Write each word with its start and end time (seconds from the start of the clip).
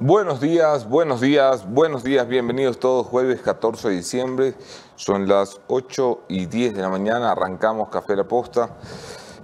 Buenos 0.00 0.40
días, 0.40 0.88
buenos 0.88 1.20
días, 1.20 1.68
buenos 1.68 2.04
días, 2.04 2.28
bienvenidos 2.28 2.78
todos. 2.78 3.04
Jueves 3.08 3.40
14 3.42 3.88
de 3.88 3.96
diciembre, 3.96 4.54
son 4.94 5.26
las 5.26 5.60
8 5.66 6.20
y 6.28 6.46
10 6.46 6.76
de 6.76 6.82
la 6.82 6.88
mañana, 6.88 7.32
arrancamos 7.32 7.88
Café 7.88 8.14
La 8.14 8.22
Posta. 8.22 8.76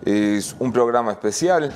Es 0.04 0.54
un 0.60 0.72
programa 0.72 1.10
especial. 1.10 1.72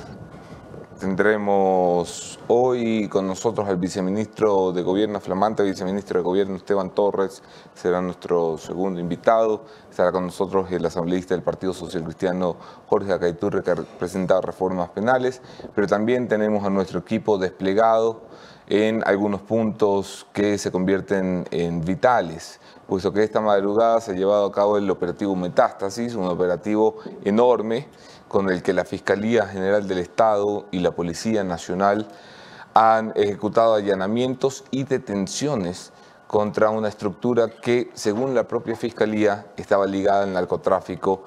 Tendremos 0.97 2.39
hoy 2.47 3.09
con 3.09 3.27
nosotros 3.27 3.67
al 3.67 3.75
viceministro 3.75 4.71
de 4.71 4.81
Gobierno, 4.81 5.19
flamante 5.19 5.61
viceministro 5.63 6.19
de 6.19 6.23
Gobierno 6.23 6.55
Esteban 6.55 6.91
Torres, 6.91 7.43
será 7.73 8.01
nuestro 8.01 8.57
segundo 8.57 9.01
invitado. 9.01 9.65
Estará 9.89 10.13
con 10.13 10.25
nosotros 10.25 10.71
el 10.71 10.85
asambleísta 10.85 11.33
del 11.33 11.43
Partido 11.43 11.73
Social 11.73 12.05
Cristiano 12.05 12.55
Jorge 12.87 13.11
Acaiturre, 13.11 13.61
que 13.61 13.71
ha 13.71 14.41
reformas 14.41 14.89
penales, 14.91 15.41
pero 15.75 15.85
también 15.85 16.29
tenemos 16.29 16.63
a 16.63 16.69
nuestro 16.69 16.99
equipo 16.99 17.37
desplegado 17.37 18.28
en 18.69 19.03
algunos 19.07 19.41
puntos 19.41 20.27
que 20.31 20.59
se 20.59 20.71
convierten 20.71 21.47
en 21.49 21.83
vitales, 21.83 22.59
puesto 22.87 23.11
que 23.11 23.23
esta 23.23 23.41
madrugada 23.41 23.99
se 23.99 24.11
ha 24.11 24.15
llevado 24.15 24.45
a 24.45 24.51
cabo 24.51 24.77
el 24.77 24.89
operativo 24.91 25.35
Metástasis, 25.35 26.13
un 26.13 26.27
operativo 26.27 26.97
enorme 27.23 27.87
con 28.27 28.49
el 28.51 28.61
que 28.61 28.73
la 28.73 28.85
Fiscalía 28.85 29.47
General 29.47 29.87
del 29.87 29.97
Estado 29.97 30.67
y 30.69 30.79
la 30.79 30.91
Policía 30.91 31.43
Nacional 31.43 32.07
han 32.75 33.11
ejecutado 33.15 33.73
allanamientos 33.73 34.63
y 34.69 34.83
detenciones 34.83 35.91
contra 36.27 36.69
una 36.69 36.89
estructura 36.89 37.49
que, 37.49 37.89
según 37.95 38.35
la 38.35 38.47
propia 38.47 38.75
Fiscalía, 38.75 39.47
estaba 39.57 39.87
ligada 39.87 40.23
al 40.23 40.33
narcotráfico 40.33 41.23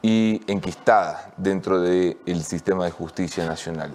y 0.00 0.40
enquistada 0.46 1.32
dentro 1.36 1.80
del 1.80 2.44
sistema 2.44 2.84
de 2.84 2.92
justicia 2.92 3.44
nacional. 3.44 3.90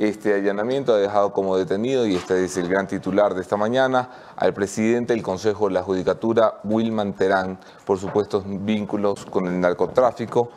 Este 0.00 0.32
allanamiento 0.32 0.94
ha 0.94 0.96
dejado 0.96 1.30
como 1.30 1.58
detenido, 1.58 2.06
y 2.06 2.16
este 2.16 2.42
es 2.42 2.56
el 2.56 2.70
gran 2.70 2.86
titular 2.86 3.34
de 3.34 3.42
esta 3.42 3.58
mañana, 3.58 4.08
al 4.34 4.54
presidente 4.54 5.12
del 5.12 5.22
Consejo 5.22 5.68
de 5.68 5.74
la 5.74 5.82
Judicatura, 5.82 6.54
Wilman 6.64 7.12
Terán, 7.12 7.58
por 7.84 7.98
supuestos 7.98 8.44
vínculos 8.46 9.26
con 9.26 9.46
el 9.46 9.60
narcotráfico 9.60 10.48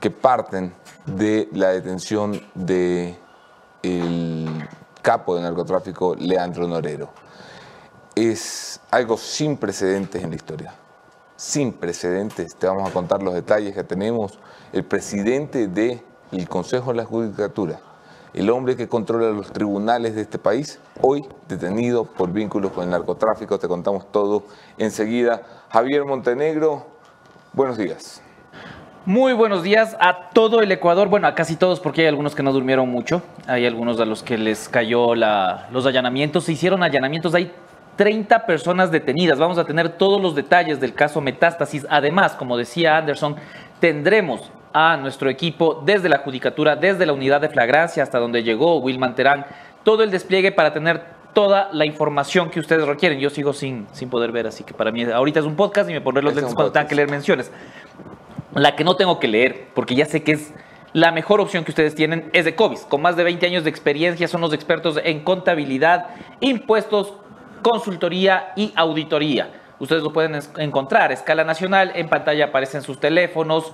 que 0.00 0.10
parten 0.10 0.72
de 1.04 1.46
la 1.52 1.72
detención 1.72 2.40
del 2.54 3.18
capo 5.02 5.36
de 5.36 5.42
narcotráfico, 5.42 6.14
Leandro 6.14 6.66
Norero. 6.66 7.10
Es 8.14 8.80
algo 8.90 9.18
sin 9.18 9.58
precedentes 9.58 10.24
en 10.24 10.30
la 10.30 10.36
historia, 10.36 10.74
sin 11.36 11.74
precedentes. 11.74 12.56
Te 12.56 12.66
vamos 12.66 12.88
a 12.88 12.92
contar 12.94 13.22
los 13.22 13.34
detalles 13.34 13.74
que 13.74 13.84
tenemos. 13.84 14.38
El 14.72 14.86
presidente 14.86 15.68
del 15.68 16.00
Consejo 16.48 16.92
de 16.92 16.96
la 16.96 17.04
Judicatura 17.04 17.78
el 18.36 18.50
hombre 18.50 18.76
que 18.76 18.86
controla 18.86 19.30
los 19.30 19.50
tribunales 19.50 20.14
de 20.14 20.20
este 20.20 20.38
país, 20.38 20.78
hoy 21.00 21.24
detenido 21.48 22.04
por 22.04 22.30
vínculos 22.32 22.70
con 22.70 22.84
el 22.84 22.90
narcotráfico. 22.90 23.58
Te 23.58 23.66
contamos 23.66 24.12
todo 24.12 24.44
enseguida. 24.76 25.42
Javier 25.70 26.04
Montenegro, 26.04 26.86
buenos 27.54 27.78
días. 27.78 28.20
Muy 29.06 29.32
buenos 29.32 29.62
días 29.62 29.96
a 30.00 30.28
todo 30.30 30.60
el 30.60 30.70
Ecuador, 30.70 31.08
bueno, 31.08 31.28
a 31.28 31.34
casi 31.34 31.56
todos 31.56 31.80
porque 31.80 32.02
hay 32.02 32.08
algunos 32.08 32.34
que 32.34 32.42
no 32.42 32.52
durmieron 32.52 32.90
mucho, 32.90 33.22
hay 33.46 33.64
algunos 33.64 33.98
a 34.00 34.04
los 34.04 34.22
que 34.22 34.36
les 34.36 34.68
cayó 34.68 35.14
los 35.14 35.86
allanamientos, 35.86 36.44
se 36.44 36.52
hicieron 36.52 36.82
allanamientos, 36.82 37.32
hay 37.34 37.52
30 37.94 38.44
personas 38.44 38.90
detenidas, 38.90 39.38
vamos 39.38 39.58
a 39.58 39.64
tener 39.64 39.90
todos 39.96 40.20
los 40.20 40.34
detalles 40.34 40.80
del 40.80 40.92
caso 40.92 41.20
Metástasis, 41.20 41.86
además, 41.88 42.32
como 42.32 42.58
decía 42.58 42.98
Anderson, 42.98 43.36
tendremos 43.80 44.50
a 44.78 44.98
nuestro 44.98 45.30
equipo 45.30 45.82
desde 45.86 46.10
la 46.10 46.18
Judicatura, 46.18 46.76
desde 46.76 47.06
la 47.06 47.14
unidad 47.14 47.40
de 47.40 47.48
flagrancia 47.48 48.02
hasta 48.02 48.18
donde 48.18 48.42
llegó 48.42 48.76
Wilman 48.80 49.14
Terán, 49.14 49.46
todo 49.84 50.02
el 50.02 50.10
despliegue 50.10 50.52
para 50.52 50.74
tener 50.74 51.02
toda 51.32 51.70
la 51.72 51.86
información 51.86 52.50
que 52.50 52.60
ustedes 52.60 52.86
requieren. 52.86 53.18
Yo 53.18 53.30
sigo 53.30 53.54
sin, 53.54 53.86
sin 53.92 54.10
poder 54.10 54.32
ver, 54.32 54.46
así 54.46 54.64
que 54.64 54.74
para 54.74 54.92
mí 54.92 55.02
ahorita 55.04 55.40
es 55.40 55.46
un 55.46 55.56
podcast 55.56 55.88
y 55.88 55.94
me 55.94 56.02
pondré 56.02 56.22
los 56.22 56.34
lentes 56.34 56.54
cuando 56.54 56.72
tenga 56.72 56.86
que 56.86 56.94
leer 56.94 57.10
menciones. 57.10 57.50
La 58.52 58.76
que 58.76 58.84
no 58.84 58.96
tengo 58.96 59.18
que 59.18 59.28
leer, 59.28 59.68
porque 59.72 59.94
ya 59.94 60.04
sé 60.04 60.22
que 60.22 60.32
es 60.32 60.52
la 60.92 61.10
mejor 61.10 61.40
opción 61.40 61.64
que 61.64 61.70
ustedes 61.70 61.94
tienen, 61.94 62.28
es 62.34 62.44
de 62.44 62.54
COVID. 62.54 62.80
Con 62.80 63.00
más 63.00 63.16
de 63.16 63.24
20 63.24 63.46
años 63.46 63.64
de 63.64 63.70
experiencia, 63.70 64.28
son 64.28 64.42
los 64.42 64.52
expertos 64.52 65.00
en 65.02 65.20
contabilidad, 65.24 66.08
impuestos, 66.40 67.14
consultoría 67.62 68.52
y 68.56 68.74
auditoría. 68.76 69.48
Ustedes 69.78 70.02
lo 70.02 70.12
pueden 70.12 70.38
encontrar 70.58 71.10
a 71.10 71.14
escala 71.14 71.44
nacional, 71.44 71.92
en 71.94 72.08
pantalla 72.08 72.46
aparecen 72.46 72.82
sus 72.82 72.98
teléfonos, 72.98 73.72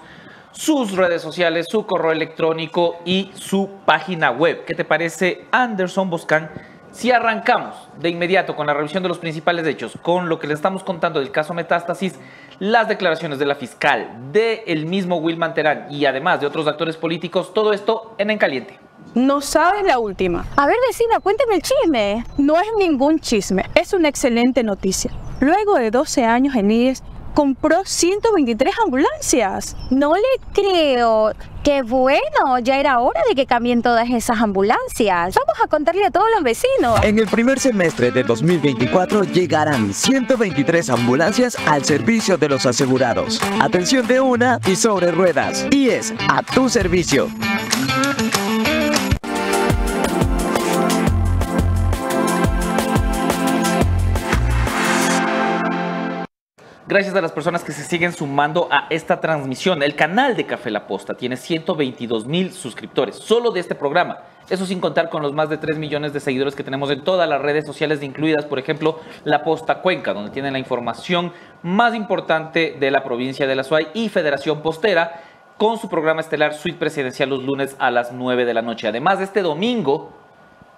sus 0.53 0.93
redes 0.93 1.23
sociales, 1.23 1.67
su 1.69 1.85
correo 1.87 2.13
electrónico 2.13 2.97
y 3.05 3.31
su 3.35 3.69
página 3.85 4.31
web. 4.31 4.65
¿Qué 4.65 4.75
te 4.75 4.85
parece, 4.85 5.47
Anderson 5.51 6.11
Boscan? 6.11 6.51
Si 6.93 7.11
arrancamos 7.11 7.75
de 7.99 8.11
inmediato 8.11 8.55
con 8.55 8.67
la 8.67 8.75
revisión 8.75 9.03
de 9.03 9.09
los 9.09 9.19
principales 9.19 9.67
hechos, 9.67 9.99
con 10.03 10.29
lo 10.29 10.39
que 10.39 10.47
le 10.47 10.53
estamos 10.53 10.85
contando 10.85 11.21
del 11.21 11.31
caso 11.31 11.55
Metástasis, 11.55 12.19
las 12.59 12.87
declaraciones 12.87 13.39
de 13.39 13.47
la 13.47 13.55
fiscal, 13.55 14.31
de 14.31 14.63
el 14.67 14.85
mismo 14.85 15.17
Wilman 15.17 15.55
Terán 15.55 15.87
y 15.91 16.05
además 16.05 16.41
de 16.43 16.47
otros 16.47 16.67
actores 16.67 16.99
políticos, 16.99 17.55
todo 17.55 17.73
esto 17.73 18.15
en 18.19 18.31
En 18.31 18.37
Caliente. 18.37 18.79
No 19.15 19.41
sabes 19.41 19.85
la 19.85 19.99
última. 19.99 20.45
A 20.57 20.67
ver, 20.67 20.77
vecina, 20.87 21.19
cuénteme 21.21 21.55
el 21.57 21.63
chisme. 21.63 22.25
No 22.37 22.61
es 22.61 22.69
ningún 22.79 23.21
chisme, 23.21 23.65
es 23.75 23.95
una 23.95 24.09
excelente 24.09 24.63
noticia. 24.63 25.11
Luego 25.41 25.77
de 25.77 25.91
12 25.91 26.25
años 26.27 26.55
en 26.55 26.71
IES, 26.71 27.03
compró 27.35 27.85
123 27.85 28.75
ambulancias. 28.85 29.77
No 29.91 30.15
le 30.15 30.23
creo. 30.53 31.33
Qué 31.63 31.83
bueno, 31.83 32.59
ya 32.61 32.79
era 32.79 32.99
hora 32.99 33.21
de 33.29 33.37
que 33.37 33.47
cambien 33.47 33.83
todas 33.83 34.11
esas 34.11 34.41
ambulancias. 34.41 35.35
Vamos 35.35 35.63
a 35.63 35.69
contarle 35.69 36.05
a 36.05 36.11
todos 36.11 36.27
los 36.35 36.43
vecinos. 36.43 37.01
En 37.05 37.21
el 37.21 37.29
primer 37.29 37.61
semestre 37.61 38.11
de 38.11 38.25
2024 38.25 39.23
llegarán 39.25 39.95
123 39.95 40.91
ambulancias 40.91 41.57
al 41.67 41.85
servicio 41.85 42.37
de 42.37 42.49
los 42.49 42.67
asegurados. 42.67 43.41
Atención 43.61 44.09
de 44.09 44.21
una 44.21 44.59
y 44.67 44.75
sobre 44.75 45.13
ruedas. 45.13 45.67
Y 45.71 45.91
es 45.91 46.13
a 46.29 46.43
tu 46.43 46.69
servicio. 46.69 47.29
Gracias 56.93 57.15
a 57.15 57.23
las 57.23 57.33
personas 57.33 57.65
que 57.65 57.73
se 57.73 57.85
siguen 57.85 58.13
sumando 58.13 58.69
a 58.71 58.87
esta 58.91 59.19
transmisión. 59.19 59.83
El 59.83 59.97
canal 59.97 60.37
de 60.37 60.45
Café 60.45 60.71
La 60.71 60.87
Posta 60.87 61.15
tiene 61.15 61.39
122 61.39 62.27
mil 62.27 62.53
suscriptores 62.53 63.17
solo 63.17 63.51
de 63.51 63.61
este 63.61 63.75
programa. 63.75 64.19
Eso 64.51 64.67
sin 64.67 64.79
contar 64.79 65.09
con 65.09 65.23
los 65.23 65.33
más 65.33 65.49
de 65.49 65.57
3 65.57 65.79
millones 65.79 66.13
de 66.13 66.21
seguidores 66.21 66.55
que 66.55 66.63
tenemos 66.63 66.91
en 66.91 67.03
todas 67.03 67.27
las 67.27 67.41
redes 67.41 67.65
sociales, 67.65 68.03
incluidas, 68.03 68.45
por 68.45 68.59
ejemplo, 68.59 69.01
La 69.25 69.43
Posta 69.43 69.77
Cuenca, 69.77 70.13
donde 70.13 70.33
tienen 70.33 70.53
la 70.53 70.59
información 70.59 71.33
más 71.63 71.95
importante 71.95 72.77
de 72.79 72.91
la 72.91 73.03
provincia 73.03 73.47
de 73.47 73.57
La 73.57 73.65
Suay 73.65 73.89
y 73.95 74.11
Federación 74.11 74.61
Postera, 74.61 75.23
con 75.57 75.79
su 75.79 75.89
programa 75.89 76.21
estelar 76.21 76.53
Suite 76.53 76.79
Presidencial 76.79 77.31
los 77.31 77.43
lunes 77.43 77.75
a 77.79 77.91
las 77.91 78.13
9 78.13 78.45
de 78.45 78.53
la 78.53 78.61
noche. 78.61 78.89
Además, 78.89 79.19
este 79.23 79.41
domingo, 79.41 80.13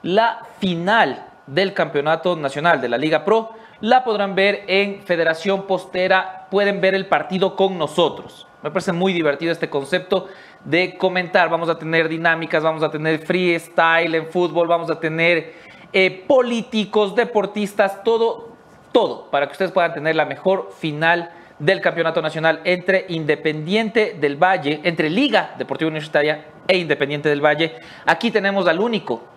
la 0.04 0.46
final 0.60 1.26
del 1.48 1.74
Campeonato 1.74 2.36
Nacional 2.36 2.80
de 2.80 2.88
la 2.88 2.98
Liga 2.98 3.24
Pro 3.24 3.63
la 3.84 4.02
podrán 4.02 4.34
ver 4.34 4.64
en 4.66 5.02
Federación 5.02 5.66
Postera, 5.66 6.46
pueden 6.50 6.80
ver 6.80 6.94
el 6.94 7.04
partido 7.04 7.54
con 7.54 7.76
nosotros. 7.76 8.46
Me 8.62 8.70
parece 8.70 8.92
muy 8.92 9.12
divertido 9.12 9.52
este 9.52 9.68
concepto 9.68 10.26
de 10.64 10.96
comentar. 10.96 11.50
Vamos 11.50 11.68
a 11.68 11.78
tener 11.78 12.08
dinámicas, 12.08 12.62
vamos 12.62 12.82
a 12.82 12.90
tener 12.90 13.18
freestyle 13.18 14.14
en 14.14 14.28
fútbol, 14.28 14.68
vamos 14.68 14.90
a 14.90 14.98
tener 14.98 15.52
eh, 15.92 16.24
políticos, 16.26 17.14
deportistas, 17.14 18.02
todo, 18.02 18.56
todo, 18.90 19.30
para 19.30 19.48
que 19.48 19.52
ustedes 19.52 19.72
puedan 19.72 19.92
tener 19.92 20.16
la 20.16 20.24
mejor 20.24 20.72
final 20.78 21.30
del 21.58 21.82
Campeonato 21.82 22.22
Nacional 22.22 22.62
entre 22.64 23.04
Independiente 23.10 24.16
del 24.18 24.42
Valle, 24.42 24.80
entre 24.84 25.10
Liga 25.10 25.56
Deportiva 25.58 25.90
Universitaria 25.90 26.46
e 26.66 26.78
Independiente 26.78 27.28
del 27.28 27.44
Valle. 27.44 27.74
Aquí 28.06 28.30
tenemos 28.30 28.66
al 28.66 28.80
único 28.80 29.33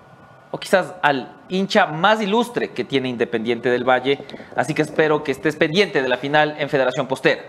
o 0.52 0.58
quizás 0.60 0.94
al 1.02 1.36
hincha 1.50 1.88
más 1.88 2.22
ilustre 2.22 2.72
que 2.72 2.84
tiene 2.84 3.10
Independiente 3.10 3.70
del 3.70 3.84
Valle. 3.84 4.20
Así 4.56 4.74
que 4.74 4.82
espero 4.82 5.24
que 5.24 5.32
estés 5.32 5.56
pendiente 5.56 6.02
de 6.02 6.08
la 6.08 6.18
final 6.18 6.56
en 6.60 6.70
Federación 6.70 7.08
Postera. 7.08 7.42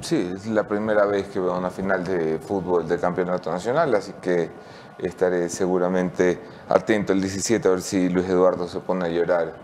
Sí, 0.00 0.32
es 0.34 0.46
la 0.46 0.66
primera 0.66 1.06
vez 1.06 1.28
que 1.28 1.40
veo 1.40 1.56
una 1.56 1.70
final 1.70 2.04
de 2.04 2.38
fútbol 2.38 2.86
del 2.88 3.00
Campeonato 3.00 3.50
Nacional, 3.50 3.94
así 3.94 4.12
que 4.20 4.50
estaré 4.98 5.48
seguramente 5.48 6.38
atento 6.68 7.12
el 7.12 7.20
17 7.20 7.66
a 7.66 7.70
ver 7.70 7.82
si 7.82 8.08
Luis 8.08 8.28
Eduardo 8.28 8.66
se 8.68 8.80
pone 8.80 9.06
a 9.06 9.08
llorar 9.08 9.54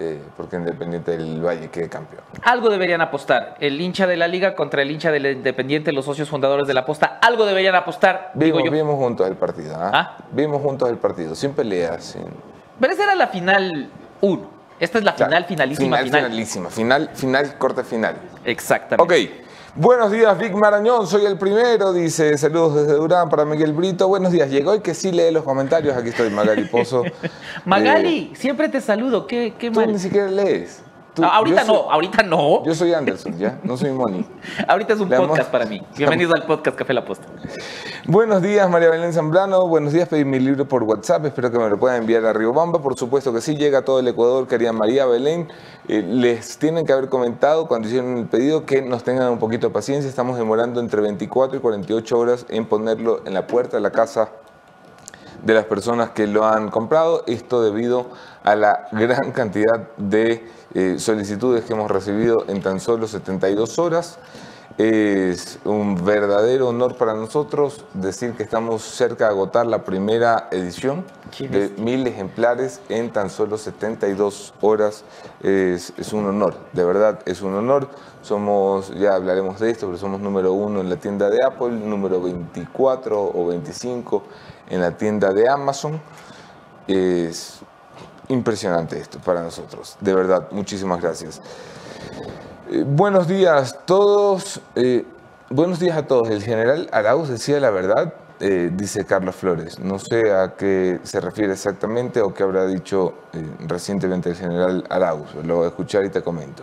eh, 0.00 0.20
porque 0.36 0.56
Independiente 0.56 1.16
del 1.16 1.44
Valle 1.44 1.68
quede 1.70 1.88
campeón. 1.88 2.22
Algo 2.42 2.70
deberían 2.70 3.00
apostar. 3.00 3.56
El 3.60 3.80
hincha 3.80 4.06
de 4.06 4.16
la 4.16 4.28
liga 4.28 4.54
contra 4.54 4.82
el 4.82 4.90
hincha 4.90 5.10
del 5.10 5.26
Independiente, 5.26 5.92
los 5.92 6.04
socios 6.04 6.28
fundadores 6.28 6.66
de 6.66 6.74
la 6.74 6.80
aposta. 6.80 7.18
Algo 7.20 7.46
deberían 7.46 7.74
apostar. 7.74 8.32
Vimos, 8.34 8.62
vimos 8.62 8.96
juntos 8.96 9.26
el 9.26 9.36
partido. 9.36 9.74
¿ah? 9.76 9.90
¿Ah? 9.92 10.16
Vimos 10.30 10.62
juntos 10.62 10.88
el 10.88 10.98
partido, 10.98 11.34
sin 11.34 11.52
peleas. 11.52 12.04
Sin... 12.04 12.24
Pero 12.80 12.92
esa 12.92 13.04
era 13.04 13.14
la 13.14 13.28
final 13.28 13.90
1. 14.20 14.58
Esta 14.80 14.98
es 14.98 15.04
la 15.04 15.12
final, 15.12 15.44
finalísima. 15.44 15.98
Final, 15.98 16.22
finalísima. 16.22 16.70
Final, 16.70 17.10
final, 17.14 17.58
corte 17.58 17.82
final. 17.82 18.14
Exactamente. 18.44 19.32
Ok. 19.36 19.47
Buenos 19.80 20.10
días, 20.10 20.36
Vic 20.36 20.52
Marañón, 20.54 21.06
soy 21.06 21.24
el 21.24 21.38
primero, 21.38 21.92
dice, 21.92 22.36
saludos 22.36 22.74
desde 22.74 22.94
Durán 22.94 23.28
para 23.28 23.44
Miguel 23.44 23.72
Brito. 23.72 24.08
Buenos 24.08 24.32
días, 24.32 24.50
llegó 24.50 24.74
y 24.74 24.80
que 24.80 24.92
sí 24.92 25.12
lee 25.12 25.30
los 25.30 25.44
comentarios, 25.44 25.96
aquí 25.96 26.08
estoy, 26.08 26.30
Magali 26.30 26.64
Pozo. 26.64 27.04
Magali, 27.64 28.32
siempre 28.34 28.68
te 28.68 28.80
saludo, 28.80 29.28
qué, 29.28 29.54
qué 29.56 29.68
Eh, 29.68 29.70
Tú 29.70 29.78
mal. 29.78 29.92
ni 29.92 30.00
siquiera 30.00 30.26
lees. 30.32 30.82
Tú- 31.18 31.24
Ah, 31.24 31.38
ahorita 31.38 31.64
soy- 31.64 31.74
no, 31.74 31.90
ahorita 31.90 32.22
no. 32.22 32.64
Yo 32.64 32.74
soy 32.76 32.94
Anderson, 32.94 33.36
¿ya? 33.36 33.58
No 33.64 33.76
soy 33.76 33.90
Moni. 33.90 34.24
Ahorita 34.68 34.92
es 34.94 35.00
un 35.00 35.08
podcast 35.08 35.50
para 35.50 35.66
mí. 35.66 35.82
Bienvenidos 35.96 36.32
al 36.32 36.46
podcast 36.46 36.76
Café 36.78 36.94
La 36.94 37.04
Posta. 37.04 37.26
Buenos 38.06 38.40
días, 38.40 38.70
María 38.70 38.88
Belén 38.88 39.12
Zambrano. 39.12 39.66
Buenos 39.66 39.92
días, 39.92 40.08
pedí 40.08 40.24
mi 40.24 40.38
libro 40.38 40.68
por 40.68 40.84
WhatsApp. 40.84 41.24
Espero 41.26 41.50
que 41.50 41.58
me 41.58 41.68
lo 41.68 41.76
puedan 41.76 42.02
enviar 42.02 42.24
a 42.24 42.32
Riobamba. 42.32 42.80
Por 42.80 42.96
supuesto 42.96 43.32
que 43.32 43.40
sí, 43.40 43.56
llega 43.56 43.78
a 43.78 43.82
todo 43.84 43.98
el 43.98 44.06
Ecuador, 44.06 44.46
querida 44.46 44.72
María 44.72 45.06
Belén. 45.06 45.48
Eh, 45.88 46.02
les 46.06 46.56
tienen 46.58 46.86
que 46.86 46.92
haber 46.92 47.08
comentado 47.08 47.66
cuando 47.66 47.88
hicieron 47.88 48.16
el 48.18 48.26
pedido 48.26 48.64
que 48.64 48.80
nos 48.82 49.02
tengan 49.02 49.28
un 49.32 49.40
poquito 49.40 49.66
de 49.66 49.72
paciencia. 49.74 50.08
Estamos 50.08 50.38
demorando 50.38 50.78
entre 50.78 51.00
24 51.00 51.58
y 51.58 51.60
48 51.60 52.16
horas 52.16 52.46
en 52.48 52.64
ponerlo 52.66 53.22
en 53.24 53.34
la 53.34 53.48
puerta 53.48 53.76
de 53.76 53.80
la 53.82 53.90
casa 53.90 54.28
de 55.42 55.54
las 55.54 55.64
personas 55.64 56.10
que 56.10 56.26
lo 56.26 56.44
han 56.46 56.68
comprado. 56.68 57.24
Esto 57.26 57.62
debido 57.62 58.06
a 58.42 58.56
la 58.56 58.88
gran 58.92 59.30
cantidad 59.32 59.88
de 59.96 60.44
eh, 60.74 60.96
solicitudes 60.98 61.64
que 61.64 61.72
hemos 61.72 61.90
recibido 61.90 62.44
en 62.48 62.60
tan 62.60 62.80
solo 62.80 63.06
72 63.06 63.78
horas. 63.78 64.18
Es 64.76 65.58
un 65.64 66.04
verdadero 66.04 66.68
honor 66.68 66.96
para 66.96 67.12
nosotros 67.12 67.84
decir 67.94 68.34
que 68.34 68.44
estamos 68.44 68.82
cerca 68.82 69.24
de 69.24 69.30
agotar 69.30 69.66
la 69.66 69.82
primera 69.82 70.46
edición 70.52 71.04
de 71.36 71.74
mil 71.78 72.06
ejemplares 72.06 72.80
en 72.88 73.10
tan 73.12 73.28
solo 73.28 73.58
72 73.58 74.54
horas. 74.60 75.04
Es, 75.42 75.92
es 75.96 76.12
un 76.12 76.26
honor, 76.26 76.54
de 76.72 76.84
verdad 76.84 77.18
es 77.26 77.42
un 77.42 77.54
honor. 77.54 77.88
Somos, 78.22 78.94
ya 78.94 79.16
hablaremos 79.16 79.58
de 79.58 79.70
esto, 79.70 79.86
pero 79.86 79.98
somos 79.98 80.20
número 80.20 80.52
uno 80.52 80.80
en 80.80 80.88
la 80.88 80.96
tienda 80.96 81.28
de 81.28 81.42
Apple, 81.42 81.70
número 81.70 82.20
24 82.22 83.32
o 83.34 83.46
25 83.46 84.22
en 84.70 84.80
la 84.80 84.96
tienda 84.96 85.32
de 85.32 85.48
Amazon. 85.48 86.00
Es 86.86 87.62
impresionante 88.28 88.98
esto 88.98 89.18
para 89.18 89.42
nosotros, 89.42 89.96
de 90.00 90.14
verdad, 90.14 90.48
muchísimas 90.50 91.00
gracias. 91.00 91.40
Eh, 92.70 92.84
buenos 92.86 93.26
días 93.26 93.78
todos. 93.86 94.60
eh, 94.76 95.04
buenos 95.50 95.80
días 95.80 95.96
a 95.96 96.06
todos. 96.06 96.28
El 96.28 96.42
general 96.42 96.88
Arauz 96.92 97.28
decía 97.28 97.58
la 97.60 97.70
verdad, 97.70 98.12
eh, 98.40 98.70
dice 98.72 99.04
Carlos 99.04 99.34
Flores. 99.34 99.78
No 99.78 99.98
sé 99.98 100.32
a 100.32 100.54
qué 100.56 101.00
se 101.02 101.20
refiere 101.20 101.52
exactamente 101.54 102.20
o 102.20 102.32
qué 102.34 102.42
habrá 102.42 102.66
dicho 102.66 103.14
recientemente 103.66 104.30
el 104.30 104.36
general 104.36 104.84
Arauz. 104.90 105.34
Lo 105.44 105.56
voy 105.56 105.64
a 105.64 105.68
escuchar 105.68 106.04
y 106.04 106.10
te 106.10 106.22
comento. 106.22 106.62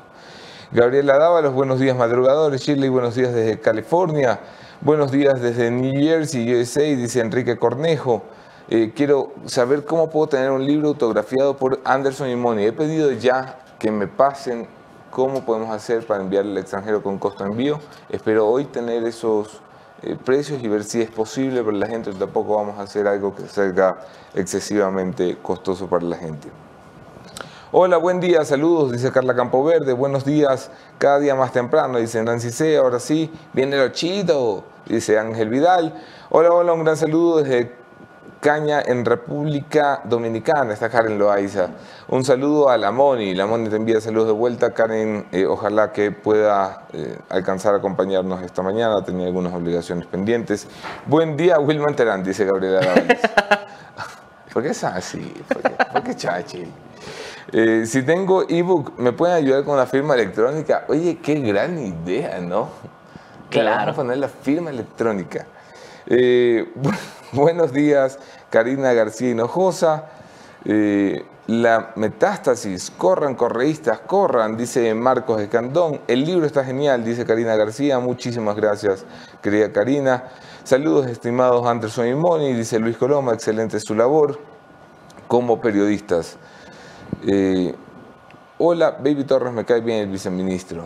Gabriela 0.72 1.18
Dávalos, 1.18 1.54
buenos 1.54 1.80
días 1.80 1.98
madrugadores. 1.98 2.62
Shirley, 2.62 2.90
buenos 2.90 3.16
días 3.16 3.34
desde 3.34 3.60
California. 3.60 4.40
Buenos 4.82 5.12
días 5.12 5.42
desde 5.42 5.72
New 5.72 5.94
Jersey, 6.00 6.54
USA, 6.54 6.82
dice 6.82 7.22
Enrique 7.22 7.58
Cornejo. 7.58 8.24
Eh, 8.68 8.94
quiero 8.96 9.32
saber 9.46 9.86
cómo 9.86 10.10
puedo 10.10 10.26
tener 10.26 10.50
un 10.50 10.66
libro 10.66 10.88
autografiado 10.88 11.56
por 11.56 11.80
Anderson 11.84 12.30
y 12.30 12.36
Moni. 12.36 12.66
He 12.66 12.74
pedido 12.74 13.12
ya 13.12 13.60
que 13.78 13.92
me 13.92 14.08
pasen 14.08 14.68
cómo 15.12 15.46
podemos 15.46 15.70
hacer 15.70 16.06
para 16.08 16.24
enviarle 16.24 16.54
al 16.54 16.58
extranjero 16.58 17.04
con 17.04 17.20
costo 17.20 17.44
de 17.44 17.52
envío. 17.52 17.80
Espero 18.10 18.48
hoy 18.48 18.66
tener 18.66 19.04
esos 19.04 19.62
eh, 20.02 20.18
precios 20.26 20.64
y 20.64 20.68
ver 20.68 20.84
si 20.84 21.00
es 21.00 21.12
posible, 21.12 21.64
pero 21.64 21.78
la 21.78 21.86
gente 21.86 22.12
tampoco 22.14 22.56
vamos 22.56 22.80
a 22.80 22.82
hacer 22.82 23.08
algo 23.08 23.36
que 23.36 23.48
sea 23.48 23.98
excesivamente 24.34 25.38
costoso 25.44 25.86
para 25.88 26.04
la 26.04 26.18
gente. 26.18 26.48
Hola, 27.72 27.98
buen 27.98 28.20
día, 28.20 28.44
saludos, 28.46 28.92
dice 28.92 29.12
Carla 29.12 29.36
Campoverde. 29.36 29.94
Buenos 29.94 30.26
días, 30.26 30.72
cada 30.98 31.20
día 31.20 31.36
más 31.36 31.52
temprano, 31.52 32.00
dice 32.00 32.24
Nancy 32.24 32.50
C. 32.50 32.78
Ahora 32.78 33.00
sí, 33.00 33.32
viene 33.54 33.76
el 33.76 33.92
chito, 33.92 34.64
dice 34.88 35.20
Ángel 35.20 35.50
Vidal. 35.50 35.94
Hola, 36.32 36.52
hola, 36.52 36.74
un 36.74 36.84
gran 36.84 36.98
saludo 36.98 37.44
desde 37.44 37.85
Caña 38.46 38.80
en 38.80 39.04
República 39.06 40.02
Dominicana, 40.04 40.72
está 40.72 40.88
Karen 40.88 41.18
Loaiza. 41.18 41.70
Un 42.10 42.24
saludo 42.24 42.70
a 42.70 42.78
la 42.78 42.92
Moni, 42.92 43.34
la 43.34 43.48
Moni 43.48 43.70
te 43.70 43.76
envía 43.76 44.00
saludos 44.00 44.28
de 44.28 44.34
vuelta. 44.34 44.72
Karen, 44.72 45.26
eh, 45.32 45.48
ojalá 45.48 45.92
que 45.92 46.12
pueda 46.12 46.84
eh, 46.94 47.18
alcanzar 47.30 47.74
a 47.74 47.78
acompañarnos 47.78 48.44
esta 48.44 48.62
mañana, 48.62 49.04
tenía 49.04 49.26
algunas 49.26 49.52
obligaciones 49.52 50.06
pendientes. 50.06 50.68
Buen 51.08 51.36
día, 51.36 51.58
Wilman 51.60 51.96
Terán, 51.96 52.24
dice 52.24 52.46
Gabriela 52.46 52.82
Dávalos. 52.82 53.18
¿Por 54.54 54.62
qué 54.62 54.70
es 54.70 54.84
así? 54.84 55.34
¿Por 55.48 55.62
qué, 55.64 55.70
¿Por 55.92 56.04
qué 56.04 56.16
chachi? 56.16 56.72
Eh, 57.52 57.86
si 57.88 58.04
tengo 58.04 58.46
ebook, 58.48 58.94
¿me 59.00 59.12
pueden 59.12 59.38
ayudar 59.38 59.64
con 59.64 59.76
la 59.76 59.88
firma 59.88 60.14
electrónica? 60.14 60.86
Oye, 60.88 61.18
qué 61.18 61.34
gran 61.40 61.80
idea, 61.80 62.38
¿no? 62.42 62.70
Claro. 63.50 63.72
Vamos 63.78 63.90
a 63.90 63.96
poner 63.96 64.18
la 64.20 64.28
firma 64.28 64.70
electrónica. 64.70 65.48
Eh, 66.08 66.72
bu- 66.76 66.96
buenos 67.32 67.74
días, 67.74 68.20
Karina 68.56 68.94
García 68.94 69.32
Hinojosa. 69.32 70.06
Eh, 70.64 71.26
la 71.48 71.92
metástasis, 71.98 72.90
corran, 72.90 73.36
correístas, 73.36 74.00
corran, 74.00 74.56
dice 74.56 74.94
Marcos 74.94 75.42
Escandón. 75.42 76.00
El 76.08 76.24
libro 76.24 76.46
está 76.46 76.64
genial, 76.64 77.04
dice 77.04 77.26
Karina 77.26 77.58
García. 77.58 78.00
Muchísimas 78.00 78.56
gracias, 78.56 79.04
querida 79.42 79.74
Karina. 79.74 80.24
Saludos, 80.64 81.08
estimados 81.08 81.68
Anderson 81.68 82.08
y 82.08 82.14
Moni, 82.14 82.54
dice 82.54 82.80
Luis 82.80 82.96
Coloma. 82.96 83.34
Excelente 83.34 83.78
su 83.82 83.94
labor 83.94 84.40
como 85.28 85.60
periodistas. 85.60 86.38
Eh, 87.28 87.76
hola, 88.58 88.92
Baby 88.92 89.26
Torres, 89.26 89.52
me 89.52 89.66
cae 89.66 89.82
bien 89.82 90.00
el 90.00 90.10
viceministro. 90.10 90.86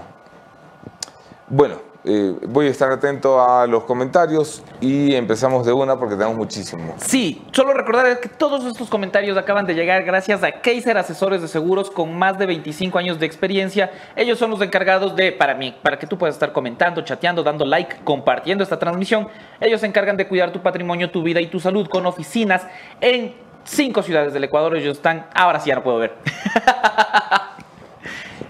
Bueno, 1.47 1.88
eh, 2.05 2.33
voy 2.47 2.67
a 2.67 2.69
estar 2.69 2.89
atento 2.91 3.41
a 3.41 3.67
los 3.67 3.83
comentarios 3.83 4.63
y 4.79 5.13
empezamos 5.15 5.65
de 5.65 5.73
una 5.73 5.97
porque 5.99 6.15
tenemos 6.15 6.37
muchísimo. 6.37 6.95
Sí, 6.97 7.41
solo 7.51 7.73
recordar 7.73 8.19
que 8.21 8.29
todos 8.29 8.63
estos 8.65 8.89
comentarios 8.89 9.37
acaban 9.37 9.65
de 9.65 9.73
llegar 9.73 10.03
gracias 10.03 10.41
a 10.43 10.51
Kaiser 10.61 10.97
Asesores 10.97 11.41
de 11.41 11.49
Seguros 11.49 11.91
con 11.91 12.17
más 12.17 12.39
de 12.39 12.45
25 12.45 12.97
años 12.97 13.19
de 13.19 13.25
experiencia. 13.25 13.91
Ellos 14.15 14.39
son 14.39 14.49
los 14.49 14.61
encargados 14.61 15.15
de, 15.15 15.33
para 15.33 15.55
mí, 15.55 15.75
para 15.81 15.99
que 15.99 16.07
tú 16.07 16.17
puedas 16.17 16.35
estar 16.35 16.53
comentando, 16.53 17.01
chateando, 17.01 17.43
dando 17.43 17.65
like, 17.65 17.97
compartiendo 18.05 18.63
esta 18.63 18.79
transmisión. 18.79 19.27
Ellos 19.59 19.81
se 19.81 19.87
encargan 19.87 20.15
de 20.15 20.27
cuidar 20.27 20.51
tu 20.53 20.61
patrimonio, 20.61 21.11
tu 21.11 21.21
vida 21.21 21.41
y 21.41 21.47
tu 21.47 21.59
salud 21.59 21.87
con 21.89 22.05
oficinas 22.05 22.65
en 23.01 23.35
cinco 23.65 24.03
ciudades 24.03 24.33
del 24.33 24.45
Ecuador. 24.45 24.77
Ellos 24.77 24.97
están, 24.97 25.27
ahora 25.33 25.59
sí 25.59 25.67
ya 25.67 25.75
no 25.75 25.83
puedo 25.83 25.97
ver. 25.97 26.15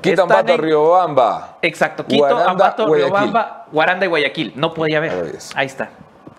Quito 0.01 0.23
Están 0.23 0.31
Ambato, 0.39 0.53
en- 0.53 0.61
Riobamba. 0.61 1.57
Exacto, 1.61 2.05
Quito, 2.05 2.23
Guaranda, 2.25 2.51
Ambato, 2.51 2.87
Guayaquil. 2.87 3.13
Riobamba, 3.13 3.65
Guaranda 3.71 4.05
y 4.05 4.09
Guayaquil. 4.09 4.53
No 4.55 4.73
podía 4.73 4.99
ver. 4.99 5.11
Ahí 5.11 5.31
es. 5.35 5.51
Ahí 5.55 5.65
está. 5.67 5.89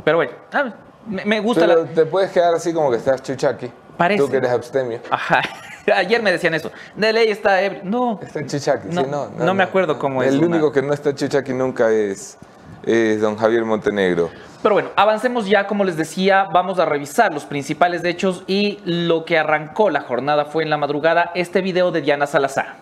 Pero 0.05 0.17
bueno, 0.19 0.33
ah, 0.53 0.71
me, 1.07 1.25
me 1.25 1.41
gusta 1.41 1.67
Pero 1.67 1.85
la... 1.85 1.91
te 1.91 2.07
puedes 2.07 2.31
quedar 2.31 2.55
así 2.55 2.73
como 2.73 2.91
que 2.91 2.97
estás 2.97 3.23
chuchaqui. 3.23 3.71
Parece. 3.97 4.23
Tú 4.23 4.31
que 4.31 4.39
eres 4.39 4.51
abstemio. 4.51 5.01
Ajá. 5.11 5.43
Ayer 5.95 6.23
me 6.23 6.33
decían 6.33 6.55
eso. 6.55 6.71
De 6.97 7.13
ley 7.13 7.29
está 7.31 7.61
ebrio. 7.63 7.83
No. 7.85 8.19
Está 8.23 8.47
chuchaqui, 8.47 8.89
No, 8.89 9.03
sí, 9.03 9.09
no. 9.11 9.29
no 9.31 9.55
me 9.55 9.63
acuerdo 9.63 9.99
cómo 9.99 10.23
es 10.23 10.31
El 10.33 10.39
una- 10.39 10.47
único 10.57 10.73
que 10.73 10.81
no 10.83 10.95
está 10.95 11.15
chuchaqui 11.15 11.53
nunca 11.53 11.91
es, 11.91 12.39
es 12.85 13.21
don 13.21 13.37
Javier 13.37 13.65
Montenegro. 13.65 14.31
Pero 14.63 14.75
bueno, 14.75 14.91
avancemos 14.97 15.47
ya, 15.47 15.67
como 15.67 15.85
les 15.85 15.97
decía, 15.97 16.47
vamos 16.53 16.79
a 16.79 16.85
revisar 16.85 17.33
los 17.33 17.45
principales 17.47 18.05
hechos 18.05 18.45
y 18.47 18.79
lo 18.85 19.25
que 19.25 19.39
arrancó 19.39 19.89
la 19.91 20.03
jornada 20.03 20.45
fue 20.47 20.63
en 20.63 20.71
la 20.71 20.77
madrugada 20.77 21.31
este 21.35 21.61
video 21.63 21.91
de 21.93 22.03
Diana 22.03 22.27
Salazar. 22.27 22.80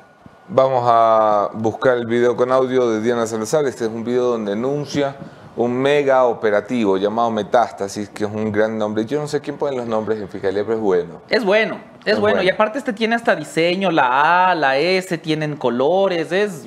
Vamos 0.50 0.82
a 0.86 1.50
buscar 1.52 1.98
el 1.98 2.06
video 2.06 2.34
con 2.34 2.50
audio 2.50 2.90
de 2.90 3.02
Diana 3.02 3.26
Salazar. 3.26 3.66
Este 3.66 3.84
es 3.84 3.90
un 3.90 4.02
video 4.02 4.30
donde 4.30 4.52
anuncia 4.52 5.14
un 5.54 5.76
mega 5.76 6.24
operativo 6.24 6.96
llamado 6.96 7.30
Metástasis, 7.30 8.08
que 8.08 8.24
es 8.24 8.30
un 8.30 8.50
gran 8.50 8.78
nombre. 8.78 9.04
Yo 9.04 9.20
no 9.20 9.28
sé 9.28 9.42
quién 9.42 9.58
pone 9.58 9.76
los 9.76 9.86
nombres 9.86 10.18
en 10.18 10.26
Fiscalía, 10.26 10.62
pero 10.62 10.76
es 10.76 10.80
bueno. 10.80 11.20
Es 11.28 11.44
bueno, 11.44 11.74
es, 12.00 12.14
Es 12.14 12.20
bueno. 12.20 12.36
bueno. 12.36 12.42
Y 12.42 12.48
aparte 12.48 12.78
este 12.78 12.94
tiene 12.94 13.14
hasta 13.14 13.36
diseño, 13.36 13.90
la 13.90 14.50
A, 14.50 14.54
la 14.54 14.78
S, 14.78 15.18
tienen 15.18 15.54
colores, 15.54 16.32
es... 16.32 16.66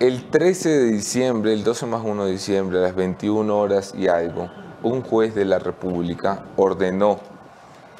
El 0.00 0.30
13 0.30 0.68
de 0.70 0.84
diciembre, 0.84 1.52
el 1.52 1.64
12 1.64 1.84
más 1.84 2.00
1 2.02 2.24
de 2.24 2.32
diciembre, 2.32 2.78
a 2.78 2.80
las 2.80 2.94
21 2.94 3.54
horas 3.54 3.92
y 3.94 4.08
algo, 4.08 4.48
un 4.82 5.02
juez 5.02 5.34
de 5.34 5.44
la 5.44 5.58
República 5.58 6.44
ordenó 6.56 7.20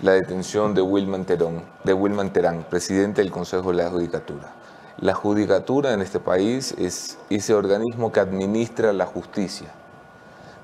la 0.00 0.12
detención 0.12 0.73
de 0.73 0.80
Wilman 0.80 1.26
Terán, 1.26 1.64
de 1.85 1.92
Wilman 1.92 2.32
Terán, 2.32 2.64
presidente 2.70 3.20
del 3.20 3.30
Consejo 3.30 3.73
de 3.73 3.82
la 3.82 3.90
Judicatura. 3.90 4.57
La 5.00 5.14
judicatura 5.14 5.92
en 5.92 6.02
este 6.02 6.18
país 6.18 6.74
es 6.76 7.18
ese 7.30 7.54
organismo 7.54 8.10
que 8.10 8.20
administra 8.20 8.92
la 8.92 9.06
justicia. 9.06 9.68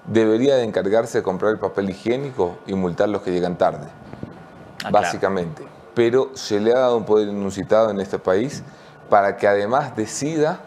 Debería 0.07 0.57
de 0.57 0.65
encargarse 0.65 1.19
de 1.19 1.23
comprar 1.25 1.53
el 1.53 1.59
papel 1.59 1.91
higiénico 1.91 2.59
y 2.67 2.75
multar 2.75 3.09
a 3.09 3.13
los 3.13 3.23
que 3.23 3.31
llegan 3.31 3.57
tarde 3.57 3.87
Ah, 3.87 4.91
claro. 4.91 4.93
básicamente. 4.93 5.65
Pero 5.95 6.31
se 6.35 6.59
le 6.61 6.73
ha 6.73 6.81
dado 6.81 6.97
un 6.97 7.05
poder 7.05 7.29
inusitado 7.29 7.91
en 7.91 8.01
este 8.01 8.19
país 8.19 8.63
para 9.09 9.37
que 9.37 9.47
además 9.47 9.95
decida 9.97 10.61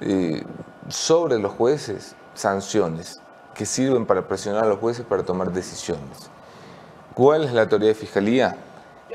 eh, 0.00 0.42
sobre 0.88 1.38
los 1.38 1.52
jueces 1.52 2.16
sanciones 2.34 3.20
que 3.54 3.66
sirven 3.66 4.06
para 4.06 4.26
presionar 4.26 4.64
a 4.64 4.68
los 4.68 4.78
jueces 4.78 5.04
para 5.04 5.22
tomar 5.22 5.52
decisiones. 5.52 6.30
¿Cuál 7.14 7.44
es 7.44 7.52
la 7.52 7.68
teoría 7.68 7.88
de 7.88 7.94
fiscalía? 7.94 8.56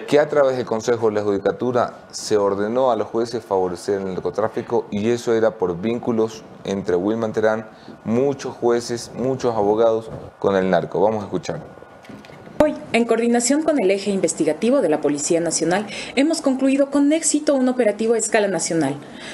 Que 0.07 0.19
a 0.19 0.29
través 0.29 0.57
del 0.57 0.65
Consejo 0.65 1.07
de 1.07 1.15
la 1.15 1.21
Judicatura 1.21 1.93
se 2.11 2.37
ordenó 2.37 2.91
a 2.91 2.95
los 2.95 3.07
jueces 3.07 3.43
favorecer 3.43 3.99
el 3.99 4.13
narcotráfico 4.13 4.85
y 4.89 5.09
eso 5.09 5.33
era 5.33 5.51
por 5.51 5.79
vínculos 5.79 6.43
entre 6.63 6.95
Wilman 6.95 7.33
Terán, 7.33 7.67
muchos 8.05 8.55
jueces, 8.55 9.11
muchos 9.15 9.55
abogados 9.55 10.09
con 10.39 10.55
el 10.55 10.69
narco. 10.69 11.01
Vamos 11.01 11.21
a 11.21 11.25
escuchar. 11.25 11.80
Hoy, 12.63 12.75
en 12.93 13.05
coordinación 13.05 13.63
con 13.63 13.81
el 13.81 13.89
eje 13.89 14.11
investigativo 14.11 14.83
de 14.83 14.89
la 14.89 15.01
Policía 15.01 15.39
Nacional, 15.39 15.87
hemos 16.15 16.41
concluido 16.41 16.91
con 16.91 17.11
éxito 17.11 17.55
un 17.55 17.67
operativo 17.67 18.13
a 18.13 18.19
escala 18.19 18.47
nacional. 18.47 18.93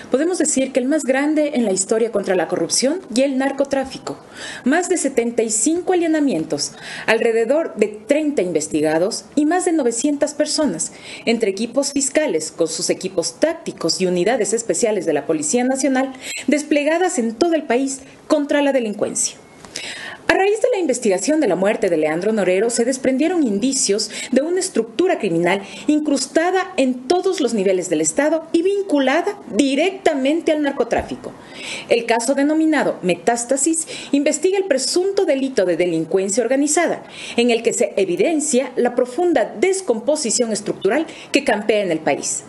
Podemos 0.10 0.38
decir 0.38 0.72
que 0.72 0.80
el 0.80 0.86
más 0.86 1.04
grande 1.04 1.52
en 1.56 1.66
la 1.66 1.74
historia 1.74 2.14
contra 2.14 2.36
la 2.36 2.48
corrupción 2.48 3.02
y 3.14 3.24
el 3.24 3.38
narcotráfico. 3.38 4.18
Más 4.64 4.88
de 4.88 4.96
75 4.96 5.92
allanamientos, 5.92 6.72
alrededor 7.06 7.76
de 7.76 7.88
30 7.88 8.44
investigados 8.44 9.26
y 9.36 9.46
más 9.46 9.66
de 9.66 9.74
900 9.74 10.34
personas, 10.34 10.94
entre 11.26 11.52
equipos 11.52 11.92
fiscales 11.92 12.54
con 12.54 12.70
sus 12.70 12.90
equipos 12.90 13.42
tácticos 13.42 14.00
y 14.00 14.06
unidades 14.06 14.54
especiales 14.54 15.06
de 15.06 15.12
la 15.12 15.26
Policía 15.26 15.66
Nacional, 15.66 16.14
desplegadas 16.48 17.20
en 17.20 17.36
todo 17.36 17.56
el 17.56 17.64
país 17.64 18.04
contra 18.30 18.62
la 18.62 18.72
delincuencia. 18.72 19.36
A 20.28 20.34
raíz 20.34 20.62
de 20.62 20.68
la 20.74 20.80
investigación 20.80 21.40
de 21.40 21.48
la 21.48 21.56
muerte 21.56 21.90
de 21.90 21.96
Leandro 21.96 22.34
Norero 22.34 22.70
se 22.70 22.84
desprendieron 22.84 23.44
indicios 23.44 24.12
de 24.32 24.42
una 24.42 24.60
estructura 24.60 25.20
criminal 25.20 25.62
incrustada 25.88 26.74
en 26.76 27.08
todos 27.08 27.40
los 27.40 27.54
niveles 27.54 27.90
del 27.90 28.02
Estado 28.02 28.46
y 28.52 28.62
vinculada 28.62 29.40
directamente 29.56 30.52
al 30.52 30.64
narcotráfico. 30.64 31.32
El 31.88 32.06
caso 32.06 32.36
denominado 32.36 33.00
Metástasis 33.04 33.88
investiga 34.12 34.58
el 34.58 34.66
presunto 34.66 35.24
delito 35.24 35.64
de 35.64 35.78
delincuencia 35.78 36.44
organizada, 36.44 37.04
en 37.38 37.50
el 37.50 37.64
que 37.64 37.72
se 37.72 37.94
evidencia 37.96 38.74
la 38.76 38.96
profunda 38.96 39.56
descomposición 39.58 40.52
estructural 40.52 41.08
que 41.32 41.46
campea 41.46 41.84
en 41.84 41.92
el 41.92 42.00
país. 42.00 42.44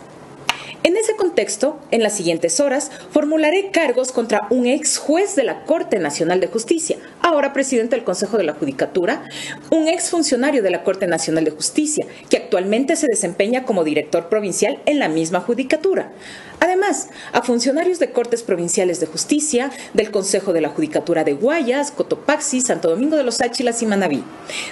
En 0.81 0.95
ese 0.95 1.17
contexto, 1.17 1.77
en 1.91 2.03
las 2.03 2.15
siguientes 2.15 2.61
horas, 2.61 2.89
formularé 3.11 3.69
cargos 3.69 4.13
contra 4.13 4.47
un 4.49 4.65
ex 4.65 4.97
juez 4.97 5.35
de 5.35 5.43
la 5.43 5.65
Corte 5.65 5.99
Nacional 5.99 6.39
de 6.39 6.47
Justicia, 6.47 6.95
ahora 7.21 7.51
presidente 7.51 7.97
del 7.97 8.05
Consejo 8.05 8.37
de 8.37 8.45
la 8.45 8.53
Judicatura, 8.53 9.25
un 9.71 9.89
ex 9.89 10.09
funcionario 10.09 10.63
de 10.63 10.71
la 10.71 10.83
Corte 10.83 11.05
Nacional 11.05 11.43
de 11.43 11.51
Justicia, 11.51 12.05
que 12.29 12.37
actualmente 12.37 12.95
se 12.95 13.07
desempeña 13.07 13.65
como 13.65 13.83
director 13.83 14.29
provincial 14.29 14.79
en 14.85 14.99
la 14.99 15.09
misma 15.09 15.41
Judicatura. 15.41 16.13
Además, 16.61 17.07
a 17.31 17.41
funcionarios 17.41 17.99
de 17.99 18.11
Cortes 18.11 18.43
Provinciales 18.43 18.99
de 18.99 19.05
Justicia, 19.05 19.71
del 19.93 20.11
Consejo 20.11 20.51
de 20.51 20.61
la 20.61 20.69
Judicatura 20.69 21.23
de 21.23 21.33
Guayas, 21.33 21.91
Cotopaxi, 21.91 22.61
Santo 22.61 22.89
Domingo 22.89 23.15
de 23.15 23.23
los 23.23 23.41
Áchilas 23.41 23.81
y 23.81 23.85
Manabí, 23.85 24.23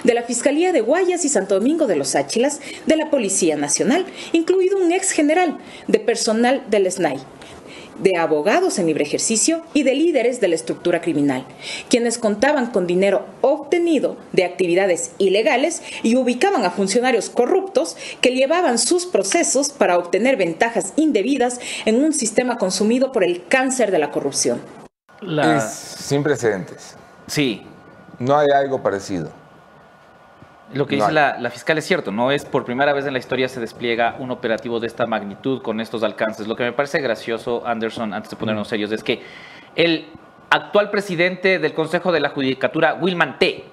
de 0.04 0.14
la 0.14 0.22
Fiscalía 0.22 0.72
de 0.72 0.82
Guayas 0.82 1.24
y 1.24 1.28
Santo 1.28 1.54
Domingo 1.54 1.86
de 1.86 1.96
los 1.96 2.14
Áchilas, 2.14 2.60
de 2.86 2.96
la 2.96 3.10
Policía 3.10 3.56
Nacional, 3.56 4.04
incluido 4.32 4.78
un 4.78 4.92
ex 4.92 5.12
general, 5.12 5.58
de 5.86 5.97
personal 5.98 6.64
del 6.68 6.90
SNAI 6.90 7.18
de 7.98 8.16
abogados 8.16 8.78
en 8.78 8.86
libre 8.86 9.04
ejercicio 9.04 9.62
y 9.74 9.82
de 9.82 9.94
líderes 9.94 10.40
de 10.40 10.48
la 10.48 10.54
estructura 10.54 11.00
criminal, 11.00 11.44
quienes 11.88 12.18
contaban 12.18 12.70
con 12.70 12.86
dinero 12.86 13.26
obtenido 13.40 14.16
de 14.32 14.44
actividades 14.44 15.12
ilegales 15.18 15.82
y 16.02 16.16
ubicaban 16.16 16.64
a 16.64 16.70
funcionarios 16.70 17.28
corruptos 17.30 17.96
que 18.20 18.30
llevaban 18.30 18.78
sus 18.78 19.06
procesos 19.06 19.70
para 19.70 19.98
obtener 19.98 20.36
ventajas 20.36 20.92
indebidas 20.96 21.60
en 21.84 22.02
un 22.02 22.12
sistema 22.12 22.56
consumido 22.58 23.12
por 23.12 23.24
el 23.24 23.44
cáncer 23.46 23.90
de 23.90 23.98
la 23.98 24.10
corrupción. 24.10 24.60
Es 25.20 25.64
sin 25.64 26.22
precedentes. 26.22 26.94
Sí. 27.26 27.62
No 28.20 28.36
hay 28.36 28.48
algo 28.54 28.82
parecido. 28.82 29.30
Lo 30.74 30.86
que 30.86 30.96
dice 30.96 31.12
la, 31.12 31.38
la 31.38 31.50
fiscal 31.50 31.78
es 31.78 31.86
cierto, 31.86 32.12
no 32.12 32.30
es 32.30 32.44
por 32.44 32.64
primera 32.64 32.92
vez 32.92 33.06
en 33.06 33.12
la 33.14 33.18
historia 33.18 33.48
se 33.48 33.58
despliega 33.58 34.16
un 34.18 34.30
operativo 34.30 34.80
de 34.80 34.86
esta 34.86 35.06
magnitud 35.06 35.62
con 35.62 35.80
estos 35.80 36.02
alcances. 36.02 36.46
Lo 36.46 36.56
que 36.56 36.62
me 36.64 36.72
parece 36.72 37.00
gracioso, 37.00 37.62
Anderson, 37.66 38.12
antes 38.12 38.30
de 38.30 38.36
ponernos 38.36 38.68
serios, 38.68 38.92
es 38.92 39.02
que 39.02 39.22
el 39.76 40.06
actual 40.50 40.90
presidente 40.90 41.58
del 41.58 41.72
Consejo 41.74 42.12
de 42.12 42.20
la 42.20 42.30
Judicatura, 42.30 42.94
Wilman 43.00 43.38
T., 43.38 43.64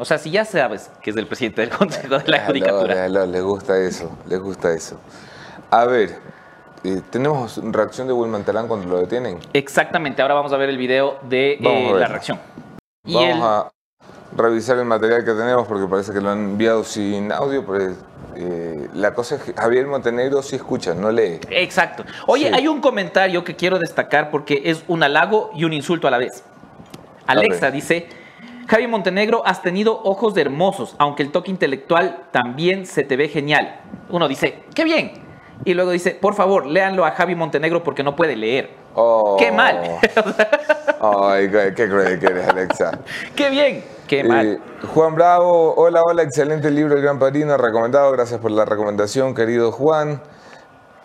o 0.00 0.04
sea, 0.04 0.18
si 0.18 0.30
ya 0.30 0.44
sabes 0.44 0.90
que 1.02 1.10
es 1.10 1.16
el 1.16 1.26
presidente 1.26 1.60
del 1.62 1.70
Consejo 1.70 2.18
de 2.18 2.28
la 2.28 2.38
Déjalo, 2.38 2.46
Judicatura. 2.78 3.08
le 3.26 3.40
gusta 3.40 3.78
eso, 3.78 4.16
le 4.28 4.36
gusta 4.36 4.72
eso. 4.72 5.00
A 5.70 5.86
ver, 5.86 6.18
eh, 6.84 7.00
¿tenemos 7.10 7.58
reacción 7.72 8.06
de 8.06 8.12
Wilman 8.12 8.44
Terán 8.44 8.68
cuando 8.68 8.86
lo 8.86 8.98
detienen? 8.98 9.38
Exactamente, 9.54 10.22
ahora 10.22 10.34
vamos 10.34 10.52
a 10.52 10.56
ver 10.56 10.68
el 10.68 10.78
video 10.78 11.18
de 11.22 11.54
eh, 11.54 11.92
la 11.98 12.06
reacción. 12.06 12.38
Y 13.04 13.14
Vamos 13.14 13.36
el- 13.36 13.42
a 13.42 13.70
revisar 14.38 14.78
el 14.78 14.84
material 14.84 15.24
que 15.24 15.32
tenemos 15.32 15.66
porque 15.66 15.86
parece 15.86 16.12
que 16.12 16.20
lo 16.20 16.30
han 16.30 16.38
enviado 16.38 16.84
sin 16.84 17.32
audio, 17.32 17.64
pero 17.66 17.92
eh, 18.36 18.88
la 18.94 19.12
cosa 19.14 19.34
es 19.36 19.42
que 19.42 19.52
Javier 19.52 19.86
Montenegro 19.86 20.42
sí 20.42 20.56
escucha, 20.56 20.94
no 20.94 21.10
lee. 21.10 21.40
Exacto. 21.50 22.04
Oye, 22.26 22.48
Sí. 22.48 22.54
hay 22.54 22.68
un 22.68 22.80
comentario 22.80 23.42
que 23.44 23.56
quiero 23.56 23.78
destacar 23.78 24.30
porque 24.30 24.62
es 24.64 24.84
un 24.88 25.02
halago 25.02 25.50
y 25.54 25.64
un 25.64 25.72
insulto 25.72 26.06
a 26.08 26.10
la 26.10 26.18
vez. 26.18 26.44
Alexa 27.26 27.70
dice, 27.70 28.08
Javi 28.68 28.86
Montenegro, 28.86 29.42
has 29.46 29.60
tenido 29.62 30.00
ojos 30.02 30.34
de 30.34 30.42
hermosos, 30.42 30.94
aunque 30.98 31.22
el 31.22 31.30
toque 31.32 31.50
intelectual 31.50 32.24
también 32.30 32.86
se 32.86 33.02
te 33.04 33.16
ve 33.16 33.28
genial. 33.28 33.80
Uno 34.08 34.28
dice, 34.28 34.62
qué 34.74 34.84
bien. 34.84 35.12
Y 35.64 35.74
luego 35.74 35.90
dice, 35.90 36.12
por 36.12 36.34
favor, 36.34 36.66
léanlo 36.66 37.04
a 37.04 37.10
Javi 37.10 37.34
Montenegro 37.34 37.82
porque 37.82 38.02
no 38.04 38.14
puede 38.14 38.36
leer. 38.36 38.70
Oh. 38.94 39.36
Qué 39.38 39.50
mal. 39.50 39.80
Ay, 41.00 41.50
qué, 41.50 41.72
qué 41.76 41.88
cruel 41.88 42.18
que 42.18 42.26
eres, 42.26 42.48
Alexa. 42.48 42.98
qué 43.36 43.50
bien. 43.50 43.97
Qué 44.08 44.24
mal. 44.24 44.46
Eh, 44.46 44.60
Juan 44.94 45.14
Bravo, 45.14 45.74
hola, 45.76 46.02
hola, 46.02 46.22
excelente 46.22 46.70
libro 46.70 46.96
El 46.96 47.02
Gran 47.02 47.18
Padrino, 47.18 47.58
recomendado, 47.58 48.10
gracias 48.10 48.40
por 48.40 48.50
la 48.50 48.64
recomendación, 48.64 49.34
querido 49.34 49.70
Juan. 49.70 50.22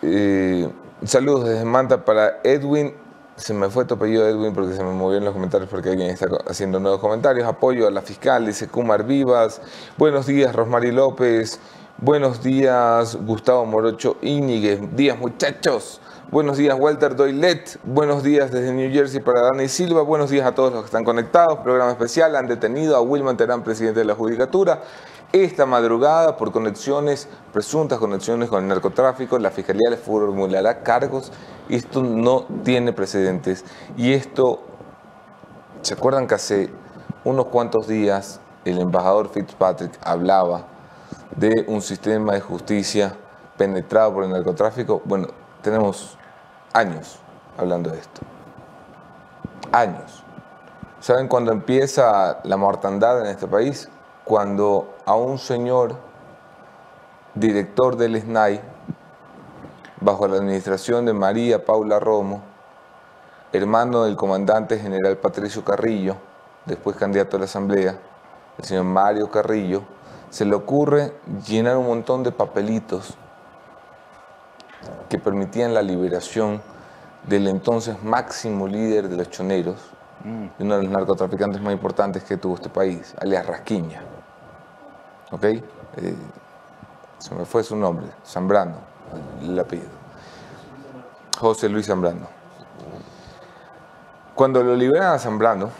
Eh, 0.00 0.70
saludos 1.04 1.46
desde 1.46 1.66
Manta 1.66 2.02
para 2.06 2.40
Edwin. 2.42 2.94
Se 3.36 3.52
me 3.52 3.68
fue 3.68 3.84
tu 3.84 3.94
apellido 3.94 4.26
Edwin 4.26 4.54
porque 4.54 4.72
se 4.72 4.82
me 4.82 4.92
movió 4.92 5.18
en 5.18 5.24
los 5.26 5.34
comentarios 5.34 5.68
porque 5.68 5.90
alguien 5.90 6.08
está 6.08 6.28
haciendo 6.48 6.80
nuevos 6.80 6.98
comentarios. 6.98 7.46
Apoyo 7.46 7.86
a 7.86 7.90
la 7.90 8.00
fiscal, 8.00 8.46
dice 8.46 8.68
Kumar 8.68 9.04
Vivas. 9.04 9.60
Buenos 9.98 10.24
días, 10.24 10.54
Rosmary 10.54 10.90
López. 10.90 11.60
Buenos 11.98 12.42
días, 12.42 13.18
Gustavo 13.26 13.66
Morocho 13.66 14.16
Íñiguez. 14.22 14.80
Días, 14.96 15.18
muchachos. 15.18 16.00
Buenos 16.30 16.56
días, 16.56 16.76
Walter 16.78 17.14
Doylet. 17.14 17.78
Buenos 17.84 18.22
días 18.22 18.50
desde 18.50 18.72
New 18.72 18.90
Jersey 18.90 19.20
para 19.20 19.42
Dani 19.42 19.68
Silva. 19.68 20.02
Buenos 20.02 20.30
días 20.30 20.46
a 20.46 20.54
todos 20.54 20.72
los 20.72 20.80
que 20.82 20.86
están 20.86 21.04
conectados. 21.04 21.58
Programa 21.58 21.92
especial. 21.92 22.34
Han 22.34 22.48
detenido 22.48 22.96
a 22.96 23.02
Wilman 23.02 23.36
Terán, 23.36 23.62
presidente 23.62 24.00
de 24.00 24.06
la 24.06 24.14
Judicatura. 24.14 24.82
Esta 25.32 25.66
madrugada, 25.66 26.36
por 26.36 26.50
conexiones, 26.50 27.28
presuntas 27.52 27.98
conexiones 27.98 28.48
con 28.48 28.62
el 28.62 28.68
narcotráfico, 28.68 29.38
la 29.38 29.50
Fiscalía 29.50 29.90
le 29.90 29.96
formulará 29.96 30.82
cargos. 30.82 31.30
Esto 31.68 32.02
no 32.02 32.46
tiene 32.64 32.92
precedentes. 32.92 33.64
Y 33.96 34.14
esto, 34.14 34.62
¿se 35.82 35.94
acuerdan 35.94 36.26
que 36.26 36.36
hace 36.36 36.70
unos 37.24 37.46
cuantos 37.46 37.86
días 37.86 38.40
el 38.64 38.78
embajador 38.78 39.28
Fitzpatrick 39.28 39.92
hablaba 40.02 40.66
de 41.36 41.64
un 41.68 41.82
sistema 41.82 42.32
de 42.32 42.40
justicia 42.40 43.14
penetrado 43.58 44.14
por 44.14 44.24
el 44.24 44.30
narcotráfico? 44.30 45.02
Bueno, 45.04 45.28
tenemos 45.64 46.16
años 46.74 47.18
hablando 47.56 47.90
de 47.90 47.98
esto. 47.98 48.20
Años. 49.72 50.22
¿Saben 51.00 51.26
cuándo 51.26 51.52
empieza 51.52 52.38
la 52.44 52.56
mortandad 52.56 53.20
en 53.22 53.26
este 53.26 53.48
país? 53.48 53.88
Cuando 54.24 54.94
a 55.06 55.16
un 55.16 55.38
señor 55.38 55.96
director 57.34 57.96
del 57.96 58.20
SNAI, 58.20 58.60
bajo 60.00 60.28
la 60.28 60.36
administración 60.36 61.06
de 61.06 61.14
María 61.14 61.64
Paula 61.64 61.98
Romo, 61.98 62.42
hermano 63.52 64.04
del 64.04 64.16
comandante 64.16 64.78
general 64.78 65.16
Patricio 65.16 65.64
Carrillo, 65.64 66.16
después 66.66 66.96
candidato 66.96 67.36
a 67.36 67.40
la 67.40 67.46
Asamblea, 67.46 67.98
el 68.58 68.64
señor 68.64 68.84
Mario 68.84 69.30
Carrillo, 69.30 69.82
se 70.28 70.44
le 70.44 70.54
ocurre 70.54 71.14
llenar 71.46 71.76
un 71.76 71.86
montón 71.86 72.22
de 72.22 72.32
papelitos 72.32 73.16
que 75.14 75.20
permitían 75.20 75.72
la 75.72 75.80
liberación 75.80 76.60
del 77.28 77.46
entonces 77.46 78.02
máximo 78.02 78.66
líder 78.66 79.08
de 79.08 79.16
los 79.16 79.30
choneros, 79.30 79.76
y 80.24 80.62
uno 80.64 80.76
de 80.76 80.82
los 80.82 80.90
narcotraficantes 80.90 81.62
más 81.62 81.72
importantes 81.72 82.24
que 82.24 82.36
tuvo 82.36 82.56
este 82.56 82.68
país, 82.68 83.14
alias 83.20 83.46
Rasquiña. 83.46 84.02
¿Ok? 85.30 85.44
Eh, 85.44 85.62
se 87.18 87.32
me 87.32 87.44
fue 87.44 87.62
su 87.62 87.76
nombre, 87.76 88.08
Zambrano, 88.26 88.78
el 89.40 89.56
apellido. 89.56 89.86
José 91.38 91.68
Luis 91.68 91.86
Zambrano. 91.86 92.26
Cuando 94.34 94.64
lo 94.64 94.74
liberan 94.74 95.12
a 95.12 95.18
Zambrano, 95.20 95.70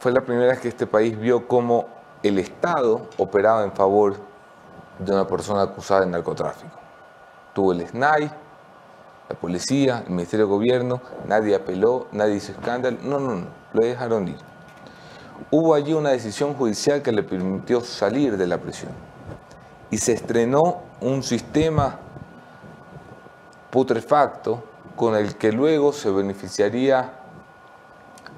fue 0.00 0.12
la 0.12 0.20
primera 0.20 0.48
vez 0.48 0.60
que 0.60 0.68
este 0.68 0.86
país 0.86 1.18
vio 1.18 1.48
cómo 1.48 1.86
el 2.22 2.38
Estado 2.38 3.08
operaba 3.16 3.64
en 3.64 3.72
favor 3.72 4.16
de 4.98 5.12
una 5.12 5.26
persona 5.26 5.62
acusada 5.62 6.02
de 6.02 6.08
narcotráfico. 6.08 6.79
Tuvo 7.54 7.72
el 7.72 7.86
SNAI, 7.86 8.30
la 9.28 9.36
policía, 9.36 10.02
el 10.06 10.10
Ministerio 10.10 10.46
de 10.46 10.52
Gobierno, 10.52 11.00
nadie 11.26 11.54
apeló, 11.54 12.08
nadie 12.12 12.36
hizo 12.36 12.52
escándalo, 12.52 12.98
no, 13.02 13.20
no, 13.20 13.34
no, 13.36 13.46
lo 13.72 13.86
dejaron 13.86 14.28
ir. 14.28 14.38
Hubo 15.50 15.74
allí 15.74 15.94
una 15.94 16.10
decisión 16.10 16.54
judicial 16.54 17.02
que 17.02 17.12
le 17.12 17.22
permitió 17.22 17.80
salir 17.80 18.36
de 18.36 18.46
la 18.46 18.58
prisión. 18.58 18.92
y 19.92 19.98
se 19.98 20.12
estrenó 20.12 20.82
un 21.00 21.22
sistema 21.24 21.98
putrefacto 23.70 24.62
con 24.94 25.16
el 25.16 25.36
que 25.36 25.50
luego 25.50 25.92
se 25.92 26.10
beneficiaría 26.10 27.12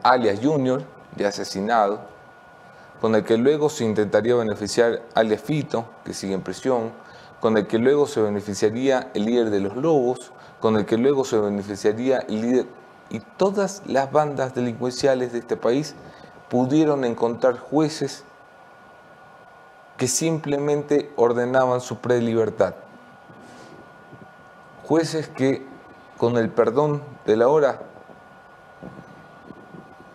alias 0.02 0.40
Junior 0.42 0.82
de 1.16 1.26
asesinado, 1.26 2.00
con 3.00 3.14
el 3.14 3.24
que 3.24 3.36
luego 3.36 3.68
se 3.68 3.84
intentaría 3.84 4.34
beneficiar 4.34 5.02
alias 5.14 5.42
Fito, 5.42 5.84
que 6.04 6.14
sigue 6.14 6.34
en 6.34 6.40
prisión, 6.40 6.92
con 7.42 7.56
el 7.56 7.66
que 7.66 7.78
luego 7.78 8.06
se 8.06 8.22
beneficiaría 8.22 9.10
el 9.14 9.24
líder 9.24 9.50
de 9.50 9.58
los 9.58 9.74
Lobos, 9.74 10.30
con 10.60 10.76
el 10.76 10.86
que 10.86 10.96
luego 10.96 11.24
se 11.24 11.38
beneficiaría 11.38 12.20
el 12.20 12.40
líder... 12.40 12.66
Y 13.10 13.18
todas 13.18 13.82
las 13.84 14.12
bandas 14.12 14.54
delincuenciales 14.54 15.32
de 15.32 15.40
este 15.40 15.56
país 15.56 15.96
pudieron 16.48 17.04
encontrar 17.04 17.58
jueces 17.58 18.22
que 19.96 20.06
simplemente 20.06 21.10
ordenaban 21.16 21.80
su 21.80 21.98
prelibertad. 21.98 22.76
Jueces 24.84 25.26
que, 25.26 25.66
con 26.18 26.36
el 26.36 26.48
perdón 26.48 27.02
de 27.26 27.36
la 27.36 27.48
hora, 27.48 27.82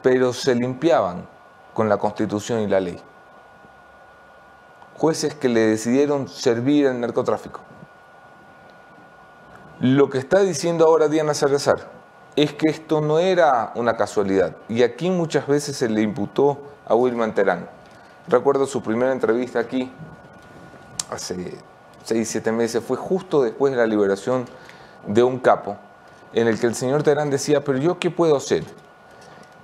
pero 0.01 0.31
se 0.31 0.55
limpiaban 0.55 1.27
con 1.73 1.89
la 1.89 1.97
constitución 1.97 2.61
y 2.61 2.67
la 2.67 2.79
ley. 2.79 2.97
Jueces 4.97 5.35
que 5.35 5.49
le 5.49 5.61
decidieron 5.61 6.27
servir 6.27 6.87
al 6.87 6.99
narcotráfico. 6.99 7.61
Lo 9.79 10.09
que 10.09 10.17
está 10.17 10.39
diciendo 10.39 10.85
ahora 10.85 11.07
Diana 11.07 11.35
Salazar 11.35 11.91
es 12.35 12.53
que 12.53 12.69
esto 12.69 12.99
no 13.01 13.19
era 13.19 13.71
una 13.75 13.95
casualidad. 13.95 14.55
Y 14.69 14.81
aquí 14.81 15.09
muchas 15.09 15.45
veces 15.47 15.77
se 15.77 15.87
le 15.87 16.01
imputó 16.01 16.59
a 16.87 16.95
Wilman 16.95 17.35
Terán. 17.35 17.69
Recuerdo 18.27 18.65
su 18.65 18.81
primera 18.81 19.11
entrevista 19.11 19.59
aquí, 19.59 19.91
hace 21.11 21.57
seis, 22.03 22.29
siete 22.29 22.51
meses, 22.51 22.83
fue 22.83 22.97
justo 22.97 23.43
después 23.43 23.71
de 23.71 23.77
la 23.77 23.85
liberación 23.85 24.45
de 25.05 25.23
un 25.23 25.39
capo, 25.39 25.77
en 26.33 26.47
el 26.47 26.59
que 26.59 26.67
el 26.67 26.75
señor 26.75 27.03
Terán 27.03 27.29
decía, 27.29 27.63
pero 27.63 27.77
yo 27.77 27.99
qué 27.99 28.09
puedo 28.09 28.35
hacer? 28.35 28.63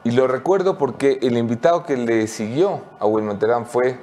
Y 0.04 0.12
lo 0.12 0.28
recuerdo 0.28 0.78
porque 0.78 1.20
el 1.22 1.38
invitado 1.38 1.84
que 1.86 1.98
le 1.98 2.28
siguió 2.28 2.82
a 3.00 3.06
Wilman 3.06 3.40
Terán 3.40 3.66
fue 3.66 4.00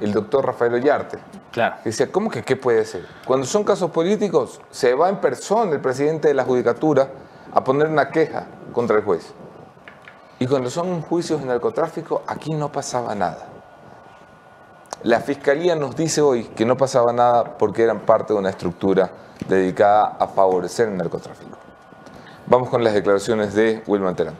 el 0.00 0.12
doctor 0.12 0.44
Rafael 0.44 0.74
Ollarte. 0.74 1.18
Claro. 1.52 1.76
Decía, 1.84 2.10
¿cómo 2.10 2.30
que 2.30 2.42
qué 2.42 2.56
puede 2.56 2.84
ser? 2.84 3.06
Cuando 3.24 3.46
son 3.46 3.64
casos 3.64 3.90
políticos, 3.90 4.60
se 4.70 4.94
va 4.94 5.08
en 5.08 5.20
persona 5.20 5.72
el 5.72 5.80
presidente 5.80 6.28
de 6.28 6.34
la 6.34 6.44
judicatura 6.44 7.08
a 7.52 7.64
poner 7.64 7.88
una 7.88 8.10
queja 8.10 8.46
contra 8.72 8.96
el 8.96 9.04
juez. 9.04 9.32
Y 10.38 10.46
cuando 10.46 10.68
son 10.68 11.00
juicios 11.00 11.40
de 11.40 11.46
narcotráfico, 11.46 12.22
aquí 12.26 12.52
no 12.52 12.70
pasaba 12.70 13.14
nada. 13.14 13.48
La 15.02 15.20
fiscalía 15.20 15.76
nos 15.76 15.96
dice 15.96 16.20
hoy 16.20 16.44
que 16.44 16.66
no 16.66 16.76
pasaba 16.76 17.12
nada 17.12 17.56
porque 17.56 17.82
eran 17.82 18.00
parte 18.00 18.32
de 18.32 18.38
una 18.38 18.50
estructura 18.50 19.10
dedicada 19.48 20.16
a 20.18 20.26
favorecer 20.26 20.88
el 20.88 20.96
narcotráfico. 20.96 21.56
Vamos 22.46 22.68
con 22.68 22.84
las 22.84 22.94
declaraciones 22.94 23.54
de 23.54 23.82
Wilman 23.86 24.14
Terán 24.14 24.34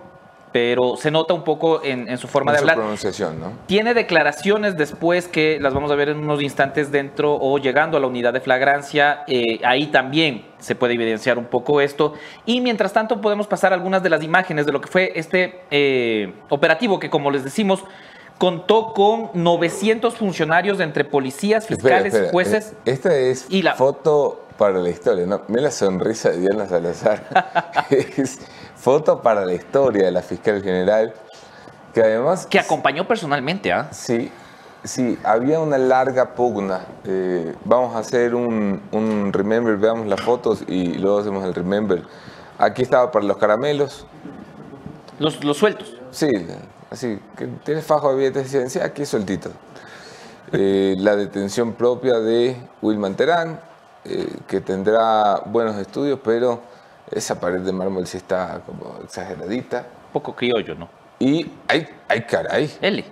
pero 0.56 0.96
se 0.96 1.12
nota 1.12 1.34
un 1.34 1.44
poco 1.44 1.84
en, 1.84 2.08
en 2.08 2.18
su 2.18 2.30
forma 2.30 2.52
en 2.52 2.54
de 2.54 2.60
su 2.60 2.64
hablar. 2.64 2.78
pronunciación, 2.78 3.42
¿no? 3.42 3.52
Tiene 3.66 3.94
declaraciones 3.94 4.78
después 4.78 5.28
que 5.28 5.60
las 5.60 5.74
vamos 5.74 5.92
a 5.92 5.96
ver 5.96 6.08
en 6.08 6.20
unos 6.20 6.42
instantes 6.42 6.94
dentro 6.94 7.34
o 7.36 7.58
llegando 7.58 7.98
a 7.98 8.00
la 8.00 8.08
unidad 8.08 8.32
de 8.32 8.40
flagrancia. 8.40 9.26
eh, 9.28 9.60
ahí 9.66 9.88
también 9.88 10.46
se 10.60 10.74
puede 10.76 10.94
evidenciar 10.94 11.38
un 11.38 11.44
poco 11.44 11.82
esto. 11.82 12.14
Y 12.46 12.62
mientras 12.62 12.94
tanto 12.94 13.20
podemos 13.20 13.48
pasar 13.48 13.74
algunas 13.74 14.02
de 14.02 14.10
las 14.10 14.24
imágenes 14.24 14.66
de 14.66 14.72
lo 14.72 14.80
que 14.80 14.88
fue 14.88 15.12
este 15.16 15.60
eh, 15.72 16.34
operativo 16.48 17.00
que, 17.02 17.10
como 17.10 17.32
les 17.32 17.44
decimos, 17.44 17.84
contó 18.38 18.94
con 18.94 19.32
900 19.34 20.16
funcionarios 20.16 20.80
entre 20.80 21.04
policías, 21.04 21.68
fiscales, 21.68 22.14
Espera, 22.14 22.28
espera. 22.28 22.32
jueces. 22.32 22.72
Eh, 22.86 22.92
Esta 22.94 23.14
es 23.14 23.48
y 23.50 23.62
la- 23.62 23.74
foto 23.76 24.46
para 24.58 24.80
la 24.80 24.90
historia, 24.90 25.26
¿no? 25.26 25.42
Mira 25.50 25.64
la 25.64 25.72
sonrisa 25.72 26.30
de 26.30 26.40
Diana 26.40 26.66
Salazar. 26.66 27.86
es 27.90 28.40
foto 28.86 29.20
para 29.20 29.44
la 29.44 29.54
historia 29.54 30.06
de 30.06 30.12
la 30.12 30.22
fiscal 30.22 30.62
general, 30.62 31.12
que 31.92 32.02
además... 32.02 32.46
que 32.46 32.60
acompañó 32.60 33.08
personalmente, 33.08 33.74
¿ah? 33.74 33.88
Sí, 33.92 34.32
sí, 34.84 35.18
había 35.24 35.60
una 35.60 35.80
larga 35.80 36.36
pugna. 36.36 36.82
Eh, 37.04 37.56
vamos 37.66 37.96
a 37.96 38.00
hacer 38.00 38.36
un, 38.36 38.80
un 38.92 39.34
remember, 39.34 39.76
veamos 39.78 40.06
las 40.06 40.22
fotos 40.22 40.64
y 40.68 41.00
luego 41.00 41.18
hacemos 41.18 41.44
el 41.44 41.56
remember. 41.56 42.04
Aquí 42.60 42.84
estaba 42.84 43.10
para 43.10 43.26
los 43.26 43.38
caramelos. 43.38 44.06
Los, 45.18 45.44
los 45.44 45.58
sueltos. 45.58 45.96
Sí, 46.12 46.30
así, 46.92 47.20
que 47.36 47.48
tienes 47.64 47.84
fajo 47.88 48.12
de 48.12 48.18
billetes 48.18 48.44
de 48.44 48.50
ciencia, 48.50 48.86
aquí 48.86 49.04
sueltito. 49.04 49.50
Eh, 50.52 50.94
la 51.00 51.16
detención 51.16 51.74
propia 51.74 52.20
de 52.20 52.56
Wilman 52.84 53.16
Terán, 53.16 53.60
eh, 54.04 54.28
que 54.48 54.62
tendrá 54.62 55.42
buenos 55.48 55.76
estudios, 55.78 56.20
pero 56.24 56.75
esa 57.12 57.40
pared 57.40 57.62
de 57.62 57.72
mármol 57.72 58.08
sí 58.08 58.18
está 58.18 58.62
como 58.66 59.00
exageradita. 59.04 59.86
Poco 60.12 60.36
criollo, 60.36 60.76
¿no? 60.76 60.90
Y 61.20 61.50
hay, 61.68 61.88
hay 62.08 62.22
caray. 62.24 62.72
L. 62.82 63.06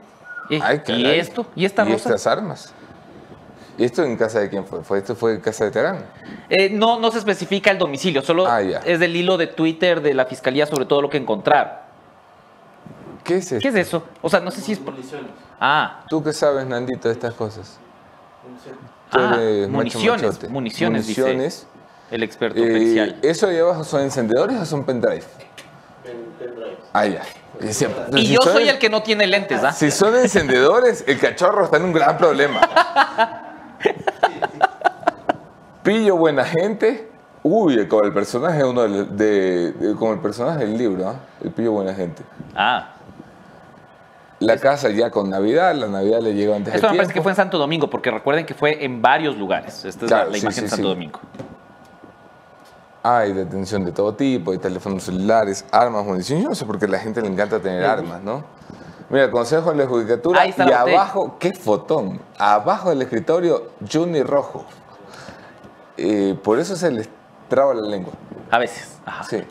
¿Y, 0.49 0.61
Ay, 0.61 0.81
¿y 0.87 1.05
esto? 1.07 1.45
¿Y 1.55 1.65
esta 1.65 1.83
rosa? 1.85 1.95
estas 2.09 2.27
armas? 2.27 2.73
¿Y 3.77 3.85
esto 3.85 4.03
en 4.03 4.17
casa 4.17 4.39
de 4.39 4.49
quién 4.49 4.65
fue? 4.65 4.83
¿Fue 4.83 4.99
esto 4.99 5.15
fue 5.15 5.35
en 5.35 5.41
casa 5.41 5.65
de 5.65 5.71
Terán? 5.71 6.05
Eh, 6.49 6.69
no, 6.69 6.99
no 6.99 7.09
se 7.11 7.17
especifica 7.19 7.71
el 7.71 7.77
domicilio, 7.77 8.21
solo 8.21 8.45
Ah, 8.45 8.61
es 8.61 8.99
del 8.99 9.15
hilo 9.15 9.37
de 9.37 9.47
Twitter 9.47 10.01
de 10.01 10.13
la 10.13 10.25
fiscalía 10.25 10.65
sobre 10.65 10.85
todo 10.85 11.01
lo 11.01 11.09
que 11.09 11.17
encontraron. 11.17 11.73
¿Qué 13.23 13.37
es 13.37 13.51
esto? 13.51 13.61
¿Qué 13.61 13.69
es 13.69 13.87
eso? 13.87 14.03
O 14.21 14.29
sea, 14.29 14.41
no 14.41 14.51
sé 14.51 14.61
si 14.61 14.73
es. 14.73 14.79
por- 14.79 14.93
Ah, 15.59 16.03
¿Tú 16.09 16.21
qué 16.21 16.33
sabes, 16.33 16.65
Nandito, 16.67 17.07
de 17.07 17.13
estas 17.13 17.33
cosas? 17.33 17.77
Tú 19.09 19.17
ah, 19.19 19.29
macho 19.37 19.69
municiones, 19.69 20.23
machote. 20.23 20.49
municiones, 20.49 21.07
dice 21.07 21.21
Municiones. 21.21 21.67
El 22.11 22.23
experto 22.23 22.59
Eh. 22.61 23.15
¿Eso 23.21 23.47
abajo 23.47 23.83
son 23.83 24.01
encendedores 24.01 24.57
o 24.59 24.65
son 24.65 24.83
pendrive? 24.85 25.23
Ah, 26.93 27.05
ya. 27.07 27.21
Y 27.61 27.71
si 27.73 27.85
yo 28.33 28.41
son 28.41 28.53
soy 28.53 28.67
el 28.69 28.77
que 28.79 28.89
no 28.89 29.01
tiene 29.03 29.25
lentes, 29.27 29.63
¿ah? 29.63 29.71
Si 29.71 29.89
son 29.91 30.15
encendedores, 30.15 31.03
el 31.07 31.19
cachorro 31.19 31.65
está 31.65 31.77
en 31.77 31.83
un 31.85 31.93
gran 31.93 32.17
problema. 32.17 32.59
Pillo 35.83 36.15
buena 36.17 36.43
gente. 36.45 37.09
Uy, 37.43 37.87
como 37.87 38.03
el 38.03 38.13
personaje 38.13 38.63
uno 38.63 38.83
del- 38.83 39.17
de, 39.17 39.71
de- 39.73 39.95
como 39.95 40.13
el 40.13 40.19
personaje 40.19 40.59
del 40.65 40.77
libro, 40.77 41.09
¿ah? 41.09 41.15
El 41.43 41.51
pillo 41.51 41.73
buena 41.73 41.93
gente. 41.93 42.23
Ah, 42.55 42.89
La 44.39 44.57
casa 44.57 44.89
ya 44.89 45.09
con 45.09 45.29
Navidad, 45.29 45.73
la 45.75 45.87
Navidad 45.87 46.21
le 46.21 46.33
llegó 46.33 46.53
antes 46.53 46.73
esto 46.73 46.87
de 46.87 46.91
me 46.93 46.97
parece 46.97 47.13
que 47.13 47.21
fue 47.21 47.31
en 47.31 47.35
Santo 47.35 47.57
Domingo, 47.57 47.89
porque 47.89 48.11
recuerden 48.11 48.45
que 48.45 48.53
fue 48.53 48.83
en 48.83 49.01
varios 49.01 49.37
lugares. 49.37 49.83
Esta 49.85 50.05
es 50.05 50.09
Claro, 50.11 50.25
la, 50.25 50.31
la 50.31 50.35
sí, 50.37 50.41
imagen 50.41 50.55
sí, 50.55 50.61
de 50.61 50.69
Santo 50.69 50.83
sí. 50.87 50.89
Domingo. 50.89 51.19
Hay 53.05 53.33
detención 53.33 53.83
de 53.83 53.91
todo 53.91 54.15
tipo, 54.15 54.51
hay 54.51 54.57
teléfonos 54.59 55.03
celulares, 55.03 55.65
armas, 55.71 56.05
munición. 56.05 56.41
Yo 56.41 56.47
no 56.49 56.55
sé 56.55 56.65
por 56.65 56.79
qué 56.79 56.85
a 56.85 56.89
la 56.89 56.99
gente 56.99 57.21
le 57.21 57.27
encanta 57.27 57.59
tener 57.59 57.83
armas, 57.85 58.21
¿no? 58.23 58.43
Mira, 59.09 59.29
consejo 59.29 59.71
de 59.71 59.77
la 59.77 59.85
judicatura 59.87 60.41
Ahí 60.41 60.49
está 60.51 60.65
y 60.67 60.71
abajo, 60.71 61.35
qué 61.37 61.53
fotón, 61.53 62.21
abajo 62.39 62.89
del 62.89 63.01
escritorio, 63.01 63.71
Juni 63.91 64.23
Rojo. 64.23 64.65
Eh, 65.97 66.39
por 66.41 66.57
eso 66.59 66.75
se 66.77 66.89
les 66.89 67.09
traba 67.49 67.73
la 67.73 67.81
lengua. 67.87 68.13
A 68.49 68.57
veces. 68.57 68.97
Ajá. 69.05 69.23
Sí. 69.25 69.43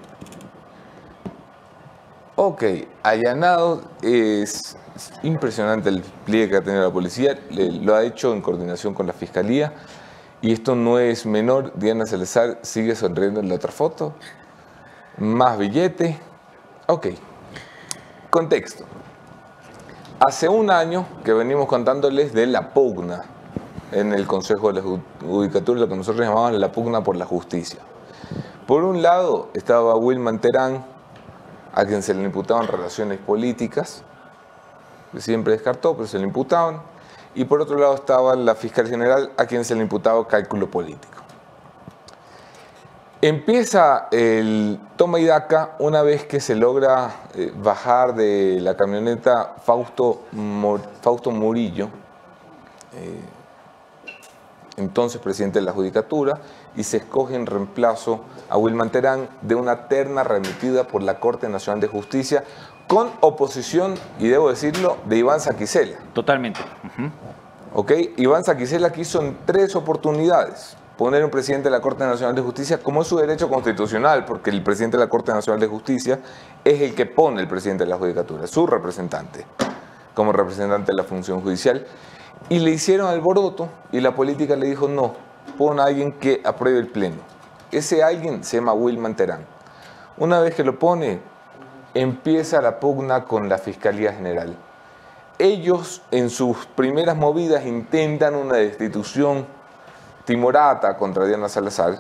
Ok, 2.34 2.64
allanado 3.02 3.82
es 4.00 4.76
impresionante 5.22 5.90
el 5.90 6.00
pliegue 6.24 6.50
que 6.50 6.56
ha 6.56 6.62
tenido 6.62 6.82
la 6.84 6.90
policía, 6.92 7.38
le- 7.50 7.70
lo 7.70 7.94
ha 7.94 8.02
hecho 8.02 8.32
en 8.32 8.40
coordinación 8.40 8.94
con 8.94 9.06
la 9.06 9.12
fiscalía 9.12 9.72
y 10.42 10.52
esto 10.52 10.74
no 10.74 10.98
es 10.98 11.24
menor. 11.24 11.72
Diana 11.76 12.05
Salazar 12.05 12.59
sigue 12.62 12.94
sonriendo 12.94 13.40
en 13.40 13.48
la 13.48 13.55
otra 13.55 13.72
foto. 13.72 14.12
Más 15.16 15.57
billete. 15.57 16.18
Ok. 16.88 17.09
Contexto. 18.28 18.85
Hace 20.20 20.48
un 20.48 20.70
año 20.70 21.07
que 21.24 21.33
venimos 21.33 21.66
contándoles 21.66 22.33
de 22.33 22.46
la 22.46 22.74
pugna 22.74 23.22
en 23.92 24.12
el 24.12 24.26
Consejo 24.26 24.68
de 24.72 24.81
la 24.81 24.87
Ju- 24.87 25.00
Judicatura, 25.26 25.81
lo 25.81 25.88
que 25.88 25.96
nosotros 25.96 26.26
llamábamos 26.26 26.59
la 26.61 26.70
pugna 26.72 27.02
por 27.02 27.16
la 27.16 27.24
justicia. 27.26 27.81
Por 28.66 28.85
un 28.85 29.02
lado 29.02 29.48
estaba 29.55 29.96
Wilman 29.96 30.38
Terán, 30.40 30.85
a 31.74 31.85
quien 31.85 32.02
se 32.02 32.14
le 32.14 32.22
imputaban 32.22 32.66
relaciones 32.68 33.18
políticas, 33.18 34.02
que 35.12 35.20
siempre 35.20 35.52
descartó, 35.55 35.94
pero 35.94 36.07
se 36.07 36.18
le 36.18 36.24
imputaban. 36.24 36.81
Y 37.35 37.45
por 37.45 37.61
otro 37.61 37.79
lado 37.79 37.95
estaba 37.95 38.37
la 38.37 38.55
fiscal 38.55 38.88
general, 38.88 39.33
a 39.37 39.47
quien 39.47 39.64
se 39.64 39.75
le 39.75 39.83
imputaba 39.83 40.27
cálculo 40.27 40.71
político. 40.71 41.23
Empieza 43.25 44.09
el 44.11 44.81
toma 44.97 45.21
y 45.21 45.25
daca 45.25 45.77
una 45.79 46.03
vez 46.03 46.25
que 46.25 46.40
se 46.40 46.57
logra 46.57 47.29
eh, 47.35 47.53
bajar 47.57 48.16
de 48.16 48.59
la 48.61 48.77
camioneta 48.77 49.55
Fausto, 49.64 50.23
Fausto 51.01 51.31
Murillo, 51.31 51.88
eh, 52.97 53.21
entonces 54.77 55.21
presidente 55.21 55.61
de 55.61 55.64
la 55.64 55.73
Judicatura, 55.73 56.40
y 56.75 56.83
se 56.83 56.97
escoge 56.97 57.37
en 57.37 57.47
reemplazo 57.47 58.23
a 58.49 58.59
Wilman 58.59 58.90
Terán 58.90 59.29
de 59.40 59.55
una 59.55 59.87
terna 59.87 60.25
remitida 60.25 60.88
por 60.88 61.05
la 61.05 61.21
Corte 61.21 61.49
Nacional 61.49 61.81
de 61.81 61.87
Justicia 61.87 62.42
con 62.92 63.11
oposición, 63.20 63.94
y 64.18 64.28
debo 64.28 64.50
decirlo, 64.50 64.98
de 65.07 65.16
Iván 65.16 65.40
Saquicela. 65.40 65.96
Totalmente. 66.12 66.61
Ujú. 66.61 67.11
¿ok? 67.72 67.92
Iván 68.18 68.44
Saquicela 68.44 68.92
quiso 68.92 69.22
en 69.22 69.38
tres 69.46 69.74
oportunidades 69.74 70.76
poner 70.98 71.24
un 71.24 71.31
presidente 71.31 71.70
de 71.70 71.70
la 71.70 71.81
Corte 71.81 72.05
Nacional 72.05 72.35
de 72.35 72.42
Justicia 72.42 72.83
como 72.83 73.00
es 73.00 73.09
su 73.09 73.16
derecho 73.16 73.48
constitucional, 73.48 74.26
porque 74.26 74.50
el 74.50 74.62
presidente 74.62 74.98
de 74.98 75.05
la 75.05 75.09
Corte 75.09 75.33
Nacional 75.33 75.59
de 75.59 75.68
Justicia 75.68 76.20
es 76.62 76.83
el 76.83 76.94
que 76.94 77.07
pone 77.07 77.40
el 77.40 77.48
presidente 77.48 77.85
de 77.85 77.88
la 77.88 77.96
Judicatura, 77.96 78.46
su 78.46 78.66
representante, 78.66 79.46
como 80.12 80.31
representante 80.35 80.92
de 80.92 80.96
la 80.98 81.05
función 81.05 81.40
judicial. 81.40 81.87
Y 82.50 82.59
le 82.59 82.72
hicieron 82.72 83.09
alboroto 83.09 83.70
y 83.90 84.00
la 84.00 84.14
política 84.14 84.55
le 84.55 84.66
dijo, 84.66 84.87
no, 84.87 85.14
pon 85.57 85.81
a 85.81 85.85
alguien 85.85 86.12
que 86.12 86.42
apruebe 86.44 86.78
el 86.78 86.88
pleno. 86.88 87.22
Ese 87.70 88.02
alguien 88.02 88.44
se 88.44 88.59
llama 88.59 88.74
Wilman 88.74 89.16
Terán. 89.16 89.46
Una 90.18 90.40
vez 90.40 90.55
que 90.55 90.62
lo 90.62 90.78
pone, 90.78 91.32
empieza 91.94 92.61
la 92.61 92.81
pugna 92.81 93.24
con 93.24 93.48
la 93.48 93.59
Fiscalía 93.59 94.12
General 94.12 94.57
ellos 95.42 96.02
en 96.12 96.31
sus 96.31 96.66
primeras 96.66 97.16
movidas 97.16 97.66
intentan 97.66 98.37
una 98.37 98.57
destitución 98.57 99.44
timorata 100.24 100.96
contra 100.96 101.26
Diana 101.26 101.48
Salazar. 101.48 101.98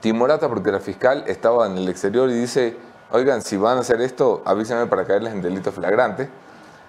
Timorata 0.00 0.48
porque 0.48 0.72
la 0.72 0.80
fiscal 0.80 1.22
estaba 1.28 1.66
en 1.66 1.78
el 1.78 1.88
exterior 1.88 2.28
y 2.30 2.34
dice, 2.34 2.76
oigan, 3.12 3.42
si 3.42 3.56
van 3.56 3.76
a 3.76 3.80
hacer 3.80 4.00
esto, 4.00 4.42
avísenme 4.44 4.86
para 4.86 5.04
caerles 5.04 5.32
en 5.32 5.40
delito 5.40 5.70
flagrante. 5.70 6.28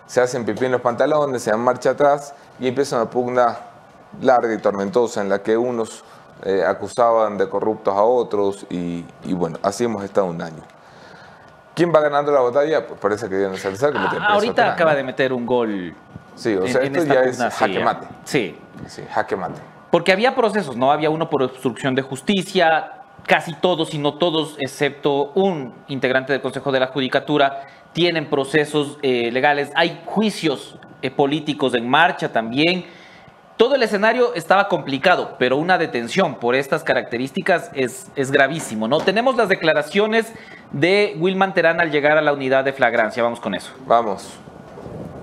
Se 0.08 0.22
hacen 0.22 0.44
pipí 0.44 0.66
en 0.66 0.72
los 0.72 0.82
pantalones, 0.82 1.44
se 1.44 1.52
dan 1.52 1.60
marcha 1.60 1.92
atrás 1.92 2.34
y 2.60 2.68
empieza 2.68 2.96
una 2.96 3.12
pugna 3.12 3.58
larga 4.22 4.54
y 4.54 4.58
tormentosa 4.58 5.22
en 5.22 5.30
la 5.30 5.44
que 5.44 5.56
unos 5.56 6.04
eh, 6.44 6.64
acusaban 6.66 7.38
de 7.38 7.48
corruptos 7.48 7.96
a 7.96 8.02
otros 8.02 8.66
y 8.70 9.06
bueno, 9.34 9.60
así 9.62 9.84
hemos 9.84 10.04
estado 10.04 10.28
un 10.28 10.42
año. 10.42 10.64
¿Quién 11.76 11.92
va 11.94 12.00
ganando 12.02 12.32
la 12.32 12.42
batalla? 12.42 12.86
Pues 12.86 13.00
parece 13.00 13.28
que 13.30 13.38
Diana 13.38 13.58
Salazar. 13.58 13.92
que 13.92 13.98
Ah, 13.98 14.28
ahorita 14.30 14.74
acaba 14.74 14.92
¿no? 14.92 14.98
de 14.98 15.04
meter 15.04 15.34
un 15.34 15.46
gol. 15.46 15.94
Sí, 16.36 16.56
o 16.56 16.68
sea, 16.68 16.82
en 16.84 16.96
esto 16.96 17.14
ya 17.14 17.22
es 17.22 17.36
pugna, 17.38 17.52
jaque 17.52 17.80
mate. 17.80 18.08
Sí. 18.26 18.58
Sí, 18.88 19.04
jaque 19.12 19.36
mate. 19.36 19.62
Porque 19.92 20.12
había 20.12 20.36
procesos, 20.36 20.76
¿no? 20.76 20.92
Había 20.92 21.10
uno 21.10 21.30
por 21.30 21.44
obstrucción 21.44 21.94
de 21.96 22.02
justicia, 22.02 22.94
casi 23.28 23.54
todos, 23.54 23.94
y 23.94 24.00
no 24.00 24.16
todos, 24.16 24.56
excepto 24.60 25.32
un 25.36 25.74
integrante 25.88 26.34
del 26.34 26.42
Consejo 26.42 26.72
de 26.72 26.80
la 26.80 26.88
Judicatura, 26.88 27.62
tienen 27.94 28.30
procesos 28.30 28.98
eh, 29.04 29.32
legales. 29.32 29.72
Hay 29.76 30.02
juicios 30.06 30.78
eh, 31.02 31.12
políticos 31.12 31.76
en 31.76 31.88
marcha 31.88 32.32
también. 32.32 32.86
Todo 33.58 33.76
el 33.76 33.84
escenario 33.84 34.34
estaba 34.34 34.68
complicado, 34.68 35.36
pero 35.38 35.58
una 35.58 35.78
detención 35.78 36.36
por 36.40 36.56
estas 36.56 36.84
características 36.84 37.70
es, 37.76 38.08
es 38.16 38.32
gravísimo, 38.32 38.88
¿no? 38.88 39.00
Tenemos 39.00 39.36
las 39.36 39.48
declaraciones 39.48 40.34
de 40.72 41.16
Wilman 41.20 41.54
Terán 41.54 41.80
al 41.80 41.92
llegar 41.92 42.18
a 42.18 42.22
la 42.22 42.34
unidad 42.34 42.64
de 42.66 42.74
flagrancia. 42.74 43.22
Vamos 43.22 43.40
con 43.40 43.54
eso. 43.54 43.72
Vamos. 43.86 44.40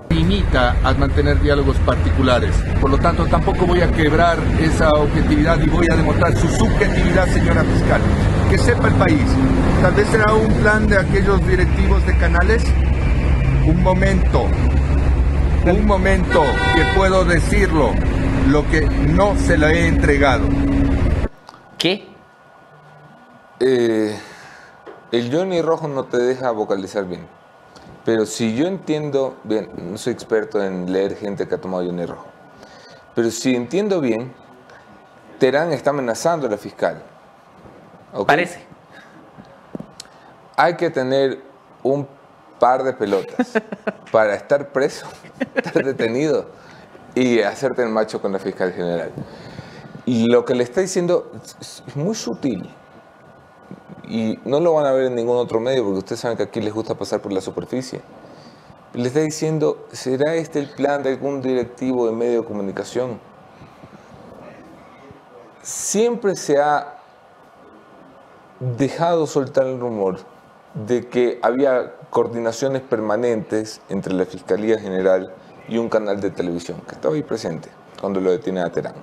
limita 0.09 0.77
a 0.83 0.93
mantener 0.93 1.41
diálogos 1.41 1.77
particulares. 1.79 2.55
Por 2.79 2.89
lo 2.89 2.97
tanto, 2.97 3.25
tampoco 3.25 3.65
voy 3.65 3.81
a 3.81 3.91
quebrar 3.91 4.37
esa 4.61 4.89
objetividad 4.91 5.59
y 5.61 5.67
voy 5.67 5.87
a 5.91 5.95
demostrar 5.95 6.33
su 6.35 6.47
subjetividad, 6.47 7.27
señora 7.27 7.63
fiscal. 7.63 8.01
Que 8.49 8.57
sepa 8.57 8.87
el 8.87 8.93
país, 8.95 9.25
tal 9.81 9.93
vez 9.93 10.07
será 10.07 10.33
un 10.33 10.53
plan 10.61 10.87
de 10.87 10.97
aquellos 10.97 11.45
directivos 11.45 12.05
de 12.05 12.17
canales. 12.17 12.63
Un 13.65 13.83
momento, 13.83 14.47
un 15.65 15.85
momento 15.85 16.41
que 16.75 16.83
puedo 16.97 17.23
decirlo, 17.23 17.91
lo 18.47 18.67
que 18.69 18.81
no 18.81 19.35
se 19.35 19.57
lo 19.57 19.67
he 19.67 19.87
entregado. 19.87 20.47
¿Qué? 21.77 22.07
Eh, 23.59 24.17
el 25.11 25.31
Johnny 25.31 25.61
Rojo 25.61 25.87
no 25.87 26.05
te 26.05 26.17
deja 26.17 26.49
vocalizar 26.51 27.05
bien. 27.05 27.27
Pero 28.03 28.25
si 28.25 28.55
yo 28.55 28.65
entiendo 28.65 29.37
bien, 29.43 29.69
no 29.77 29.97
soy 29.97 30.13
experto 30.13 30.63
en 30.63 30.91
leer 30.91 31.15
gente 31.15 31.47
que 31.47 31.55
ha 31.55 31.61
tomado 31.61 31.85
Johnny 31.85 32.05
Rojo. 32.05 32.25
Pero 33.13 33.29
si 33.29 33.55
entiendo 33.55 34.01
bien, 34.01 34.33
Terán 35.37 35.71
está 35.71 35.91
amenazando 35.91 36.47
a 36.47 36.49
la 36.49 36.57
fiscal. 36.57 37.03
Parece. 38.25 38.65
Hay 40.55 40.75
que 40.75 40.89
tener 40.89 41.41
un 41.83 42.07
par 42.61 42.83
de 42.83 42.93
pelotas 42.93 43.53
para 44.11 44.35
estar 44.35 44.71
preso, 44.71 45.07
estar 45.55 45.83
detenido 45.83 46.45
y 47.15 47.41
hacerte 47.41 47.81
el 47.81 47.89
macho 47.89 48.21
con 48.21 48.31
la 48.31 48.37
fiscal 48.39 48.71
general. 48.71 49.11
Y 50.05 50.27
lo 50.31 50.45
que 50.45 50.53
le 50.53 50.63
está 50.63 50.81
diciendo 50.81 51.31
es 51.59 51.83
muy 51.95 52.13
sutil. 52.13 52.69
Y 54.07 54.37
no 54.45 54.59
lo 54.59 54.73
van 54.73 54.85
a 54.85 54.91
ver 54.91 55.05
en 55.05 55.15
ningún 55.15 55.37
otro 55.37 55.59
medio 55.59 55.83
porque 55.83 55.99
ustedes 55.99 56.19
saben 56.19 56.37
que 56.37 56.43
aquí 56.43 56.61
les 56.61 56.73
gusta 56.73 56.93
pasar 56.95 57.19
por 57.19 57.33
la 57.33 57.41
superficie. 57.41 58.01
Le 58.93 59.07
está 59.07 59.21
diciendo, 59.21 59.87
¿será 59.91 60.35
este 60.35 60.59
el 60.59 60.69
plan 60.69 61.01
de 61.01 61.09
algún 61.09 61.41
directivo 61.41 62.05
de 62.05 62.11
medio 62.11 62.41
de 62.41 62.47
comunicación? 62.47 63.19
Siempre 65.63 66.35
se 66.35 66.59
ha 66.59 66.97
dejado 68.59 69.25
soltar 69.25 69.65
el 69.65 69.79
rumor 69.79 70.19
de 70.73 71.07
que 71.07 71.39
había 71.41 71.93
coordinaciones 72.11 72.81
permanentes 72.81 73.81
entre 73.89 74.13
la 74.13 74.25
Fiscalía 74.25 74.77
General 74.77 75.33
y 75.67 75.77
un 75.77 75.89
canal 75.89 76.19
de 76.19 76.29
televisión 76.29 76.81
que 76.87 76.95
estaba 76.95 77.15
ahí 77.15 77.23
presente 77.23 77.69
cuando 77.99 78.19
lo 78.19 78.29
detiene 78.29 78.61
a 78.61 78.69
Terán. 78.69 78.95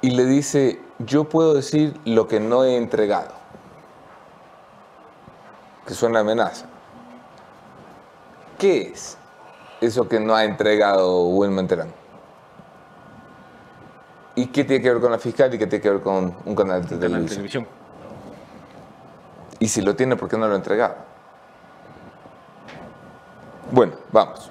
Y 0.00 0.10
le 0.10 0.24
dice, 0.24 0.80
yo 0.98 1.24
puedo 1.24 1.54
decir 1.54 1.94
lo 2.04 2.26
que 2.26 2.40
no 2.40 2.64
he 2.64 2.76
entregado, 2.76 3.34
que 5.86 5.94
suena 5.94 6.20
amenaza. 6.20 6.66
¿Qué 8.58 8.90
es 8.92 9.18
eso 9.80 10.08
que 10.08 10.18
no 10.18 10.34
ha 10.34 10.44
entregado 10.44 11.26
Wilman 11.26 11.68
Terán? 11.68 11.92
¿Y 14.34 14.46
qué 14.46 14.64
tiene 14.64 14.82
que 14.82 14.92
ver 14.92 15.02
con 15.02 15.12
la 15.12 15.18
fiscal 15.18 15.52
y 15.52 15.58
qué 15.58 15.66
tiene 15.66 15.82
que 15.82 15.90
ver 15.90 16.00
con 16.00 16.34
un 16.44 16.54
canal 16.54 16.88
de 16.88 16.96
televisión. 16.96 17.66
Y 19.60 19.68
si 19.68 19.82
lo 19.82 19.96
tiene, 19.96 20.16
¿por 20.16 20.28
qué 20.28 20.36
no 20.36 20.46
lo 20.46 20.54
ha 20.54 20.56
entregado? 20.56 20.96
Bueno, 23.70 23.94
vamos. 24.12 24.50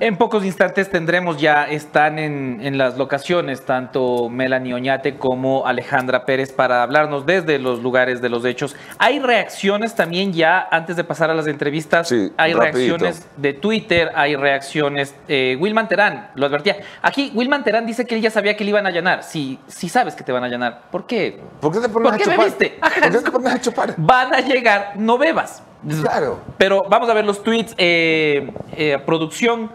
En 0.00 0.16
pocos 0.16 0.44
instantes 0.44 0.90
tendremos 0.90 1.38
ya, 1.40 1.64
están 1.64 2.18
en, 2.18 2.58
en, 2.62 2.78
las 2.78 2.98
locaciones, 2.98 3.64
tanto 3.64 4.28
Melanie 4.28 4.74
Oñate 4.74 5.16
como 5.16 5.66
Alejandra 5.66 6.24
Pérez 6.26 6.52
para 6.52 6.82
hablarnos 6.82 7.26
desde 7.26 7.58
los 7.60 7.80
lugares 7.82 8.20
de 8.20 8.28
los 8.28 8.44
hechos. 8.44 8.74
Hay 8.98 9.20
reacciones 9.20 9.94
también 9.94 10.32
ya, 10.32 10.66
antes 10.70 10.96
de 10.96 11.04
pasar 11.04 11.30
a 11.30 11.34
las 11.34 11.46
entrevistas, 11.46 12.08
Sí, 12.08 12.32
hay 12.36 12.52
rapidito. 12.54 12.96
reacciones 12.98 13.28
de 13.36 13.52
Twitter, 13.52 14.10
hay 14.16 14.34
reacciones. 14.34 15.14
Eh, 15.28 15.56
Wilman 15.60 15.88
Terán 15.88 16.30
lo 16.34 16.46
advertía. 16.46 16.76
Aquí 17.00 17.30
Wilman 17.34 17.62
Terán 17.62 17.86
dice 17.86 18.04
que 18.04 18.16
él 18.16 18.20
ya 18.20 18.30
sabía 18.30 18.56
que 18.56 18.64
le 18.64 18.70
iban 18.70 18.86
a 18.86 18.88
allanar. 18.88 19.22
Si, 19.22 19.58
si 19.68 19.88
sabes 19.88 20.14
que 20.16 20.24
te 20.24 20.32
van 20.32 20.42
a 20.42 20.46
allanar, 20.46 20.82
¿por 20.90 21.06
qué? 21.06 21.40
¿Por 21.60 21.72
qué 21.72 21.78
te 21.80 21.88
pones 21.88 22.06
¿Por 22.06 22.14
a 22.14 22.18
qué 22.18 22.24
chupar? 22.24 22.38
bebiste? 22.38 22.78
Ajá, 22.80 23.00
¿Por 23.00 23.10
qué 23.10 23.16
es 23.18 23.24
te 23.24 23.30
pones 23.30 23.52
a 23.54 23.60
chupar? 23.60 23.94
Van 23.96 24.34
a 24.34 24.40
llegar, 24.40 24.92
no 24.96 25.18
bebas. 25.18 25.62
Claro. 26.02 26.38
Pero 26.58 26.84
vamos 26.88 27.08
a 27.10 27.14
ver 27.14 27.24
los 27.24 27.42
tweets. 27.42 27.74
eh, 27.78 28.52
eh, 28.76 28.98
producción. 29.04 29.70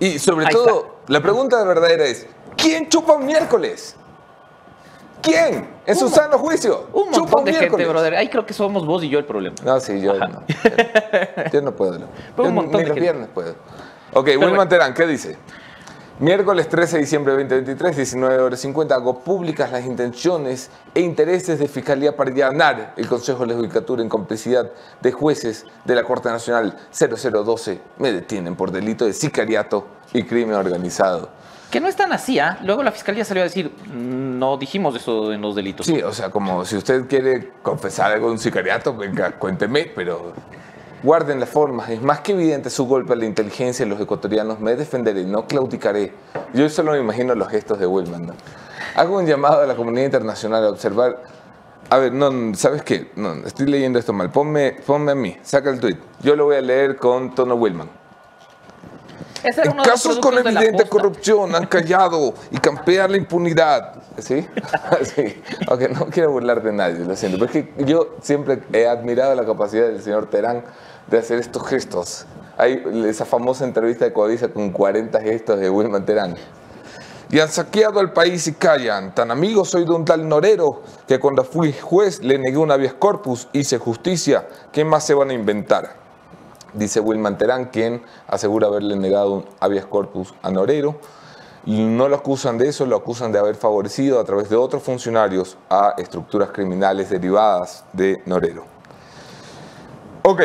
Y 0.00 0.18
sobre 0.18 0.46
Ahí 0.46 0.52
todo, 0.52 0.96
la 1.06 1.20
pregunta 1.20 1.62
verdadera 1.64 2.04
es, 2.04 2.26
¿quién 2.56 2.88
chupa 2.88 3.12
un 3.12 3.26
miércoles? 3.26 3.96
¿Quién? 5.22 5.68
En 5.86 5.94
su 5.96 6.06
Un- 6.06 6.10
sano 6.10 6.38
juicio. 6.38 6.88
Un 6.92 7.04
chupa 7.12 7.18
montón 7.20 7.38
un 7.40 7.44
de 7.44 7.52
gente, 7.52 7.60
miércoles. 7.76 7.88
brother. 7.88 8.14
Ahí 8.16 8.28
creo 8.28 8.44
que 8.44 8.52
somos 8.52 8.84
vos 8.84 9.04
y 9.04 9.08
yo 9.08 9.20
el 9.20 9.24
problema. 9.24 9.54
No, 9.64 9.78
sí, 9.78 10.00
yo 10.00 10.14
Ajá. 10.14 10.26
no. 10.28 10.42
Yo 11.52 11.62
no 11.62 11.72
puedo. 11.72 11.92
Pero 12.36 12.48
un 12.48 12.54
Yo 12.56 12.62
montón 12.62 12.72
ni 12.72 12.82
de 12.82 12.88
los 12.88 12.94
gente. 12.96 13.00
viernes 13.00 13.28
puedo. 13.32 13.54
Ok, 14.14 14.26
Wilman 14.26 14.48
bueno. 14.50 14.68
Terán, 14.68 14.92
¿qué 14.94 15.06
dice? 15.06 15.38
Miércoles 16.20 16.68
13 16.68 16.96
de 16.96 17.02
diciembre 17.02 17.32
de 17.32 17.38
2023, 17.44 17.96
19 17.96 18.38
horas 18.38 18.60
50, 18.60 18.94
hago 18.94 19.20
públicas 19.20 19.72
las 19.72 19.84
intenciones 19.84 20.70
e 20.94 21.00
intereses 21.00 21.58
de 21.58 21.66
Fiscalía 21.66 22.14
para 22.14 22.30
allanar 22.30 22.92
el 22.96 23.08
Consejo 23.08 23.40
de 23.40 23.54
la 23.54 23.58
Judicatura 23.58 24.02
en 24.02 24.08
complicidad 24.08 24.70
de 25.00 25.10
jueces 25.10 25.66
de 25.84 25.94
la 25.94 26.04
Corte 26.04 26.28
Nacional 26.28 26.76
0012. 26.92 27.80
Me 27.98 28.12
detienen 28.12 28.54
por 28.54 28.70
delito 28.70 29.06
de 29.06 29.14
sicariato 29.14 29.86
y 30.12 30.22
crimen 30.24 30.54
organizado. 30.54 31.30
Que 31.70 31.80
no 31.80 31.88
es 31.88 31.96
tan 31.96 32.12
así, 32.12 32.38
¿ah? 32.38 32.58
Luego 32.62 32.82
la 32.82 32.92
fiscalía 32.92 33.24
salió 33.24 33.42
a 33.42 33.44
decir, 33.44 33.72
"Mm, 33.86 34.38
no 34.38 34.58
dijimos 34.58 34.94
eso 34.94 35.32
en 35.32 35.40
los 35.40 35.56
delitos. 35.56 35.86
Sí, 35.86 36.02
o 36.02 36.12
sea, 36.12 36.30
como 36.30 36.64
si 36.66 36.76
usted 36.76 37.06
quiere 37.08 37.52
confesar 37.62 38.12
algo 38.12 38.26
de 38.26 38.32
un 38.34 38.38
sicariato, 38.38 38.94
venga, 38.94 39.32
cuénteme, 39.32 39.90
pero 39.94 40.34
guarden 41.02 41.40
las 41.40 41.48
formas. 41.48 41.90
Es 41.90 42.02
más 42.02 42.20
que 42.20 42.32
evidente 42.32 42.70
su 42.70 42.86
golpe 42.86 43.12
a 43.12 43.16
la 43.16 43.24
inteligencia 43.24 43.84
de 43.84 43.90
los 43.90 44.00
ecuatorianos. 44.00 44.60
Me 44.60 44.76
defenderé, 44.76 45.24
no 45.24 45.46
claudicaré. 45.46 46.12
Yo 46.54 46.68
solo 46.68 46.92
me 46.92 46.98
imagino 46.98 47.34
los 47.34 47.48
gestos 47.48 47.78
de 47.78 47.86
Wilman. 47.86 48.26
¿no? 48.26 48.34
Hago 48.94 49.18
un 49.18 49.26
llamado 49.26 49.62
a 49.62 49.66
la 49.66 49.74
comunidad 49.74 50.04
internacional 50.04 50.64
a 50.64 50.70
observar. 50.70 51.22
A 51.90 51.98
ver, 51.98 52.12
no, 52.12 52.54
¿sabes 52.54 52.82
qué? 52.82 53.10
No, 53.16 53.34
estoy 53.44 53.66
leyendo 53.66 53.98
esto 53.98 54.12
mal. 54.12 54.30
Ponme, 54.30 54.76
ponme 54.86 55.12
a 55.12 55.14
mí, 55.14 55.36
saca 55.42 55.70
el 55.70 55.80
tweet. 55.80 55.98
Yo 56.22 56.36
lo 56.36 56.46
voy 56.46 56.56
a 56.56 56.60
leer 56.60 56.96
con 56.96 57.34
tono 57.34 57.54
Wilman. 57.54 58.02
En 59.44 59.76
casos 59.78 60.18
con 60.20 60.38
evidente 60.38 60.88
corrupción 60.88 61.54
han 61.54 61.66
callado 61.66 62.32
y 62.50 62.58
campean 62.58 63.10
la 63.10 63.16
impunidad. 63.16 63.94
¿Sí? 64.18 64.46
sí. 65.02 65.42
Aunque 65.66 65.88
no 65.88 66.06
quiero 66.06 66.30
burlar 66.30 66.62
de 66.62 66.72
nadie, 66.72 67.04
lo 67.04 67.16
siento. 67.16 67.38
Pero 67.38 67.46
es 67.46 67.66
que 67.66 67.84
yo 67.84 68.16
siempre 68.20 68.62
he 68.72 68.86
admirado 68.86 69.34
la 69.34 69.44
capacidad 69.44 69.86
del 69.86 70.00
señor 70.00 70.30
Terán 70.30 70.64
de 71.08 71.18
hacer 71.18 71.38
estos 71.38 71.66
gestos. 71.66 72.26
Hay 72.58 72.82
esa 73.06 73.24
famosa 73.24 73.64
entrevista 73.64 74.04
de 74.04 74.12
Coavisa 74.12 74.48
con 74.48 74.70
40 74.70 75.20
gestos 75.20 75.58
de 75.58 75.70
Wilman 75.70 76.04
Terán. 76.04 76.36
Y 77.30 77.40
han 77.40 77.48
saqueado 77.48 77.98
al 77.98 78.12
país 78.12 78.46
y 78.46 78.52
callan. 78.52 79.14
Tan 79.14 79.30
amigo 79.30 79.64
soy 79.64 79.84
de 79.84 79.92
un 79.92 80.04
tal 80.04 80.28
Norero 80.28 80.82
que 81.08 81.18
cuando 81.18 81.44
fui 81.44 81.72
juez 81.72 82.22
le 82.22 82.38
negué 82.38 82.58
un 82.58 82.70
habeas 82.70 82.94
corpus, 82.94 83.48
hice 83.52 83.78
justicia. 83.78 84.46
¿Qué 84.70 84.84
más 84.84 85.06
se 85.06 85.14
van 85.14 85.30
a 85.30 85.32
inventar? 85.32 86.02
dice 86.74 87.00
Wilman 87.00 87.38
Terán, 87.38 87.66
quien 87.66 88.02
asegura 88.26 88.66
haberle 88.66 88.96
negado 88.96 89.32
un 89.32 89.44
habeas 89.60 89.86
corpus 89.86 90.34
a 90.42 90.50
Norero. 90.50 90.96
No 91.64 92.08
lo 92.08 92.16
acusan 92.16 92.58
de 92.58 92.68
eso, 92.68 92.86
lo 92.86 92.96
acusan 92.96 93.30
de 93.30 93.38
haber 93.38 93.54
favorecido 93.54 94.18
a 94.18 94.24
través 94.24 94.48
de 94.48 94.56
otros 94.56 94.82
funcionarios 94.82 95.56
a 95.70 95.94
estructuras 95.96 96.50
criminales 96.50 97.10
derivadas 97.10 97.84
de 97.92 98.20
Norero. 98.26 98.64
Ok, 100.24 100.42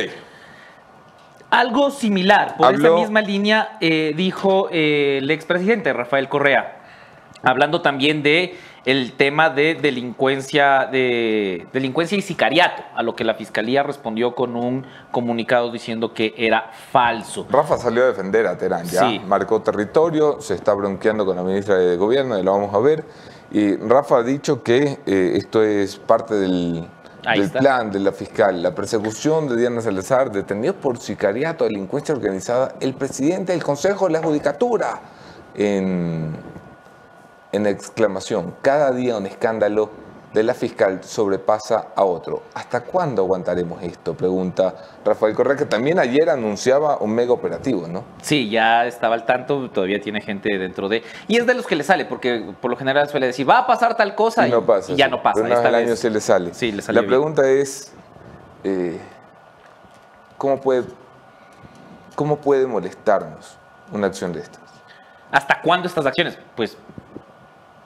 Algo 1.50 1.92
similar, 1.92 2.58
por 2.58 2.68
Habló- 2.68 2.88
esa 2.96 2.96
misma 3.02 3.22
línea, 3.22 3.78
eh, 3.80 4.14
dijo 4.16 4.68
eh, 4.72 5.20
el 5.22 5.32
expresidente 5.32 5.94
Rafael 5.94 6.28
Correa, 6.28 6.80
hablando 7.42 7.82
también 7.82 8.22
de 8.22 8.58
el 8.84 9.14
tema 9.14 9.50
de 9.50 9.76
delincuencia, 9.76 10.86
de 10.90 11.68
delincuencia 11.74 12.18
y 12.18 12.22
sicariato, 12.22 12.84
a 12.96 13.04
lo 13.04 13.16
que 13.16 13.24
la 13.26 13.34
fiscalía 13.34 13.84
respondió 13.84 14.34
con 14.34 14.56
un 14.56 14.86
comunicado 15.12 15.72
diciendo 15.72 16.14
que 16.14 16.34
era 16.38 16.72
falso. 16.92 17.46
Rafa 17.50 17.78
salió 17.78 18.04
a 18.04 18.08
defender 18.08 18.48
a 18.48 18.58
Terán, 18.58 18.86
ya 18.86 19.10
Sí. 19.10 19.22
marcó 19.26 19.62
territorio, 19.62 20.40
se 20.42 20.54
está 20.54 20.74
bronqueando 20.74 21.26
con 21.26 21.36
la 21.36 21.44
ministra 21.44 21.76
de 21.78 21.98
Gobierno, 21.98 22.38
y 22.40 22.44
lo 22.44 22.52
vamos 22.54 22.74
a 22.74 22.80
ver. 22.80 23.04
Y 23.52 23.76
Rafa 23.78 24.18
ha 24.18 24.24
dicho 24.24 24.64
que 24.64 25.00
eh, 25.06 25.34
esto 25.36 25.62
es 25.64 25.98
parte 25.98 26.36
del, 26.36 26.86
Ahí 27.28 27.40
del 27.40 27.48
está. 27.48 27.60
plan 27.60 27.92
de 27.92 28.00
la 28.00 28.12
fiscal, 28.12 28.64
la 28.64 28.74
persecución 28.74 29.50
de 29.50 29.58
Diana 29.58 29.82
Salazar, 29.82 30.32
detenidos 30.32 30.78
por 30.78 30.98
sicariato, 30.98 31.66
delincuencia 31.66 32.16
organizada, 32.16 32.76
el 32.80 32.94
presidente 32.94 33.52
del 33.52 33.64
Consejo 33.64 34.06
de 34.06 34.14
la 34.14 34.24
Judicatura, 34.24 35.02
en, 35.54 36.36
en 37.52 37.68
exclamación, 37.68 38.56
cada 38.62 38.92
día 38.92 39.18
un 39.18 39.26
escándalo 39.26 40.07
de 40.34 40.44
la 40.44 40.54
fiscal 40.54 41.04
sobrepasa 41.04 41.90
a 41.96 42.04
otro. 42.04 42.44
¿Hasta 42.54 42.82
cuándo 42.82 43.24
aguantaremos 43.24 43.82
esto? 43.82 44.14
Pregunta 44.14 44.76
Rafael 45.04 45.34
Correa, 45.34 45.56
que 45.56 45.66
también 45.66 46.00
ayer 46.00 46.30
anunciaba 46.30 46.98
un 46.98 47.12
mega 47.16 47.32
operativo, 47.32 47.88
¿no? 47.88 48.04
Sí, 48.22 48.50
ya 48.50 48.86
estaba 48.86 49.16
al 49.16 49.26
tanto, 49.26 49.70
todavía 49.70 50.02
tiene 50.02 50.22
gente 50.22 50.58
dentro 50.58 50.90
de... 50.90 51.04
Y 51.28 51.38
es 51.38 51.46
de 51.46 51.54
los 51.54 51.66
que 51.66 51.76
le 51.76 51.84
sale, 51.84 52.06
porque 52.06 52.54
por 52.62 52.70
lo 52.70 52.78
general 52.78 53.08
suele 53.10 53.28
decir, 53.28 53.50
va 53.50 53.60
a 53.60 53.68
pasar 53.68 53.96
tal 53.96 54.16
cosa 54.16 54.48
y, 54.48 54.52
no 54.52 54.66
pasa. 54.66 54.92
y 54.92 54.96
ya 54.96 55.06
sí. 55.06 55.12
no 55.12 55.24
pasa. 55.24 55.42
Pero 55.42 55.56
Esta 55.56 55.68
al 55.70 55.76
año 55.76 55.96
sí 55.96 56.10
le 56.10 56.20
sale. 56.22 56.54
Sí, 56.54 56.72
le 56.72 56.82
salió 56.82 57.02
La 57.02 57.08
bien. 57.08 57.10
pregunta 57.10 57.50
es, 57.50 57.94
eh, 58.64 59.00
¿cómo, 60.38 60.60
puede, 60.60 60.84
¿cómo 62.16 62.38
puede 62.38 62.68
molestarnos 62.68 63.58
una 63.92 64.08
acción 64.08 64.34
de 64.34 64.42
estas? 64.42 64.62
¿Hasta 65.32 65.62
cuándo 65.62 65.88
estas 65.88 66.06
acciones? 66.06 66.38
Pues 66.56 66.78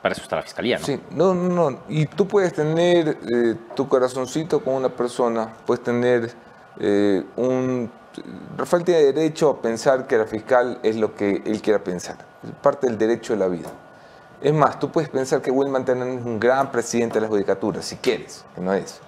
para 0.02 0.14
eso 0.14 0.24
está 0.24 0.38
la 0.38 0.42
fiscalía, 0.42 0.80
¿no? 0.80 0.86
Sí, 0.86 1.00
no, 1.12 1.34
no, 1.34 1.70
no. 1.70 1.80
Y 1.88 2.08
tú 2.08 2.28
puedes 2.28 2.54
tener 2.54 3.20
eh, 3.32 3.56
tu 3.76 3.88
corazoncito 3.88 4.64
con 4.64 4.74
una 4.74 4.90
persona, 4.90 5.54
puedes 5.66 5.84
tener 5.84 6.32
eh, 6.80 7.24
un... 7.36 7.92
Rafael 8.58 8.84
tiene 8.84 9.02
derecho 9.04 9.50
a 9.52 9.62
pensar 9.62 10.08
que 10.08 10.18
la 10.18 10.26
fiscal 10.26 10.80
es 10.84 10.96
lo 10.98 11.16
que 11.16 11.44
él 11.46 11.62
quiera 11.62 11.84
pensar. 11.84 12.18
Es 12.44 12.52
parte 12.62 12.88
del 12.88 12.98
derecho 12.98 13.34
de 13.34 13.40
la 13.40 13.48
vida. 13.48 13.70
Es 14.42 14.54
más, 14.54 14.80
tú 14.80 14.92
puedes 14.92 15.10
pensar 15.10 15.42
que 15.42 15.52
Wilman 15.52 15.86
Terán 15.86 16.10
es 16.10 16.26
un 16.26 16.40
gran 16.40 16.72
presidente 16.72 17.16
de 17.16 17.22
la 17.22 17.28
judicatura, 17.28 17.82
si 17.84 17.98
quieres, 17.98 18.44
que 18.56 18.62
no 18.62 18.74
es. 18.74 19.00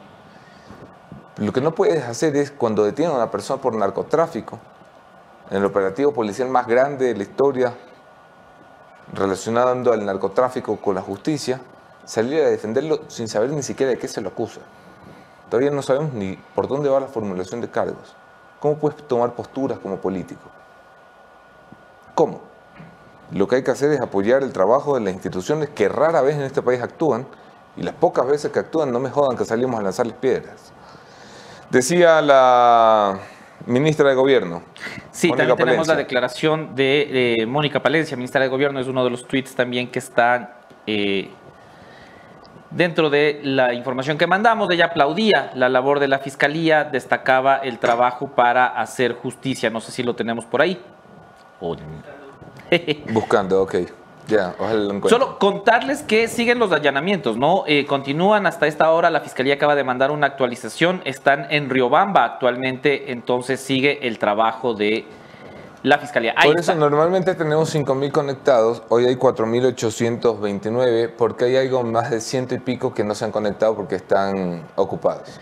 Lo 1.38 1.52
que 1.52 1.60
no 1.60 1.74
puedes 1.74 2.04
hacer 2.04 2.36
es 2.36 2.52
cuando 2.52 2.86
detienen 2.86 3.16
a 3.16 3.18
una 3.18 3.32
persona 3.32 3.60
por 3.60 3.76
narcotráfico, 3.76 4.60
en 5.50 5.58
el 5.58 5.66
operativo 5.66 6.14
policial 6.14 6.50
más 6.50 6.68
grande 6.68 7.08
de 7.08 7.16
la 7.16 7.24
historia, 7.24 7.74
relacionando 9.12 9.92
al 9.92 10.06
narcotráfico 10.06 10.78
con 10.78 10.96
la 10.96 11.02
justicia, 11.02 11.60
salir 12.06 12.42
a 12.42 12.50
defenderlo 12.50 13.02
sin 13.08 13.28
saber 13.28 13.52
ni 13.52 13.64
siquiera 13.64 13.92
de 13.92 13.98
qué 13.98 14.08
se 14.08 14.22
lo 14.22 14.30
acusa. 14.30 14.62
Todavía 15.50 15.72
no 15.72 15.82
sabemos 15.82 16.14
ni 16.14 16.38
por 16.56 16.68
dónde 16.68 16.90
va 16.90 17.00
la 17.00 17.08
formulación 17.08 17.62
de 17.62 17.70
cargos. 17.70 18.16
¿Cómo 18.60 18.78
puedes 18.78 19.06
tomar 19.08 19.34
posturas 19.34 19.78
como 19.80 19.98
político? 19.98 20.50
¿Cómo? 22.16 22.42
Lo 23.32 23.48
que 23.48 23.58
hay 23.58 23.64
que 23.64 23.72
hacer 23.72 23.92
es 23.92 24.00
apoyar 24.00 24.44
el 24.44 24.54
trabajo 24.54 24.96
de 24.96 25.02
las 25.02 25.14
instituciones 25.14 25.70
que 25.70 25.90
rara 25.90 26.22
vez 26.22 26.36
en 26.36 26.44
este 26.44 26.62
país 26.62 26.82
actúan 26.82 27.26
y 27.76 27.84
las 27.84 27.96
pocas 27.96 28.28
veces 28.28 28.52
que 28.52 28.60
actúan 28.60 28.92
no 28.92 29.00
me 29.00 29.10
jodan 29.10 29.36
que 29.38 29.46
salimos 29.46 29.80
a 29.80 29.84
lanzarles 29.84 30.16
piedras. 30.16 30.72
Decía 31.72 32.22
la 32.22 33.20
ministra 33.66 34.10
de 34.10 34.16
Gobierno. 34.16 34.64
Sí, 35.12 35.28
Mónica 35.30 35.48
también 35.48 35.58
tenemos 35.58 35.88
Palencia. 35.88 35.94
la 35.94 35.98
declaración 35.98 36.76
de 36.76 37.36
eh, 37.42 37.46
Mónica 37.46 37.82
Palencia, 37.82 38.18
ministra 38.18 38.42
de 38.42 38.48
Gobierno, 38.48 38.80
es 38.80 38.88
uno 38.88 39.04
de 39.04 39.10
los 39.10 39.28
tweets 39.28 39.56
también 39.56 39.90
que 39.90 40.00
están 40.00 40.50
eh, 40.88 41.30
dentro 42.72 43.10
de 43.10 43.40
la 43.44 43.74
información 43.74 44.18
que 44.18 44.28
mandamos. 44.28 44.70
Ella 44.72 44.86
aplaudía 44.86 45.52
la 45.56 45.70
labor 45.70 46.00
de 46.00 46.08
la 46.08 46.20
Fiscalía, 46.20 46.84
destacaba 46.84 47.58
el 47.58 47.80
trabajo 47.80 48.28
para 48.28 48.66
hacer 48.68 49.14
justicia. 49.14 49.70
No 49.70 49.80
sé 49.80 49.92
si 49.92 50.04
lo 50.04 50.16
tenemos 50.16 50.46
por 50.46 50.62
ahí. 50.62 50.82
O- 51.62 51.76
Buscando, 53.12 53.62
ok. 53.62 53.76
Ya, 54.28 54.56
ojalá 54.58 54.76
lo 54.76 54.94
encuentre. 54.94 55.10
Solo 55.10 55.38
contarles 55.40 56.02
que 56.02 56.28
siguen 56.28 56.60
los 56.60 56.72
allanamientos, 56.72 57.38
¿no? 57.38 57.64
Eh, 57.68 57.86
continúan 57.86 58.46
hasta 58.46 58.68
esta 58.68 58.90
hora. 58.92 59.10
La 59.10 59.22
fiscalía 59.22 59.56
acaba 59.56 59.76
de 59.76 59.84
mandar 59.84 60.12
una 60.12 60.28
actualización. 60.28 61.02
Están 61.06 61.48
en 61.50 61.70
Riobamba 61.70 62.24
actualmente, 62.24 63.12
entonces 63.12 63.60
sigue 63.60 64.08
el 64.08 64.20
trabajo 64.20 64.74
de 64.74 65.06
la 65.84 65.98
fiscalía. 65.98 66.34
Ahí 66.38 66.50
Por 66.50 66.60
eso 66.60 66.72
está. 66.72 66.80
normalmente 66.80 67.36
tenemos 67.36 67.76
5.000 67.76 68.12
conectados, 68.12 68.84
hoy 68.88 69.06
hay 69.06 69.16
4.829 69.16 71.12
porque 71.18 71.46
hay 71.46 71.58
algo 71.58 71.84
más 71.84 72.10
de 72.10 72.22
ciento 72.22 72.56
y 72.56 72.60
pico 72.60 72.94
que 72.94 73.04
no 73.04 73.14
se 73.16 73.26
han 73.26 73.32
conectado 73.32 73.76
porque 73.76 73.96
están 73.96 74.64
ocupados. 74.76 75.40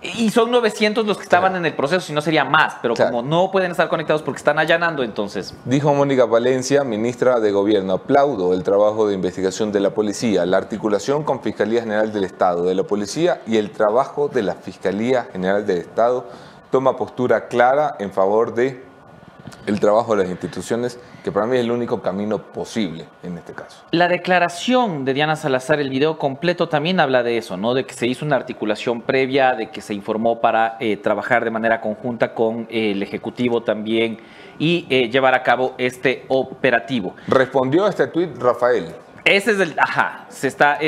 Y 0.00 0.30
son 0.30 0.50
900 0.52 1.04
los 1.06 1.16
que 1.16 1.24
estaban 1.24 1.56
en 1.56 1.66
el 1.66 1.74
proceso, 1.74 2.00
si 2.00 2.12
no 2.12 2.20
sería 2.20 2.44
más, 2.44 2.76
pero 2.80 2.94
como 2.94 3.20
no 3.20 3.50
pueden 3.50 3.72
estar 3.72 3.88
conectados 3.88 4.22
porque 4.22 4.38
están 4.38 4.58
allanando, 4.58 5.02
entonces. 5.02 5.54
Dijo 5.64 5.92
Mónica 5.92 6.24
Valencia, 6.24 6.84
ministra 6.84 7.40
de 7.40 7.50
Gobierno, 7.50 7.94
aplaudo 7.94 8.54
el 8.54 8.62
trabajo 8.62 9.08
de 9.08 9.14
investigación 9.14 9.72
de 9.72 9.80
la 9.80 9.90
policía, 9.90 10.46
la 10.46 10.56
articulación 10.56 11.24
con 11.24 11.42
Fiscalía 11.42 11.80
General 11.80 12.12
del 12.12 12.24
Estado, 12.24 12.64
de 12.64 12.76
la 12.76 12.84
policía 12.84 13.42
y 13.46 13.56
el 13.56 13.72
trabajo 13.72 14.28
de 14.28 14.42
la 14.42 14.54
Fiscalía 14.54 15.28
General 15.32 15.66
del 15.66 15.78
Estado. 15.78 16.26
Toma 16.70 16.96
postura 16.96 17.48
clara 17.48 17.96
en 17.98 18.12
favor 18.12 18.54
de 18.54 18.87
el 19.66 19.80
trabajo 19.80 20.16
de 20.16 20.22
las 20.22 20.30
instituciones, 20.30 20.98
que 21.22 21.32
para 21.32 21.46
mí 21.46 21.56
es 21.56 21.64
el 21.64 21.70
único 21.70 22.00
camino 22.00 22.38
posible 22.38 23.06
en 23.22 23.38
este 23.38 23.52
caso. 23.52 23.84
La 23.90 24.08
declaración 24.08 25.04
de 25.04 25.14
Diana 25.14 25.36
Salazar, 25.36 25.80
el 25.80 25.90
video 25.90 26.18
completo 26.18 26.68
también 26.68 27.00
habla 27.00 27.22
de 27.22 27.38
eso, 27.38 27.56
¿no? 27.56 27.74
De 27.74 27.84
que 27.84 27.94
se 27.94 28.06
hizo 28.06 28.24
una 28.24 28.36
articulación 28.36 29.02
previa, 29.02 29.54
de 29.54 29.70
que 29.70 29.80
se 29.80 29.94
informó 29.94 30.40
para 30.40 30.76
eh, 30.80 30.96
trabajar 30.96 31.44
de 31.44 31.50
manera 31.50 31.80
conjunta 31.80 32.34
con 32.34 32.66
eh, 32.70 32.92
el 32.92 33.02
Ejecutivo 33.02 33.62
también 33.62 34.18
y 34.58 34.86
eh, 34.90 35.08
llevar 35.08 35.34
a 35.34 35.42
cabo 35.42 35.74
este 35.78 36.24
operativo. 36.28 37.14
Respondió 37.26 37.86
a 37.86 37.90
este 37.90 38.06
tuit 38.06 38.36
Rafael. 38.38 38.94
Ese 39.24 39.52
es 39.52 39.60
el, 39.60 39.74
ajá, 39.78 40.26
se 40.28 40.48
está, 40.48 40.78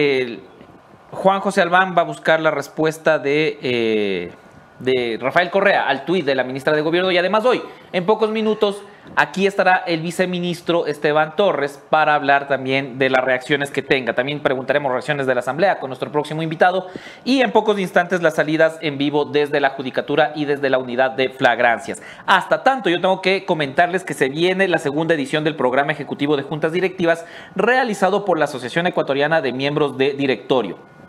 Juan 1.11 1.41
José 1.41 1.61
Albán 1.61 1.95
va 1.97 2.03
a 2.03 2.05
buscar 2.05 2.41
la 2.41 2.51
respuesta 2.51 3.19
de 3.19 4.33
de 4.81 5.19
Rafael 5.21 5.51
Correa 5.51 5.87
al 5.87 6.05
tuit 6.05 6.25
de 6.25 6.35
la 6.35 6.45
ministra 6.45 6.75
de 6.75 6.83
Gobierno 6.83 7.11
y 7.11 7.19
además 7.19 7.45
hoy, 7.45 7.63
en 7.93 8.07
pocos 8.07 8.31
minutos, 8.31 8.83
aquí 9.15 9.47
estará 9.47 9.77
el 9.87 10.01
viceministro 10.01 10.87
Esteban 10.87 11.37
Torres 11.37 11.83
para 11.91 12.15
hablar 12.15 12.49
también 12.49 12.99
de 12.99 13.11
las 13.11 13.25
reacciones 13.25 13.71
que 13.71 13.83
tenga. 13.83 14.15
También 14.15 14.41
preguntaremos 14.41 14.91
reacciones 14.91 15.27
de 15.27 15.35
la 15.35 15.41
Asamblea 15.41 15.79
con 15.79 15.91
nuestro 15.91 16.11
próximo 16.11 16.43
invitado 16.43 16.87
y 17.25 17.43
en 17.43 17.53
pocos 17.53 17.79
instantes 17.79 18.23
las 18.23 18.35
salidas 18.35 18.79
en 18.81 18.99
vivo 18.99 19.25
desde 19.25 19.61
la 19.61 19.71
Judicatura 19.71 20.33
y 20.35 20.47
desde 20.47 20.71
la 20.71 20.79
unidad 20.79 21.13
de 21.13 21.29
flagrancias. 21.29 22.03
Hasta 22.27 22.63
tanto, 22.63 22.89
yo 22.89 23.01
tengo 23.01 23.21
que 23.21 23.45
comentarles 23.45 24.05
que 24.05 24.15
se 24.15 24.29
viene 24.29 24.69
la 24.69 24.79
segunda 24.79 25.15
edición 25.15 25.45
del 25.45 25.57
programa 25.57 25.93
ejecutivo 25.93 26.37
de 26.37 26.43
juntas 26.43 26.73
directivas 26.73 27.25
realizado 27.55 28.25
por 28.25 28.39
la 28.39 28.47
Asociación 28.47 28.87
Ecuatoriana 28.87 29.41
de 29.43 29.53
Miembros 29.53 29.99
de 29.99 30.13
Directorio. 30.13 31.00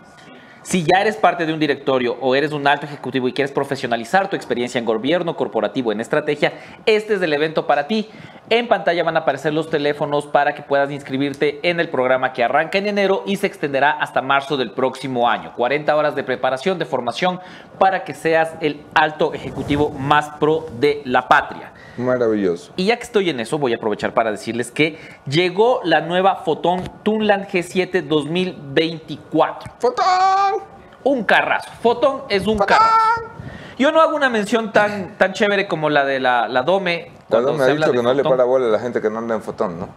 Si 0.63 0.83
ya 0.83 1.01
eres 1.01 1.17
parte 1.17 1.47
de 1.47 1.53
un 1.53 1.59
directorio 1.59 2.17
o 2.21 2.35
eres 2.35 2.51
un 2.51 2.67
alto 2.67 2.85
ejecutivo 2.85 3.27
y 3.27 3.33
quieres 3.33 3.51
profesionalizar 3.51 4.29
tu 4.29 4.35
experiencia 4.35 4.77
en 4.77 4.85
gobierno 4.85 5.35
corporativo, 5.35 5.91
en 5.91 5.99
estrategia, 5.99 6.53
este 6.85 7.15
es 7.15 7.21
el 7.23 7.33
evento 7.33 7.65
para 7.65 7.87
ti. 7.87 8.09
En 8.51 8.67
pantalla 8.67 9.03
van 9.03 9.15
a 9.15 9.21
aparecer 9.21 9.53
los 9.53 9.71
teléfonos 9.71 10.27
para 10.27 10.53
que 10.53 10.61
puedas 10.61 10.91
inscribirte 10.91 11.59
en 11.63 11.79
el 11.79 11.89
programa 11.89 12.31
que 12.31 12.43
arranca 12.43 12.77
en 12.77 12.85
enero 12.85 13.23
y 13.25 13.37
se 13.37 13.47
extenderá 13.47 13.89
hasta 13.89 14.21
marzo 14.21 14.55
del 14.55 14.71
próximo 14.71 15.27
año. 15.27 15.53
40 15.55 15.95
horas 15.95 16.15
de 16.15 16.23
preparación, 16.23 16.77
de 16.77 16.85
formación 16.85 17.39
para 17.79 18.03
que 18.03 18.13
seas 18.13 18.53
el 18.61 18.81
alto 18.93 19.33
ejecutivo 19.33 19.89
más 19.89 20.29
pro 20.39 20.67
de 20.79 21.01
la 21.05 21.27
patria. 21.27 21.70
Maravilloso. 21.97 22.73
Y 22.75 22.85
ya 22.85 22.97
que 22.97 23.03
estoy 23.03 23.29
en 23.29 23.39
eso, 23.39 23.57
voy 23.57 23.73
a 23.73 23.75
aprovechar 23.75 24.13
para 24.13 24.31
decirles 24.31 24.71
que 24.71 24.97
llegó 25.27 25.81
la 25.83 26.01
nueva 26.01 26.37
Fotón 26.37 26.83
Tunland 27.03 27.47
G7 27.47 28.07
2024. 28.07 29.73
¡Fotón! 29.79 30.63
Un 31.03 31.23
carrazo. 31.23 31.69
Fotón 31.81 32.23
es 32.29 32.47
un 32.47 32.57
carrazo. 32.59 33.31
Yo 33.77 33.91
no 33.91 33.99
hago 33.99 34.15
una 34.15 34.29
mención 34.29 34.71
tan, 34.71 35.17
tan 35.17 35.33
chévere 35.33 35.67
como 35.67 35.89
la 35.89 36.05
de 36.05 36.19
la, 36.19 36.47
la 36.47 36.61
Dome. 36.61 37.11
La 37.29 37.39
Dome 37.41 37.63
ha 37.63 37.67
dicho 37.67 37.91
que 37.91 38.03
no 38.03 38.13
le 38.13 38.23
para 38.23 38.43
bola 38.43 38.67
a 38.67 38.69
la 38.69 38.79
gente 38.79 39.01
que 39.01 39.09
no 39.09 39.17
anda 39.17 39.33
en 39.33 39.41
Fotón, 39.41 39.79
¿no? 39.79 39.89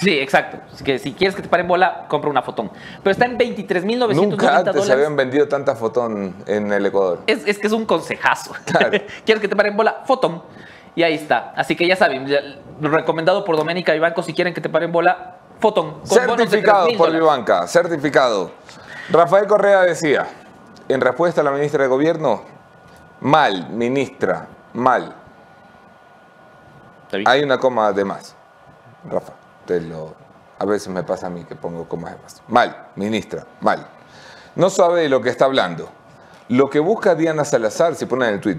sí, 0.00 0.16
exacto. 0.18 0.58
que 0.84 1.00
si 1.00 1.12
quieres 1.12 1.34
que 1.34 1.42
te 1.42 1.48
paren 1.48 1.66
bola, 1.66 2.06
compra 2.08 2.30
una 2.30 2.42
Fotón. 2.42 2.70
Pero 3.02 3.10
está 3.10 3.24
en 3.24 3.36
23.990 3.36 4.14
Nunca 4.14 4.58
antes 4.58 4.84
se 4.84 4.92
habían 4.92 5.16
vendido 5.16 5.48
tantas 5.48 5.76
Fotón 5.76 6.36
en 6.46 6.72
el 6.72 6.86
Ecuador. 6.86 7.22
Es, 7.26 7.44
es 7.46 7.58
que 7.58 7.66
es 7.66 7.72
un 7.72 7.84
consejazo. 7.84 8.52
¿Quieres 9.24 9.40
que 9.40 9.48
te 9.48 9.56
paren 9.56 9.76
bola? 9.76 10.02
Fotón. 10.04 10.42
Y 10.96 11.02
ahí 11.02 11.14
está. 11.14 11.52
Así 11.54 11.76
que 11.76 11.86
ya 11.86 11.94
saben, 11.94 12.26
recomendado 12.80 13.44
por 13.44 13.56
Doménica 13.56 13.92
Vivanco, 13.92 14.22
si 14.22 14.32
quieren 14.32 14.54
que 14.54 14.62
te 14.62 14.70
paren 14.70 14.90
bola, 14.90 15.36
fotón. 15.60 16.00
Certificado 16.04 16.88
por 16.96 17.12
Vivanca, 17.12 17.68
certificado. 17.68 18.50
Rafael 19.10 19.46
Correa 19.46 19.82
decía, 19.82 20.26
en 20.88 21.00
respuesta 21.02 21.42
a 21.42 21.44
la 21.44 21.50
ministra 21.50 21.82
de 21.82 21.88
Gobierno, 21.88 22.42
mal, 23.20 23.68
ministra, 23.68 24.48
mal. 24.72 25.14
Hay 27.26 27.42
una 27.42 27.58
coma 27.58 27.92
de 27.92 28.04
más. 28.04 28.34
Rafa, 29.08 29.34
te 29.66 29.82
lo, 29.82 30.14
a 30.58 30.64
veces 30.64 30.88
me 30.88 31.02
pasa 31.02 31.26
a 31.26 31.30
mí 31.30 31.44
que 31.44 31.56
pongo 31.56 31.86
comas 31.86 32.12
de 32.12 32.22
más. 32.22 32.42
Mal, 32.48 32.88
ministra, 32.96 33.44
mal. 33.60 33.86
No 34.54 34.70
sabe 34.70 35.02
de 35.02 35.08
lo 35.10 35.20
que 35.20 35.28
está 35.28 35.44
hablando. 35.44 35.90
Lo 36.48 36.70
que 36.70 36.78
busca 36.80 37.14
Diana 37.14 37.44
Salazar, 37.44 37.94
si 37.96 38.06
pone 38.06 38.28
en 38.28 38.34
el 38.34 38.40
tweet, 38.40 38.58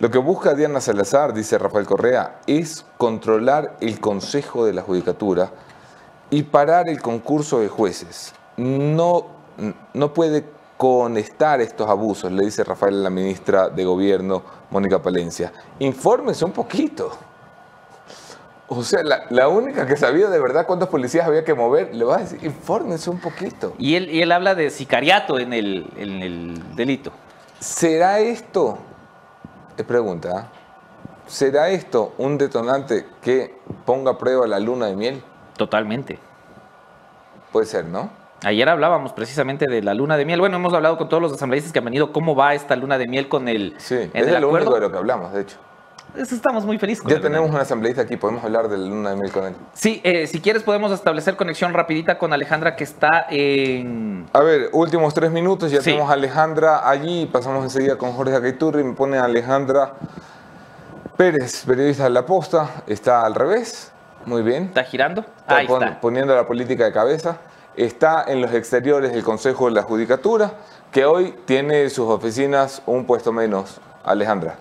lo 0.00 0.10
que 0.10 0.18
busca 0.18 0.54
Diana 0.54 0.80
Salazar, 0.80 1.34
dice 1.34 1.58
Rafael 1.58 1.84
Correa, 1.84 2.40
es 2.46 2.84
controlar 2.98 3.76
el 3.80 3.98
Consejo 3.98 4.64
de 4.64 4.72
la 4.72 4.82
Judicatura 4.82 5.50
y 6.30 6.44
parar 6.44 6.88
el 6.88 7.02
concurso 7.02 7.58
de 7.58 7.68
jueces. 7.68 8.32
No, 8.56 9.26
no 9.94 10.14
puede 10.14 10.44
conectar 10.76 11.60
estos 11.60 11.90
abusos, 11.90 12.30
le 12.30 12.44
dice 12.44 12.62
Rafael 12.62 12.94
a 12.94 13.02
la 13.04 13.10
ministra 13.10 13.68
de 13.70 13.84
Gobierno, 13.84 14.44
Mónica 14.70 15.02
Palencia. 15.02 15.52
Infórmese 15.80 16.44
un 16.44 16.52
poquito. 16.52 17.10
O 18.68 18.84
sea, 18.84 19.00
la, 19.02 19.48
única 19.48 19.84
que 19.84 19.96
sabía 19.96 20.28
de 20.28 20.38
verdad 20.38 20.66
cuántos 20.66 20.90
policías 20.90 21.26
había 21.26 21.42
que 21.42 21.54
mover, 21.54 21.92
le 21.92 22.04
va 22.04 22.16
a 22.16 22.18
decir, 22.18 22.38
infórmese 22.44 23.10
un 23.10 23.18
poquito. 23.18 23.74
Y 23.78 23.96
él, 23.96 24.10
y 24.10 24.22
él 24.22 24.30
habla 24.30 24.54
de 24.54 24.70
sicariato 24.70 25.40
en 25.40 25.54
el, 25.54 25.90
en 25.96 26.22
el 26.22 26.76
delito. 26.76 27.10
¿Será 27.58 28.20
esto 28.20 28.78
pregunta, 29.84 30.48
¿será 31.26 31.68
esto 31.70 32.14
un 32.18 32.38
detonante 32.38 33.06
que 33.22 33.58
ponga 33.84 34.12
a 34.12 34.18
prueba 34.18 34.46
la 34.46 34.58
luna 34.58 34.86
de 34.86 34.96
miel? 34.96 35.22
Totalmente. 35.56 36.18
Puede 37.52 37.66
ser, 37.66 37.84
¿no? 37.84 38.10
Ayer 38.44 38.68
hablábamos 38.68 39.12
precisamente 39.12 39.66
de 39.66 39.82
la 39.82 39.94
luna 39.94 40.16
de 40.16 40.24
miel. 40.24 40.38
Bueno, 40.38 40.56
hemos 40.56 40.72
hablado 40.72 40.96
con 40.96 41.08
todos 41.08 41.22
los 41.22 41.32
asambleístas 41.32 41.72
que 41.72 41.80
han 41.80 41.84
venido 41.84 42.12
cómo 42.12 42.36
va 42.36 42.54
esta 42.54 42.76
luna 42.76 42.96
de 42.96 43.08
miel 43.08 43.28
con 43.28 43.48
el. 43.48 43.74
Sí, 43.78 44.10
es 44.12 44.40
lo 44.40 44.48
único 44.48 44.74
de 44.74 44.80
lo 44.80 44.92
que 44.92 44.98
hablamos, 44.98 45.32
de 45.32 45.42
hecho. 45.42 45.56
Estamos 46.16 46.64
muy 46.64 46.78
felices. 46.78 47.04
ya 47.06 47.20
tenemos 47.20 47.50
un 47.50 47.56
asambleísta 47.56 48.02
aquí, 48.02 48.16
podemos 48.16 48.42
hablar 48.44 48.68
de 48.68 48.78
la 48.78 48.86
luna 48.86 49.10
de 49.10 49.16
miel 49.16 49.32
con 49.32 49.44
él. 49.44 49.54
Sí, 49.74 50.00
eh, 50.04 50.26
si 50.26 50.40
quieres 50.40 50.62
podemos 50.62 50.92
establecer 50.92 51.36
conexión 51.36 51.72
rapidita 51.72 52.18
con 52.18 52.32
Alejandra 52.32 52.76
que 52.76 52.84
está 52.84 53.26
en... 53.30 54.26
A 54.32 54.40
ver, 54.40 54.70
últimos 54.72 55.14
tres 55.14 55.30
minutos, 55.30 55.70
ya 55.70 55.80
tenemos 55.80 56.10
a 56.10 56.14
Alejandra 56.14 56.88
allí, 56.88 57.26
pasamos 57.26 57.64
enseguida 57.64 57.96
con 57.96 58.12
Jorge 58.12 58.34
Acaiturri, 58.34 58.82
me 58.84 58.94
pone 58.94 59.18
Alejandra 59.18 59.94
Pérez, 61.16 61.64
periodista 61.66 62.04
de 62.04 62.10
La 62.10 62.24
Posta, 62.24 62.82
está 62.86 63.24
al 63.24 63.34
revés, 63.34 63.92
muy 64.24 64.42
bien. 64.42 64.64
¿Está 64.64 64.84
girando? 64.84 65.24
Ahí 65.46 65.66
está. 65.66 66.00
Poniendo 66.00 66.34
la 66.34 66.46
política 66.46 66.84
de 66.84 66.92
cabeza 66.92 67.38
está 67.76 68.24
en 68.26 68.40
los 68.40 68.52
exteriores 68.52 69.12
del 69.12 69.22
Consejo 69.22 69.66
de 69.66 69.72
la 69.72 69.82
Judicatura, 69.82 70.52
que 70.90 71.04
hoy 71.04 71.34
tiene 71.44 71.88
sus 71.90 72.08
oficinas 72.08 72.82
un 72.86 73.04
puesto 73.04 73.32
menos. 73.32 73.80
Alejandra. 74.04 74.56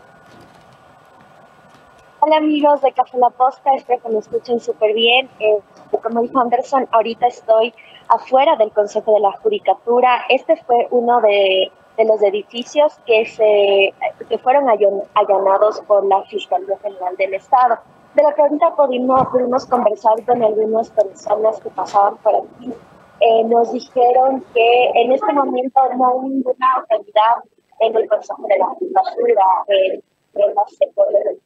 Hola 2.28 2.40
amigos 2.40 2.82
de 2.82 2.92
Café 2.92 3.18
La 3.20 3.30
Posta, 3.30 3.74
espero 3.74 4.02
que 4.02 4.10
me 4.10 4.20
escuchen 4.20 4.60
súper 4.60 4.94
bien. 4.94 5.30
Eh, 5.40 5.60
como 6.04 6.24
dijo 6.24 6.38
Anderson, 6.38 6.86
ahorita 6.92 7.26
estoy 7.28 7.74
afuera 8.10 8.58
del 8.58 8.70
Consejo 8.74 9.14
de 9.14 9.22
la 9.22 9.32
Judicatura. 9.32 10.26
Este 10.28 10.58
fue 10.58 10.90
uno 10.92 11.22
de, 11.22 11.72
los 12.00 12.22
edificios 12.22 13.00
que, 13.06 13.26
se, 13.26 13.94
que 14.28 14.38
fueron 14.40 14.68
allanados 14.70 15.80
por 15.88 16.06
la 16.06 16.22
Fiscalía 16.24 16.78
General 16.80 17.16
del 17.16 17.34
Estado. 17.36 17.78
De 18.14 18.24
lo 18.24 18.36
que 18.36 18.42
ahorita 18.42 18.76
pudimos, 18.76 19.26
pudimos 19.28 19.66
conversar 19.66 20.22
con 20.26 20.44
algunas 20.44 20.90
personas 20.90 21.62
que 21.62 21.70
pasaban 21.70 22.18
por 22.18 22.36
aquí 22.36 22.74
eh, 23.22 23.44
nos 23.46 23.72
dijeron 23.72 24.44
que 24.54 24.92
en 24.96 25.14
este 25.14 25.32
momento 25.32 25.80
no 25.96 26.10
hay 26.10 26.30
ninguna 26.30 26.74
autoridad 26.76 27.36
en 27.80 27.96
el 27.96 28.10
Consejo 28.10 28.46
de 28.50 28.58
la 28.58 28.66
Judicatura, 28.66 29.46
en, 29.70 30.04
en 30.36 30.56
la 30.56 30.66
sector 30.68 31.08
del 31.14 31.40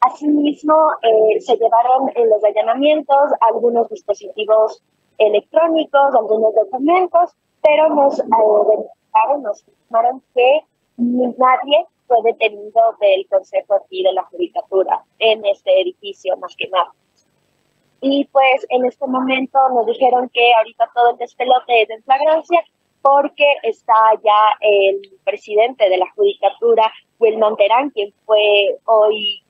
Asimismo, 0.00 0.74
eh, 1.02 1.40
se 1.40 1.56
llevaron 1.56 2.10
en 2.14 2.28
los 2.28 2.42
allanamientos 2.44 3.32
algunos 3.40 3.88
dispositivos 3.88 4.82
electrónicos, 5.18 6.14
algunos 6.14 6.54
documentos, 6.54 7.34
pero 7.62 7.88
nos 7.88 8.20
eh, 8.20 8.24
verificaron, 8.26 9.42
nos 9.42 9.66
informaron 9.66 10.22
que 10.34 10.60
nadie 10.96 11.86
fue 12.06 12.16
detenido 12.22 12.80
del 13.00 13.26
Consejo 13.28 13.74
aquí 13.74 14.04
de 14.04 14.12
la 14.12 14.22
Judicatura 14.24 15.04
en 15.18 15.44
este 15.46 15.80
edificio, 15.80 16.36
más 16.36 16.54
que 16.56 16.68
nada. 16.68 16.92
Y 18.00 18.24
pues 18.26 18.64
en 18.68 18.86
este 18.86 19.06
momento 19.06 19.58
nos 19.70 19.86
dijeron 19.86 20.28
que 20.32 20.52
ahorita 20.54 20.90
todo 20.94 21.10
el 21.10 21.16
despelote 21.18 21.82
es 21.82 21.90
en 21.90 22.02
flagrancia 22.04 22.64
porque 23.08 23.46
está 23.62 23.94
ya 24.22 24.58
el 24.60 25.00
presidente 25.24 25.88
de 25.88 25.96
la 25.96 26.10
judicatura, 26.14 26.92
Wilman 27.18 27.56
Terán, 27.56 27.88
quien 27.88 28.12
fue 28.26 28.76
hoy 28.84 29.42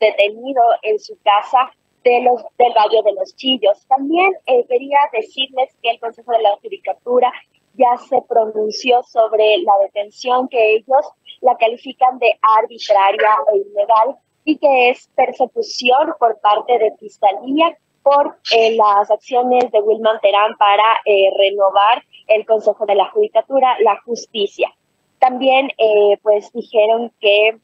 detenido 0.00 0.62
en 0.80 0.98
su 0.98 1.14
casa 1.22 1.70
de 2.02 2.22
los, 2.22 2.42
del 2.56 2.72
Valle 2.72 3.02
de 3.04 3.12
los 3.12 3.36
Chillos. 3.36 3.84
También 3.88 4.32
eh, 4.46 4.64
quería 4.68 5.00
decirles 5.12 5.76
que 5.82 5.90
el 5.90 6.00
Consejo 6.00 6.32
de 6.32 6.40
la 6.40 6.56
Judicatura 6.62 7.30
ya 7.74 7.94
se 8.08 8.22
pronunció 8.22 9.02
sobre 9.02 9.58
la 9.58 9.72
detención 9.82 10.48
que 10.48 10.76
ellos 10.76 11.06
la 11.42 11.58
califican 11.58 12.18
de 12.18 12.38
arbitraria 12.58 13.36
e 13.52 13.56
ilegal 13.58 14.16
y 14.46 14.56
que 14.56 14.88
es 14.88 15.10
persecución 15.14 16.14
por 16.18 16.40
parte 16.40 16.78
de 16.78 16.96
Fiscalía 16.98 17.76
por 18.04 18.36
eh, 18.52 18.76
las 18.76 19.10
acciones 19.10 19.72
de 19.72 19.80
Wilman 19.80 20.20
Terán 20.20 20.54
para 20.56 21.00
eh, 21.06 21.30
renovar 21.36 22.04
el 22.28 22.46
Consejo 22.46 22.86
de 22.86 22.94
la 22.94 23.10
Judicatura, 23.10 23.76
la 23.80 23.98
justicia. 24.02 24.70
También 25.18 25.70
eh, 25.78 26.18
pues 26.22 26.52
dijeron 26.52 27.10
que 27.18 27.56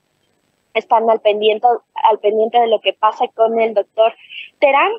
están 0.74 1.08
al 1.10 1.20
pendiente, 1.20 1.66
al 2.10 2.18
pendiente 2.20 2.58
de 2.58 2.68
lo 2.68 2.80
que 2.80 2.94
pasa 2.94 3.28
con 3.28 3.60
el 3.60 3.74
doctor 3.74 4.14
Terán 4.58 4.90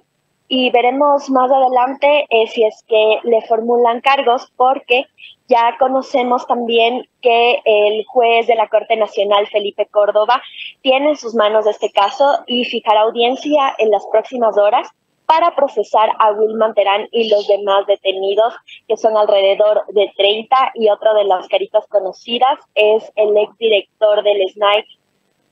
y 0.54 0.70
veremos 0.70 1.30
más 1.30 1.50
adelante 1.50 2.28
eh, 2.30 2.46
si 2.48 2.66
es 2.66 2.84
que 2.86 3.20
le 3.24 3.42
formulan 3.44 4.02
cargos 4.02 4.52
porque 4.58 5.06
ya 5.48 5.78
conocemos 5.80 6.46
también 6.46 7.08
que 7.22 7.62
el 7.64 8.06
juez 8.06 8.48
de 8.48 8.56
la 8.56 8.68
Corte 8.68 8.98
Nacional, 8.98 9.48
Felipe 9.48 9.86
Córdoba, 9.86 10.42
tiene 10.82 11.12
en 11.12 11.16
sus 11.16 11.36
manos 11.36 11.66
este 11.68 11.90
caso 11.90 12.44
y 12.48 12.66
fijará 12.66 13.02
audiencia 13.02 13.74
en 13.78 13.92
las 13.92 14.06
próximas 14.12 14.58
horas 14.58 14.90
para 15.32 15.56
procesar 15.56 16.10
a 16.20 16.34
Wilman 16.34 16.74
Terán 16.74 17.08
y 17.10 17.30
los 17.30 17.48
demás 17.48 17.88
detenidos, 17.88 18.54
que 18.86 18.98
son 18.98 19.16
alrededor 19.16 19.86
de 19.88 20.12
30, 20.18 20.74
y 20.76 20.90
otro 20.90 21.14
de 21.14 21.24
las 21.24 21.48
caritas 21.48 21.88
conocidas 21.88 22.60
es 22.76 23.10
el 23.16 23.38
exdirector 23.38 24.24
del 24.24 24.46
SNAI, 24.50 24.84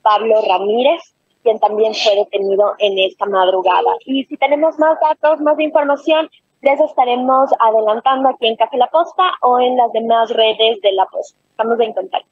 Pablo 0.02 0.42
Ramírez, 0.46 1.00
quien 1.42 1.58
también 1.60 1.94
fue 1.94 2.14
detenido 2.14 2.74
en 2.78 2.98
esta 2.98 3.24
madrugada. 3.24 3.96
Y 4.04 4.24
si 4.26 4.36
tenemos 4.36 4.78
más 4.78 4.98
datos, 5.00 5.40
más 5.40 5.58
información, 5.58 6.28
les 6.60 6.78
estaremos 6.78 7.48
adelantando 7.58 8.28
aquí 8.28 8.48
en 8.48 8.56
Café 8.56 8.76
La 8.76 8.88
Posta 8.88 9.32
o 9.40 9.60
en 9.60 9.78
las 9.78 9.90
demás 9.94 10.28
redes 10.28 10.82
de 10.82 10.92
La 10.92 11.06
Posta. 11.06 11.38
Estamos 11.52 11.80
en 11.80 11.94
contacto. 11.94 12.28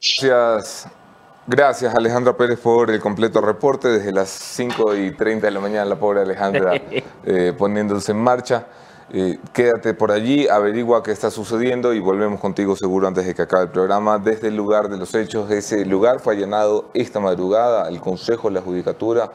Gracias. 0.00 1.01
Gracias 1.44 1.92
Alejandra 1.92 2.36
Pérez 2.36 2.60
por 2.60 2.88
el 2.88 3.00
completo 3.00 3.40
reporte 3.40 3.88
desde 3.88 4.12
las 4.12 4.28
5 4.28 4.94
y 4.94 5.10
30 5.10 5.48
de 5.48 5.50
la 5.50 5.58
mañana, 5.58 5.84
la 5.84 5.96
pobre 5.96 6.20
Alejandra 6.20 6.74
eh, 7.24 7.52
poniéndose 7.58 8.12
en 8.12 8.18
marcha. 8.18 8.66
Eh, 9.12 9.40
quédate 9.52 9.92
por 9.92 10.12
allí, 10.12 10.46
averigua 10.46 11.02
qué 11.02 11.10
está 11.10 11.32
sucediendo 11.32 11.94
y 11.94 11.98
volvemos 11.98 12.38
contigo 12.38 12.76
seguro 12.76 13.08
antes 13.08 13.26
de 13.26 13.34
que 13.34 13.42
acabe 13.42 13.64
el 13.64 13.70
programa. 13.70 14.20
Desde 14.20 14.48
el 14.48 14.56
lugar 14.56 14.88
de 14.88 14.96
los 14.96 15.16
hechos, 15.16 15.50
ese 15.50 15.84
lugar 15.84 16.20
fue 16.20 16.36
allanado 16.36 16.90
esta 16.94 17.18
madrugada 17.18 17.86
al 17.86 18.00
Consejo 18.00 18.46
de 18.46 18.54
la 18.54 18.60
Judicatura. 18.60 19.32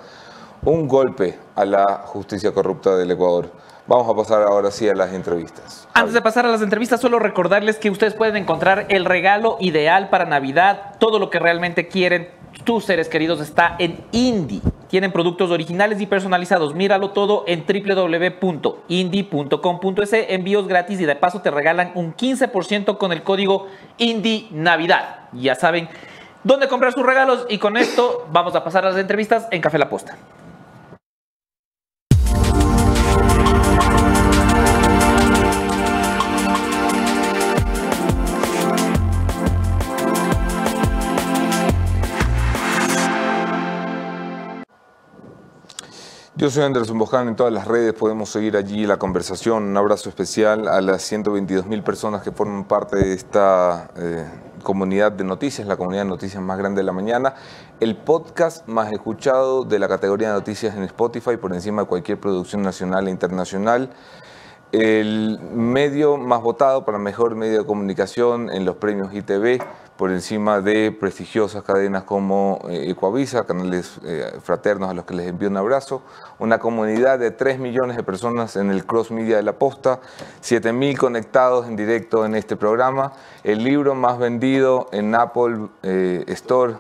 Un 0.64 0.88
golpe 0.88 1.38
a 1.56 1.66
la 1.66 2.04
justicia 2.06 2.54
corrupta 2.54 2.96
del 2.96 3.12
Ecuador. 3.12 3.52
Vamos 3.88 4.10
a 4.10 4.16
pasar 4.16 4.44
ahora 4.44 4.70
sí 4.70 4.88
a 4.90 4.94
las 4.94 5.14
entrevistas. 5.14 5.88
Antes 5.94 6.14
de 6.14 6.22
pasar 6.22 6.46
a 6.46 6.50
las 6.50 6.62
entrevistas, 6.62 7.00
solo 7.00 7.20
recordarles 7.20 7.78
que 7.78 7.90
ustedes 7.90 8.14
pueden 8.14 8.36
encontrar 8.36 8.86
el 8.90 9.06
regalo 9.06 9.56
ideal 9.62 10.10
para 10.10 10.26
Navidad, 10.26 10.96
todo 11.00 11.20
lo 11.20 11.30
que 11.30 11.40
realmente 11.40 11.88
quieren 11.88 12.28
tus 12.66 12.84
seres 12.86 13.08
queridos 13.08 13.40
está 13.40 13.78
en 13.80 14.04
Indie. 14.12 14.62
Tienen 14.90 15.14
productos 15.14 15.52
originales 15.52 16.02
y 16.02 16.06
personalizados. 16.06 16.76
Míralo 16.76 17.12
todo 17.12 17.46
en 17.48 17.66
www.indie.com.es. 17.66 20.14
Envíos 20.14 20.68
gratis 20.68 21.00
y 21.00 21.06
de 21.06 21.16
paso 21.16 21.42
te 21.42 21.52
regalan 21.52 21.92
un 21.96 22.14
15% 22.14 22.98
con 22.98 23.14
el 23.14 23.24
código 23.24 23.68
Indie 23.98 24.50
Navidad. 24.52 25.30
Ya 25.34 25.56
saben 25.56 25.88
dónde 26.44 26.68
comprar 26.68 26.94
sus 26.94 27.06
regalos 27.06 27.46
y 27.50 27.58
con 27.58 27.78
esto 27.78 28.28
vamos 28.32 28.56
a 28.56 28.64
pasar 28.64 28.86
a 28.86 28.90
las 28.90 29.00
entrevistas 29.00 29.48
en 29.52 29.62
Café 29.62 29.78
La 29.78 29.90
Posta. 29.90 30.18
Yo 46.38 46.52
soy 46.52 46.66
Anderson 46.66 47.00
Boján, 47.00 47.28
en 47.30 47.36
todas 47.36 47.52
las 47.52 47.68
redes 47.68 47.94
podemos 47.94 48.30
seguir 48.30 48.58
allí 48.58 48.86
la 48.86 48.98
conversación. 48.98 49.64
Un 49.64 49.76
abrazo 49.76 50.08
especial 50.08 50.68
a 50.68 50.82
las 50.82 51.02
122 51.02 51.66
mil 51.66 51.82
personas 51.82 52.22
que 52.22 52.32
forman 52.32 52.66
parte 52.66 52.98
de 52.98 53.14
esta 53.14 53.90
eh, 53.98 54.24
comunidad 54.62 55.12
de 55.12 55.24
noticias, 55.24 55.68
la 55.68 55.78
comunidad 55.78 56.04
de 56.04 56.10
noticias 56.10 56.44
más 56.44 56.60
grande 56.60 56.82
de 56.82 56.84
la 56.84 56.92
mañana. 56.92 57.34
El 57.80 57.96
podcast 57.96 58.68
más 58.68 58.92
escuchado 58.94 59.64
de 59.64 59.80
la 59.80 59.88
categoría 59.88 60.28
de 60.28 60.36
noticias 60.36 60.76
en 60.76 60.84
Spotify 60.84 61.38
por 61.38 61.56
encima 61.56 61.82
de 61.82 61.88
cualquier 61.88 62.20
producción 62.20 62.62
nacional 62.62 63.08
e 63.08 63.10
internacional 63.10 63.90
el 64.72 65.40
medio 65.40 66.18
más 66.18 66.42
votado 66.42 66.84
para 66.86 66.98
mejor 66.98 67.36
medio 67.36 67.60
de 67.60 67.66
comunicación 67.66 68.50
en 68.52 68.66
los 68.66 68.76
premios 68.76 69.14
ITV, 69.14 69.62
por 69.98 70.12
encima 70.12 70.62
de 70.62 70.92
prestigiosas 70.92 71.64
cadenas 71.64 72.04
como 72.04 72.60
eh, 72.70 72.92
Ecuavisa, 72.92 73.46
canales 73.46 74.00
eh, 74.06 74.32
fraternos 74.44 74.90
a 74.90 74.94
los 74.94 75.06
que 75.06 75.16
les 75.16 75.28
envío 75.28 75.50
un 75.50 75.58
abrazo, 75.58 76.04
una 76.40 76.60
comunidad 76.60 77.18
de 77.18 77.32
3 77.32 77.60
millones 77.60 77.98
de 77.98 78.04
personas 78.04 78.56
en 78.56 78.70
el 78.70 78.86
cross 78.86 79.12
media 79.12 79.38
de 79.38 79.44
la 79.44 79.54
posta, 79.54 80.00
7 80.42 80.72
mil 80.72 80.98
conectados 80.98 81.68
en 81.68 81.76
directo 81.76 82.26
en 82.26 82.36
este 82.36 82.56
programa, 82.56 83.14
el 83.44 83.64
libro 83.64 83.96
más 83.96 84.20
vendido 84.20 84.88
en 84.92 85.16
Apple 85.16 85.68
eh, 85.82 86.24
Store 86.28 86.76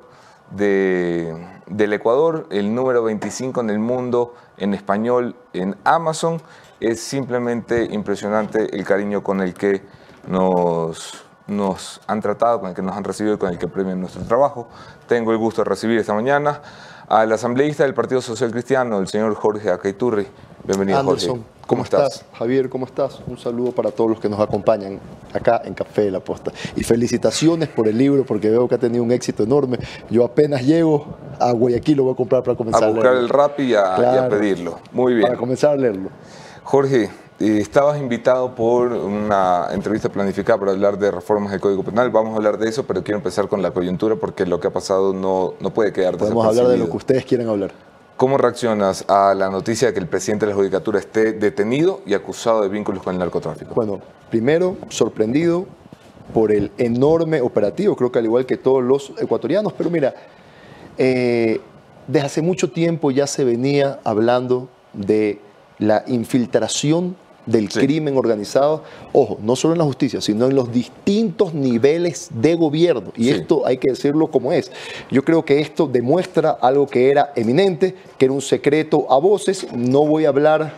del 0.52 1.94
Ecuador, 1.94 2.48
el 2.52 2.74
número 2.74 3.04
25 3.04 3.62
en 3.62 3.70
el 3.70 3.80
mundo 3.80 4.36
en 4.58 4.74
español 4.74 5.36
en 5.54 5.76
Amazon. 5.84 6.42
Es 6.80 7.02
simplemente 7.02 7.84
impresionante 7.92 8.74
el 8.74 8.86
cariño 8.86 9.24
con 9.24 9.42
el 9.42 9.54
que 9.54 9.82
nos, 10.28 11.27
nos 11.48 12.02
han 12.08 12.22
tratado, 12.22 12.60
con 12.60 12.70
el 12.70 12.76
que 12.76 12.82
nos 12.82 12.96
han 12.96 13.04
recibido 13.04 13.36
y 13.36 13.38
con 13.38 13.50
el 13.50 13.58
que 13.58 13.68
premian 13.68 14.00
nuestro 14.00 14.22
trabajo. 14.24 14.68
Tengo 15.08 15.32
el 15.32 15.38
gusto 15.38 15.64
de 15.64 15.70
recibir 15.70 15.98
esta 15.98 16.14
mañana 16.14 16.62
al 17.08 17.32
asambleísta 17.32 17.84
del 17.84 17.94
Partido 17.94 18.22
Social 18.22 18.52
Cristiano, 18.52 19.00
el 19.00 19.08
señor 19.08 19.34
Jorge 19.36 19.72
Acaiturri. 19.72 20.28
Bienvenido, 20.66 21.02
Jorge. 21.04 21.28
¿Cómo, 21.66 21.84
estás? 21.84 22.24
Javier, 22.34 22.70
¿cómo 22.70 22.86
estás? 22.86 23.20
Un 23.28 23.38
saludo 23.38 23.74
para 23.74 23.92
todos 23.92 24.10
los 24.10 24.20
que 24.22 24.30
nos 24.30 24.40
acompañan 24.40 25.00
acá 25.34 25.62
en 25.66 25.74
Café 25.74 26.04
de 26.04 26.12
la 26.12 26.22
Posta. 26.22 26.52
Y 26.78 26.84
felicitaciones 26.84 27.68
por 27.68 27.90
el 27.90 27.98
libro, 27.98 28.26
porque 28.26 28.50
veo 28.50 28.70
que 28.70 28.76
ha 28.76 28.78
tenido 28.78 29.04
un 29.04 29.12
éxito 29.12 29.44
enorme. 29.44 29.78
Yo 30.10 30.24
apenas 30.24 30.64
llego 30.64 31.06
a 31.40 31.52
Guayaquil, 31.52 31.98
lo 31.98 32.04
voy 32.04 32.14
a 32.14 32.16
comprar 32.16 32.44
para 32.44 32.56
comenzar 32.56 32.84
a, 32.86 32.88
a 32.88 32.92
buscar 32.92 33.16
el 33.16 33.28
rap 33.28 33.60
y 33.60 33.76
a 33.76 34.28
pedirlo. 34.30 34.80
Muy 34.94 35.14
bien. 35.14 35.28
Para 35.28 35.38
comenzar 35.38 35.72
a 35.72 35.76
leerlo. 35.76 36.10
Jorge, 36.64 37.10
eh, 37.40 37.60
estabas 37.60 38.00
invitado 38.00 38.56
por 38.56 38.92
una 38.92 39.68
entrevista 39.72 40.10
planificada 40.10 40.60
para 40.60 40.72
hablar 40.72 40.98
de 40.98 41.12
reformas 41.12 41.52
del 41.52 41.62
Código 41.62 41.84
Penal. 41.84 42.10
Vamos 42.10 42.34
a 42.34 42.38
hablar 42.38 42.58
de 42.58 42.68
eso, 42.68 42.86
pero 42.86 43.04
quiero 43.04 43.18
empezar 43.18 43.48
con 43.48 43.62
la 43.62 43.72
coyuntura 43.72 44.16
porque 44.16 44.46
lo 44.46 44.60
que 44.60 44.68
ha 44.68 44.72
pasado 44.72 45.14
no, 45.14 45.54
no 45.60 45.72
puede 45.72 45.94
quedar 45.94 46.18
Podemos 46.18 46.46
hablar 46.46 46.68
de 46.68 46.78
lo 46.78 46.90
que 46.90 46.98
ustedes 46.98 47.26
quieren 47.26 47.48
hablar. 47.48 47.72
¿Cómo 48.16 48.40
reaccionas 48.40 49.06
a 49.08 49.36
la 49.36 49.52
noticia 49.52 49.90
de 49.90 49.94
que 49.94 50.00
el 50.00 50.08
presidente 50.08 50.48
de 50.48 50.52
la 50.52 50.56
Judicatura 50.56 50.98
esté 50.98 51.34
detenido 51.34 52.02
y 52.08 52.16
acusado 52.16 52.64
de 52.64 52.70
vínculos 52.70 53.04
con 53.04 53.14
el 53.14 53.20
narcotráfico? 53.20 53.76
Bueno, 53.76 54.02
primero, 54.32 54.76
sorprendido 54.90 55.68
por 56.34 56.52
el 56.52 56.72
enorme 56.80 57.42
operativo, 57.42 57.96
creo 57.96 58.12
que 58.12 58.18
al 58.18 58.26
igual 58.26 58.48
que 58.48 58.58
todos 58.58 58.84
los 58.84 59.14
ecuatorianos, 59.20 59.74
pero 59.74 59.92
mira, 59.92 60.16
eh, 60.98 61.62
desde 62.08 62.26
hace 62.26 62.42
mucho 62.42 62.72
tiempo 62.72 63.12
ya 63.12 63.28
se 63.28 63.44
venía 63.44 64.00
hablando 64.04 64.68
de 64.94 65.40
la 65.78 66.04
infiltración 66.08 67.16
del 67.48 67.70
crimen 67.70 68.18
organizado, 68.18 68.84
ojo, 69.14 69.40
no 69.42 69.56
solo 69.56 69.74
en 69.74 69.80
la 69.80 69.86
justicia, 69.86 70.22
sino 70.22 70.46
en 70.46 70.56
los 70.56 70.72
distintos 70.72 71.54
niveles 71.54 72.30
de 72.32 72.56
gobierno. 72.56 73.12
Y 73.16 73.30
esto 73.30 73.66
hay 73.66 73.78
que 73.78 73.90
decirlo 73.90 74.28
como 74.28 74.52
es. 74.52 74.72
Yo 75.10 75.24
creo 75.24 75.44
que 75.44 75.60
esto 75.62 75.88
demuestra 75.88 76.52
algo 76.52 76.86
que 76.86 77.10
era 77.10 77.32
eminente, 77.36 77.96
que 78.18 78.26
era 78.26 78.34
un 78.34 78.42
secreto 78.42 79.08
a 79.10 79.18
voces. 79.18 79.66
No 79.74 80.06
voy 80.06 80.26
a 80.26 80.30
hablar 80.30 80.74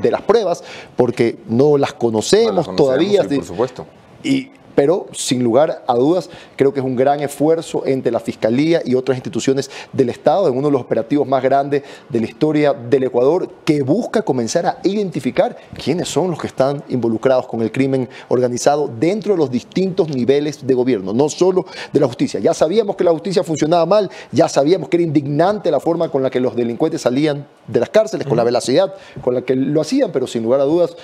de 0.00 0.10
las 0.10 0.22
pruebas 0.22 0.62
porque 0.96 1.38
no 1.48 1.76
las 1.76 1.94
conocemos, 1.94 2.74
todavía. 2.76 3.24
por 3.24 3.44
supuesto. 3.44 3.86
Y 4.22 4.50
pero 4.80 5.08
sin 5.12 5.44
lugar 5.44 5.84
a 5.86 5.94
dudas 5.94 6.30
creo 6.56 6.72
que 6.72 6.80
es 6.80 6.86
un 6.86 6.96
gran 6.96 7.20
esfuerzo 7.20 7.82
entre 7.84 8.10
la 8.10 8.18
Fiscalía 8.18 8.80
y 8.82 8.94
otras 8.94 9.18
instituciones 9.18 9.70
del 9.92 10.08
Estado 10.08 10.48
en 10.48 10.56
uno 10.56 10.68
de 10.68 10.72
los 10.72 10.80
operativos 10.80 11.28
más 11.28 11.42
grandes 11.42 11.82
de 12.08 12.18
la 12.18 12.24
historia 12.24 12.72
del 12.72 13.02
Ecuador 13.02 13.46
que 13.66 13.82
busca 13.82 14.22
comenzar 14.22 14.64
a 14.64 14.78
identificar 14.84 15.54
quiénes 15.84 16.08
son 16.08 16.30
los 16.30 16.40
que 16.40 16.46
están 16.46 16.82
involucrados 16.88 17.46
con 17.46 17.60
el 17.60 17.70
crimen 17.70 18.08
organizado 18.28 18.88
dentro 18.88 19.34
de 19.34 19.38
los 19.40 19.50
distintos 19.50 20.08
niveles 20.08 20.66
de 20.66 20.72
gobierno, 20.72 21.12
no 21.12 21.28
solo 21.28 21.66
de 21.92 22.00
la 22.00 22.06
justicia. 22.06 22.40
Ya 22.40 22.54
sabíamos 22.54 22.96
que 22.96 23.04
la 23.04 23.10
justicia 23.10 23.44
funcionaba 23.44 23.84
mal, 23.84 24.10
ya 24.32 24.48
sabíamos 24.48 24.88
que 24.88 24.96
era 24.96 25.04
indignante 25.04 25.70
la 25.70 25.80
forma 25.80 26.08
con 26.08 26.22
la 26.22 26.30
que 26.30 26.40
los 26.40 26.56
delincuentes 26.56 27.02
salían 27.02 27.46
de 27.66 27.80
las 27.80 27.90
cárceles, 27.90 28.26
con 28.26 28.38
la 28.38 28.44
velocidad 28.44 28.94
con 29.20 29.34
la 29.34 29.42
que 29.42 29.54
lo 29.54 29.82
hacían, 29.82 30.10
pero 30.10 30.26
sin 30.26 30.42
lugar 30.42 30.60
a 30.60 30.64
dudas 30.64 30.96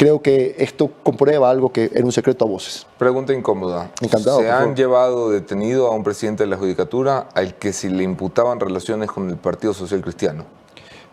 creo 0.00 0.22
que 0.22 0.54
esto 0.56 0.90
comprueba 1.02 1.50
algo 1.50 1.70
que 1.70 1.90
era 1.92 2.06
un 2.06 2.12
secreto 2.12 2.46
a 2.46 2.48
voces. 2.48 2.86
Pregunta 2.96 3.34
incómoda. 3.34 3.90
Encantado. 4.00 4.40
¿Se 4.40 4.50
han 4.50 4.74
llevado 4.74 5.28
detenido 5.28 5.88
a 5.88 5.90
un 5.90 6.02
presidente 6.02 6.44
de 6.44 6.48
la 6.48 6.56
Judicatura 6.56 7.28
al 7.34 7.56
que 7.56 7.74
se 7.74 7.90
le 7.90 8.02
imputaban 8.02 8.58
relaciones 8.58 9.10
con 9.10 9.28
el 9.28 9.36
Partido 9.36 9.74
Social 9.74 10.00
Cristiano? 10.00 10.46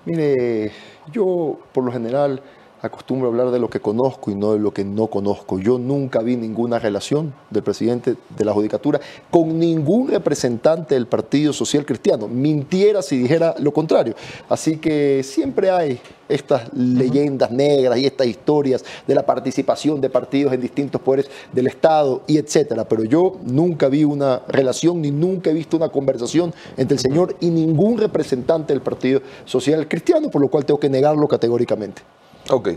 Mire, 0.05 0.71
yo 1.11 1.59
por 1.73 1.83
lo 1.83 1.91
general 1.91 2.41
acostumbro 2.87 3.27
hablar 3.27 3.51
de 3.51 3.59
lo 3.59 3.69
que 3.69 3.79
conozco 3.79 4.31
y 4.31 4.35
no 4.35 4.53
de 4.53 4.59
lo 4.59 4.73
que 4.73 4.83
no 4.83 5.07
conozco. 5.07 5.59
Yo 5.59 5.77
nunca 5.77 6.21
vi 6.21 6.35
ninguna 6.35 6.79
relación 6.79 7.33
del 7.49 7.63
presidente 7.63 8.15
de 8.35 8.45
la 8.45 8.53
Judicatura 8.53 8.99
con 9.29 9.59
ningún 9.59 10.09
representante 10.09 10.95
del 10.95 11.07
Partido 11.07 11.53
Social 11.53 11.85
Cristiano. 11.85 12.27
Mintiera 12.27 13.01
si 13.01 13.17
dijera 13.17 13.55
lo 13.59 13.71
contrario. 13.71 14.15
Así 14.49 14.77
que 14.77 15.21
siempre 15.23 15.69
hay 15.69 15.99
estas 16.29 16.73
leyendas 16.73 17.51
negras 17.51 17.97
y 17.99 18.05
estas 18.05 18.27
historias 18.27 18.83
de 19.05 19.15
la 19.15 19.25
participación 19.25 20.01
de 20.01 20.09
partidos 20.09 20.53
en 20.53 20.61
distintos 20.61 21.01
poderes 21.01 21.29
del 21.53 21.67
Estado 21.67 22.23
y 22.27 22.37
etcétera. 22.37 22.87
Pero 22.87 23.03
yo 23.03 23.37
nunca 23.43 23.87
vi 23.87 24.03
una 24.03 24.41
relación 24.47 25.01
ni 25.01 25.11
nunca 25.11 25.49
he 25.49 25.53
visto 25.53 25.77
una 25.77 25.89
conversación 25.89 26.53
entre 26.75 26.95
el 26.95 26.99
señor 26.99 27.35
y 27.39 27.49
ningún 27.49 27.97
representante 27.97 28.73
del 28.73 28.81
Partido 28.81 29.21
Social 29.45 29.87
Cristiano, 29.87 30.29
por 30.29 30.41
lo 30.41 30.49
cual 30.49 30.65
tengo 30.65 30.79
que 30.79 30.89
negarlo 30.89 31.27
categóricamente. 31.27 32.01
Ok. 32.49 32.69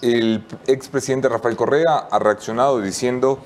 El 0.00 0.44
expresidente 0.66 1.28
Rafael 1.28 1.56
Correa 1.56 2.06
ha 2.10 2.18
reaccionado 2.18 2.80
diciendo, 2.80 3.40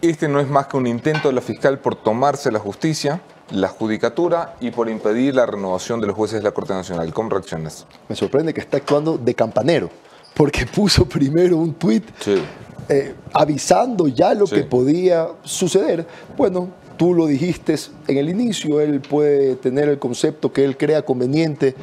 este 0.00 0.28
no 0.28 0.40
es 0.40 0.48
más 0.48 0.66
que 0.66 0.76
un 0.76 0.86
intento 0.86 1.28
de 1.28 1.34
la 1.34 1.40
fiscal 1.40 1.78
por 1.78 1.94
tomarse 1.94 2.50
la 2.50 2.58
justicia, 2.58 3.20
la 3.50 3.68
judicatura 3.68 4.56
y 4.60 4.70
por 4.70 4.88
impedir 4.88 5.34
la 5.34 5.46
renovación 5.46 6.00
de 6.00 6.06
los 6.06 6.16
jueces 6.16 6.38
de 6.38 6.44
la 6.44 6.52
Corte 6.52 6.72
Nacional. 6.72 7.12
¿Cómo 7.12 7.30
reaccionas? 7.30 7.86
Me 8.08 8.16
sorprende 8.16 8.54
que 8.54 8.60
está 8.60 8.78
actuando 8.78 9.18
de 9.18 9.34
campanero, 9.34 9.90
porque 10.34 10.66
puso 10.74 11.06
primero 11.06 11.58
un 11.58 11.74
tuit 11.74 12.04
eh, 12.88 13.14
avisando 13.32 14.08
ya 14.08 14.34
lo 14.34 14.46
que 14.46 14.62
podía 14.64 15.28
suceder. 15.42 16.06
Bueno, 16.36 16.68
tú 16.96 17.14
lo 17.14 17.26
dijiste 17.26 17.76
en 18.06 18.16
el 18.16 18.28
inicio, 18.30 18.80
él 18.80 19.00
puede 19.00 19.56
tener 19.56 19.88
el 19.88 19.98
concepto 19.98 20.52
que 20.52 20.64
él 20.64 20.76
crea 20.76 21.02
conveniente 21.02 21.74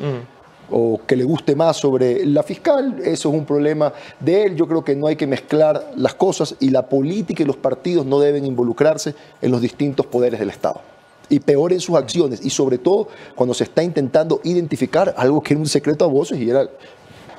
o 0.72 1.00
que 1.06 1.16
le 1.16 1.24
guste 1.24 1.56
más 1.56 1.78
sobre 1.78 2.26
la 2.26 2.44
fiscal, 2.44 2.98
eso 3.04 3.30
es 3.30 3.36
un 3.36 3.46
problema 3.46 3.94
de 4.20 4.46
él. 4.46 4.56
Yo 4.56 4.68
creo 4.68 4.84
que 4.84 4.96
no 4.96 5.08
hay 5.08 5.16
que 5.16 5.28
mezclar 5.28 5.92
las 5.96 6.16
cosas 6.16 6.56
y 6.60 6.70
la 6.70 6.88
política 6.88 7.44
y 7.44 7.46
los 7.46 7.58
partidos 7.58 8.06
no 8.06 8.20
deben 8.20 8.46
involucrarse 8.46 9.16
en 9.42 9.52
los 9.52 9.62
distintos 9.62 10.06
poderes 10.06 10.40
del 10.40 10.50
Estado. 10.50 10.82
Y 11.30 11.40
peor 11.40 11.74
en 11.74 11.80
sus 11.80 11.96
acciones, 11.96 12.46
y 12.46 12.52
sobre 12.52 12.78
todo 12.78 13.08
cuando 13.34 13.54
se 13.54 13.64
está 13.64 13.82
intentando 13.82 14.42
identificar 14.44 15.14
algo 15.18 15.42
que 15.42 15.54
era 15.54 15.60
un 15.60 15.68
secreto 15.68 16.06
a 16.06 16.08
voces 16.08 16.40
y 16.40 16.50
era 16.50 16.70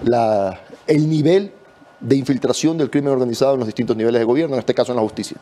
la, 0.03 0.61
el 0.87 1.09
nivel 1.09 1.53
de 2.01 2.17
infiltración 2.17 2.77
del 2.77 2.91
crimen 2.91 3.13
organizado 3.13 3.55
en 3.55 3.61
los 3.61 3.67
distintos 3.67 3.97
niveles 3.97 4.21
de 4.21 4.25
gobierno, 4.25 4.57
en 4.57 4.61
este 4.61 4.75
caso 4.75 4.93
en 4.93 4.97
la 4.97 5.03
justicia. 5.03 5.37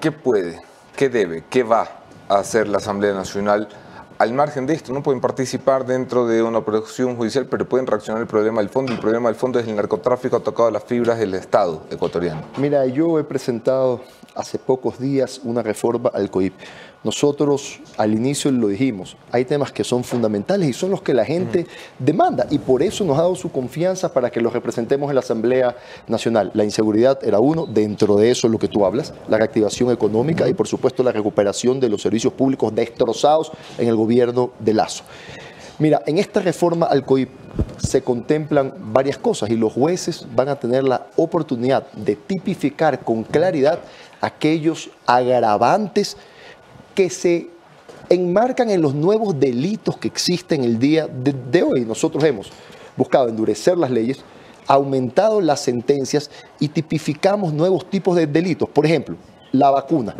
¿Qué 0.00 0.12
puede, 0.12 0.60
qué 0.96 1.08
debe, 1.08 1.44
qué 1.48 1.62
va 1.62 1.88
a 2.28 2.38
hacer 2.38 2.68
la 2.68 2.78
Asamblea 2.78 3.14
Nacional 3.14 3.68
al 4.18 4.32
margen 4.32 4.66
de 4.66 4.74
esto, 4.74 4.92
no 4.92 5.02
pueden 5.02 5.20
participar 5.20 5.84
dentro 5.86 6.26
de 6.26 6.42
una 6.42 6.58
operación 6.58 7.16
judicial, 7.16 7.46
pero 7.46 7.68
pueden 7.68 7.86
reaccionar 7.86 8.22
al 8.22 8.28
problema 8.28 8.60
del 8.60 8.70
fondo. 8.70 8.92
El 8.92 8.98
problema 8.98 9.28
del 9.28 9.36
fondo 9.36 9.58
es 9.58 9.66
el 9.66 9.76
narcotráfico 9.76 10.36
ha 10.36 10.40
tocado 10.40 10.70
las 10.70 10.84
fibras 10.84 11.18
del 11.18 11.34
Estado 11.34 11.82
ecuatoriano. 11.90 12.42
Mira, 12.58 12.86
yo 12.86 13.18
he 13.18 13.24
presentado 13.24 14.00
hace 14.34 14.58
pocos 14.58 14.98
días 14.98 15.40
una 15.44 15.62
reforma 15.62 16.10
al 16.12 16.30
COIP. 16.30 16.54
Nosotros 17.04 17.80
al 17.98 18.14
inicio 18.14 18.50
lo 18.50 18.68
dijimos, 18.68 19.18
hay 19.30 19.44
temas 19.44 19.70
que 19.70 19.84
son 19.84 20.02
fundamentales 20.04 20.70
y 20.70 20.72
son 20.72 20.90
los 20.90 21.02
que 21.02 21.12
la 21.12 21.26
gente 21.26 21.66
demanda 21.98 22.46
y 22.50 22.58
por 22.58 22.82
eso 22.82 23.04
nos 23.04 23.18
ha 23.18 23.22
dado 23.22 23.36
su 23.36 23.52
confianza 23.52 24.12
para 24.14 24.30
que 24.30 24.40
los 24.40 24.54
representemos 24.54 25.10
en 25.10 25.14
la 25.16 25.20
Asamblea 25.20 25.76
Nacional. 26.08 26.50
La 26.54 26.64
inseguridad 26.64 27.22
era 27.22 27.40
uno, 27.40 27.66
dentro 27.66 28.16
de 28.16 28.30
eso 28.30 28.48
lo 28.48 28.58
que 28.58 28.68
tú 28.68 28.86
hablas, 28.86 29.12
la 29.28 29.36
reactivación 29.36 29.90
económica 29.90 30.48
y 30.48 30.54
por 30.54 30.66
supuesto 30.66 31.02
la 31.02 31.12
recuperación 31.12 31.78
de 31.78 31.90
los 31.90 32.00
servicios 32.00 32.32
públicos 32.32 32.74
destrozados 32.74 33.52
en 33.76 33.88
el 33.88 33.96
gobierno 33.96 34.52
de 34.58 34.72
Lazo. 34.72 35.04
Mira, 35.78 36.02
en 36.06 36.16
esta 36.18 36.40
reforma 36.40 36.86
al 36.86 37.04
COIP 37.04 37.28
se 37.76 38.00
contemplan 38.00 38.72
varias 38.78 39.18
cosas 39.18 39.50
y 39.50 39.56
los 39.56 39.72
jueces 39.72 40.26
van 40.34 40.48
a 40.48 40.56
tener 40.56 40.84
la 40.84 41.08
oportunidad 41.16 41.90
de 41.92 42.16
tipificar 42.16 43.00
con 43.00 43.24
claridad 43.24 43.80
aquellos 44.20 44.88
agravantes 45.04 46.16
que 46.94 47.10
se 47.10 47.48
enmarcan 48.08 48.70
en 48.70 48.82
los 48.82 48.94
nuevos 48.94 49.38
delitos 49.38 49.96
que 49.96 50.08
existen 50.08 50.64
el 50.64 50.78
día 50.78 51.06
de, 51.06 51.62
hoy. 51.62 51.84
Nosotros 51.84 52.22
hemos 52.24 52.50
buscado 52.96 53.28
endurecer 53.28 53.76
las 53.76 53.90
leyes, 53.90 54.18
aumentado 54.66 55.40
las 55.40 55.60
sentencias 55.60 56.30
y 56.60 56.68
tipificamos 56.68 57.52
nuevos 57.52 57.88
tipos 57.88 58.16
de 58.16 58.26
delitos. 58.26 58.68
Por 58.68 58.86
ejemplo, 58.86 59.16
la 59.52 59.70
vacuna. 59.70 60.14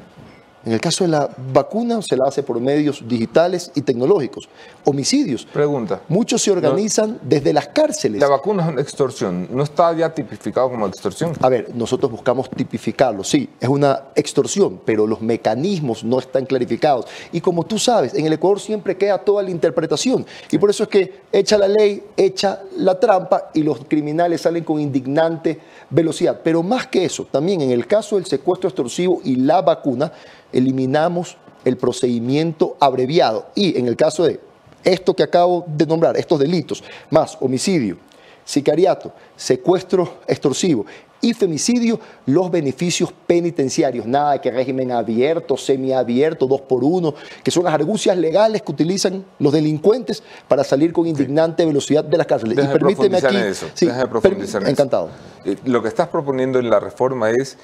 En 0.64 0.72
el 0.72 0.80
caso 0.80 1.04
de 1.04 1.10
la 1.10 1.28
vacuna 1.52 2.00
se 2.00 2.16
la 2.16 2.24
hace 2.26 2.42
por 2.42 2.58
medios 2.58 3.06
digitales 3.06 3.70
y 3.74 3.82
tecnológicos. 3.82 4.48
Homicidios. 4.84 5.44
Pregunta. 5.44 6.00
Muchos 6.08 6.40
se 6.40 6.50
organizan 6.50 7.18
desde 7.22 7.52
las 7.52 7.68
cárceles. 7.68 8.20
La 8.20 8.28
vacuna 8.28 8.62
es 8.64 8.68
una 8.70 8.80
extorsión. 8.80 9.46
¿No 9.50 9.62
está 9.62 9.94
ya 9.94 10.14
tipificado 10.14 10.70
como 10.70 10.86
extorsión? 10.86 11.32
A 11.40 11.50
ver, 11.50 11.74
nosotros 11.74 12.10
buscamos 12.10 12.48
tipificarlo. 12.48 13.24
Sí, 13.24 13.50
es 13.60 13.68
una 13.68 14.04
extorsión, 14.14 14.80
pero 14.86 15.06
los 15.06 15.20
mecanismos 15.20 16.02
no 16.02 16.18
están 16.18 16.46
clarificados. 16.46 17.06
Y 17.30 17.42
como 17.42 17.64
tú 17.64 17.78
sabes, 17.78 18.14
en 18.14 18.24
el 18.24 18.32
Ecuador 18.32 18.58
siempre 18.58 18.96
queda 18.96 19.18
toda 19.18 19.42
la 19.42 19.50
interpretación. 19.50 20.24
Y 20.50 20.56
por 20.56 20.70
eso 20.70 20.84
es 20.84 20.88
que 20.88 21.20
echa 21.30 21.58
la 21.58 21.68
ley, 21.68 22.02
echa 22.16 22.62
la 22.78 22.98
trampa 22.98 23.50
y 23.52 23.62
los 23.62 23.84
criminales 23.84 24.40
salen 24.40 24.64
con 24.64 24.80
indignante 24.80 25.60
velocidad. 25.90 26.40
Pero 26.42 26.62
más 26.62 26.86
que 26.86 27.04
eso, 27.04 27.26
también 27.30 27.60
en 27.60 27.70
el 27.70 27.86
caso 27.86 28.16
del 28.16 28.24
secuestro 28.24 28.68
extorsivo 28.70 29.20
y 29.24 29.36
la 29.36 29.60
vacuna, 29.60 30.10
eliminamos 30.54 31.36
el 31.64 31.76
procedimiento 31.76 32.76
abreviado. 32.80 33.46
Y 33.54 33.78
en 33.78 33.88
el 33.88 33.96
caso 33.96 34.24
de 34.24 34.40
esto 34.84 35.14
que 35.14 35.22
acabo 35.22 35.64
de 35.66 35.86
nombrar, 35.86 36.16
estos 36.16 36.38
delitos, 36.38 36.82
más 37.10 37.36
homicidio, 37.40 37.96
sicariato, 38.44 39.12
secuestro 39.36 40.18
extorsivo 40.26 40.84
y 41.22 41.32
femicidio, 41.32 41.98
los 42.26 42.50
beneficios 42.50 43.10
penitenciarios. 43.26 44.04
Nada 44.04 44.32
de 44.32 44.40
que 44.42 44.50
régimen 44.50 44.92
abierto, 44.92 45.56
semiabierto, 45.56 46.46
dos 46.46 46.60
por 46.60 46.84
uno, 46.84 47.14
que 47.42 47.50
son 47.50 47.64
las 47.64 47.72
argucias 47.72 48.18
legales 48.18 48.60
que 48.60 48.70
utilizan 48.70 49.24
los 49.38 49.50
delincuentes 49.50 50.22
para 50.46 50.62
salir 50.64 50.92
con 50.92 51.06
indignante 51.06 51.64
velocidad 51.64 52.04
de 52.04 52.18
las 52.18 52.26
cárceles. 52.26 52.58
y 52.62 52.68
permíteme 52.68 53.16
aquí. 53.16 53.36
Eso. 53.36 53.68
Sí, 53.72 53.88
profundizar 54.10 54.68
encantado. 54.68 55.08
Eh, 55.46 55.56
lo 55.64 55.82
que 55.82 55.88
estás 55.88 56.08
proponiendo 56.08 56.58
en 56.58 56.68
la 56.68 56.78
reforma 56.78 57.30
es 57.30 57.56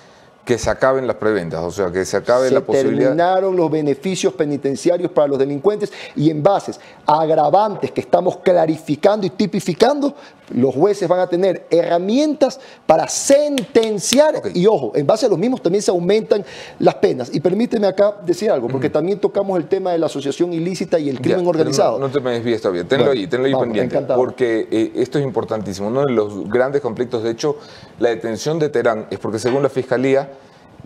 que 0.45 0.59
se 0.59 0.70
acaben 0.70 1.07
las 1.07 1.16
preventas, 1.16 1.61
o 1.62 1.70
sea, 1.70 1.93
que 1.93 2.05
se 2.05 2.16
acabe 2.16 2.51
la 2.51 2.61
posibilidad. 2.61 3.09
terminaron 3.09 3.57
los 3.57 3.70
beneficios 3.70 4.32
penitenciarios 4.32 5.11
para 5.12 5.28
los 5.28 5.38
delincuentes 5.38 5.93
y 6.16 6.30
en 6.30 6.43
bases 6.43 6.80
agravantes 7.07 7.91
que 7.93 8.01
estamos 8.01 8.38
clarificando 8.38 9.26
y 9.26 9.30
tipificando, 9.30 10.14
los 10.55 10.74
jueces 10.74 11.09
van 11.09 11.20
a 11.20 11.26
tener 11.28 11.66
herramientas 11.70 12.59
para 12.86 13.09
sentenciar 13.09 14.43
y 14.53 14.66
ojo, 14.66 14.93
en 14.95 15.07
base 15.07 15.26
a 15.26 15.28
los 15.28 15.38
mismos 15.38 15.62
también 15.62 15.82
se 15.82 15.91
aumentan 15.91 16.45
las 16.78 16.97
penas. 16.97 17.30
Y 17.32 17.41
permíteme 17.41 17.86
acá 17.86 18.16
decir 18.24 18.51
algo, 18.51 18.68
porque 18.68 18.91
también 18.91 19.18
tocamos 19.18 19.57
el 19.59 19.66
tema 19.66 19.93
de 19.93 19.99
la 19.99 20.07
asociación 20.07 20.53
ilícita 20.53 20.99
y 20.99 21.09
el 21.09 21.20
crimen 21.20 21.47
organizado. 21.47 21.99
No, 21.99 22.09
te 22.09 22.20
me 22.20 22.32
desvíes 22.32 22.61
todavía, 22.61 22.84
tenlo 22.84 23.11
ahí, 23.11 23.26
tenlo 23.26 23.47
ahí 23.47 23.55
pendiente, 23.55 24.01
porque 24.14 24.66
eh, 24.70 24.93
esto 24.97 25.18
es 25.18 25.24
importantísimo. 25.24 25.88
Uno 25.88 26.07
de 26.07 26.12
los 26.12 26.49
grandes 26.49 26.80
conflictos, 26.80 27.22
de 27.22 27.30
hecho, 27.30 27.57
la 27.99 28.09
detención 28.09 28.59
de 28.59 28.68
Terán 28.68 29.07
es 29.11 29.18
porque 29.18 29.38
según 29.38 29.62
la 29.62 29.68
Fiscalía, 29.68 30.30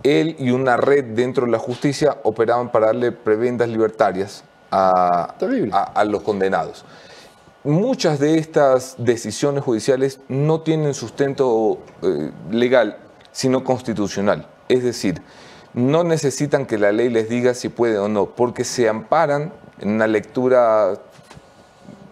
él 0.03 0.35
y 0.39 0.51
una 0.51 0.77
red 0.77 1.03
dentro 1.03 1.45
de 1.45 1.51
la 1.51 1.59
justicia 1.59 2.17
operaban 2.23 2.71
para 2.71 2.87
darle 2.87 3.11
prebendas 3.11 3.69
libertarias 3.69 4.43
a, 4.71 5.35
a, 5.93 6.03
los 6.05 6.21
condenados. 6.21 6.85
Muchas 7.63 8.19
de 8.19 8.37
estas 8.37 8.95
decisiones 8.97 9.63
judiciales 9.63 10.19
no 10.27 10.61
tienen 10.61 10.93
sustento 10.93 11.79
eh, 12.01 12.31
legal, 12.51 12.97
sino 13.31 13.63
constitucional. 13.63 14.47
Es 14.69 14.83
decir, 14.83 15.21
no 15.73 16.03
necesitan 16.03 16.65
que 16.65 16.77
la 16.77 16.91
ley 16.91 17.09
les 17.09 17.27
diga 17.27 17.53
si 17.53 17.69
puede 17.69 17.97
o 17.97 18.07
no, 18.07 18.27
porque 18.27 18.63
se 18.63 18.87
amparan 18.87 19.51
en 19.79 19.89
una 19.89 20.07
lectura 20.07 20.93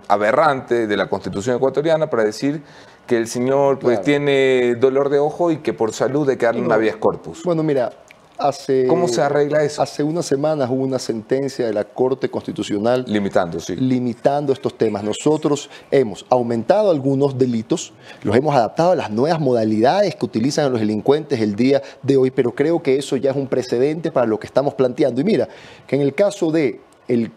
aberrante 0.08 0.88
de 0.88 0.98
la 0.98 1.08
Constitución 1.08 1.56
ecuatoriana 1.56 2.10
para 2.10 2.24
decir 2.24 2.62
que 3.08 3.18
el 3.18 3.28
señor 3.28 3.80
pues 3.80 4.02
tiene 4.02 4.76
dolor 4.76 5.10
de 5.10 5.20
ojo 5.20 5.52
y 5.52 5.58
que 5.58 5.74
por 5.74 5.92
salud 5.94 6.30
hay 6.30 6.38
que 6.38 6.46
darle 6.46 6.62
una 6.62 6.78
vía 6.78 7.00
corpus. 7.00 7.44
Bueno, 7.44 7.64
mira, 7.64 7.92
hace... 8.38 8.88
¿Cómo 8.88 9.08
se 9.08 9.22
arregla 9.22 9.64
eso? 9.64 9.82
Hace 9.82 10.04
unas 10.04 10.26
semanas 10.26 10.70
hubo 10.70 10.84
una 10.84 11.00
sentencia 11.00 11.66
de 11.66 11.74
la 11.74 11.84
Corte 11.84 12.30
Constitucional... 12.30 13.04
Limitando, 13.08 13.60
sí. 13.60 13.76
Limitando 13.76 14.54
estos 14.54 14.78
temas. 14.78 15.04
Nosotros 15.04 15.70
hemos 15.92 16.26
aumentado 16.30 16.92
algunos 16.92 17.38
delitos, 17.38 17.94
los 18.24 18.36
hemos 18.36 18.56
adaptado 18.56 18.92
a 18.92 18.96
las 18.96 19.12
nuevas 19.12 19.40
modalidades 19.40 20.16
que 20.16 20.26
utilizan 20.26 20.72
los 20.72 20.80
delincuentes 20.80 21.42
el 21.42 21.56
día 21.56 21.82
de 22.02 22.18
hoy, 22.18 22.32
pero 22.32 22.54
creo 22.54 22.82
que 22.82 22.98
eso 22.98 23.18
ya 23.18 23.32
es 23.32 23.38
un 23.38 23.48
precedente 23.48 24.12
para 24.12 24.28
lo 24.28 24.40
que 24.40 24.48
estamos 24.48 24.74
planteando. 24.74 25.20
Y 25.22 25.24
mira, 25.24 25.48
que 25.88 25.96
en 25.96 26.02
el 26.02 26.14
caso 26.14 26.52
de 26.52 26.80
el 27.08 27.32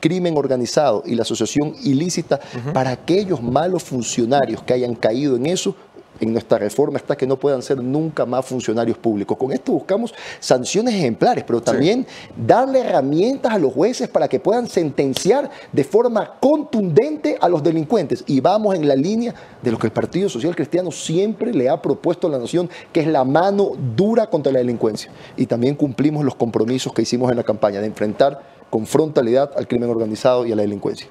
crimen 0.00 0.36
organizado 0.36 1.02
y 1.06 1.14
la 1.14 1.22
asociación 1.22 1.74
ilícita, 1.82 2.40
para 2.72 2.90
aquellos 2.90 3.42
malos 3.42 3.82
funcionarios 3.82 4.62
que 4.62 4.74
hayan 4.74 4.94
caído 4.94 5.36
en 5.36 5.46
eso, 5.46 5.74
en 6.20 6.32
nuestra 6.32 6.58
reforma 6.58 6.98
está 6.98 7.16
que 7.16 7.26
no 7.26 7.36
puedan 7.36 7.62
ser 7.62 7.82
nunca 7.82 8.26
más 8.26 8.44
funcionarios 8.44 8.98
públicos. 8.98 9.36
Con 9.36 9.52
esto 9.52 9.72
buscamos 9.72 10.14
sanciones 10.40 10.94
ejemplares, 10.94 11.44
pero 11.44 11.60
también 11.60 12.06
darle 12.36 12.80
herramientas 12.80 13.52
a 13.52 13.58
los 13.58 13.72
jueces 13.72 14.08
para 14.08 14.28
que 14.28 14.40
puedan 14.40 14.68
sentenciar 14.68 15.50
de 15.72 15.84
forma 15.84 16.38
contundente 16.40 17.36
a 17.40 17.48
los 17.48 17.62
delincuentes. 17.62 18.24
Y 18.26 18.40
vamos 18.40 18.74
en 18.74 18.88
la 18.88 18.96
línea 18.96 19.34
de 19.62 19.70
lo 19.70 19.78
que 19.78 19.86
el 19.86 19.92
Partido 19.92 20.28
Social 20.28 20.54
Cristiano 20.56 20.90
siempre 20.90 21.52
le 21.52 21.68
ha 21.68 21.80
propuesto 21.80 22.26
a 22.26 22.30
la 22.30 22.38
nación, 22.38 22.68
que 22.92 23.00
es 23.00 23.06
la 23.06 23.24
mano 23.24 23.72
dura 23.96 24.28
contra 24.28 24.52
la 24.52 24.58
delincuencia. 24.58 25.10
Y 25.36 25.46
también 25.46 25.74
cumplimos 25.74 26.24
los 26.24 26.34
compromisos 26.34 26.92
que 26.92 27.02
hicimos 27.02 27.30
en 27.30 27.36
la 27.36 27.44
campaña 27.44 27.80
de 27.80 27.86
enfrentar 27.86 28.57
con 28.70 28.86
frontalidad 28.86 29.50
al 29.56 29.66
crimen 29.66 29.90
organizado 29.90 30.46
y 30.46 30.52
a 30.52 30.56
la 30.56 30.62
delincuencia. 30.62 31.08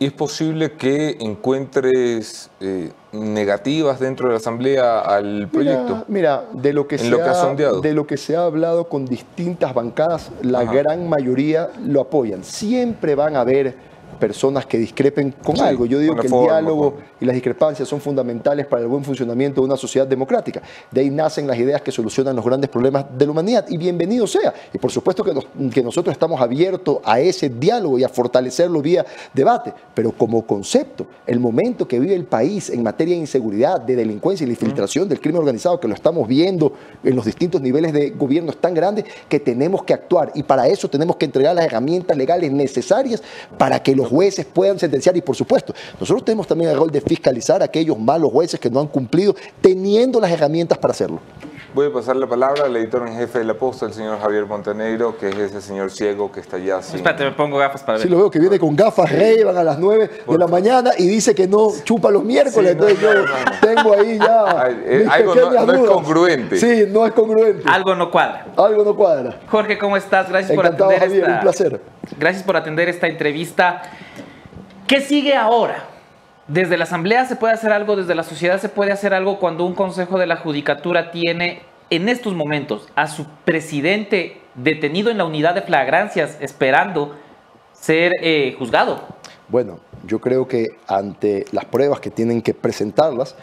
¿Y 0.00 0.06
es 0.06 0.12
posible 0.12 0.72
que 0.72 1.18
encuentres 1.20 2.48
eh, 2.60 2.90
negativas 3.12 4.00
dentro 4.00 4.28
de 4.28 4.32
la 4.32 4.38
Asamblea 4.38 5.00
al 5.00 5.48
proyecto? 5.48 6.04
Mira, 6.08 6.46
de, 6.54 6.72
lo 6.72 6.88
que 6.88 6.96
se 6.96 7.10
lo 7.10 7.18
que 7.18 7.24
ha, 7.24 7.72
de 7.82 7.92
lo 7.92 8.06
que 8.06 8.16
se 8.16 8.34
ha 8.34 8.44
hablado 8.44 8.88
con 8.88 9.04
distintas 9.04 9.74
bancadas, 9.74 10.30
la 10.40 10.60
Ajá. 10.60 10.72
gran 10.72 11.06
mayoría 11.06 11.68
lo 11.84 12.00
apoyan. 12.00 12.44
Siempre 12.44 13.14
van 13.14 13.36
a 13.36 13.42
haber 13.42 13.74
personas 14.20 14.66
que 14.66 14.78
discrepen 14.78 15.32
con 15.42 15.56
Sí, 15.56 15.62
algo. 15.62 15.86
Yo 15.86 15.98
digo 15.98 16.14
que 16.14 16.26
el 16.28 16.32
diálogo 16.32 16.98
y 17.20 17.24
las 17.24 17.34
discrepancias 17.34 17.88
son 17.88 18.00
fundamentales 18.00 18.66
para 18.66 18.82
el 18.82 18.88
buen 18.88 19.02
funcionamiento 19.02 19.60
de 19.60 19.66
una 19.66 19.76
sociedad 19.76 20.06
democrática. 20.06 20.62
De 20.90 21.00
ahí 21.00 21.10
nacen 21.10 21.46
las 21.46 21.58
ideas 21.58 21.82
que 21.82 21.90
solucionan 21.90 22.36
los 22.36 22.44
grandes 22.44 22.70
problemas 22.70 23.06
de 23.16 23.24
la 23.24 23.32
humanidad 23.32 23.66
y 23.68 23.76
bienvenido 23.78 24.26
sea. 24.26 24.52
Y 24.72 24.78
por 24.78 24.92
supuesto 24.92 25.24
que, 25.24 25.32
nos- 25.34 25.46
que 25.72 25.82
nosotros 25.82 26.12
estamos 26.12 26.40
abiertos 26.40 26.98
a 27.04 27.18
ese 27.18 27.48
diálogo 27.48 27.98
y 27.98 28.04
a 28.04 28.08
fortalecerlo 28.08 28.82
vía 28.82 29.04
debate, 29.32 29.72
pero 29.94 30.12
como 30.12 30.46
concepto, 30.46 31.06
el 31.26 31.40
momento 31.40 31.88
que 31.88 31.98
vive 31.98 32.14
el 32.14 32.24
país 32.24 32.68
en 32.70 32.82
materia 32.82 33.14
de 33.14 33.20
inseguridad, 33.22 33.80
de 33.80 33.96
delincuencia 33.96 34.44
y 34.44 34.48
la 34.48 34.52
infiltración 34.52 35.08
del 35.08 35.20
crimen 35.20 35.40
organizado, 35.40 35.80
que 35.80 35.88
lo 35.88 35.94
estamos 35.94 36.28
viendo 36.28 36.74
en 37.02 37.16
los 37.16 37.24
distintos 37.24 37.60
niveles 37.62 37.92
de 37.94 38.10
gobierno, 38.10 38.50
es 38.50 38.58
tan 38.58 38.74
grande 38.74 39.04
que 39.28 39.40
tenemos 39.40 39.82
que 39.84 39.94
actuar 39.94 40.30
y 40.34 40.42
para 40.42 40.68
eso 40.68 40.88
tenemos 40.90 41.16
que 41.16 41.24
entregar 41.24 41.54
las 41.54 41.64
herramientas 41.64 42.16
legales 42.16 42.52
necesarias 42.52 43.22
para 43.56 43.82
que 43.82 43.94
los 43.96 44.09
jueces 44.10 44.44
puedan 44.44 44.78
sentenciar 44.78 45.16
y 45.16 45.22
por 45.22 45.36
supuesto, 45.36 45.72
nosotros 45.98 46.24
tenemos 46.24 46.46
también 46.46 46.70
el 46.70 46.76
rol 46.76 46.90
de 46.90 47.00
fiscalizar 47.00 47.62
a 47.62 47.66
aquellos 47.66 47.98
malos 47.98 48.30
jueces 48.30 48.60
que 48.60 48.68
no 48.68 48.80
han 48.80 48.88
cumplido 48.88 49.34
teniendo 49.60 50.20
las 50.20 50.30
herramientas 50.30 50.76
para 50.76 50.92
hacerlo. 50.92 51.20
Voy 51.72 51.86
a 51.86 51.92
pasar 51.92 52.16
la 52.16 52.26
palabra 52.26 52.64
al 52.64 52.74
editor 52.76 53.06
en 53.06 53.14
jefe 53.14 53.38
de 53.38 53.44
La 53.44 53.54
Posta, 53.54 53.86
el 53.86 53.92
señor 53.92 54.18
Javier 54.20 54.44
Montenegro, 54.44 55.16
que 55.16 55.28
es 55.28 55.36
ese 55.36 55.60
señor 55.60 55.92
ciego 55.92 56.32
que 56.32 56.40
está 56.40 56.56
allá 56.56 56.82
sin... 56.82 56.96
Espérate, 56.96 57.22
me 57.22 57.30
pongo 57.30 57.58
gafas 57.58 57.84
para 57.84 57.98
ver. 57.98 58.06
Sí, 58.06 58.12
lo 58.12 58.18
veo 58.18 58.28
que 58.28 58.40
viene 58.40 58.58
con 58.58 58.74
gafas 58.74 59.08
Rey, 59.12 59.44
van 59.44 59.56
a 59.56 59.62
las 59.62 59.78
9 59.78 60.10
de 60.26 60.38
la 60.38 60.48
mañana 60.48 60.90
y 60.98 61.06
dice 61.06 61.32
que 61.32 61.46
no 61.46 61.68
chupa 61.84 62.10
los 62.10 62.24
miércoles. 62.24 62.72
Sí, 62.72 62.76
no, 62.76 62.88
entonces 62.88 63.00
no, 63.00 63.12
yo 63.12 63.22
no, 63.22 63.44
no. 63.44 63.60
tengo 63.60 63.94
ahí 63.94 64.18
ya. 64.18 64.62
Ay, 64.64 64.82
eh, 64.84 65.06
algo 65.08 65.34
no- 65.36 65.72
es 65.72 65.90
congruente. 65.90 66.56
Sí, 66.56 66.84
no 66.90 67.06
es 67.06 67.12
congruente. 67.12 67.62
Algo 67.68 67.94
no 67.94 68.10
cuadra. 68.10 68.46
Algo 68.56 68.82
no 68.82 68.96
cuadra. 68.96 69.38
Jorge, 69.48 69.78
¿cómo 69.78 69.96
estás? 69.96 70.28
Gracias 70.28 70.56
por 70.56 70.66
atender 70.66 70.98
Javier, 70.98 71.20
esta... 71.20 71.34
un 71.34 71.40
placer. 71.40 71.80
Gracias 72.18 72.42
por 72.42 72.56
atender 72.56 72.88
esta 72.88 73.06
entrevista. 73.06 73.82
¿Qué 74.88 75.00
sigue 75.00 75.36
ahora? 75.36 75.84
Desde 76.52 76.76
la 76.76 76.82
Asamblea 76.82 77.26
se 77.26 77.36
puede 77.36 77.54
hacer 77.54 77.72
algo, 77.72 77.94
desde 77.94 78.16
la 78.16 78.24
sociedad 78.24 78.60
se 78.60 78.68
puede 78.68 78.90
hacer 78.90 79.14
algo 79.14 79.38
cuando 79.38 79.64
un 79.64 79.76
Consejo 79.76 80.18
de 80.18 80.26
la 80.26 80.34
Judicatura 80.34 81.12
tiene 81.12 81.62
en 81.90 82.08
estos 82.08 82.34
momentos 82.34 82.88
a 82.96 83.06
su 83.06 83.24
presidente 83.44 84.40
detenido 84.56 85.12
en 85.12 85.18
la 85.18 85.24
unidad 85.24 85.54
de 85.54 85.62
flagrancias 85.62 86.38
esperando 86.40 87.14
ser 87.72 88.14
eh, 88.20 88.56
juzgado. 88.58 89.00
Bueno, 89.46 89.78
yo 90.04 90.20
creo 90.20 90.48
que 90.48 90.76
ante 90.88 91.44
las 91.52 91.66
pruebas 91.66 92.00
que 92.00 92.10
tienen 92.10 92.42
que 92.42 92.52
presentarlas, 92.52 93.36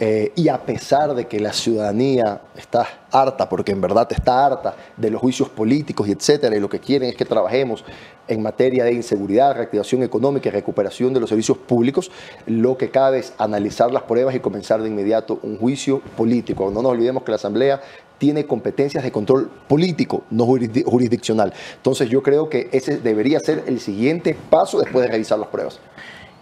eh, 0.00 0.32
y 0.34 0.48
a 0.48 0.58
pesar 0.64 1.14
de 1.14 1.26
que 1.26 1.38
la 1.38 1.52
ciudadanía 1.52 2.40
está 2.56 2.88
harta, 3.12 3.48
porque 3.48 3.72
en 3.72 3.80
verdad 3.80 4.08
está 4.10 4.46
harta 4.46 4.74
de 4.96 5.10
los 5.10 5.20
juicios 5.20 5.48
políticos 5.50 6.08
y 6.08 6.12
etcétera, 6.12 6.56
y 6.56 6.60
lo 6.60 6.68
que 6.68 6.80
quieren 6.80 7.10
es 7.10 7.16
que 7.16 7.24
trabajemos 7.26 7.84
en 8.26 8.42
materia 8.42 8.84
de 8.84 8.94
inseguridad, 8.94 9.54
reactivación 9.54 10.02
económica 10.02 10.48
y 10.48 10.52
recuperación 10.52 11.12
de 11.12 11.20
los 11.20 11.28
servicios 11.28 11.58
públicos, 11.58 12.10
lo 12.46 12.78
que 12.78 12.90
cabe 12.90 13.18
es 13.18 13.34
analizar 13.38 13.92
las 13.92 14.04
pruebas 14.04 14.34
y 14.34 14.40
comenzar 14.40 14.80
de 14.82 14.88
inmediato 14.88 15.38
un 15.42 15.58
juicio 15.58 16.00
político. 16.16 16.70
No 16.70 16.80
nos 16.82 16.92
olvidemos 16.92 17.22
que 17.22 17.32
la 17.32 17.36
Asamblea 17.36 17.80
tiene 18.18 18.46
competencias 18.46 19.02
de 19.02 19.10
control 19.10 19.50
político, 19.66 20.22
no 20.30 20.46
jurisdi- 20.46 20.84
jurisdiccional. 20.84 21.52
Entonces 21.76 22.08
yo 22.08 22.22
creo 22.22 22.48
que 22.48 22.68
ese 22.72 22.98
debería 22.98 23.40
ser 23.40 23.64
el 23.66 23.80
siguiente 23.80 24.36
paso 24.48 24.78
después 24.78 25.04
de 25.06 25.12
revisar 25.12 25.38
las 25.38 25.48
pruebas. 25.48 25.80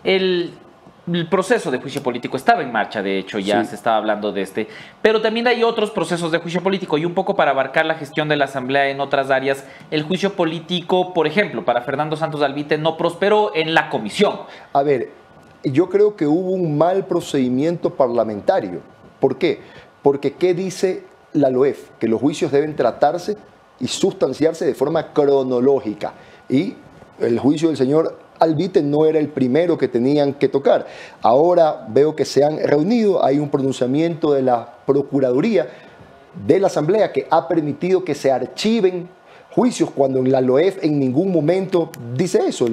El, 0.04 0.52
el 1.12 1.28
proceso 1.28 1.70
de 1.70 1.78
juicio 1.78 2.02
político 2.02 2.36
estaba 2.36 2.62
en 2.62 2.70
marcha, 2.72 3.02
de 3.02 3.18
hecho, 3.18 3.38
ya 3.38 3.62
Sí. 3.62 3.70
se 3.70 3.74
estaba 3.76 3.96
hablando 3.96 4.32
de 4.32 4.42
este. 4.42 4.68
Pero 5.02 5.20
también 5.22 5.46
hay 5.46 5.62
otros 5.62 5.90
procesos 5.90 6.30
de 6.32 6.38
juicio 6.38 6.62
político 6.62 6.98
y 6.98 7.04
un 7.04 7.14
poco 7.14 7.34
para 7.36 7.50
abarcar 7.52 7.86
la 7.86 7.94
gestión 7.94 8.28
de 8.28 8.36
la 8.36 8.44
Asamblea 8.46 8.88
en 8.90 9.00
otras 9.00 9.30
áreas. 9.30 9.64
El 9.90 10.02
juicio 10.02 10.34
político, 10.34 11.12
por 11.14 11.26
ejemplo, 11.26 11.64
para 11.64 11.82
Fernando 11.82 12.16
Santos 12.16 12.42
Alvite 12.42 12.78
no 12.78 12.96
prosperó 12.96 13.52
en 13.54 13.74
la 13.74 13.88
comisión. 13.90 14.40
A 14.72 14.82
ver, 14.82 15.10
yo 15.64 15.88
creo 15.88 16.16
que 16.16 16.26
hubo 16.26 16.50
un 16.50 16.76
mal 16.78 17.06
procedimiento 17.06 17.90
parlamentario. 17.94 18.80
¿Por 19.20 19.38
qué? 19.38 19.60
Porque 20.02 20.34
¿qué 20.34 20.54
dice 20.54 21.04
la 21.32 21.50
LOEF? 21.50 21.90
Que 21.98 22.08
los 22.08 22.20
juicios 22.20 22.52
deben 22.52 22.76
tratarse 22.76 23.36
y 23.80 23.86
sustanciarse 23.88 24.64
de 24.64 24.74
forma 24.74 25.12
cronológica. 25.12 26.12
Y 26.48 26.74
el 27.20 27.38
juicio 27.38 27.68
del 27.68 27.76
señor 27.76 28.18
Alvite 28.38 28.82
no 28.82 29.06
era 29.06 29.18
el 29.18 29.28
primero 29.28 29.76
que 29.78 29.88
tenían 29.88 30.34
que 30.34 30.48
tocar. 30.48 30.86
Ahora 31.22 31.86
veo 31.88 32.14
que 32.14 32.24
se 32.24 32.44
han 32.44 32.58
reunido, 32.58 33.24
hay 33.24 33.38
un 33.38 33.50
pronunciamiento 33.50 34.32
de 34.32 34.42
la 34.42 34.74
Procuraduría 34.86 35.68
de 36.46 36.60
la 36.60 36.68
Asamblea 36.68 37.12
que 37.12 37.26
ha 37.30 37.48
permitido 37.48 38.04
que 38.04 38.14
se 38.14 38.30
archiven 38.30 39.08
juicios 39.50 39.90
cuando 39.90 40.20
en 40.20 40.30
la 40.30 40.40
LOEF 40.40 40.84
en 40.84 40.98
ningún 40.98 41.32
momento 41.32 41.90
dice 42.14 42.40
eso. 42.46 42.66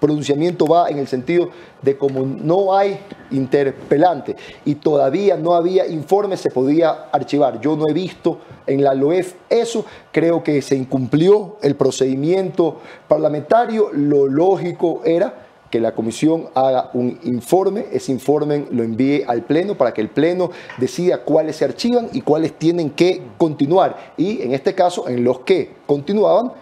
Pronunciamiento 0.00 0.66
va 0.66 0.88
en 0.88 0.98
el 0.98 1.06
sentido 1.06 1.48
de 1.82 1.96
como 1.96 2.24
no 2.24 2.74
hay 2.76 2.98
interpelante 3.30 4.36
y 4.64 4.76
todavía 4.76 5.36
no 5.36 5.54
había 5.54 5.86
informe, 5.86 6.36
se 6.36 6.50
podía 6.50 7.08
archivar. 7.12 7.60
Yo 7.60 7.76
no 7.76 7.84
he 7.88 7.92
visto 7.92 8.38
en 8.66 8.82
la 8.82 8.94
LOEF 8.94 9.34
eso, 9.48 9.84
creo 10.12 10.42
que 10.42 10.60
se 10.62 10.76
incumplió 10.76 11.56
el 11.62 11.76
procedimiento 11.76 12.76
parlamentario, 13.08 13.90
lo 13.92 14.26
lógico 14.26 15.02
era 15.04 15.46
que 15.70 15.80
la 15.80 15.94
comisión 15.94 16.48
haga 16.54 16.90
un 16.94 17.18
informe, 17.24 17.86
ese 17.92 18.12
informe 18.12 18.66
lo 18.70 18.82
envíe 18.82 19.24
al 19.26 19.42
Pleno 19.42 19.76
para 19.76 19.92
que 19.92 20.00
el 20.00 20.08
Pleno 20.08 20.50
decida 20.78 21.24
cuáles 21.24 21.56
se 21.56 21.64
archivan 21.64 22.08
y 22.12 22.20
cuáles 22.20 22.52
tienen 22.52 22.90
que 22.90 23.22
continuar. 23.36 24.12
Y 24.16 24.42
en 24.42 24.52
este 24.52 24.74
caso, 24.74 25.08
en 25.08 25.24
los 25.24 25.40
que 25.40 25.74
continuaban, 25.86 26.52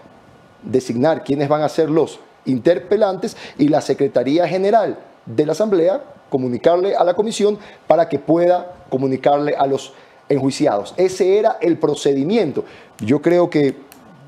designar 0.63 1.23
quiénes 1.23 1.49
van 1.49 1.63
a 1.63 1.69
ser 1.69 1.91
los 1.91 2.19
interpelantes 2.47 3.37
y 3.59 3.69
la 3.69 3.81
Secretaría 3.81 4.47
General 4.49 4.99
de 5.27 5.47
la 5.47 5.53
Asamblea 5.53 6.03
comunicarle 6.31 6.97
a 6.97 7.05
la 7.05 7.15
comisión 7.15 7.59
para 7.87 8.09
que 8.09 8.19
pueda 8.19 8.75
comunicarle 8.89 9.55
a 9.57 9.67
los 9.67 9.93
enjuiciados. 10.29 10.95
Ese 10.97 11.39
era 11.39 11.59
el 11.61 11.79
procedimiento. 11.79 12.65
Yo 12.99 13.21
creo 13.23 13.51
que 13.51 13.77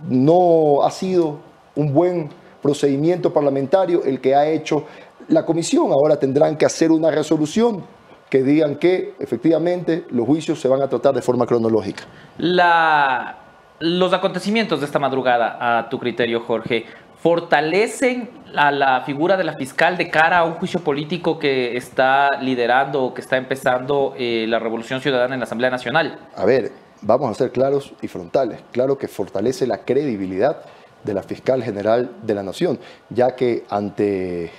no 0.09 0.83
ha 0.85 0.91
sido 0.91 1.39
un 1.75 1.93
buen 1.93 2.29
procedimiento 2.63 3.33
parlamentario 3.33 4.03
el 4.05 4.21
que 4.21 4.35
ha 4.35 4.49
hecho 4.49 4.85
la 5.29 5.45
comisión. 5.45 5.91
Ahora 5.93 6.19
tendrán 6.19 6.57
que 6.57 6.67
hacer 6.67 6.91
una 6.91 7.11
resolución 7.11 7.85
que 8.31 8.43
digan 8.43 8.77
que 8.77 9.15
efectivamente 9.19 10.05
los 10.11 10.27
juicios 10.27 10.61
se 10.61 10.69
van 10.69 10.83
a 10.83 10.89
tratar 10.89 11.15
de 11.15 11.23
forma 11.23 11.47
cronológica. 11.47 12.05
Los 13.79 14.13
acontecimientos 14.13 14.81
de 14.81 14.87
esta 14.87 14.99
madrugada, 14.99 15.79
a 15.79 15.89
tu 15.89 15.99
criterio, 15.99 16.41
Jorge, 16.41 16.87
fortalecen 17.27 18.31
a 18.55 18.71
la 18.71 19.01
figura 19.01 19.37
de 19.37 19.43
la 19.43 19.55
fiscal 19.55 19.97
de 19.97 20.09
cara 20.09 20.39
a 20.39 20.45
un 20.45 20.53
juicio 20.53 20.79
político 20.79 21.41
que 21.41 21.77
está 21.77 22.41
liderando 22.41 23.03
o 23.03 23.15
que 23.15 23.21
está 23.21 23.37
empezando 23.37 24.15
eh, 24.17 24.47
la 24.49 24.61
Revolución 24.61 25.01
Ciudadana 25.01 25.35
en 25.35 25.41
la 25.41 25.45
Asamblea 25.47 25.69
Nacional. 25.69 26.21
A 26.37 26.45
ver, 26.45 26.71
vamos 27.03 27.29
a 27.29 27.35
ser 27.35 27.51
claros 27.51 27.93
y 28.01 28.07
frontales. 28.07 28.61
Claro 28.71 28.97
que 28.97 29.09
fortalece 29.09 29.67
la 29.67 29.79
credibilidad 29.79 30.59
de 31.03 31.15
la 31.15 31.25
fiscal 31.25 31.65
general 31.65 32.13
de 32.23 32.35
la 32.35 32.45
nación, 32.45 32.79
ya 33.11 33.35
que 33.35 33.65
ante, 33.71 34.53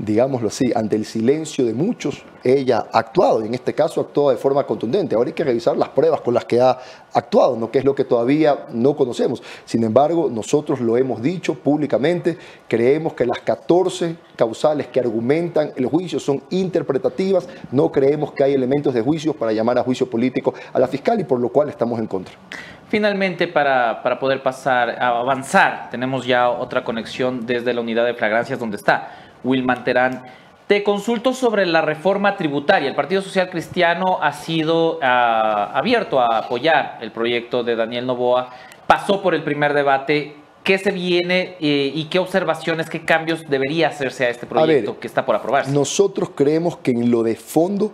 digámoslo 0.00 0.48
así, 0.48 0.72
ante 0.74 0.96
el 0.96 1.04
silencio 1.04 1.64
de 1.64 1.74
muchos, 1.74 2.24
ella 2.42 2.86
ha 2.90 2.98
actuado, 3.00 3.42
y 3.42 3.48
en 3.48 3.54
este 3.54 3.74
caso 3.74 4.00
actuó 4.00 4.30
de 4.30 4.36
forma 4.36 4.64
contundente. 4.64 5.14
Ahora 5.14 5.28
hay 5.28 5.34
que 5.34 5.44
revisar 5.44 5.76
las 5.76 5.90
pruebas 5.90 6.22
con 6.22 6.32
las 6.32 6.46
que 6.46 6.60
ha 6.60 6.78
actuado, 7.12 7.56
¿no? 7.56 7.70
que 7.70 7.80
es 7.80 7.84
lo 7.84 7.94
que 7.94 8.04
todavía 8.04 8.66
no 8.72 8.96
conocemos. 8.96 9.42
Sin 9.64 9.84
embargo, 9.84 10.30
nosotros 10.32 10.80
lo 10.80 10.96
hemos 10.96 11.20
dicho 11.20 11.54
públicamente, 11.54 12.38
creemos 12.66 13.12
que 13.12 13.26
las 13.26 13.40
14 13.40 14.16
causales 14.36 14.86
que 14.86 15.00
argumentan 15.00 15.72
el 15.76 15.86
juicio 15.86 16.18
son 16.18 16.42
interpretativas, 16.48 17.46
no 17.70 17.92
creemos 17.92 18.32
que 18.32 18.44
hay 18.44 18.54
elementos 18.54 18.94
de 18.94 19.02
juicio 19.02 19.34
para 19.34 19.52
llamar 19.52 19.78
a 19.78 19.82
juicio 19.82 20.08
político 20.08 20.54
a 20.72 20.78
la 20.78 20.88
fiscal 20.88 21.20
y 21.20 21.24
por 21.24 21.40
lo 21.40 21.50
cual 21.50 21.68
estamos 21.68 21.98
en 21.98 22.06
contra. 22.06 22.34
Finalmente, 22.88 23.46
para, 23.46 24.02
para 24.02 24.18
poder 24.18 24.42
pasar, 24.42 25.00
avanzar, 25.00 25.90
tenemos 25.90 26.26
ya 26.26 26.50
otra 26.50 26.82
conexión 26.82 27.46
desde 27.46 27.72
la 27.72 27.82
unidad 27.82 28.04
de 28.04 28.14
flagrancias 28.14 28.58
donde 28.58 28.78
está 28.78 29.19
Wilman 29.44 29.84
Terán. 29.84 30.22
te 30.66 30.84
consulto 30.84 31.32
sobre 31.32 31.66
la 31.66 31.80
reforma 31.80 32.36
tributaria. 32.36 32.88
El 32.88 32.94
Partido 32.94 33.22
Social 33.22 33.50
Cristiano 33.50 34.18
ha 34.22 34.32
sido 34.32 34.98
abierto 35.02 36.20
a 36.20 36.38
apoyar 36.38 36.98
el 37.00 37.10
proyecto 37.10 37.64
de 37.64 37.74
Daniel 37.74 38.06
Novoa. 38.06 38.50
Pasó 38.86 39.20
por 39.20 39.34
el 39.34 39.42
primer 39.42 39.74
debate. 39.74 40.36
¿Qué 40.62 40.78
se 40.78 40.92
viene 40.92 41.56
eh, 41.60 41.90
y 41.92 42.04
qué 42.04 42.18
observaciones, 42.18 42.90
qué 42.90 43.04
cambios 43.04 43.48
debería 43.48 43.88
hacerse 43.88 44.26
a 44.26 44.28
este 44.28 44.46
proyecto 44.46 45.00
que 45.00 45.06
está 45.06 45.24
por 45.24 45.34
aprobarse? 45.34 45.72
Nosotros 45.72 46.30
creemos 46.36 46.76
que 46.76 46.90
en 46.90 47.10
lo 47.10 47.22
de 47.22 47.34
fondo 47.34 47.92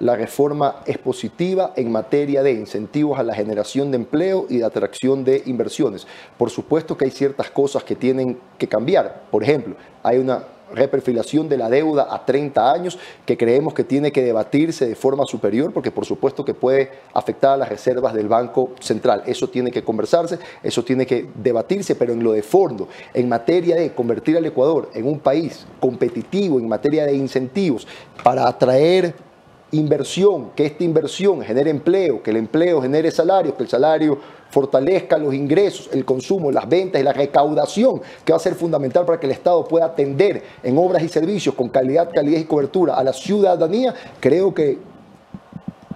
la 0.00 0.16
reforma 0.16 0.76
es 0.86 0.96
positiva 0.96 1.74
en 1.76 1.92
materia 1.92 2.42
de 2.42 2.52
incentivos 2.52 3.18
a 3.18 3.22
la 3.22 3.34
generación 3.34 3.90
de 3.90 3.98
empleo 3.98 4.46
y 4.48 4.56
de 4.58 4.64
atracción 4.64 5.24
de 5.24 5.42
inversiones. 5.44 6.06
Por 6.38 6.48
supuesto 6.48 6.96
que 6.96 7.04
hay 7.04 7.10
ciertas 7.10 7.50
cosas 7.50 7.84
que 7.84 7.94
tienen 7.94 8.38
que 8.56 8.66
cambiar. 8.66 9.24
Por 9.30 9.42
ejemplo, 9.42 9.76
hay 10.02 10.16
una 10.16 10.42
reperfilación 10.74 11.48
de 11.48 11.56
la 11.56 11.68
deuda 11.68 12.08
a 12.10 12.24
30 12.24 12.72
años 12.72 12.98
que 13.26 13.36
creemos 13.36 13.74
que 13.74 13.84
tiene 13.84 14.12
que 14.12 14.22
debatirse 14.22 14.86
de 14.86 14.94
forma 14.94 15.26
superior 15.26 15.72
porque 15.72 15.90
por 15.90 16.04
supuesto 16.04 16.44
que 16.44 16.54
puede 16.54 16.90
afectar 17.14 17.52
a 17.52 17.56
las 17.56 17.68
reservas 17.68 18.14
del 18.14 18.28
Banco 18.28 18.70
Central. 18.80 19.22
Eso 19.26 19.48
tiene 19.48 19.70
que 19.70 19.82
conversarse, 19.82 20.38
eso 20.62 20.84
tiene 20.84 21.06
que 21.06 21.28
debatirse, 21.34 21.94
pero 21.94 22.12
en 22.12 22.22
lo 22.22 22.32
de 22.32 22.42
fondo, 22.42 22.88
en 23.14 23.28
materia 23.28 23.76
de 23.76 23.92
convertir 23.92 24.36
al 24.36 24.46
Ecuador 24.46 24.90
en 24.94 25.06
un 25.06 25.18
país 25.18 25.66
competitivo, 25.80 26.58
en 26.58 26.68
materia 26.68 27.06
de 27.06 27.14
incentivos 27.14 27.86
para 28.22 28.46
atraer 28.46 29.14
inversión, 29.72 30.50
que 30.56 30.66
esta 30.66 30.84
inversión 30.84 31.42
genere 31.42 31.70
empleo, 31.70 32.22
que 32.22 32.30
el 32.30 32.36
empleo 32.36 32.82
genere 32.82 33.10
salario, 33.10 33.56
que 33.56 33.62
el 33.62 33.68
salario 33.68 34.18
fortalezca 34.50 35.18
los 35.18 35.34
ingresos, 35.34 35.88
el 35.92 36.04
consumo, 36.04 36.50
las 36.50 36.68
ventas 36.68 37.00
y 37.00 37.04
la 37.04 37.12
recaudación, 37.12 38.02
que 38.24 38.32
va 38.32 38.36
a 38.36 38.40
ser 38.40 38.54
fundamental 38.54 39.04
para 39.04 39.18
que 39.18 39.26
el 39.26 39.32
Estado 39.32 39.64
pueda 39.64 39.86
atender 39.86 40.42
en 40.62 40.76
obras 40.78 41.02
y 41.02 41.08
servicios 41.08 41.54
con 41.54 41.68
calidad, 41.68 42.10
calidad 42.12 42.40
y 42.40 42.44
cobertura 42.44 42.94
a 42.94 43.04
la 43.04 43.12
ciudadanía, 43.12 43.94
creo 44.20 44.52
que 44.54 44.78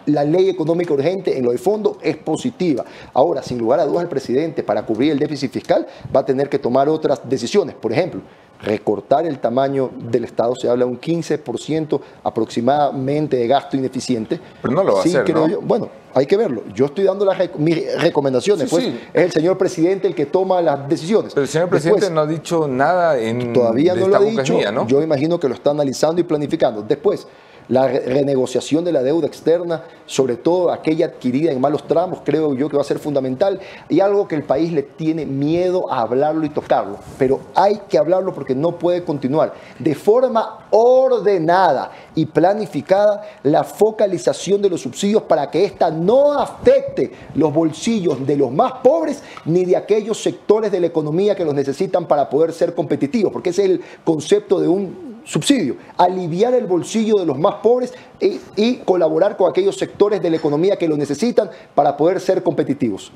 la 0.07 0.25
ley 0.25 0.51
económica 0.51 0.93
urgente 0.93 1.39
en 1.39 1.45
lo 1.45 1.53
de 1.53 1.59
fondo 1.59 1.99
es 2.03 2.17
positiva. 2.17 2.85
Ahora, 3.13 3.43
sin 3.43 3.59
lugar 3.59 3.81
a 3.81 3.87
dudas, 3.87 4.03
el 4.03 4.09
presidente 4.09 4.63
para 4.63 4.85
cubrir 4.85 5.13
el 5.13 5.19
déficit 5.19 5.51
fiscal 5.51 5.87
va 6.15 6.21
a 6.21 6.27
tener 6.27 6.49
que 6.49 6.59
tomar 6.59 6.89
otras 6.89 7.21
decisiones. 7.29 7.75
Por 7.75 7.93
ejemplo, 7.93 8.21
recortar 8.65 9.27
el 9.27 9.39
tamaño 9.39 9.91
del 10.11 10.25
Estado, 10.25 10.55
se 10.55 10.69
habla 10.69 10.85
de 10.85 10.91
un 10.91 11.01
15% 11.01 12.01
aproximadamente 12.23 13.37
de 13.37 13.47
gasto 13.47 13.77
ineficiente. 13.77 14.41
Pero 14.61 14.75
no 14.75 14.83
lo 14.83 14.95
va 14.95 15.01
a 15.01 15.05
hacer, 15.05 15.35
¿no? 15.35 15.61
bueno, 15.61 15.89
hay 16.15 16.27
que 16.27 16.37
verlo. 16.37 16.63
Yo 16.73 16.87
estoy 16.87 17.05
dando 17.05 17.25
las 17.25 17.39
mis 17.59 18.01
recomendaciones. 18.01 18.71
pues 18.71 18.85
es 19.13 19.25
el 19.25 19.33
señor 19.33 19.59
presidente 19.59 20.07
el 20.07 20.15
que 20.15 20.27
toma 20.27 20.63
las 20.63 20.89
decisiones. 20.89 21.35
Pero 21.35 21.45
el 21.45 21.51
señor 21.51 21.69
presidente 21.69 22.11
no 22.11 22.21
ha 22.21 22.27
dicho 22.27 22.69
nada 22.69 23.19
en 23.19 23.53
Todavía 23.53 23.95
no 23.95 24.09
lo 24.09 24.17
ha 24.17 24.21
dicho. 24.21 24.59
Yo 24.87 25.03
imagino 25.03 25.39
que 25.39 25.49
lo 25.49 25.55
está 25.55 25.71
analizando 25.71 26.21
y 26.21 26.25
planificando. 26.25 26.83
Después, 26.83 27.27
la 27.69 27.89
renegociación 27.89 28.85
de 28.85 28.93
la 28.93 29.03
deuda 29.03 29.27
externa, 29.27 29.83
sobre 30.07 30.37
todo 30.37 30.71
aquella 30.71 31.07
adquirida 31.07 31.51
en 31.51 31.61
malos 31.61 31.87
tramos, 31.87 32.21
creo 32.25 32.55
yo 32.55 32.69
que 32.69 32.77
va 32.77 32.83
a 32.83 32.87
ser 32.87 32.99
fundamental 32.99 33.61
y 33.89 34.01
algo 34.01 34.29
que 34.29 34.35
el 34.35 34.43
país 34.43 34.73
le 34.73 34.83
tiene 34.83 35.25
miedo 35.25 35.91
a 35.91 36.03
hablarlo 36.03 36.45
y 36.45 36.51
tocarlo, 36.51 36.99
pero 37.19 37.41
hay 37.55 37.81
que 37.89 37.99
hablarlo 37.99 38.35
porque 38.35 38.55
no 38.55 38.79
puede 38.79 39.05
continuar. 39.05 39.55
De 39.79 39.95
forma 39.95 40.67
ordenada 40.71 41.91
y 42.15 42.27
planificada 42.27 43.23
la 43.43 43.65
focalización 43.65 44.61
de 44.61 44.71
los 44.71 44.81
subsidios 44.81 45.23
para 45.23 45.51
que 45.51 45.65
ésta 45.65 45.91
no 45.91 46.33
afecte 46.33 47.13
los 47.35 47.53
bolsillos 47.53 48.27
de 48.27 48.37
los 48.37 48.51
más 48.51 48.73
pobres 48.83 49.23
ni 49.45 49.65
de 49.65 49.77
aquellos 49.77 50.23
sectores 50.23 50.71
de 50.71 50.81
la 50.81 50.87
economía 50.87 51.35
que 51.35 51.45
los 51.45 51.55
necesitan 51.55 52.07
para 52.07 52.29
poder 52.29 52.53
ser 52.53 52.75
competitivos, 52.75 53.33
porque 53.33 53.51
ese 53.51 53.65
es 53.65 53.71
el 53.71 53.81
concepto 54.05 54.61
de 54.61 54.69
un 54.69 55.14
subsidio, 55.25 55.77
aliviar 55.97 56.55
el 56.55 56.67
bolsillo 56.67 57.17
de 57.17 57.27
los 57.27 57.39
más 57.39 57.57
pobres 57.57 57.93
y, 58.21 58.77
colaborar 58.85 59.37
con 59.37 59.51
aquellos 59.51 59.77
sectores 59.77 60.23
de 60.23 60.31
la 60.31 60.37
economía 60.37 60.77
que 60.77 60.87
lo 60.87 60.97
necesitan 60.97 61.51
para 61.75 61.97
poder 61.97 62.21
ser 62.21 62.43
competitivos. 62.43 63.13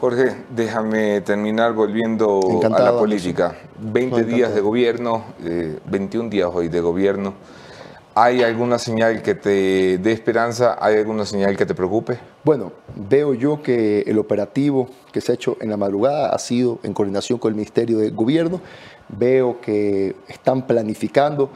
Jorge, 0.00 0.34
déjame 0.48 1.20
terminar 1.20 1.74
volviendo 1.74 2.40
a 2.64 2.68
la 2.68 2.98
política. 2.98 3.54
20 3.78 4.24
días 4.24 4.54
de 4.54 4.60
gobierno, 4.60 5.24
21 5.86 6.26
eh, 6.26 6.30
días 6.30 6.50
hoy 6.52 6.68
de 6.68 6.80
gobierno. 6.80 7.34
¿Hay 8.14 8.42
alguna 8.42 8.78
señal 8.78 9.22
que 9.22 9.34
te 9.34 9.98
dé 9.98 10.12
esperanza? 10.12 10.76
¿Hay 10.80 10.96
alguna 10.96 11.24
señal 11.24 11.56
que 11.56 11.64
te 11.64 11.74
preocupe? 11.74 12.18
Bueno, 12.42 12.72
veo 12.96 13.34
yo 13.34 13.62
que 13.62 14.00
el 14.00 14.18
operativo 14.18 14.88
que 15.12 15.20
se 15.20 15.32
ha 15.32 15.34
hecho 15.36 15.56
en 15.60 15.70
la 15.70 15.76
madrugada 15.76 16.30
ha 16.30 16.38
sido 16.38 16.80
en 16.82 16.92
coordinación 16.92 17.38
con 17.38 17.50
el 17.50 17.54
Ministerio 17.54 17.98
de 17.98 18.10
Gobierno 18.10 18.60
veo 19.16 19.60
que 19.60 20.14
están 20.28 20.66
planificando 20.66 21.50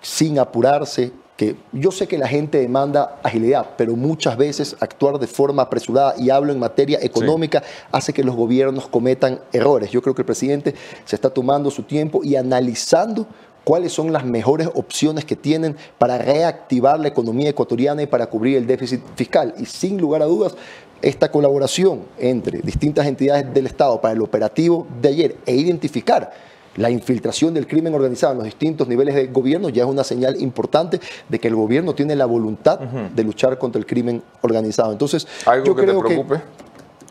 sin 0.00 0.38
apurarse, 0.38 1.12
que 1.36 1.56
yo 1.72 1.90
sé 1.90 2.06
que 2.06 2.16
la 2.16 2.28
gente 2.28 2.60
demanda 2.60 3.18
agilidad, 3.22 3.70
pero 3.76 3.96
muchas 3.96 4.36
veces 4.36 4.76
actuar 4.78 5.18
de 5.18 5.26
forma 5.26 5.62
apresurada, 5.62 6.14
y 6.16 6.30
hablo 6.30 6.52
en 6.52 6.58
materia 6.58 6.98
económica, 7.02 7.62
hace 7.90 8.12
que 8.12 8.22
los 8.22 8.36
gobiernos 8.36 8.86
cometan 8.86 9.40
errores. 9.52 9.90
Yo 9.90 10.00
creo 10.00 10.14
que 10.14 10.22
el 10.22 10.26
presidente 10.26 10.74
se 11.04 11.16
está 11.16 11.30
tomando 11.30 11.70
su 11.70 11.82
tiempo 11.82 12.22
y 12.22 12.36
analizando 12.36 13.26
cuáles 13.64 13.92
son 13.92 14.12
las 14.12 14.24
mejores 14.24 14.68
opciones 14.74 15.24
que 15.24 15.34
tienen 15.34 15.76
para 15.98 16.18
reactivar 16.18 17.00
la 17.00 17.08
economía 17.08 17.48
ecuatoriana 17.48 18.02
y 18.02 18.06
para 18.06 18.26
cubrir 18.26 18.58
el 18.58 18.66
déficit 18.66 19.00
fiscal. 19.16 19.54
Y 19.58 19.64
sin 19.64 19.98
lugar 19.98 20.22
a 20.22 20.26
dudas, 20.26 20.54
esta 21.02 21.30
colaboración 21.30 22.02
entre 22.18 22.60
distintas 22.60 23.06
entidades 23.06 23.52
del 23.52 23.66
Estado 23.66 24.00
para 24.00 24.14
el 24.14 24.22
operativo 24.22 24.86
de 25.00 25.08
ayer 25.08 25.36
e 25.46 25.54
identificar 25.54 26.53
la 26.76 26.90
infiltración 26.90 27.54
del 27.54 27.66
crimen 27.66 27.94
organizado 27.94 28.32
en 28.32 28.38
los 28.38 28.44
distintos 28.44 28.88
niveles 28.88 29.14
de 29.14 29.26
gobierno 29.28 29.68
ya 29.68 29.84
es 29.84 29.88
una 29.88 30.04
señal 30.04 30.40
importante 30.40 31.00
de 31.28 31.38
que 31.38 31.48
el 31.48 31.54
gobierno 31.54 31.94
tiene 31.94 32.16
la 32.16 32.26
voluntad 32.26 32.78
de 32.80 33.24
luchar 33.24 33.58
contra 33.58 33.78
el 33.78 33.86
crimen 33.86 34.22
organizado. 34.42 34.92
Entonces, 34.92 35.26
¿Algo 35.46 35.66
yo 35.66 35.74
que 35.74 35.82
creo 35.82 36.02
te 36.02 36.08
preocupe? 36.08 36.40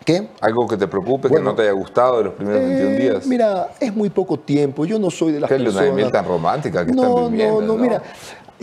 ¿Qué? 0.03 0.29
¿Algo 0.41 0.67
que 0.67 0.75
te 0.75 0.87
preocupe, 0.87 1.29
que 1.29 1.39
no 1.39 1.55
te 1.55 1.61
haya 1.61 1.71
gustado 1.71 2.17
de 2.17 2.25
los 2.25 2.33
primeros 2.33 2.61
21 2.61 2.89
eh, 2.89 2.97
días? 2.97 3.25
Mira, 3.25 3.69
es 3.79 3.95
muy 3.95 4.09
poco 4.09 4.37
tiempo. 4.37 4.85
Yo 4.85 4.99
no 4.99 5.09
soy 5.09 5.31
de 5.31 5.39
las 5.39 5.49
¿Qué 5.49 5.55
personas... 5.55 5.85
de 5.85 5.91
miel 5.93 6.11
tan 6.11 6.25
romántica 6.25 6.85
que 6.85 6.91
no, 6.91 7.03
están 7.03 7.31
viviendo? 7.31 7.61
No, 7.61 7.67
no, 7.67 7.75
mira, 7.75 8.01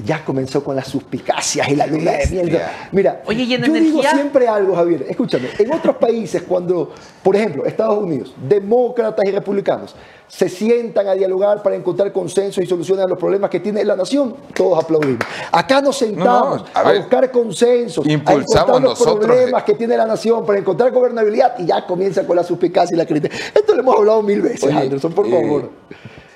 ya 0.02 0.24
comenzó 0.24 0.62
con 0.62 0.76
las 0.76 0.88
suspicacias 0.88 1.68
y 1.68 1.76
la 1.76 1.86
luna 1.86 2.12
de 2.12 2.26
miel. 2.26 2.60
Mira, 2.92 3.22
Oye, 3.26 3.42
¿y 3.44 3.54
en 3.54 3.60
yo 3.60 3.66
energía? 3.66 3.90
digo 3.90 4.02
siempre 4.02 4.48
algo, 4.48 4.74
Javier. 4.74 5.06
Escúchame, 5.08 5.48
en 5.58 5.72
otros 5.72 5.96
países 6.00 6.42
cuando, 6.42 6.92
por 7.22 7.36
ejemplo, 7.36 7.64
Estados 7.66 7.98
Unidos, 8.02 8.34
demócratas 8.48 9.24
y 9.26 9.30
republicanos, 9.30 9.94
se 10.30 10.48
sientan 10.48 11.08
a 11.08 11.14
dialogar 11.14 11.62
para 11.62 11.74
encontrar 11.74 12.12
consenso 12.12 12.62
y 12.62 12.66
soluciones 12.66 13.04
a 13.04 13.08
los 13.08 13.18
problemas 13.18 13.50
que 13.50 13.58
tiene 13.58 13.84
la 13.84 13.96
nación, 13.96 14.36
todos 14.54 14.82
aplaudimos. 14.82 15.24
Acá 15.50 15.80
nos 15.80 15.98
sentamos 15.98 16.64
a, 16.72 16.92
buscar 16.92 17.30
consensos, 17.32 18.06
a 18.06 18.12
encontrar 18.12 18.80
los 18.80 19.02
problemas 19.02 19.64
que 19.64 19.74
tiene 19.74 19.96
la 19.96 20.06
nación 20.06 20.46
para 20.46 20.60
encontrar 20.60 20.92
gobernabilidad 20.92 21.58
y 21.58 21.66
ya 21.66 21.84
comienza 21.84 22.24
con 22.24 22.36
la 22.36 22.44
suspicacia 22.44 22.94
y 22.94 22.98
la 22.98 23.06
crítica. 23.06 23.34
Esto 23.52 23.74
lo 23.74 23.80
hemos 23.80 23.96
hablado 23.96 24.22
mil 24.22 24.40
veces, 24.40 24.72
Anderson, 24.72 25.12
por 25.12 25.28
favor. 25.28 25.70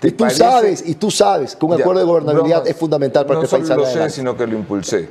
Y 0.05 0.13
tú 0.13 0.31
sabes, 0.31 0.85
y 0.87 0.95
tú 0.95 1.11
sabes 1.11 1.57
que 1.57 1.65
un 1.65 1.75
acuerdo 1.75 2.01
de 2.01 2.07
gobernabilidad 2.07 2.67
es 2.67 2.77
fundamental 2.77 3.27
para 3.27 3.41
no 3.41 3.41
que 3.41 3.47
el 3.47 3.51
país 3.51 3.69
salga 3.69 3.85
lo 3.85 3.91
sé, 3.91 4.11
sino 4.11 4.37
que 4.37 4.47
lo 4.47 4.57
impulsé. 4.57 5.09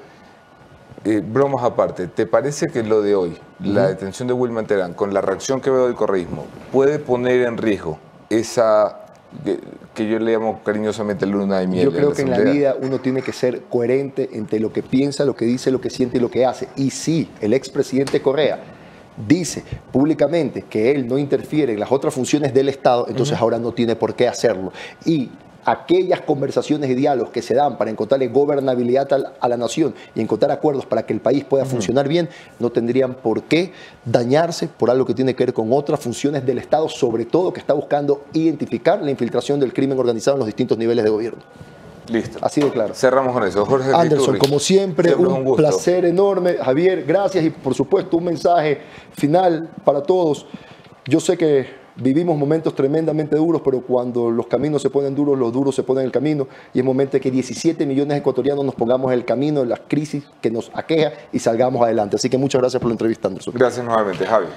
Eh, 1.06 1.22
bromas 1.26 1.64
aparte, 1.64 2.08
¿te 2.08 2.26
parece 2.26 2.68
que 2.68 2.82
lo 2.82 3.02
de 3.02 3.14
hoy, 3.14 3.38
la 3.60 3.88
detención 3.88 4.28
de 4.28 4.34
Wilman 4.34 4.66
Terán, 4.66 4.94
con 4.94 5.14
la 5.14 5.20
reacción 5.20 5.60
que 5.60 5.70
veo 5.70 5.88
del 5.88 5.96
correísmo, 5.96 6.46
puede 6.72 6.98
poner 6.98 7.42
en 7.42 7.58
riesgo 7.58 8.00
esa 8.30 9.00
que, 9.44 9.60
que 9.94 10.08
yo 10.08 10.18
le 10.20 10.32
llamo 10.32 10.62
cariñosamente 10.64 11.26
luna 11.26 11.60
de 11.60 11.68
miel? 11.68 11.86
Yo 11.86 11.92
creo 11.92 12.10
la 12.12 12.16
que 12.16 12.22
en 12.22 12.30
la 12.30 12.40
vida 12.40 12.76
uno 12.80 13.00
tiene 13.00 13.22
que 13.22 13.34
ser 13.34 13.64
coherente 13.64 14.30
entre 14.32 14.62
lo 14.62 14.72
que 14.72 14.82
piensa, 14.82 15.26
lo 15.26 15.36
que 15.36 15.44
dice, 15.44 15.72
lo 15.72 15.82
que 15.82 15.90
siente 15.90 16.20
y 16.20 16.22
lo 16.22 16.32
que 16.32 16.46
hace. 16.46 16.70
Y 16.78 16.92
sí, 16.92 17.30
el 17.42 17.54
expresidente 17.54 18.22
Correa 18.22 18.64
dice 19.28 19.64
públicamente 19.92 20.64
que 20.64 20.92
él 20.92 21.08
no 21.08 21.18
interfiere 21.18 21.74
en 21.74 21.80
las 21.80 21.92
otras 21.92 22.14
funciones 22.14 22.54
del 22.54 22.70
Estado, 22.70 23.06
entonces 23.08 23.38
ahora 23.38 23.60
no 23.60 23.72
tiene 23.72 23.96
por 23.96 24.16
qué 24.16 24.28
hacerlo. 24.28 24.72
Y 25.06 25.30
aquellas 25.66 26.22
conversaciones 26.22 26.90
y 26.90 26.96
diálogos 26.96 27.32
que 27.32 27.42
se 27.42 27.54
dan 27.54 27.78
para 27.78 27.90
encontrarle 27.90 28.28
gobernabilidad 28.28 29.08
a 29.40 29.48
la 29.48 29.58
nación 29.58 29.94
y 30.16 30.22
encontrar 30.22 30.52
acuerdos 30.52 30.86
para 30.86 31.06
que 31.06 31.14
el 31.14 31.22
país 31.22 31.44
pueda 31.44 31.66
funcionar 31.66 32.08
bien, 32.08 32.30
no 32.60 32.70
tendrían 32.70 33.16
por 33.16 33.44
qué 33.44 33.72
dañarse 34.06 34.68
por 34.68 34.90
algo 34.90 35.06
que 35.06 35.14
tiene 35.14 35.36
que 35.36 35.46
ver 35.46 35.54
con 35.54 35.72
otras 35.72 36.00
funciones 36.00 36.46
del 36.46 36.58
Estado, 36.58 36.90
sobre 36.90 37.26
todo 37.26 37.54
que 37.54 37.60
está 37.60 37.74
buscando 37.74 38.26
identificar 38.34 39.02
la 39.02 39.12
infiltración 39.12 39.60
del 39.60 39.74
crimen 39.74 39.98
organizado 39.98 40.36
en 40.36 40.40
los 40.40 40.48
distintos 40.48 40.78
niveles 40.78 41.04
de 41.04 41.10
gobierno. 41.10 41.42
Listo. 42.10 42.40
Así 42.42 42.62
de 42.62 42.70
claro. 42.70 42.94
Cerramos 42.94 43.34
con 43.34 43.44
eso. 43.48 43.66
Jorge 43.66 43.94
Anderson, 43.94 44.34
Riturri, 44.34 44.40
como 44.40 44.60
siempre, 44.60 45.10
siempre 45.10 45.34
un, 45.34 45.56
placer 45.56 46.06
enorme. 46.06 46.56
Javier, 46.56 47.04
gracias 47.06 47.46
y 47.46 47.50
por 47.50 47.74
supuesto 47.74 48.18
un 48.18 48.26
mensaje 48.26 48.82
final 49.14 49.70
para 49.84 50.02
todos. 50.02 50.46
Yo 51.06 51.20
sé 51.20 51.38
que 51.38 51.84
vivimos 51.96 52.38
momentos 52.38 52.74
tremendamente 52.76 53.36
duros, 53.36 53.62
pero 53.64 53.82
cuando 53.82 54.32
los 54.32 54.48
caminos 54.48 54.82
se 54.82 54.90
ponen 54.90 55.14
duros, 55.16 55.38
los 55.38 55.52
duros 55.54 55.76
se 55.76 55.84
ponen 55.84 56.02
en 56.02 56.06
el 56.08 56.12
camino 56.12 56.48
y 56.74 56.80
es 56.80 56.86
momento 56.86 57.14
de 57.14 57.22
que 57.22 57.32
17 57.32 57.86
millones 57.86 58.16
de 58.16 58.18
ecuatorianos 58.18 58.66
nos 58.66 58.76
pongamos 58.76 59.12
en 59.12 59.20
el 59.20 59.26
camino 59.26 59.62
de 59.62 59.68
las 59.68 59.82
crisis 59.88 60.24
que 60.42 60.50
nos 60.50 60.72
aqueja 60.74 61.12
y 61.32 61.40
salgamos 61.40 61.82
adelante. 61.84 62.16
Así 62.16 62.30
que 62.30 62.38
muchas 62.38 62.62
gracias 62.62 62.82
por 62.82 62.90
la 62.90 62.94
entrevista, 62.94 63.28
Anderson. 63.28 63.54
Gracias 63.56 63.86
nuevamente, 63.86 64.26
Javi. 64.26 64.48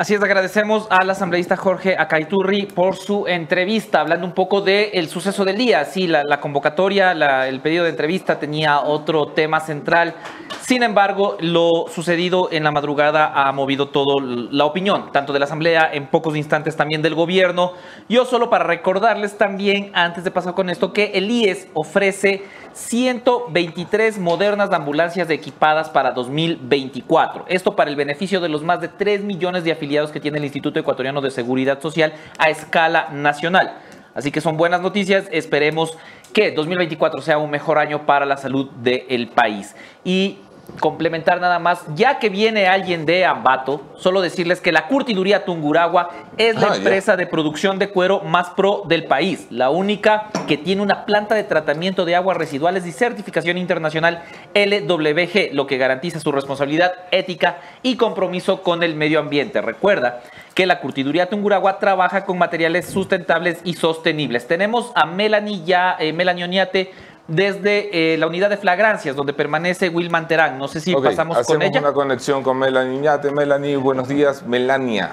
Así 0.00 0.14
es, 0.14 0.22
agradecemos 0.22 0.86
al 0.88 1.10
asambleísta 1.10 1.58
Jorge 1.58 1.94
Acaiturri 1.98 2.64
por 2.64 2.96
su 2.96 3.26
entrevista, 3.26 4.00
hablando 4.00 4.26
un 4.26 4.32
poco 4.32 4.62
del 4.62 5.08
suceso 5.10 5.44
del 5.44 5.58
día. 5.58 5.84
Sí, 5.84 6.06
la, 6.06 6.40
convocatoria, 6.40 7.12
el 7.46 7.60
pedido 7.60 7.84
de 7.84 7.90
entrevista 7.90 8.38
tenía 8.38 8.80
otro 8.80 9.26
tema 9.34 9.60
central. 9.60 10.14
Sin 10.62 10.82
embargo, 10.82 11.36
lo 11.40 11.84
sucedido 11.92 12.48
en 12.50 12.64
la 12.64 12.70
madrugada 12.70 13.46
ha 13.46 13.52
movido 13.52 13.88
todo 13.90 14.20
la 14.20 14.64
opinión, 14.64 15.12
tanto 15.12 15.34
de 15.34 15.38
la 15.38 15.44
asamblea, 15.44 15.90
en 15.92 16.06
pocos 16.06 16.34
instantes 16.34 16.76
también 16.76 17.02
del 17.02 17.14
gobierno. 17.14 17.74
Yo 18.08 18.24
solo 18.24 18.48
para 18.48 18.64
recordarles 18.64 19.36
también, 19.36 19.90
antes 19.92 20.24
de 20.24 20.30
pasar 20.30 20.54
con 20.54 20.70
esto, 20.70 20.94
que 20.94 21.10
el 21.12 21.30
IES 21.30 21.68
ofrece 21.74 22.44
123 22.72 24.18
modernas 24.18 24.70
ambulancias 24.72 25.28
equipadas 25.28 25.90
para 25.90 26.12
2024. 26.12 27.44
Esto 27.48 27.76
para 27.76 27.90
el 27.90 27.96
beneficio 27.96 28.40
de 28.40 28.48
los 28.48 28.62
más 28.62 28.80
de 28.80 28.88
3 28.88 29.24
millones 29.24 29.64
de 29.64 29.72
afiliados 29.72 29.89
que 30.12 30.20
tiene 30.20 30.38
el 30.38 30.44
Instituto 30.44 30.78
Ecuatoriano 30.78 31.20
de 31.20 31.30
Seguridad 31.30 31.80
Social 31.80 32.12
a 32.38 32.48
escala 32.48 33.08
nacional. 33.10 33.74
Así 34.14 34.30
que 34.30 34.40
son 34.40 34.56
buenas 34.56 34.80
noticias. 34.80 35.28
Esperemos 35.32 35.96
que 36.32 36.52
2024 36.52 37.20
sea 37.22 37.38
un 37.38 37.50
mejor 37.50 37.78
año 37.78 38.06
para 38.06 38.24
la 38.24 38.36
salud 38.36 38.70
del 38.70 39.28
país. 39.28 39.74
Y 40.04 40.38
complementar 40.78 41.40
nada 41.40 41.58
más, 41.58 41.84
ya 41.94 42.18
que 42.18 42.28
viene 42.28 42.66
alguien 42.66 43.06
de 43.06 43.24
Ambato, 43.24 43.82
solo 43.96 44.20
decirles 44.20 44.60
que 44.60 44.72
la 44.72 44.86
Curtiduría 44.86 45.44
Tunguragua 45.44 46.10
es 46.36 46.56
la 46.56 46.72
ah, 46.72 46.76
empresa 46.76 47.16
de 47.16 47.26
producción 47.26 47.78
de 47.78 47.88
cuero 47.88 48.20
más 48.20 48.50
pro 48.50 48.82
del 48.86 49.04
país, 49.04 49.46
la 49.50 49.70
única 49.70 50.28
que 50.46 50.56
tiene 50.56 50.82
una 50.82 51.04
planta 51.06 51.34
de 51.34 51.44
tratamiento 51.44 52.04
de 52.04 52.16
aguas 52.16 52.36
residuales 52.36 52.86
y 52.86 52.92
certificación 52.92 53.58
internacional 53.58 54.22
LWG, 54.54 55.52
lo 55.52 55.66
que 55.66 55.78
garantiza 55.78 56.20
su 56.20 56.32
responsabilidad 56.32 56.92
ética 57.10 57.58
y 57.82 57.96
compromiso 57.96 58.62
con 58.62 58.82
el 58.82 58.94
medio 58.94 59.20
ambiente. 59.20 59.60
Recuerda 59.60 60.22
que 60.54 60.66
la 60.66 60.80
Curtiduría 60.80 61.28
Tunguragua 61.28 61.78
trabaja 61.78 62.24
con 62.24 62.38
materiales 62.38 62.86
sustentables 62.86 63.60
y 63.64 63.74
sostenibles. 63.74 64.46
Tenemos 64.46 64.92
a 64.94 65.06
Melanie 65.06 65.64
ya, 65.64 65.96
eh, 65.98 66.12
Melanie 66.12 66.44
Oniate, 66.44 66.92
desde 67.30 68.14
eh, 68.14 68.18
la 68.18 68.26
unidad 68.26 68.50
de 68.50 68.56
flagrancias, 68.56 69.14
donde 69.14 69.32
permanece 69.32 69.88
Wilman 69.88 70.26
Terán. 70.26 70.58
No 70.58 70.66
sé 70.66 70.80
si 70.80 70.92
pasamos 70.94 71.46
con 71.46 71.62
ella. 71.62 71.80
una 71.80 71.92
conexión 71.92 72.42
con 72.42 72.58
Melanie 72.58 72.98
Ñate. 72.98 73.30
Melanie, 73.30 73.76
buenos 73.76 74.08
días. 74.08 74.44
Melania. 74.44 75.12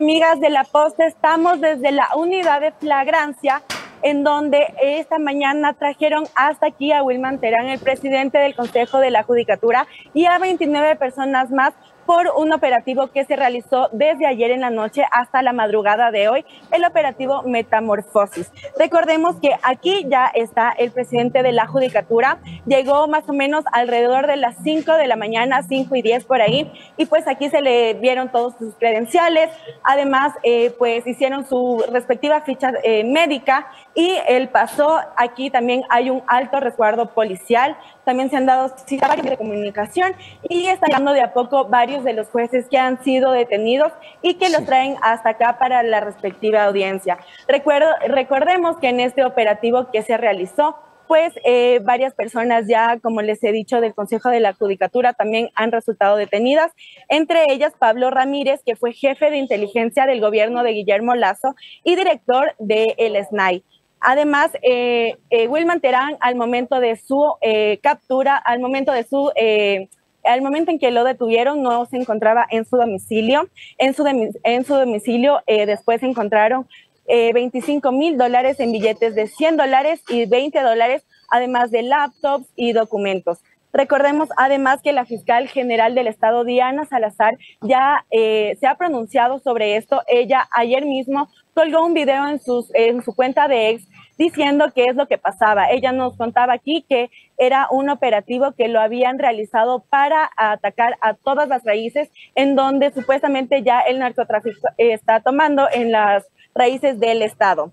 Amigas 0.00 0.40
de 0.40 0.48
la 0.48 0.64
Posta, 0.64 1.06
estamos 1.06 1.60
desde 1.60 1.90
la 1.90 2.08
unidad 2.14 2.60
de 2.60 2.72
flagrancia, 2.72 3.62
en 4.02 4.22
donde 4.22 4.74
esta 4.80 5.18
mañana 5.18 5.74
trajeron 5.74 6.24
hasta 6.34 6.68
aquí 6.68 6.92
a 6.92 7.02
Wilman 7.02 7.38
Terán, 7.38 7.66
el 7.66 7.80
presidente 7.80 8.38
del 8.38 8.54
Consejo 8.54 8.98
de 8.98 9.10
la 9.10 9.24
Judicatura, 9.24 9.86
y 10.14 10.26
a 10.26 10.38
29 10.38 10.96
personas 10.96 11.50
más 11.50 11.72
por 12.12 12.30
un 12.36 12.52
operativo 12.52 13.06
que 13.06 13.24
se 13.24 13.36
realizó 13.36 13.88
desde 13.90 14.26
ayer 14.26 14.50
en 14.50 14.60
la 14.60 14.68
noche 14.68 15.02
hasta 15.12 15.40
la 15.40 15.54
madrugada 15.54 16.10
de 16.10 16.28
hoy, 16.28 16.44
el 16.70 16.84
operativo 16.84 17.42
Metamorfosis. 17.44 18.52
Recordemos 18.78 19.36
que 19.40 19.56
aquí 19.62 20.04
ya 20.10 20.26
está 20.26 20.74
el 20.76 20.90
presidente 20.90 21.42
de 21.42 21.52
la 21.52 21.66
Judicatura, 21.66 22.36
llegó 22.66 23.08
más 23.08 23.26
o 23.30 23.32
menos 23.32 23.64
alrededor 23.72 24.26
de 24.26 24.36
las 24.36 24.56
5 24.62 24.92
de 24.92 25.06
la 25.06 25.16
mañana, 25.16 25.62
5 25.62 25.96
y 25.96 26.02
10 26.02 26.26
por 26.26 26.42
ahí, 26.42 26.70
y 26.98 27.06
pues 27.06 27.26
aquí 27.26 27.48
se 27.48 27.62
le 27.62 27.94
vieron 27.94 28.30
todos 28.30 28.56
sus 28.58 28.74
credenciales, 28.74 29.48
además 29.82 30.34
eh, 30.42 30.70
pues 30.78 31.06
hicieron 31.06 31.46
su 31.46 31.82
respectiva 31.90 32.42
ficha 32.42 32.72
eh, 32.84 33.04
médica 33.04 33.68
y 33.94 34.18
él 34.28 34.50
pasó, 34.50 35.00
aquí 35.16 35.48
también 35.48 35.82
hay 35.88 36.10
un 36.10 36.22
alto 36.26 36.60
resguardo 36.60 37.06
policial, 37.14 37.74
también 38.04 38.30
se 38.30 38.36
han 38.36 38.46
dado 38.46 38.74
varios 39.00 39.26
de 39.26 39.36
comunicación 39.36 40.14
y 40.48 40.66
están 40.66 40.88
llegando 40.88 41.12
de 41.12 41.22
a 41.22 41.32
poco 41.32 41.66
varios 41.66 42.04
de 42.04 42.12
los 42.12 42.28
jueces 42.28 42.68
que 42.68 42.78
han 42.78 43.02
sido 43.02 43.32
detenidos 43.32 43.92
y 44.22 44.34
que 44.34 44.50
los 44.50 44.64
traen 44.64 44.96
hasta 45.02 45.30
acá 45.30 45.58
para 45.58 45.82
la 45.82 46.00
respectiva 46.00 46.64
audiencia. 46.64 47.18
Recuerdo, 47.48 47.88
recordemos 48.08 48.76
que 48.78 48.88
en 48.88 49.00
este 49.00 49.24
operativo 49.24 49.90
que 49.92 50.02
se 50.02 50.16
realizó, 50.16 50.76
pues 51.08 51.34
eh, 51.44 51.80
varias 51.82 52.14
personas 52.14 52.66
ya, 52.68 52.98
como 53.00 53.20
les 53.22 53.42
he 53.44 53.52
dicho, 53.52 53.80
del 53.80 53.94
Consejo 53.94 54.30
de 54.30 54.40
la 54.40 54.54
Judicatura 54.54 55.12
también 55.12 55.50
han 55.54 55.70
resultado 55.70 56.16
detenidas, 56.16 56.72
entre 57.08 57.52
ellas 57.52 57.74
Pablo 57.78 58.10
Ramírez, 58.10 58.62
que 58.64 58.76
fue 58.76 58.92
jefe 58.92 59.30
de 59.30 59.36
inteligencia 59.36 60.06
del 60.06 60.20
gobierno 60.20 60.62
de 60.62 60.72
Guillermo 60.72 61.14
Lazo 61.14 61.54
y 61.84 61.96
director 61.96 62.54
de 62.58 62.94
el 62.96 63.22
SNAI. 63.26 63.62
Además, 64.04 64.50
eh, 64.62 65.16
eh, 65.30 65.46
Wilman 65.46 65.80
Terán, 65.80 66.16
al 66.18 66.34
momento 66.34 66.80
de 66.80 66.96
su 66.96 67.34
eh, 67.40 67.78
captura, 67.84 68.36
al 68.36 68.58
momento 68.58 68.90
de 68.90 69.04
su, 69.04 69.30
eh, 69.36 69.88
al 70.24 70.42
momento 70.42 70.72
en 70.72 70.80
que 70.80 70.90
lo 70.90 71.04
detuvieron, 71.04 71.62
no 71.62 71.86
se 71.86 71.98
encontraba 71.98 72.44
en 72.50 72.64
su 72.64 72.76
domicilio. 72.76 73.48
En 73.78 73.94
su, 73.94 74.04
en 74.42 74.64
su 74.64 74.74
domicilio 74.74 75.40
después 75.46 76.02
encontraron 76.02 76.68
25 77.08 77.90
mil 77.90 78.16
dólares 78.16 78.60
en 78.60 78.70
billetes 78.70 79.16
de 79.16 79.26
100 79.26 79.56
dólares 79.56 80.02
y 80.08 80.26
20 80.26 80.60
dólares, 80.62 81.04
además 81.28 81.72
de 81.72 81.82
laptops 81.82 82.46
y 82.54 82.72
documentos. 82.72 83.38
Recordemos 83.72 84.28
además 84.36 84.80
que 84.82 84.92
la 84.92 85.06
fiscal 85.06 85.48
general 85.48 85.96
del 85.96 86.06
estado, 86.06 86.44
Diana 86.44 86.84
Salazar, 86.86 87.36
ya 87.60 88.04
se 88.10 88.66
ha 88.66 88.76
pronunciado 88.76 89.40
sobre 89.40 89.76
esto. 89.76 90.02
Ella 90.06 90.48
ayer 90.52 90.84
mismo 90.84 91.28
colgó 91.54 91.84
un 91.84 91.94
video 91.94 92.28
en, 92.28 92.38
sus, 92.38 92.72
en 92.74 93.02
su 93.02 93.14
cuenta 93.14 93.48
de 93.48 93.70
ex 93.70 93.88
diciendo 94.22 94.66
qué 94.74 94.84
es 94.86 94.94
lo 94.94 95.08
que 95.08 95.18
pasaba. 95.18 95.70
Ella 95.70 95.92
nos 95.92 96.16
contaba 96.16 96.52
aquí 96.52 96.84
que 96.88 97.10
era 97.36 97.66
un 97.70 97.90
operativo 97.90 98.52
que 98.52 98.68
lo 98.68 98.80
habían 98.80 99.18
realizado 99.18 99.80
para 99.90 100.30
atacar 100.36 100.96
a 101.00 101.14
todas 101.14 101.48
las 101.48 101.64
raíces, 101.64 102.08
en 102.34 102.54
donde 102.54 102.92
supuestamente 102.92 103.62
ya 103.62 103.80
el 103.80 103.98
narcotráfico 103.98 104.68
está 104.78 105.20
tomando 105.20 105.68
en 105.72 105.90
las 105.90 106.24
raíces 106.54 107.00
del 107.00 107.22
Estado. 107.22 107.72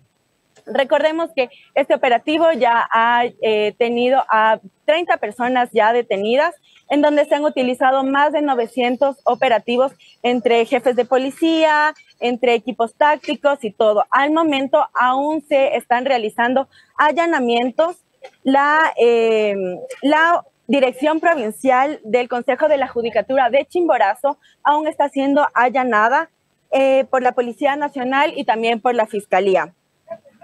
Recordemos 0.66 1.30
que 1.36 1.50
este 1.76 1.94
operativo 1.94 2.52
ya 2.52 2.88
ha 2.92 3.26
eh, 3.26 3.74
tenido 3.78 4.24
a 4.30 4.60
30 4.86 5.18
personas 5.18 5.70
ya 5.72 5.94
detenidas, 5.94 6.56
en 6.90 7.02
donde 7.02 7.26
se 7.26 7.36
han 7.36 7.46
utilizado 7.46 8.04
más 8.04 8.32
de 8.32 8.42
900 8.42 9.18
operativos 9.24 9.94
entre 10.24 10.66
jefes 10.66 10.96
de 10.96 11.06
policía, 11.06 11.94
entre 12.20 12.54
equipos 12.56 12.96
tácticos 12.96 13.64
y 13.64 13.72
todo. 13.72 14.06
Al 14.12 14.32
momento 14.32 14.88
aún 14.94 15.42
se 15.48 15.76
están 15.76 16.06
realizando 16.06 16.68
allanamientos. 16.98 17.98
La, 18.44 18.94
eh, 18.98 19.56
Dirección 20.70 21.20
Provincial 21.20 22.00
del 22.04 22.30
Consejo 22.30 22.68
de 22.68 22.78
la 22.78 22.88
Judicatura 22.88 23.50
de 23.50 23.66
Chimborazo 23.66 24.38
aún 24.62 24.86
está 24.86 25.10
siendo 25.10 25.48
allanada 25.56 26.30
eh, 26.72 27.06
por 27.10 27.24
la 27.24 27.32
Policía 27.32 27.76
Nacional 27.76 28.34
y 28.36 28.44
también 28.44 28.80
por 28.80 28.94
la 28.94 29.08
Fiscalía. 29.08 29.74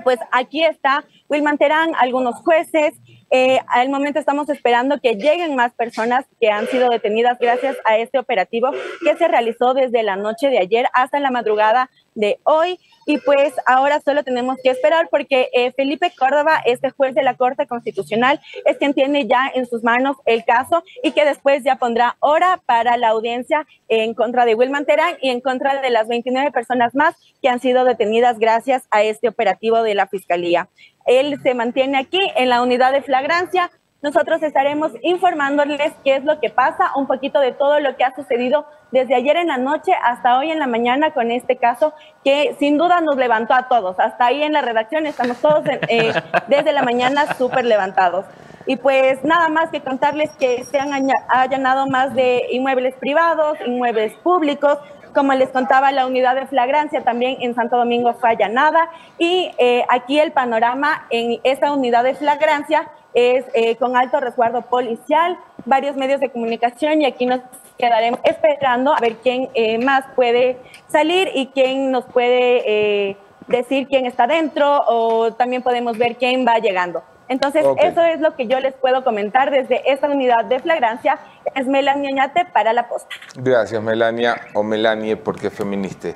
Pues 0.05 0.19
aquí 0.31 0.63
está 0.63 1.03
Wilman 1.29 1.57
Terán, 1.57 1.95
algunos 1.95 2.35
jueces, 2.35 2.93
eh, 3.31 3.59
al 3.67 3.89
momento 3.89 4.19
estamos 4.19 4.47
esperando 4.49 4.99
que 5.01 5.15
lleguen 5.15 5.55
más 5.55 5.73
personas 5.73 6.25
que 6.39 6.51
han 6.51 6.67
sido 6.67 6.89
detenidas 6.89 7.39
gracias 7.39 7.75
a 7.85 7.97
este 7.97 8.19
operativo 8.19 8.69
que 9.03 9.17
se 9.17 9.27
realizó 9.27 9.73
desde 9.73 10.03
la 10.03 10.15
noche 10.15 10.49
de 10.49 10.59
ayer 10.59 10.85
hasta 10.93 11.19
la 11.19 11.31
madrugada 11.31 11.89
de 12.15 12.39
hoy. 12.43 12.79
Y 13.05 13.19
pues 13.19 13.53
ahora 13.67 14.01
solo 14.03 14.23
tenemos 14.23 14.57
que 14.63 14.71
esperar 14.71 15.07
porque 15.11 15.49
eh, 15.53 15.71
Felipe 15.73 16.11
Córdoba, 16.17 16.61
este 16.65 16.89
juez 16.89 17.13
de 17.13 17.21
la 17.21 17.35
Corte 17.35 17.67
Constitucional, 17.67 18.41
es 18.65 18.77
quien 18.77 18.93
tiene 18.93 19.27
ya 19.27 19.51
en 19.53 19.67
sus 19.67 19.83
manos 19.83 20.17
el 20.25 20.43
caso 20.43 20.83
y 21.03 21.11
que 21.11 21.25
después 21.25 21.63
ya 21.63 21.75
pondrá 21.75 22.17
hora 22.19 22.61
para 22.65 22.97
la 22.97 23.09
audiencia 23.09 23.67
en 23.87 24.15
contra 24.15 24.45
de 24.45 24.55
Wilman 24.55 24.85
Terán 24.85 25.15
y 25.21 25.29
en 25.29 25.41
contra 25.41 25.81
de 25.81 25.89
las 25.91 26.07
29 26.07 26.51
personas 26.51 26.95
más 26.95 27.15
que 27.41 27.49
han 27.49 27.59
sido 27.59 27.85
detenidas 27.85 28.39
gracias 28.39 28.87
a 28.89 29.03
este 29.03 29.27
operativo 29.27 29.83
de 29.83 29.93
la 29.93 30.07
Fiscalía. 30.07 30.69
Él 31.05 31.39
se 31.43 31.53
mantiene 31.53 31.97
aquí 31.97 32.19
en 32.35 32.49
la 32.49 32.61
unidad 32.61 32.91
de 32.91 33.03
flagrancia. 33.03 33.69
Nosotros 34.01 34.43
estaremos 34.43 34.91
informándoles 35.01 35.93
qué 36.03 36.17
es 36.17 36.23
lo 36.23 36.39
que 36.39 36.49
pasa, 36.49 36.91
un 36.95 37.07
poquito 37.07 37.39
de 37.39 37.53
todo 37.53 37.79
lo 37.79 37.95
que 37.95 38.03
ha 38.03 38.13
sucedido 38.13 38.65
desde 38.91 39.15
ayer 39.15 39.37
en 39.37 39.47
la 39.47 39.57
noche 39.57 39.93
hasta 40.03 40.37
hoy 40.37 40.51
en 40.51 40.59
la 40.59 40.67
mañana 40.67 41.11
con 41.11 41.31
este 41.31 41.55
caso 41.55 41.93
que 42.23 42.55
sin 42.59 42.77
duda 42.77 43.01
nos 43.01 43.17
levantó 43.17 43.53
a 43.53 43.67
todos. 43.67 43.99
Hasta 43.99 44.27
ahí 44.27 44.43
en 44.43 44.53
la 44.53 44.61
redacción 44.61 45.07
estamos 45.07 45.37
todos 45.37 45.63
eh, 45.89 46.13
desde 46.47 46.71
la 46.71 46.83
mañana 46.83 47.33
súper 47.35 47.65
levantados. 47.65 48.25
Y 48.67 48.77
pues 48.77 49.23
nada 49.23 49.49
más 49.49 49.69
que 49.69 49.81
contarles 49.81 50.31
que 50.37 50.63
se 50.65 50.79
han 50.79 50.91
allanado 51.29 51.87
más 51.87 52.13
de 52.15 52.47
inmuebles 52.51 52.95
privados, 52.95 53.57
inmuebles 53.65 54.13
públicos, 54.17 54.79
como 55.15 55.33
les 55.33 55.49
contaba, 55.49 55.91
la 55.91 56.05
unidad 56.05 56.35
de 56.35 56.45
flagrancia 56.45 57.01
también 57.03 57.37
en 57.39 57.55
Santo 57.55 57.77
Domingo 57.77 58.13
fue 58.13 58.29
allanada 58.29 58.89
y 59.17 59.49
eh, 59.57 59.83
aquí 59.89 60.19
el 60.19 60.33
panorama 60.33 61.07
en 61.09 61.39
esa 61.43 61.71
unidad 61.71 62.03
de 62.03 62.13
flagrancia 62.13 62.91
es 63.13 63.45
eh, 63.53 63.77
con 63.77 63.95
alto 63.95 64.19
resguardo 64.19 64.63
policial, 64.63 65.39
varios 65.65 65.95
medios 65.95 66.19
de 66.19 66.29
comunicación 66.29 67.01
y 67.01 67.05
aquí 67.05 67.25
nos 67.25 67.39
quedaremos 67.77 68.19
esperando 68.23 68.93
a 68.93 68.99
ver 68.99 69.15
quién 69.23 69.49
eh, 69.53 69.79
más 69.79 70.05
puede 70.15 70.57
salir 70.89 71.31
y 71.33 71.47
quién 71.47 71.91
nos 71.91 72.05
puede 72.05 73.17
decir 73.47 73.87
quién 73.87 74.05
está 74.05 74.27
dentro 74.27 74.83
o 74.85 75.33
también 75.33 75.63
podemos 75.63 75.97
ver 75.97 76.17
quién 76.17 76.45
va 76.45 76.59
llegando. 76.59 77.01
Entonces, 77.27 77.65
eso 77.79 78.01
es 78.01 78.19
lo 78.21 78.35
que 78.35 78.47
yo 78.47 78.59
les 78.59 78.73
puedo 78.73 79.03
comentar 79.03 79.51
desde 79.51 79.91
esta 79.91 80.07
unidad 80.09 80.45
de 80.45 80.59
flagrancia. 80.59 81.17
Es 81.55 81.67
Melanie 81.67 82.09
Añate 82.09 82.45
para 82.45 82.73
la 82.73 82.87
posta. 82.87 83.15
Gracias, 83.35 83.81
Melania, 83.81 84.35
o 84.53 84.63
Melanie, 84.63 85.15
porque 85.15 85.47
es 85.47 85.53
feminista. 85.53 86.09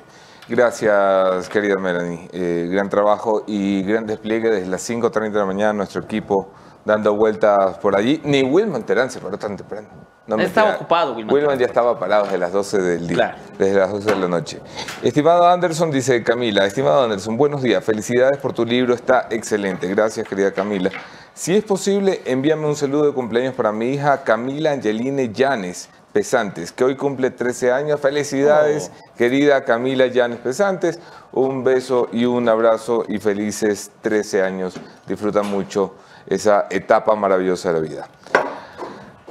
Gracias, 0.47 1.47
querida 1.49 1.77
Melanie. 1.77 2.27
Eh, 2.33 2.67
gran 2.71 2.89
trabajo 2.89 3.43
y 3.45 3.83
gran 3.83 4.07
despliegue 4.07 4.49
desde 4.49 4.67
las 4.67 4.87
5.30 4.89 5.31
de 5.31 5.39
la 5.39 5.45
mañana, 5.45 5.73
nuestro 5.73 6.01
equipo 6.01 6.49
dando 6.89 7.13
vueltas 7.15 7.77
por 7.77 7.95
allí. 7.95 8.19
Ni 8.23 8.43
Wilman 8.43 8.83
Terán 8.83 9.09
se 9.09 9.19
paró 9.19 9.37
tan 9.37 9.55
temprano. 9.55 9.87
me 10.27 10.43
Estaba 10.43 10.67
queda- 10.69 10.75
ocupado, 10.77 11.13
Wilman 11.15 11.33
Wilman 11.33 11.57
Terán. 11.57 11.59
ya 11.59 11.65
estaba 11.65 11.97
parado 11.99 12.23
desde 12.25 12.37
las 12.37 12.51
12 12.51 12.79
del 12.81 13.07
día, 13.07 13.15
Claro. 13.17 13.37
desde 13.57 13.79
las 13.79 13.91
12 13.91 14.11
de 14.11 14.15
la 14.19 14.27
noche. 14.27 14.59
Estimado 15.01 15.47
Anderson, 15.47 15.89
dice 15.91 16.23
Camila, 16.23 16.65
estimado 16.65 17.03
Anderson, 17.03 17.35
buenos 17.37 17.61
días, 17.63 17.83
felicidades 17.83 18.37
por 18.37 18.53
tu 18.53 18.63
libro, 18.65 18.93
está 18.93 19.27
excelente. 19.31 19.87
Gracias, 19.87 20.27
querida 20.27 20.51
Camila. 20.51 20.91
Si 21.33 21.55
es 21.55 21.63
posible, 21.63 22.21
envíame 22.25 22.67
un 22.67 22.75
saludo 22.75 23.05
de 23.07 23.13
cumpleaños 23.13 23.55
para 23.55 23.71
mi 23.71 23.91
hija 23.93 24.23
Camila 24.23 24.71
Angeline 24.71 25.31
Llanes 25.33 25.89
Pesantes, 26.13 26.71
que 26.73 26.83
hoy 26.83 26.95
cumple 26.95 27.31
13 27.31 27.71
años. 27.71 27.99
Felicidades, 27.99 28.91
querida 29.17 29.63
Camila 29.63 30.07
Llanes 30.07 30.39
Pesantes. 30.39 30.99
Un 31.31 31.63
beso 31.63 32.07
y 32.11 32.25
un 32.25 32.49
abrazo 32.49 33.03
y 33.07 33.19
felices 33.19 33.91
13 34.01 34.41
años. 34.43 34.75
Disfruta 35.07 35.41
mucho 35.43 35.93
esa 36.29 36.67
etapa 36.69 37.15
maravillosa 37.15 37.73
de 37.73 37.81
la 37.81 37.87
vida. 37.87 38.07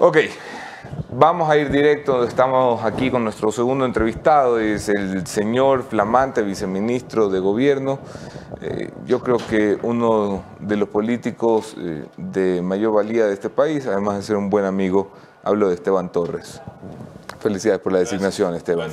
Ok, 0.01 0.19
vamos 1.11 1.49
a 1.49 1.57
ir 1.57 1.71
directo 1.71 2.25
estamos 2.25 2.85
aquí 2.85 3.11
con 3.11 3.25
nuestro 3.25 3.51
segundo 3.51 3.85
entrevistado, 3.85 4.59
es 4.59 4.89
el 4.89 5.27
señor 5.27 5.85
flamante 5.85 6.43
viceministro 6.43 7.29
de 7.29 7.41
gobierno. 7.41 7.99
Eh, 8.61 8.91
yo 9.07 9.21
creo 9.21 9.39
que 9.39 9.79
uno 9.83 10.43
de 10.61 10.77
los 10.77 10.89
políticos 10.89 11.75
eh, 11.79 12.07
de 12.17 12.61
mayor 12.63 12.95
valía 12.95 13.27
de 13.27 13.35
este 13.35 13.51
país, 13.51 13.87
además 13.87 14.17
de 14.17 14.23
ser 14.23 14.37
un 14.37 14.51
buen 14.51 14.65
amigo, 14.65 15.11
hablo 15.45 15.69
de 15.69 15.75
Esteban 15.75 16.11
Torres. 16.11 16.61
Felicidades 17.41 17.81
por 17.81 17.93
la 17.93 18.01
designación, 18.01 18.55
Esteban. 18.55 18.91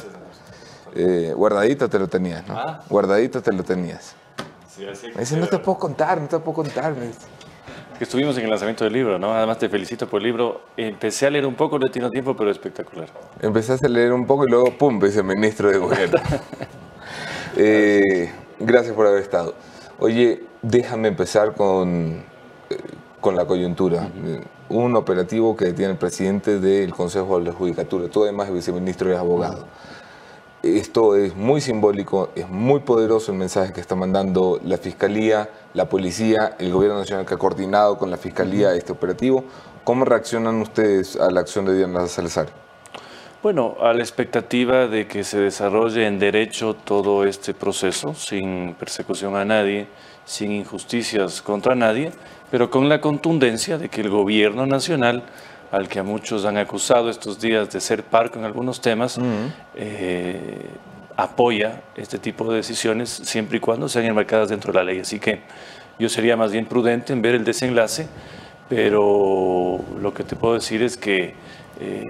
Eh, 0.93 1.33
guardadito 1.35 1.89
te 1.89 1.99
lo 1.99 2.07
tenías, 2.07 2.47
¿no? 2.47 2.57
Ah. 2.57 2.81
Guardadito 2.89 3.41
te 3.41 3.51
lo 3.51 3.63
tenías. 3.63 4.15
Sí, 4.69 4.85
así 4.87 5.07
Me 5.13 5.21
dice, 5.21 5.37
no 5.37 5.47
te 5.47 5.57
puedo 5.59 5.77
contar, 5.77 6.21
no 6.21 6.27
te 6.27 6.39
puedo 6.39 6.55
contar. 6.55 6.95
me 6.95 7.07
dice. 7.07 7.19
Que 7.97 8.03
estuvimos 8.03 8.37
en 8.37 8.43
el 8.43 8.49
lanzamiento 8.49 8.83
del 8.83 8.93
libro, 8.93 9.17
¿no? 9.19 9.33
Además 9.33 9.57
te 9.57 9.69
felicito 9.69 10.07
por 10.07 10.21
el 10.21 10.27
libro. 10.27 10.61
Empecé 10.77 11.27
a 11.27 11.29
leer 11.29 11.45
un 11.45 11.55
poco, 11.55 11.79
no 11.79 11.87
he 11.87 11.89
tenido 11.89 12.09
tiempo, 12.09 12.35
pero 12.35 12.51
espectacular. 12.51 13.07
Empezaste 13.41 13.87
a 13.87 13.89
leer 13.89 14.11
un 14.13 14.25
poco 14.25 14.45
y 14.45 14.49
luego, 14.49 14.71
pum, 14.77 14.99
viceministro 14.99 15.69
de 15.69 15.77
gobierno. 15.77 16.19
Eh, 17.57 18.29
gracias 18.59 18.93
por 18.93 19.07
haber 19.07 19.21
estado. 19.21 19.53
Oye, 19.99 20.43
déjame 20.61 21.07
empezar 21.07 21.53
con, 21.53 22.21
eh, 22.69 22.77
con 23.21 23.37
la 23.37 23.45
coyuntura. 23.45 24.09
Eh, 24.25 24.41
Un 24.67 24.95
operativo 24.97 25.55
que 25.55 25.71
tiene 25.71 25.93
el 25.93 25.97
presidente 25.97 26.59
del 26.59 26.93
Consejo 26.93 27.39
de 27.39 27.45
la 27.45 27.51
Judicatura. 27.53 28.09
Tú 28.09 28.23
además 28.23 28.49
el 28.49 28.55
viceministro 28.55 29.07
eres 29.07 29.19
abogado. 29.21 29.67
Esto 30.65 31.15
es 31.15 31.35
muy 31.35 31.61
simbólico, 31.61 32.31
es 32.33 32.49
muy 32.49 32.79
poderoso 32.79 33.31
el 33.31 33.37
mensaje 33.37 33.71
que 33.71 33.79
está 33.79 33.93
mandando 33.93 34.59
la 34.63 34.79
Fiscalía, 34.79 35.47
la 35.75 35.87
Policía, 35.87 36.55
el 36.57 36.73
Gobierno 36.73 36.97
Nacional 36.97 37.23
que 37.23 37.35
ha 37.35 37.37
coordinado 37.37 37.99
con 37.99 38.09
la 38.09 38.17
Fiscalía 38.17 38.73
este 38.73 38.91
operativo. 38.91 39.43
¿Cómo 39.83 40.05
reaccionan 40.05 40.59
ustedes 40.59 41.17
a 41.17 41.29
la 41.29 41.41
acción 41.41 41.65
de 41.65 41.77
Diana 41.77 42.07
Salazar? 42.07 42.47
Bueno, 43.43 43.75
a 43.79 43.93
la 43.93 43.99
expectativa 43.99 44.87
de 44.87 45.05
que 45.05 45.23
se 45.23 45.37
desarrolle 45.37 46.07
en 46.07 46.17
derecho 46.17 46.73
todo 46.73 47.25
este 47.25 47.53
proceso, 47.53 48.15
sin 48.15 48.73
persecución 48.73 49.35
a 49.35 49.45
nadie, 49.45 49.85
sin 50.25 50.51
injusticias 50.51 51.43
contra 51.43 51.75
nadie, 51.75 52.11
pero 52.49 52.71
con 52.71 52.89
la 52.89 53.01
contundencia 53.01 53.77
de 53.77 53.89
que 53.89 54.01
el 54.01 54.09
gobierno 54.09 54.65
nacional, 54.65 55.25
al 55.75 55.87
que 55.89 55.99
a 55.99 56.03
muchos 56.03 56.45
han 56.45 56.57
acusado 56.57 57.09
estos 57.09 57.39
días 57.39 57.69
de 57.69 57.79
ser 57.81 58.03
parco 58.03 58.39
en 58.39 58.45
algunos 58.45 58.79
temas, 58.81 59.19
eh, 59.75 60.67
apoya 61.17 61.81
este 61.95 62.17
tipo 62.17 62.49
de 62.49 62.57
decisiones 62.57 63.09
siempre 63.09 63.57
y 63.57 63.59
cuando 63.59 63.87
sean 63.89 64.05
enmarcadas 64.05 64.49
dentro 64.49 64.71
de 64.71 64.79
la 64.79 64.83
ley. 64.85 64.99
Así 64.99 65.19
que 65.19 65.41
yo 65.99 66.09
sería 66.09 66.35
más 66.37 66.51
bien 66.51 66.65
prudente 66.65 67.13
en 67.13 67.21
ver 67.21 67.35
el 67.35 67.43
desenlace, 67.43 68.07
pero 68.69 69.79
lo 70.01 70.13
que 70.13 70.23
te 70.23 70.35
puedo 70.35 70.53
decir 70.55 70.81
es 70.83 70.97
que 70.97 71.33
eh, 71.79 72.03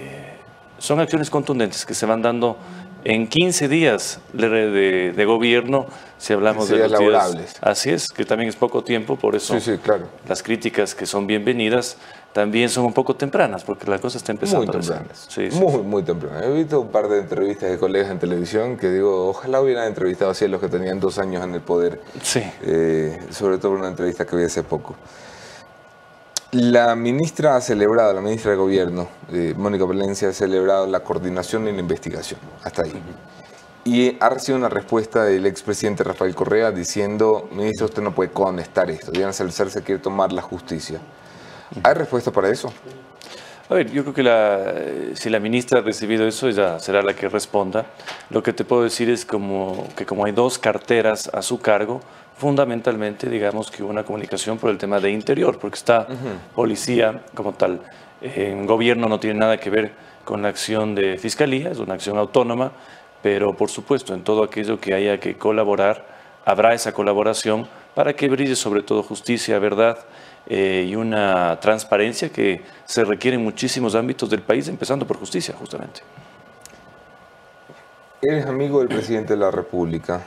son 0.78 1.00
acciones 1.00 1.30
contundentes 1.30 1.86
que 1.86 1.94
se 1.94 2.06
van 2.06 2.22
dando 2.22 2.58
en 3.04 3.28
15 3.28 3.68
días 3.68 4.20
de, 4.34 4.50
de- 4.50 5.12
de 5.12 5.26
gobierno, 5.26 5.86
si 6.18 6.34
hablamos 6.34 6.70
de 6.70 6.78
Días 6.78 6.90
los 6.92 7.00
días- 7.00 7.12
laborables. 7.12 7.56
Así 7.62 7.92
es, 7.92 8.08
que 8.10 8.26
también 8.26 8.50
es 8.50 8.56
poco 8.56 8.84
tiempo, 8.84 9.16
por 9.16 9.36
eso 9.36 9.54
Sí, 9.60 9.74
sí, 9.74 9.78
claro. 9.78 10.08
las 10.28 10.42
críticas 10.42 10.96
que 10.96 11.06
son 11.06 11.28
bienvenidas 11.28 11.98
también 12.36 12.68
son 12.68 12.84
un 12.84 12.92
poco 12.92 13.16
tempranas, 13.16 13.64
porque 13.64 13.90
la 13.90 13.98
cosa 13.98 14.18
está 14.18 14.34
empezando. 14.34 14.66
Muy 14.66 14.70
tempranas. 14.70 15.26
Sí, 15.30 15.50
sí, 15.50 15.58
muy, 15.58 15.82
muy 15.84 16.04
tempranas. 16.04 16.44
He 16.44 16.52
visto 16.52 16.82
un 16.82 16.90
par 16.90 17.08
de 17.08 17.20
entrevistas 17.20 17.72
de 17.72 17.78
colegas 17.78 18.12
en 18.12 18.20
televisión 18.20 18.76
que 18.76 18.90
digo, 18.90 19.30
ojalá 19.30 19.62
hubieran 19.62 19.88
entrevistado 19.88 20.32
así 20.32 20.44
a 20.44 20.50
los 20.50 20.60
que 20.60 20.68
tenían 20.68 21.00
dos 21.00 21.18
años 21.18 21.42
en 21.46 21.54
el 21.54 21.62
poder. 21.62 22.02
Sí. 22.22 22.42
Eh, 22.64 23.18
sobre 23.30 23.58
todo 23.58 23.72
una 23.72 23.88
entrevista 23.88 24.26
que 24.26 24.36
vi 24.36 24.44
hace 24.44 24.64
poco. 24.64 24.98
La 26.52 26.94
ministra 26.98 27.56
ha 27.56 27.62
celebrado, 27.62 28.12
la 28.12 28.20
ministra 28.20 28.52
de 28.52 28.58
Gobierno, 28.58 29.08
eh, 29.32 29.54
Mónica 29.56 29.86
Valencia, 29.86 30.28
ha 30.28 30.34
celebrado 30.34 30.88
la 30.88 31.00
coordinación 31.00 31.70
y 31.70 31.72
la 31.72 31.80
investigación. 31.80 32.42
Hasta 32.66 32.82
ahí. 32.82 33.02
Y 33.86 34.18
ha 34.20 34.28
recibido 34.28 34.58
una 34.58 34.68
respuesta 34.68 35.24
del 35.24 35.46
expresidente 35.46 36.04
Rafael 36.04 36.36
Correa 36.36 36.72
diciendo, 36.72 37.48
ministro, 37.54 37.86
usted 37.86 38.02
no 38.02 38.14
puede 38.14 38.32
contestar 38.32 38.92
esto. 38.92 39.12
Diana 39.14 39.32
Salazar 39.32 39.70
se 39.70 39.84
quiere 39.84 40.02
tomar 40.02 40.34
la 40.34 40.42
justicia. 40.42 41.00
¿Hay 41.84 41.94
respuesta 41.94 42.32
para 42.32 42.50
eso? 42.50 42.72
A 43.68 43.74
ver, 43.74 43.92
yo 43.92 44.04
creo 44.04 44.14
que 44.14 44.22
la, 44.22 44.64
si 45.16 45.30
la 45.30 45.40
ministra 45.40 45.80
ha 45.80 45.82
recibido 45.82 46.28
eso, 46.28 46.48
ella 46.48 46.80
será 46.80 47.02
la 47.02 47.16
que 47.16 47.28
responda. 47.28 47.88
Lo 48.30 48.44
que 48.44 48.54
te 48.54 48.64
puedo 48.64 48.84
decir 48.84 49.10
es 49.10 49.26
como, 49.26 49.88
que 49.96 50.06
como 50.06 50.26
hay 50.26 50.34
dos 50.34 50.60
carteras 50.60 51.32
a 51.34 51.42
su 51.42 51.60
cargo, 51.60 52.02
fundamentalmente 52.38 53.28
digamos 53.28 53.72
que 53.72 53.82
hubo 53.82 53.90
una 53.90 54.04
comunicación 54.04 54.60
por 54.60 54.70
el 54.70 54.78
tema 54.78 55.00
de 55.00 55.10
interior, 55.10 55.58
porque 55.58 55.78
está 55.78 56.08
policía 56.54 57.24
como 57.34 57.54
tal. 57.54 57.82
En 58.22 58.68
gobierno 58.68 59.10
no 59.10 59.20
tiene 59.20 59.40
nada 59.40 59.58
que 59.58 59.72
ver 59.72 59.94
con 60.26 60.44
la 60.44 60.50
acción 60.50 60.94
de 60.94 61.18
fiscalía, 61.18 61.72
es 61.72 61.80
una 61.80 61.96
acción 61.96 62.20
autónoma, 62.20 62.72
pero 63.24 63.58
por 63.58 63.72
supuesto 63.72 64.14
en 64.14 64.24
todo 64.24 64.44
aquello 64.44 64.80
que 64.80 64.94
haya 64.94 65.20
que 65.20 65.40
colaborar, 65.40 66.06
habrá 66.46 66.76
esa 66.76 66.92
colaboración 66.92 67.68
para 67.96 68.14
que 68.14 68.30
brille 68.30 68.56
sobre 68.56 68.84
todo 68.84 69.02
justicia, 69.02 69.58
verdad 69.58 69.98
eh, 70.48 70.86
y 70.88 70.96
una 70.96 71.60
transparencia 71.60 72.30
que 72.30 72.62
se 72.86 73.04
requiere 73.04 73.36
en 73.38 73.44
muchísimos 73.44 73.96
ámbitos 73.96 74.30
del 74.30 74.42
país, 74.42 74.68
empezando 74.68 75.06
por 75.08 75.18
justicia, 75.18 75.56
justamente. 75.58 76.02
Eres 78.22 78.46
amigo 78.46 78.80
del 78.80 78.88
presidente 78.88 79.34
de 79.34 79.40
la 79.40 79.52
República 79.52 80.22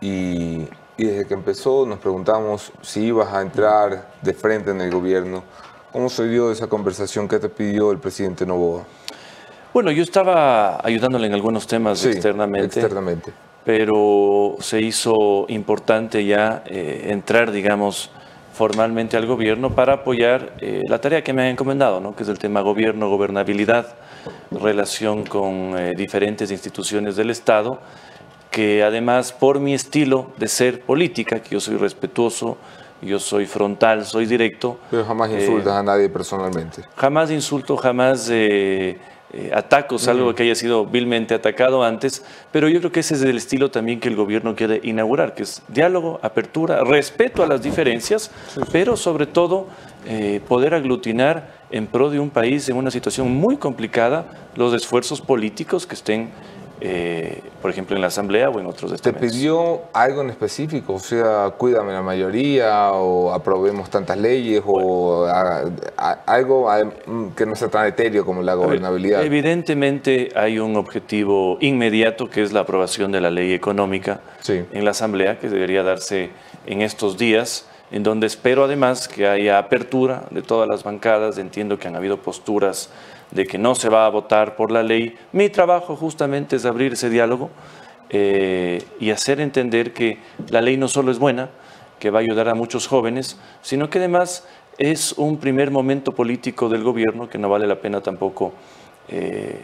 y, 0.00 0.66
y 0.96 1.04
desde 1.04 1.26
que 1.26 1.34
empezó 1.34 1.86
nos 1.86 1.98
preguntamos 1.98 2.72
si 2.82 3.04
ibas 3.06 3.32
a 3.32 3.40
entrar 3.40 4.10
de 4.20 4.34
frente 4.34 4.70
en 4.70 4.80
el 4.80 4.90
gobierno. 4.90 5.44
¿Cómo 5.92 6.10
se 6.10 6.28
dio 6.28 6.52
esa 6.52 6.66
conversación 6.66 7.26
que 7.26 7.38
te 7.38 7.48
pidió 7.48 7.90
el 7.90 7.98
presidente 7.98 8.44
Novoa? 8.44 8.84
Bueno, 9.72 9.90
yo 9.90 10.02
estaba 10.02 10.84
ayudándole 10.84 11.26
en 11.26 11.34
algunos 11.34 11.66
temas 11.66 12.00
Sí, 12.00 12.08
externamente, 12.08 12.80
externamente. 12.80 13.32
pero 13.64 14.56
se 14.60 14.80
hizo 14.82 15.46
importante 15.48 16.24
ya 16.26 16.62
eh, 16.66 17.06
entrar, 17.08 17.50
digamos, 17.50 18.10
formalmente 18.58 19.16
al 19.16 19.24
gobierno 19.24 19.70
para 19.70 19.92
apoyar 19.92 20.52
eh, 20.58 20.82
la 20.88 21.00
tarea 21.00 21.22
que 21.22 21.32
me 21.32 21.42
han 21.42 21.48
encomendado, 21.48 22.00
¿no? 22.00 22.16
que 22.16 22.24
es 22.24 22.28
el 22.28 22.40
tema 22.40 22.60
gobierno, 22.60 23.08
gobernabilidad, 23.08 23.94
relación 24.50 25.24
con 25.24 25.78
eh, 25.78 25.94
diferentes 25.96 26.50
instituciones 26.50 27.14
del 27.14 27.30
Estado, 27.30 27.78
que 28.50 28.82
además 28.82 29.32
por 29.32 29.60
mi 29.60 29.74
estilo 29.74 30.32
de 30.38 30.48
ser 30.48 30.80
política, 30.80 31.40
que 31.40 31.50
yo 31.50 31.60
soy 31.60 31.76
respetuoso, 31.76 32.58
yo 33.00 33.20
soy 33.20 33.46
frontal, 33.46 34.04
soy 34.04 34.26
directo. 34.26 34.80
Pero 34.90 35.04
jamás 35.04 35.30
eh, 35.30 35.40
insultas 35.40 35.74
a 35.74 35.82
nadie 35.84 36.08
personalmente. 36.08 36.82
Jamás 36.96 37.30
insulto, 37.30 37.76
jamás 37.76 38.28
eh, 39.32 39.48
eh, 39.48 39.50
ataco, 39.54 39.98
salvo 39.98 40.34
que 40.34 40.44
haya 40.44 40.54
sido 40.54 40.86
vilmente 40.86 41.34
atacado 41.34 41.84
antes, 41.84 42.24
pero 42.50 42.68
yo 42.68 42.78
creo 42.80 42.92
que 42.92 43.00
ese 43.00 43.14
es 43.14 43.22
el 43.22 43.36
estilo 43.36 43.70
también 43.70 44.00
que 44.00 44.08
el 44.08 44.16
gobierno 44.16 44.56
quiere 44.56 44.80
inaugurar, 44.82 45.34
que 45.34 45.42
es 45.42 45.62
diálogo, 45.68 46.18
apertura, 46.22 46.82
respeto 46.82 47.42
a 47.42 47.46
las 47.46 47.62
diferencias, 47.62 48.30
pero 48.72 48.96
sobre 48.96 49.26
todo 49.26 49.66
eh, 50.06 50.40
poder 50.48 50.74
aglutinar 50.74 51.58
en 51.70 51.86
pro 51.86 52.08
de 52.08 52.18
un 52.18 52.30
país 52.30 52.68
en 52.70 52.76
una 52.76 52.90
situación 52.90 53.30
muy 53.30 53.58
complicada 53.58 54.24
los 54.56 54.72
esfuerzos 54.72 55.20
políticos 55.20 55.86
que 55.86 55.94
estén, 55.94 56.30
eh, 56.80 57.42
por 57.60 57.70
ejemplo, 57.70 57.96
en 57.96 58.02
la 58.02 58.08
Asamblea 58.08 58.50
o 58.50 58.60
en 58.60 58.66
otros 58.66 58.90
¿Te 58.90 58.96
estamentos. 58.96 59.32
pidió 59.32 59.80
algo 59.92 60.22
en 60.22 60.30
específico? 60.30 60.94
O 60.94 60.98
sea, 61.00 61.50
cuídame 61.58 61.92
la 61.92 62.02
mayoría 62.02 62.92
o 62.92 63.32
aprobemos 63.32 63.90
tantas 63.90 64.16
leyes 64.16 64.62
o 64.64 65.24
a- 65.26 65.64
a- 65.96 66.12
algo 66.26 66.70
a- 66.70 66.88
que 67.36 67.46
no 67.46 67.56
sea 67.56 67.68
tan 67.68 67.86
etéreo 67.86 68.24
como 68.24 68.42
la 68.42 68.52
A 68.52 68.56
ver, 68.56 68.64
gobernabilidad. 68.66 69.22
Evidentemente 69.24 70.28
hay 70.36 70.58
un 70.58 70.76
objetivo 70.76 71.58
inmediato 71.60 72.30
que 72.30 72.42
es 72.42 72.52
la 72.52 72.60
aprobación 72.60 73.10
de 73.12 73.20
la 73.20 73.30
ley 73.30 73.52
económica 73.52 74.20
Sí. 74.40 74.64
en 74.72 74.84
la 74.84 74.92
Asamblea, 74.92 75.38
que 75.38 75.48
debería 75.48 75.82
darse 75.82 76.30
en 76.66 76.82
estos 76.82 77.18
días. 77.18 77.66
en 77.90 78.02
donde 78.02 78.26
espero 78.26 78.64
además 78.64 79.08
que 79.08 79.26
haya 79.26 79.56
apertura 79.56 80.24
de 80.30 80.42
todas 80.42 80.68
las 80.68 80.84
bancadas. 80.84 81.38
Entiendo 81.38 81.78
que 81.78 81.88
han 81.88 81.96
habido 81.96 82.18
posturas 82.18 82.90
de 83.30 83.46
que 83.46 83.58
no 83.58 83.74
se 83.74 83.88
va 83.88 84.06
a 84.06 84.08
votar 84.08 84.56
por 84.56 84.70
la 84.70 84.82
ley. 84.82 85.16
Mi 85.32 85.48
trabajo 85.48 85.96
justamente 85.96 86.56
es 86.56 86.64
abrir 86.64 86.94
ese 86.94 87.10
diálogo 87.10 87.50
eh, 88.10 88.82
y 89.00 89.10
hacer 89.10 89.40
entender 89.40 89.92
que 89.92 90.18
la 90.48 90.60
ley 90.60 90.76
no 90.76 90.88
solo 90.88 91.10
es 91.10 91.18
buena, 91.18 91.50
que 91.98 92.10
va 92.10 92.20
a 92.20 92.22
ayudar 92.22 92.48
a 92.48 92.54
muchos 92.54 92.86
jóvenes, 92.86 93.38
sino 93.62 93.90
que 93.90 93.98
además 93.98 94.46
es 94.78 95.12
un 95.12 95.38
primer 95.38 95.70
momento 95.70 96.12
político 96.12 96.68
del 96.68 96.84
gobierno 96.84 97.28
que 97.28 97.38
no 97.38 97.48
vale 97.48 97.66
la 97.66 97.80
pena 97.80 98.00
tampoco 98.00 98.52
eh, 99.08 99.60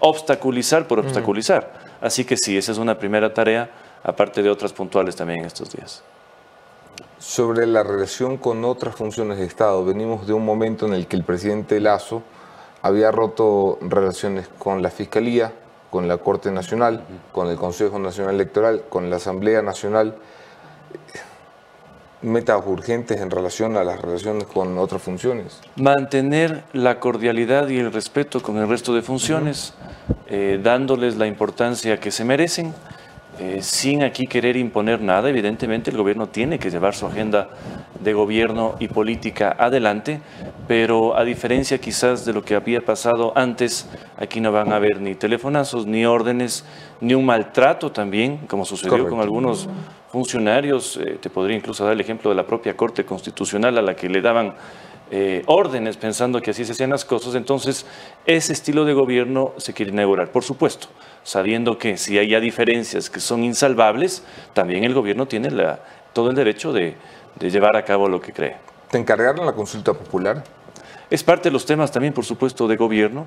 obstaculizar 0.00 0.86
por 0.86 0.98
obstaculizar. 0.98 1.86
Así 2.00 2.24
que 2.24 2.36
sí, 2.36 2.56
esa 2.56 2.72
es 2.72 2.78
una 2.78 2.98
primera 2.98 3.32
tarea, 3.32 3.70
aparte 4.02 4.42
de 4.42 4.50
otras 4.50 4.72
puntuales 4.72 5.14
también 5.14 5.40
en 5.40 5.46
estos 5.46 5.70
días. 5.70 6.02
Sobre 7.18 7.66
la 7.66 7.82
relación 7.82 8.36
con 8.36 8.64
otras 8.64 8.94
funciones 8.94 9.38
de 9.38 9.44
Estado, 9.44 9.84
venimos 9.84 10.26
de 10.26 10.32
un 10.32 10.44
momento 10.44 10.86
en 10.86 10.94
el 10.94 11.06
que 11.06 11.16
el 11.16 11.24
presidente 11.24 11.80
Lazo 11.80 12.22
había 12.86 13.10
roto 13.10 13.78
relaciones 13.80 14.48
con 14.58 14.82
la 14.82 14.90
Fiscalía, 14.90 15.52
con 15.90 16.08
la 16.08 16.18
Corte 16.18 16.50
Nacional, 16.50 17.02
con 17.32 17.48
el 17.48 17.56
Consejo 17.56 17.98
Nacional 17.98 18.34
Electoral, 18.34 18.84
con 18.88 19.10
la 19.10 19.16
Asamblea 19.16 19.62
Nacional. 19.62 20.16
Metas 22.22 22.62
urgentes 22.66 23.20
en 23.20 23.30
relación 23.30 23.76
a 23.76 23.84
las 23.84 24.00
relaciones 24.00 24.44
con 24.44 24.78
otras 24.78 25.02
funciones. 25.02 25.60
Mantener 25.76 26.64
la 26.72 26.98
cordialidad 26.98 27.68
y 27.68 27.78
el 27.78 27.92
respeto 27.92 28.42
con 28.42 28.56
el 28.56 28.68
resto 28.68 28.94
de 28.94 29.02
funciones, 29.02 29.74
eh, 30.26 30.58
dándoles 30.62 31.16
la 31.16 31.26
importancia 31.26 32.00
que 32.00 32.10
se 32.10 32.24
merecen 32.24 32.74
eh, 33.38 33.58
sin 33.60 34.02
aquí 34.02 34.26
querer 34.26 34.56
imponer 34.56 35.00
nada. 35.00 35.28
Evidentemente 35.28 35.90
el 35.90 35.96
gobierno 35.96 36.28
tiene 36.28 36.58
que 36.58 36.70
llevar 36.70 36.94
su 36.94 37.06
agenda 37.06 37.50
de 38.00 38.12
gobierno 38.14 38.76
y 38.78 38.88
política 38.88 39.54
adelante, 39.58 40.20
pero 40.66 41.16
a 41.16 41.24
diferencia 41.24 41.78
quizás 41.78 42.24
de 42.24 42.32
lo 42.32 42.42
que 42.42 42.54
había 42.54 42.80
pasado 42.80 43.32
antes, 43.36 43.88
aquí 44.16 44.40
no 44.40 44.52
van 44.52 44.72
a 44.72 44.76
haber 44.76 45.00
ni 45.00 45.14
telefonazos, 45.14 45.86
ni 45.86 46.06
órdenes, 46.06 46.64
ni 47.00 47.14
un 47.14 47.26
maltrato 47.26 47.92
también, 47.92 48.38
como 48.46 48.64
sucedió 48.64 49.08
con 49.08 49.20
algunos 49.20 49.68
funcionarios. 50.10 50.96
Eh, 50.96 51.18
te 51.20 51.28
podría 51.28 51.56
incluso 51.56 51.84
dar 51.84 51.92
el 51.92 52.00
ejemplo 52.00 52.30
de 52.30 52.36
la 52.36 52.46
propia 52.46 52.76
Corte 52.76 53.04
Constitucional 53.04 53.76
a 53.76 53.82
la 53.82 53.94
que 53.94 54.08
le 54.08 54.22
daban 54.22 54.54
eh, 55.10 55.44
órdenes 55.46 55.96
pensando 55.96 56.42
que 56.42 56.50
así 56.50 56.64
se 56.64 56.72
hacían 56.72 56.90
las 56.90 57.04
cosas. 57.04 57.34
Entonces, 57.34 57.86
ese 58.26 58.52
estilo 58.52 58.84
de 58.84 58.92
gobierno 58.92 59.52
se 59.56 59.72
quiere 59.72 59.92
inaugurar. 59.92 60.32
Por 60.32 60.42
supuesto, 60.42 60.88
sabiendo 61.22 61.78
que 61.78 61.96
si 61.96 62.18
hay 62.18 62.38
diferencias 62.40 63.08
que 63.10 63.20
son 63.20 63.44
insalvables, 63.44 64.22
también 64.52 64.84
el 64.84 64.94
gobierno 64.94 65.26
tiene 65.26 65.50
todo 66.12 66.30
el 66.30 66.36
derecho 66.36 66.72
de, 66.72 66.96
llevar 67.40 67.76
a 67.76 67.84
cabo 67.84 68.08
lo 68.08 68.20
que 68.20 68.32
cree. 68.32 68.56
¿Te 68.90 68.98
encargaron 68.98 69.44
la 69.44 69.52
consulta 69.52 69.92
popular? 69.92 70.42
Es 71.10 71.22
parte 71.22 71.50
de 71.50 71.52
los 71.52 71.66
temas 71.66 71.92
también, 71.92 72.12
por 72.12 72.24
supuesto, 72.24 72.66
de 72.66 72.76
gobierno. 72.76 73.26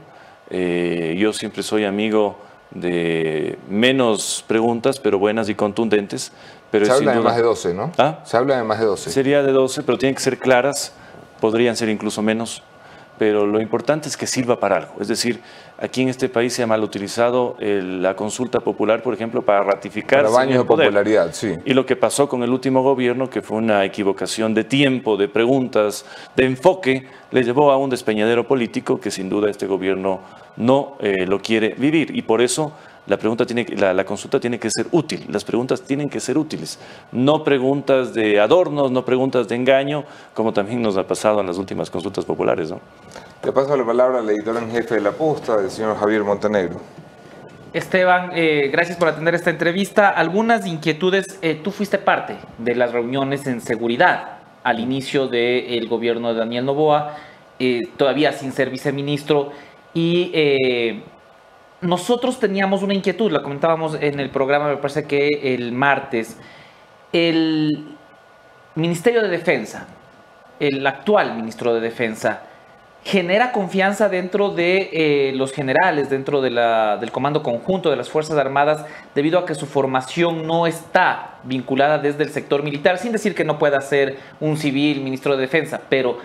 Eh, 0.50 1.16
yo 1.18 1.32
siempre 1.32 1.64
soy 1.64 1.86
amigo 1.86 2.38
de 2.72 3.58
menos 3.68 4.44
preguntas, 4.48 5.00
pero 5.00 5.18
buenas 5.18 5.50
y 5.50 5.56
contundentes. 5.56 6.32
Pero 6.72 6.86
Se 6.86 6.92
habla 6.92 7.16
de 7.16 7.22
más 7.22 7.36
de 7.36 7.42
12, 7.42 7.74
¿no? 7.74 7.92
¿Ah? 7.98 8.20
Se 8.26 8.38
habla 8.38 8.58
de 8.58 8.64
más 8.64 8.80
de 8.80 8.86
12. 8.86 9.10
Sería 9.10 9.42
de 9.42 9.52
12, 9.52 9.84
pero 9.84 9.98
tienen 9.98 10.16
que 10.16 10.22
ser 10.22 10.38
claras, 10.38 10.94
podrían 11.40 11.76
ser 11.76 11.90
incluso 11.90 12.22
menos 12.22 12.64
pero 13.20 13.46
lo 13.46 13.62
importante 13.62 14.08
es 14.08 14.16
que 14.16 14.26
sirva 14.26 14.60
para 14.60 14.78
algo. 14.78 14.94
Es 15.02 15.10
decir, 15.10 15.42
aquí 15.78 16.02
en 16.02 16.08
este 16.08 16.30
país 16.30 16.54
se 16.54 16.64
ha 16.64 16.68
mal 16.68 16.82
utilizado 16.82 17.58
la 17.60 18.16
consulta 18.16 18.62
popular, 18.62 19.04
por 19.04 19.14
ejemplo, 19.14 19.42
para 19.42 19.62
ratificar. 19.62 20.24
Para 20.24 20.34
baños 20.34 20.60
de 20.60 20.64
popularidad, 20.64 21.32
sí. 21.34 21.54
Y 21.66 21.74
lo 21.74 21.86
que 21.86 21.98
pasó 21.98 22.30
con 22.30 22.44
el 22.44 22.50
último 22.50 22.82
gobierno, 22.82 23.30
que 23.30 23.42
fue 23.42 23.58
una 23.58 23.84
equivocación 23.84 24.54
de 24.54 24.64
tiempo, 24.64 25.18
de 25.18 25.28
preguntas, 25.28 26.06
de 26.38 26.46
enfoque, 26.46 27.08
le 27.32 27.44
llevó 27.44 27.72
a 27.72 27.78
un 27.78 27.90
despeñadero 27.90 28.48
político 28.48 29.02
que 29.02 29.12
sin 29.12 29.30
duda 29.30 29.50
este 29.50 29.68
gobierno 29.68 30.22
no 30.56 30.96
eh, 31.02 31.26
lo 31.28 31.42
quiere 31.42 31.76
vivir. 31.78 32.16
Y 32.16 32.22
por 32.22 32.42
eso 32.42 32.72
la, 33.10 33.18
pregunta 33.18 33.46
tiene, 33.46 33.66
la, 33.76 33.94
la, 33.94 34.06
consulta 34.06 34.40
tiene 34.40 34.60
que 34.60 34.70
ser 34.70 34.86
útil, 34.92 35.26
las 35.30 35.44
preguntas 35.44 35.82
tienen 35.82 36.10
que 36.10 36.20
ser 36.20 36.38
útiles, 36.38 36.80
no 37.12 37.44
preguntas 37.44 38.14
de 38.14 38.40
adornos, 38.40 38.92
no 38.92 39.04
preguntas 39.04 39.48
de 39.48 39.56
engaño, 39.56 40.06
como 40.34 40.54
también 40.54 40.82
nos 40.82 40.96
ha 40.96 41.06
pasado 41.06 41.42
en 41.42 41.48
las 41.48 41.58
últimas 41.58 41.90
consultas 41.90 42.24
populares. 42.24 42.70
¿no? 42.70 42.80
Le 43.44 43.52
paso 43.52 43.76
la 43.76 43.86
palabra 43.86 44.20
al 44.20 44.30
editor 44.30 44.56
en 44.58 44.72
jefe 44.72 44.96
de 44.96 45.02
la 45.02 45.12
posta, 45.12 45.56
el 45.60 45.72
señor 45.72 45.98
Javier 45.98 46.24
Montenegro. 46.24 46.80
Esteban, 47.74 48.32
eh, 48.34 48.70
gracias 48.72 48.98
por 48.98 49.08
atender 49.08 49.36
esta 49.36 49.50
entrevista. 49.50 50.10
Algunas 50.10 50.66
inquietudes, 50.66 51.26
eh, 51.42 51.60
tú 51.64 51.72
fuiste 51.72 51.98
parte 51.98 52.36
de 52.58 52.76
las 52.76 52.92
reuniones 52.92 53.46
en 53.48 53.62
seguridad 53.62 54.38
al 54.64 54.80
inicio 54.80 55.28
del 55.28 55.88
gobierno 55.88 56.34
de 56.34 56.40
Daniel 56.40 56.66
Novoa, 56.66 57.16
eh, 57.60 57.82
todavía 57.98 58.34
sin 58.34 58.52
ser 58.52 58.70
viceministro, 58.70 59.52
y 59.94 60.32
nosotros 61.82 62.40
teníamos 62.40 62.84
una 62.84 62.94
inquietud, 62.94 63.32
la 63.32 63.42
comentábamos 63.42 63.96
en 64.00 64.20
el 64.20 64.30
programa, 64.30 64.68
me 64.68 64.78
parece 64.78 65.06
que 65.06 65.28
el 65.56 65.72
martes. 65.72 66.38
El 67.14 67.96
Ministerio 68.76 69.22
de 69.22 69.30
Defensa, 69.30 69.88
el 70.60 70.86
actual 70.86 71.36
ministro 71.36 71.74
de 71.74 71.80
Defensa, 71.82 72.44
genera 73.04 73.54
confianza 73.54 74.10
dentro 74.10 74.50
de 74.50 74.90
eh, 74.92 75.32
los 75.34 75.54
generales, 75.54 76.10
dentro 76.10 76.42
de 76.42 76.50
del 76.50 77.12
Comando 77.12 77.42
Conjunto 77.42 77.90
de 77.90 77.96
las 77.96 78.10
Fuerzas 78.10 78.38
Armadas, 78.38 78.86
debido 79.16 79.40
a 79.40 79.46
que 79.46 79.56
su 79.56 79.66
formación 79.66 80.46
no 80.46 80.68
está 80.68 81.38
vinculada 81.44 81.98
desde 81.98 82.24
el 82.24 82.30
sector 82.30 82.62
militar, 82.62 82.98
sin 82.98 83.12
decir 83.12 83.34
que 83.34 83.46
no 83.46 83.58
pueda 83.58 83.80
ser 83.80 84.18
un 84.40 84.58
civil 84.58 85.02
ministro 85.02 85.36
de 85.36 85.42
Defensa, 85.42 85.82
pero 85.90 86.18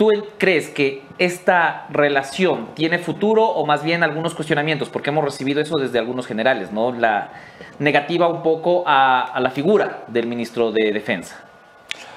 ¿Tú 0.00 0.08
crees 0.38 0.70
que 0.70 1.02
esta 1.18 1.86
relación 1.90 2.68
tiene 2.74 2.98
futuro 2.98 3.44
o 3.44 3.66
más 3.66 3.84
bien 3.84 4.02
algunos 4.02 4.32
cuestionamientos? 4.32 4.88
Porque 4.88 5.10
hemos 5.10 5.22
recibido 5.22 5.60
eso 5.60 5.76
desde 5.76 5.98
algunos 5.98 6.26
generales, 6.26 6.72
¿no? 6.72 6.90
La 6.90 7.32
negativa 7.78 8.26
un 8.26 8.42
poco 8.42 8.82
a, 8.86 9.38
la 9.38 9.50
figura 9.50 10.04
del 10.06 10.26
ministro 10.26 10.72
de 10.72 10.90
Defensa. 10.90 11.44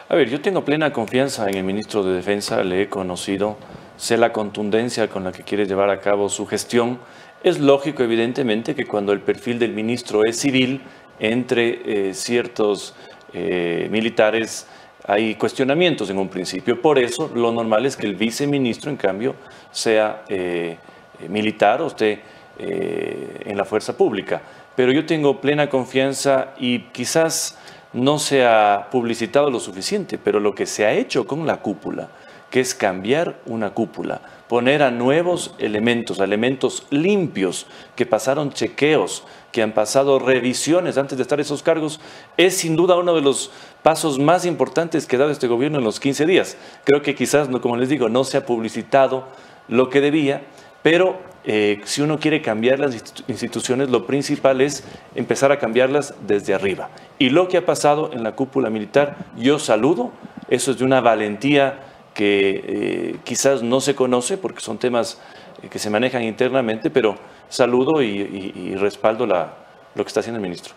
A 0.07 0.15
ver, 0.15 0.29
yo 0.29 0.39
tengo 0.39 0.63
plena 0.63 0.93
confianza 0.93 1.49
en 1.49 1.55
el 1.55 1.65
ministro 1.65 2.03
de 2.03 2.13
Defensa, 2.13 2.63
le 2.63 2.83
he 2.83 2.87
conocido, 2.87 3.57
sé 3.97 4.15
la 4.15 4.31
contundencia 4.31 5.09
con 5.09 5.25
la 5.25 5.33
que 5.33 5.43
quiere 5.43 5.65
llevar 5.65 5.89
a 5.89 5.99
cabo 5.99 6.29
su 6.29 6.47
gestión. 6.47 6.99
Es 7.43 7.59
lógico, 7.59 8.01
evidentemente, 8.01 8.75
que 8.75 8.85
cuando 8.85 9.11
el 9.11 9.19
perfil 9.19 9.59
del 9.59 9.73
ministro 9.73 10.23
es 10.23 10.39
civil, 10.39 10.79
entre 11.19 11.81
eh, 12.11 12.13
ciertos 12.13 12.95
eh, 13.33 13.89
militares 13.91 14.67
hay 15.05 15.35
cuestionamientos 15.35 16.09
en 16.09 16.17
un 16.17 16.29
principio. 16.29 16.81
Por 16.81 16.97
eso 16.97 17.29
lo 17.33 17.51
normal 17.51 17.85
es 17.85 17.97
que 17.97 18.07
el 18.07 18.15
viceministro, 18.15 18.89
en 18.89 18.97
cambio, 18.97 19.35
sea 19.71 20.23
eh, 20.29 20.77
militar 21.29 21.81
o 21.81 21.87
esté 21.87 22.21
eh, 22.57 23.41
en 23.45 23.57
la 23.57 23.65
fuerza 23.65 23.97
pública. 23.97 24.41
Pero 24.75 24.91
yo 24.91 25.05
tengo 25.05 25.41
plena 25.41 25.69
confianza 25.69 26.53
y 26.57 26.79
quizás 26.91 27.57
no 27.93 28.17
se 28.17 28.45
ha 28.45 28.87
publicitado 28.91 29.51
lo 29.51 29.59
suficiente, 29.59 30.17
pero 30.17 30.39
lo 30.39 30.55
que 30.55 30.65
se 30.65 30.85
ha 30.85 30.93
hecho 30.93 31.27
con 31.27 31.45
la 31.45 31.57
cúpula, 31.57 32.09
que 32.49 32.59
es 32.59 32.73
cambiar 32.73 33.39
una 33.45 33.71
cúpula, 33.71 34.21
poner 34.53 34.83
a 34.83 34.91
nuevos 34.91 35.55
elementos, 35.57 36.19
elementos 36.19 36.85
limpios 36.91 37.65
que 37.95 38.05
pasaron 38.05 38.53
chequeos, 38.53 39.23
que 39.51 39.63
han 39.63 39.71
pasado 39.71 40.19
revisiones 40.19 40.99
antes 40.99 41.17
de 41.17 41.23
estar 41.23 41.39
esos 41.39 41.63
cargos, 41.63 41.99
es 42.37 42.55
sin 42.55 42.75
duda 42.75 42.95
uno 42.95 43.15
de 43.15 43.21
los 43.21 43.49
pasos 43.81 44.19
más 44.19 44.45
importantes 44.45 45.07
que 45.07 45.15
ha 45.15 45.19
dado 45.19 45.31
este 45.31 45.47
gobierno 45.47 45.79
en 45.79 45.83
los 45.83 45.99
15 45.99 46.27
días. 46.27 46.55
Creo 46.83 47.01
que 47.01 47.15
quizás, 47.15 47.47
como 47.63 47.77
les 47.77 47.89
digo, 47.89 48.09
no 48.09 48.23
se 48.25 48.37
ha 48.37 48.45
publicitado 48.45 49.23
lo 49.69 49.89
que 49.89 50.01
debía, 50.01 50.43
pero 50.83 51.17
eh, 51.45 51.81
si 51.85 52.03
uno 52.03 52.19
quiere 52.19 52.43
cambiar 52.43 52.77
las 52.77 52.93
instituciones, 53.27 53.89
lo 53.89 54.05
principal 54.05 54.61
es 54.61 54.83
empezar 55.15 55.51
a 55.51 55.57
cambiarlas 55.57 56.13
desde 56.27 56.53
arriba. 56.53 56.91
Y 57.17 57.31
lo 57.31 57.47
que 57.47 57.57
ha 57.57 57.65
pasado 57.65 58.11
en 58.13 58.21
la 58.21 58.35
cúpula 58.35 58.69
militar, 58.69 59.17
yo 59.35 59.57
saludo, 59.57 60.11
eso 60.47 60.69
es 60.69 60.77
de 60.77 60.85
una 60.85 61.01
valentía 61.01 61.79
que 62.13 62.63
eh, 62.65 63.15
quizás 63.23 63.63
no 63.63 63.81
se 63.81 63.95
conoce 63.95 64.37
porque 64.37 64.61
son 64.61 64.77
temas 64.77 65.19
eh, 65.61 65.67
que 65.67 65.79
se 65.79 65.89
manejan 65.89 66.23
internamente, 66.23 66.89
pero 66.89 67.15
saludo 67.49 68.01
y, 68.01 68.75
respaldo 68.75 69.25
la, 69.25 69.53
lo 69.95 70.03
que 70.03 70.07
está 70.07 70.19
haciendo 70.19 70.37
el 70.37 70.43
ministro. 70.43 70.73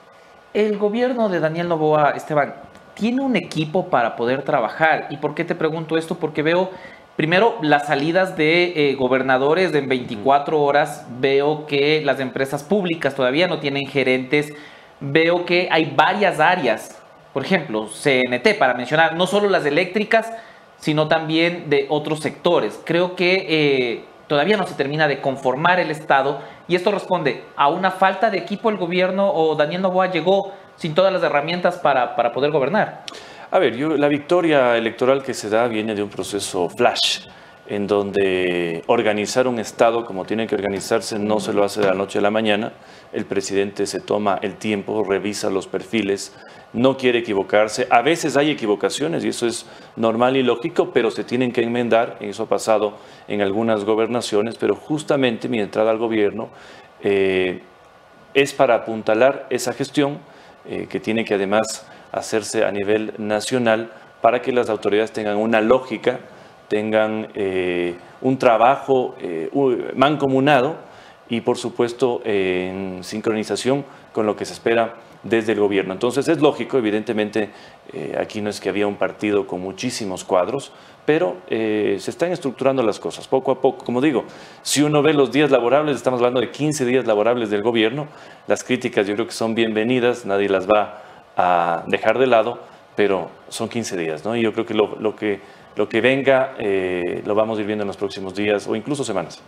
El 0.54 0.78
gobierno 0.78 1.28
de 1.28 1.40
Daniel 1.40 1.68
Novoa, 1.68 2.10
Esteban, 2.10 2.54
tiene 2.94 3.20
un 3.22 3.36
equipo 3.36 3.88
para 3.88 4.16
poder 4.16 4.42
trabajar. 4.42 5.08
¿Y 5.10 5.18
por 5.18 5.34
qué 5.34 5.44
te 5.44 5.54
pregunto 5.54 5.98
esto? 5.98 6.14
Porque 6.14 6.42
veo, 6.42 6.70
primero, 7.14 7.58
las 7.60 7.86
salidas 7.86 8.36
de 8.36 8.90
eh, 8.90 8.94
gobernadores 8.94 9.70
de 9.72 9.82
24 9.82 10.60
horas, 10.60 11.06
veo 11.20 11.66
que 11.66 12.00
las 12.04 12.20
empresas 12.20 12.62
públicas 12.62 13.14
todavía 13.14 13.48
no 13.48 13.60
tienen 13.60 13.86
gerentes, 13.86 14.52
veo 15.00 15.44
que 15.44 15.68
hay 15.70 15.92
varias 15.94 16.40
áreas, 16.40 16.98
por 17.34 17.44
ejemplo, 17.44 17.86
CNT, 17.86 18.56
para 18.58 18.72
mencionar, 18.72 19.14
no 19.14 19.26
solo 19.26 19.50
las 19.50 19.66
eléctricas, 19.66 20.32
sino 20.78 21.08
también 21.08 21.68
de 21.70 21.86
otros 21.88 22.20
sectores. 22.20 22.80
Creo 22.84 23.16
que 23.16 23.46
eh, 23.48 24.04
todavía 24.26 24.56
no 24.56 24.66
se 24.66 24.74
termina 24.74 25.08
de 25.08 25.20
conformar 25.20 25.80
el 25.80 25.90
Estado 25.90 26.40
y 26.68 26.74
esto 26.74 26.90
responde 26.90 27.44
a 27.56 27.68
una 27.68 27.90
falta 27.90 28.30
de 28.30 28.38
equipo 28.38 28.70
el 28.70 28.76
gobierno 28.76 29.32
o 29.32 29.54
Daniel 29.54 29.82
Novoa 29.82 30.10
llegó 30.10 30.52
sin 30.76 30.94
todas 30.94 31.12
las 31.12 31.22
herramientas 31.22 31.78
para, 31.78 32.14
poder 32.32 32.50
gobernar. 32.50 33.04
A 33.50 33.58
ver, 33.58 33.76
yo, 33.76 33.96
la 33.96 34.08
victoria 34.08 34.76
electoral 34.76 35.22
que 35.22 35.32
se 35.32 35.48
da 35.48 35.68
viene 35.68 35.94
de 35.94 36.02
un 36.02 36.10
proceso 36.10 36.68
flash, 36.68 37.26
en 37.68 37.86
donde 37.86 38.82
organizar 38.86 39.48
un 39.48 39.58
Estado 39.58 40.04
como 40.04 40.24
tiene 40.24 40.46
que 40.46 40.54
organizarse 40.54 41.18
no 41.18 41.40
se 41.40 41.52
lo 41.52 41.64
hace 41.64 41.80
de 41.80 41.88
la 41.88 41.94
noche 41.94 42.18
a 42.18 42.22
la 42.22 42.30
mañana. 42.30 42.72
El 43.12 43.24
presidente 43.24 43.86
se 43.86 44.00
toma 44.00 44.38
el 44.42 44.56
tiempo, 44.56 45.04
revisa 45.04 45.50
los 45.50 45.66
perfiles, 45.66 46.34
no 46.72 46.96
quiere 46.96 47.20
equivocarse. 47.20 47.86
A 47.90 48.02
veces 48.02 48.36
hay 48.36 48.50
equivocaciones 48.50 49.24
y 49.24 49.28
eso 49.28 49.46
es 49.46 49.66
normal 49.96 50.36
y 50.36 50.42
lógico, 50.42 50.90
pero 50.92 51.10
se 51.10 51.24
tienen 51.24 51.52
que 51.52 51.62
enmendar. 51.62 52.16
Eso 52.20 52.44
ha 52.44 52.48
pasado 52.48 52.98
en 53.28 53.40
algunas 53.42 53.84
gobernaciones, 53.84 54.56
pero 54.56 54.74
justamente 54.74 55.48
mi 55.48 55.60
entrada 55.60 55.90
al 55.90 55.98
gobierno 55.98 56.50
eh, 57.02 57.62
es 58.34 58.52
para 58.52 58.74
apuntalar 58.74 59.46
esa 59.50 59.72
gestión 59.72 60.18
eh, 60.68 60.86
que 60.88 61.00
tiene 61.00 61.24
que 61.24 61.34
además 61.34 61.86
hacerse 62.12 62.64
a 62.64 62.72
nivel 62.72 63.14
nacional 63.18 63.92
para 64.20 64.42
que 64.42 64.52
las 64.52 64.68
autoridades 64.68 65.12
tengan 65.12 65.36
una 65.36 65.60
lógica, 65.60 66.20
tengan 66.68 67.28
eh, 67.34 67.94
un 68.20 68.38
trabajo 68.38 69.14
mancomunado 69.94 70.76
y 71.28 71.40
por 71.40 71.56
supuesto 71.56 72.20
en 72.24 73.02
sincronización 73.02 73.84
con 74.12 74.26
lo 74.26 74.36
que 74.36 74.44
se 74.44 74.52
espera 74.52 74.94
desde 75.28 75.52
el 75.52 75.60
gobierno. 75.60 75.92
Entonces 75.92 76.28
es 76.28 76.40
lógico, 76.40 76.78
evidentemente, 76.78 77.50
eh, 77.92 78.16
aquí 78.18 78.40
no 78.40 78.50
es 78.50 78.60
que 78.60 78.68
había 78.68 78.86
un 78.86 78.96
partido 78.96 79.46
con 79.46 79.60
muchísimos 79.60 80.24
cuadros, 80.24 80.72
pero 81.04 81.36
eh, 81.48 81.96
se 82.00 82.10
están 82.10 82.32
estructurando 82.32 82.82
las 82.82 82.98
cosas 82.98 83.28
poco 83.28 83.52
a 83.52 83.60
poco. 83.60 83.84
Como 83.84 84.00
digo, 84.00 84.24
si 84.62 84.82
uno 84.82 85.02
ve 85.02 85.14
los 85.14 85.32
días 85.32 85.50
laborables, 85.50 85.96
estamos 85.96 86.20
hablando 86.20 86.40
de 86.40 86.50
15 86.50 86.84
días 86.84 87.06
laborables 87.06 87.50
del 87.50 87.62
gobierno, 87.62 88.06
las 88.46 88.64
críticas 88.64 89.06
yo 89.06 89.14
creo 89.14 89.26
que 89.26 89.32
son 89.32 89.54
bienvenidas, 89.54 90.26
nadie 90.26 90.48
las 90.48 90.66
va 90.66 91.02
a 91.36 91.84
dejar 91.86 92.18
de 92.18 92.26
lado, 92.26 92.58
pero 92.96 93.30
son 93.48 93.68
15 93.68 93.96
días, 93.96 94.24
¿no? 94.24 94.36
Y 94.36 94.42
yo 94.42 94.52
creo 94.52 94.64
que 94.64 94.74
lo, 94.74 95.14
que, 95.16 95.40
lo 95.76 95.88
que 95.88 96.00
venga 96.00 96.54
eh, 96.58 97.22
lo 97.24 97.34
vamos 97.34 97.58
a 97.58 97.60
ir 97.60 97.66
viendo 97.66 97.82
en 97.82 97.88
los 97.88 97.96
próximos 97.96 98.34
días 98.34 98.66
o 98.66 98.74
incluso 98.74 99.04
semanas. 99.04 99.42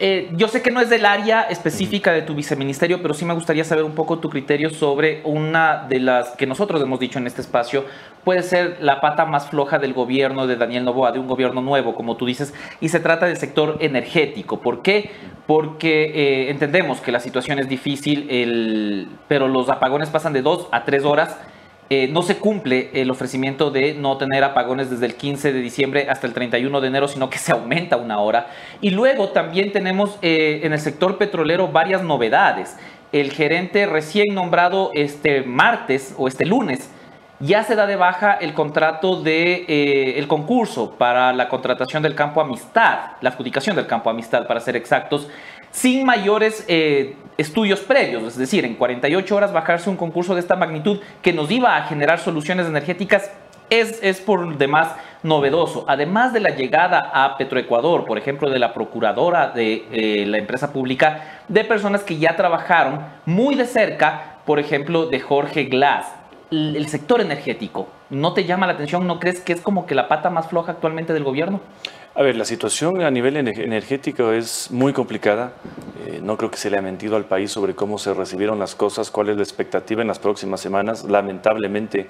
Eh, 0.00 0.30
yo 0.36 0.46
sé 0.46 0.62
que 0.62 0.70
no 0.70 0.80
es 0.80 0.88
del 0.90 1.04
área 1.04 1.42
específica 1.42 2.12
de 2.12 2.22
tu 2.22 2.32
viceministerio, 2.34 3.02
pero 3.02 3.14
sí 3.14 3.24
me 3.24 3.34
gustaría 3.34 3.64
saber 3.64 3.82
un 3.82 3.96
poco 3.96 4.20
tu 4.20 4.30
criterio 4.30 4.70
sobre 4.70 5.22
una 5.24 5.86
de 5.88 5.98
las 5.98 6.30
que 6.36 6.46
nosotros 6.46 6.80
hemos 6.80 7.00
dicho 7.00 7.18
en 7.18 7.26
este 7.26 7.40
espacio, 7.40 7.84
puede 8.22 8.44
ser 8.44 8.76
la 8.80 9.00
pata 9.00 9.24
más 9.24 9.48
floja 9.48 9.80
del 9.80 9.94
gobierno 9.94 10.46
de 10.46 10.54
Daniel 10.54 10.84
Novoa, 10.84 11.10
de 11.10 11.18
un 11.18 11.26
gobierno 11.26 11.62
nuevo, 11.62 11.96
como 11.96 12.16
tú 12.16 12.26
dices, 12.26 12.54
y 12.80 12.90
se 12.90 13.00
trata 13.00 13.26
del 13.26 13.38
sector 13.38 13.78
energético. 13.80 14.60
¿Por 14.60 14.82
qué? 14.82 15.10
Porque 15.48 16.04
eh, 16.14 16.50
entendemos 16.50 17.00
que 17.00 17.10
la 17.10 17.18
situación 17.18 17.58
es 17.58 17.68
difícil, 17.68 19.08
pero 19.26 19.48
los 19.48 19.68
apagones 19.68 20.10
pasan 20.10 20.32
de 20.32 20.42
dos 20.42 20.68
a 20.70 20.84
tres 20.84 21.02
horas 21.02 21.36
eh, 21.90 22.06
no 22.08 22.22
se 22.22 22.36
cumple 22.36 22.90
el 22.92 23.10
ofrecimiento 23.10 23.70
de 23.70 23.94
no 23.94 24.18
tener 24.18 24.44
apagones 24.44 24.90
desde 24.90 25.06
el 25.06 25.14
15 25.14 25.52
de 25.54 25.60
diciembre 25.60 26.06
hasta 26.10 26.26
el 26.26 26.34
31 26.34 26.80
de 26.82 26.88
enero, 26.88 27.08
sino 27.08 27.30
que 27.30 27.38
se 27.38 27.52
aumenta 27.52 27.96
una 27.96 28.18
hora. 28.18 28.48
Y 28.82 28.90
luego 28.90 29.30
también 29.30 29.72
tenemos 29.72 30.18
eh, 30.20 30.60
en 30.64 30.74
el 30.74 30.80
sector 30.80 31.16
petrolero 31.16 31.68
varias 31.68 32.02
novedades. 32.02 32.76
El 33.10 33.32
gerente 33.32 33.86
recién 33.86 34.34
nombrado 34.34 34.90
este 34.94 35.42
martes 35.42 36.14
o 36.18 36.28
este 36.28 36.44
lunes 36.44 36.90
ya 37.40 37.62
se 37.62 37.76
da 37.76 37.86
de 37.86 37.96
baja 37.96 38.32
el 38.32 38.52
contrato 38.52 39.22
de 39.22 39.64
eh, 39.68 40.18
el 40.18 40.26
concurso 40.26 40.90
para 40.98 41.32
la 41.32 41.48
contratación 41.48 42.02
del 42.02 42.14
campo 42.14 42.40
Amistad, 42.40 43.12
la 43.20 43.30
adjudicación 43.30 43.76
del 43.76 43.86
campo 43.86 44.10
Amistad 44.10 44.46
para 44.46 44.60
ser 44.60 44.76
exactos, 44.76 45.28
sin 45.70 46.04
mayores 46.04 46.64
eh, 46.68 47.16
estudios 47.36 47.80
previos, 47.80 48.24
es 48.24 48.36
decir, 48.36 48.64
en 48.64 48.74
48 48.74 49.36
horas 49.36 49.52
bajarse 49.52 49.88
un 49.88 49.96
concurso 49.96 50.34
de 50.34 50.40
esta 50.40 50.56
magnitud 50.56 51.00
que 51.22 51.32
nos 51.32 51.50
iba 51.50 51.76
a 51.76 51.82
generar 51.84 52.18
soluciones 52.18 52.66
energéticas 52.66 53.30
es, 53.70 54.02
es, 54.02 54.20
por 54.20 54.56
demás 54.56 54.94
novedoso. 55.22 55.84
Además 55.88 56.32
de 56.32 56.40
la 56.40 56.50
llegada 56.50 57.10
a 57.12 57.36
Petroecuador, 57.36 58.06
por 58.06 58.18
ejemplo, 58.18 58.50
de 58.50 58.58
la 58.58 58.72
procuradora 58.72 59.48
de 59.48 59.84
eh, 59.92 60.26
la 60.26 60.38
empresa 60.38 60.72
pública, 60.72 61.42
de 61.48 61.64
personas 61.64 62.02
que 62.02 62.18
ya 62.18 62.34
trabajaron 62.34 63.00
muy 63.26 63.54
de 63.54 63.66
cerca, 63.66 64.38
por 64.44 64.58
ejemplo, 64.58 65.06
de 65.06 65.20
Jorge 65.20 65.64
Glass. 65.64 66.06
El 66.50 66.88
sector 66.88 67.20
energético, 67.20 67.88
¿no 68.10 68.34
te 68.34 68.44
llama 68.44 68.66
la 68.66 68.74
atención? 68.74 69.06
¿No 69.06 69.20
crees 69.20 69.40
que 69.40 69.52
es 69.52 69.60
como 69.60 69.86
que 69.86 69.94
la 69.94 70.08
pata 70.08 70.30
más 70.30 70.48
floja 70.48 70.72
actualmente 70.72 71.12
del 71.12 71.24
gobierno? 71.24 71.60
A 72.14 72.22
ver, 72.22 72.36
la 72.36 72.44
situación 72.44 73.02
a 73.02 73.10
nivel 73.10 73.36
energético 73.36 74.32
es 74.32 74.70
muy 74.70 74.92
complicada. 74.92 75.52
Eh, 76.06 76.20
no 76.22 76.36
creo 76.36 76.50
que 76.50 76.56
se 76.56 76.70
le 76.70 76.78
ha 76.78 76.82
mentido 76.82 77.16
al 77.16 77.26
país 77.26 77.52
sobre 77.52 77.74
cómo 77.74 77.98
se 77.98 78.12
recibieron 78.14 78.58
las 78.58 78.74
cosas, 78.74 79.10
cuál 79.10 79.28
es 79.28 79.36
la 79.36 79.42
expectativa 79.42 80.02
en 80.02 80.08
las 80.08 80.18
próximas 80.18 80.60
semanas. 80.60 81.04
Lamentablemente, 81.04 82.08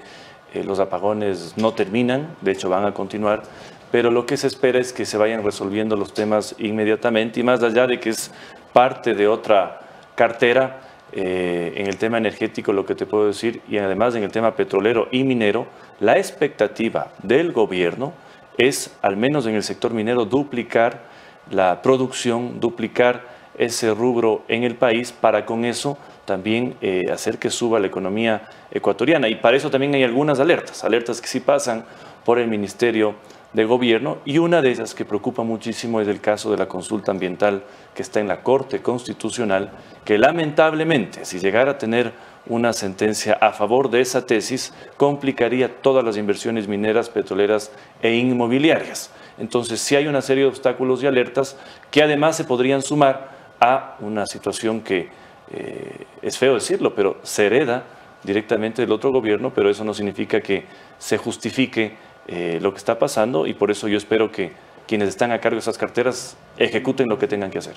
eh, 0.55 0.65
los 0.65 0.81
apagones 0.81 1.55
no 1.57 1.73
terminan, 1.73 2.37
de 2.41 2.53
hecho 2.53 2.71
van 2.71 2.87
a 2.87 2.95
continuar, 2.95 3.43
pero 3.91 4.11
lo 4.11 4.25
que 4.25 4.39
se 4.39 4.47
espera 4.47 4.79
es 4.79 4.95
que 4.95 5.05
se 5.05 5.19
vayan 5.19 5.45
resolviendo 5.45 5.95
los 5.97 6.15
temas 6.15 6.55
inmediatamente 6.59 7.41
y 7.41 7.43
más 7.43 7.63
allá 7.63 7.87
de 7.87 8.01
que 8.01 8.11
es 8.11 8.31
parte 8.73 9.15
de 9.15 9.29
otra 9.29 9.81
cartera, 10.15 10.81
eh, 11.13 11.73
en 11.77 11.87
el 11.87 11.97
tema 11.97 12.19
energético 12.19 12.73
lo 12.73 12.85
que 12.85 12.95
te 12.95 13.07
puedo 13.07 13.27
decir 13.27 13.63
y 13.69 13.79
además 13.79 14.15
en 14.15 14.25
el 14.25 14.31
tema 14.31 14.55
petrolero 14.55 15.09
y 15.11 15.25
minero, 15.25 15.67
la 16.01 16.19
expectativa 16.19 17.13
del 17.23 17.53
gobierno 17.53 18.13
es, 18.59 18.97
al 19.03 19.17
menos 19.17 19.47
en 19.47 19.55
el 19.55 19.63
sector 19.63 19.93
minero, 19.93 20.25
duplicar 20.25 21.03
la 21.51 21.81
producción, 21.81 22.61
duplicar 22.61 23.23
ese 23.57 23.93
rubro 23.93 24.43
en 24.49 24.65
el 24.65 24.75
país 24.75 25.13
para 25.13 25.47
con 25.47 25.65
eso 25.65 25.99
también 26.25 26.77
eh, 26.83 27.07
hacer 27.11 27.39
que 27.39 27.49
suba 27.49 27.81
la 27.81 27.87
economía 27.87 28.43
ecuatoriana. 28.71 29.29
Y 29.29 29.37
para 29.37 29.57
eso 29.57 29.71
también 29.71 29.95
hay 29.95 30.05
algunas 30.05 30.39
alertas, 30.39 30.85
alertas 30.85 31.21
que 31.21 31.27
sí 31.27 31.41
pasan 31.41 31.85
por 32.25 32.39
el 32.39 32.49
Ministerio 32.49 33.15
de 33.53 33.65
Gobierno 33.65 34.19
y 34.25 34.39
una 34.39 34.61
de 34.61 34.71
ellas 34.71 34.95
que 34.95 35.05
preocupa 35.05 35.43
muchísimo 35.43 36.01
es 36.01 36.09
el 36.09 36.21
caso 36.21 36.51
de 36.51 36.59
la 36.59 36.69
consulta 36.69 37.13
ambiental 37.13 37.65
que 37.95 38.03
está 38.03 38.21
en 38.21 38.29
la 38.29 38.43
Corte 38.43 38.83
Constitucional, 38.83 39.71
que 40.05 40.19
lamentablemente 40.19 41.25
si 41.25 41.39
llegara 41.39 41.73
a 41.73 41.79
tener 41.79 42.13
una 42.47 42.73
sentencia 42.73 43.35
a 43.35 43.53
favor 43.53 43.91
de 43.91 44.01
esa 44.01 44.27
tesis 44.27 44.73
complicaría 44.97 45.81
todas 45.83 46.05
las 46.05 46.17
inversiones 46.17 46.67
mineras, 46.67 47.11
petroleras 47.11 47.71
e 48.03 48.15
inmobiliarias. 48.15 49.11
Entonces, 49.39 49.81
sí 49.81 49.97
hay 49.97 50.07
una 50.07 50.23
serie 50.23 50.45
de 50.45 50.49
obstáculos 50.49 51.03
y 51.03 51.07
alertas 51.07 51.57
que 51.91 52.03
además 52.03 52.37
se 52.37 52.45
podrían 52.45 52.83
sumar 52.83 53.37
a 53.61 53.97
una 54.01 54.27
situación 54.27 54.81
que 54.81 55.11
eh, 55.51 56.07
es 56.23 56.39
feo 56.39 56.55
decirlo, 56.55 56.95
pero 56.95 57.19
se 57.23 57.47
hereda 57.47 57.85
directamente 58.25 58.83
del 58.83 58.93
otro 58.93 59.13
gobierno, 59.13 59.53
pero 59.55 59.71
eso 59.71 59.85
no 59.85 59.95
significa 59.95 60.41
que 60.41 60.65
se 60.99 61.19
justifique 61.19 61.97
eh, 62.29 62.59
lo 62.61 62.73
que 62.73 62.79
está 62.79 62.99
pasando 62.99 63.47
y 63.47 63.55
por 63.55 63.71
eso 63.71 63.89
yo 63.89 63.97
espero 63.97 64.31
que 64.31 64.53
quienes 64.87 65.09
están 65.09 65.33
a 65.33 65.41
cargo 65.41 65.57
de 65.57 65.61
esas 65.61 65.79
carteras 65.79 66.37
ejecuten 66.59 67.09
lo 67.09 67.19
que 67.19 67.27
tengan 67.27 67.51
que 67.51 67.59
hacer. 67.59 67.75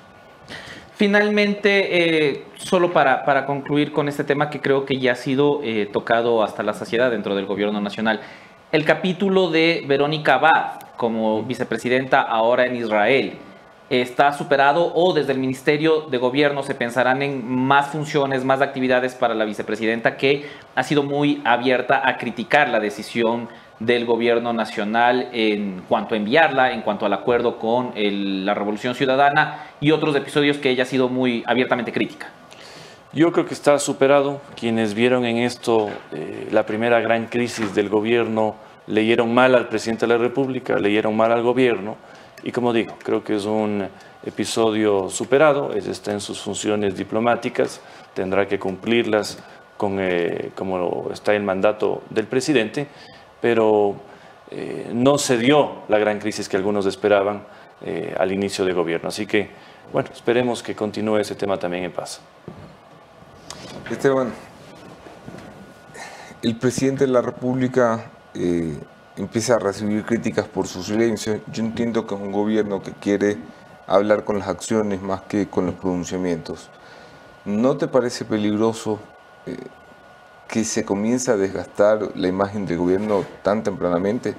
Finalmente, 0.96 2.30
eh, 2.30 2.44
solo 2.58 2.92
para, 2.92 3.24
para, 3.24 3.46
concluir 3.46 3.92
con 3.92 4.10
este 4.10 4.24
tema 4.24 4.50
que 4.50 4.60
creo 4.60 4.86
que 4.86 5.00
ya 5.00 5.14
ha 5.14 5.16
sido 5.16 5.62
eh, 5.64 5.90
tocado 5.92 6.44
hasta 6.44 6.64
la 6.64 6.74
saciedad 6.74 7.12
dentro 7.12 7.34
del 7.34 7.46
gobierno 7.46 7.80
nacional, 7.82 8.20
el 8.72 8.86
capítulo 8.86 9.50
de 9.50 9.84
Verónica 9.88 10.36
Abad 10.36 10.82
como 10.98 11.44
vicepresidenta 11.44 12.22
ahora 12.22 12.66
en 12.66 12.76
Israel 12.76 13.38
está 13.90 14.32
superado 14.32 14.94
o 14.96 15.14
desde 15.14 15.34
el 15.34 15.40
Ministerio 15.40 16.02
de 16.10 16.18
Gobierno 16.18 16.64
se 16.64 16.76
pensarán 16.76 17.22
en 17.22 17.46
más 17.46 17.88
funciones, 17.88 18.46
más 18.46 18.62
actividades 18.62 19.16
para 19.16 19.34
la 19.34 19.44
vicepresidenta 19.44 20.16
que 20.16 20.46
ha 20.76 20.84
sido 20.84 21.04
muy 21.04 21.42
abierta 21.44 22.08
a 22.08 22.18
criticar 22.18 22.70
la 22.70 22.80
decisión 22.80 23.50
del 23.82 24.06
gobierno 24.06 24.54
nacional 24.54 25.30
en 25.34 25.82
cuanto 25.90 26.14
a 26.14 26.18
enviarla, 26.18 26.72
en 26.72 26.82
cuanto 26.82 27.08
al 27.08 27.14
acuerdo 27.14 27.58
con 27.58 27.94
la 27.96 28.54
Revolución 28.54 28.94
Ciudadana 28.94 29.72
y 29.80 29.90
otros 29.90 30.16
episodios 30.16 30.58
que 30.58 30.70
ella 30.70 30.84
ha 30.84 30.86
sido 30.86 31.10
muy 31.10 31.44
abiertamente 31.48 31.92
crítica. 31.92 32.30
Yo 33.12 33.32
creo 33.32 33.46
que 33.46 33.56
está 33.56 33.80
superado. 33.80 34.40
Quienes 34.56 34.94
vieron 34.94 35.26
en 35.26 35.38
esto 35.38 35.90
eh, 36.14 36.48
la 36.52 36.66
primera 36.66 37.02
gran 37.02 37.26
crisis 37.26 37.74
del 37.74 37.90
gobierno 37.90 38.56
leyeron 38.86 39.34
mal 39.34 39.56
al 39.56 39.68
presidente 39.68 40.06
de 40.06 40.14
la 40.14 40.20
República, 40.20 40.78
leyeron 40.78 41.18
mal 41.18 41.32
al 41.32 41.42
gobierno 41.42 41.98
y 42.44 42.52
como 42.52 42.74
digo, 42.74 42.96
creo 43.04 43.24
que 43.24 43.36
es 43.36 43.46
un 43.46 43.88
episodio 44.24 45.10
superado. 45.10 45.74
Ella 45.74 45.92
está 45.92 46.12
en 46.12 46.22
sus 46.22 46.40
funciones 46.40 46.96
diplomáticas, 46.96 47.82
tendrá 48.14 48.48
que 48.48 48.60
cumplirlas 48.60 49.40
con, 49.76 49.98
eh, 50.00 50.52
como 50.56 51.10
está 51.12 51.34
el 51.34 51.44
mandato 51.44 52.04
del 52.12 52.28
presidente 52.28 52.88
pero 53.42 53.96
eh, 54.52 54.92
no 54.94 55.18
se 55.18 55.38
dio 55.38 55.84
la 55.88 55.98
gran 55.98 56.20
crisis 56.20 56.48
que 56.48 56.58
algunos 56.58 56.86
esperaban 56.86 57.44
eh, 57.82 58.16
al 58.18 58.32
inicio 58.32 58.64
del 58.64 58.76
gobierno. 58.76 59.10
Así 59.10 59.26
que, 59.26 59.50
bueno, 59.92 60.10
esperemos 60.14 60.62
que 60.62 60.76
continúe 60.76 61.18
ese 61.18 61.36
tema 61.36 61.58
también 61.58 61.86
en 61.86 61.92
paz. 61.92 62.22
Esteban, 63.90 64.32
el 66.42 66.56
presidente 66.56 67.06
de 67.06 67.12
la 67.12 67.22
República 67.22 68.12
eh, 68.34 68.78
empieza 69.18 69.56
a 69.56 69.60
recibir 69.60 70.06
críticas 70.06 70.48
por 70.48 70.68
su 70.68 70.84
silencio. 70.84 71.42
Yo 71.52 71.64
entiendo 71.64 72.06
que 72.06 72.16
es 72.16 72.22
un 72.22 72.32
gobierno 72.32 72.82
que 72.82 72.92
quiere 72.92 73.38
hablar 73.88 74.24
con 74.24 74.40
las 74.40 74.48
acciones 74.48 75.02
más 75.02 75.22
que 75.24 75.48
con 75.48 75.66
los 75.66 75.76
pronunciamientos. 75.76 76.70
¿No 77.44 77.76
te 77.78 77.88
parece 77.88 78.24
peligroso 78.24 79.00
que 80.52 80.66
se 80.66 80.84
comienza 80.84 81.32
a 81.32 81.38
desgastar 81.38 82.12
la 82.16 82.28
imagen 82.28 82.66
del 82.66 82.78
gobierno 82.78 83.26
tan 83.42 83.64
tempranamente? 83.64 84.36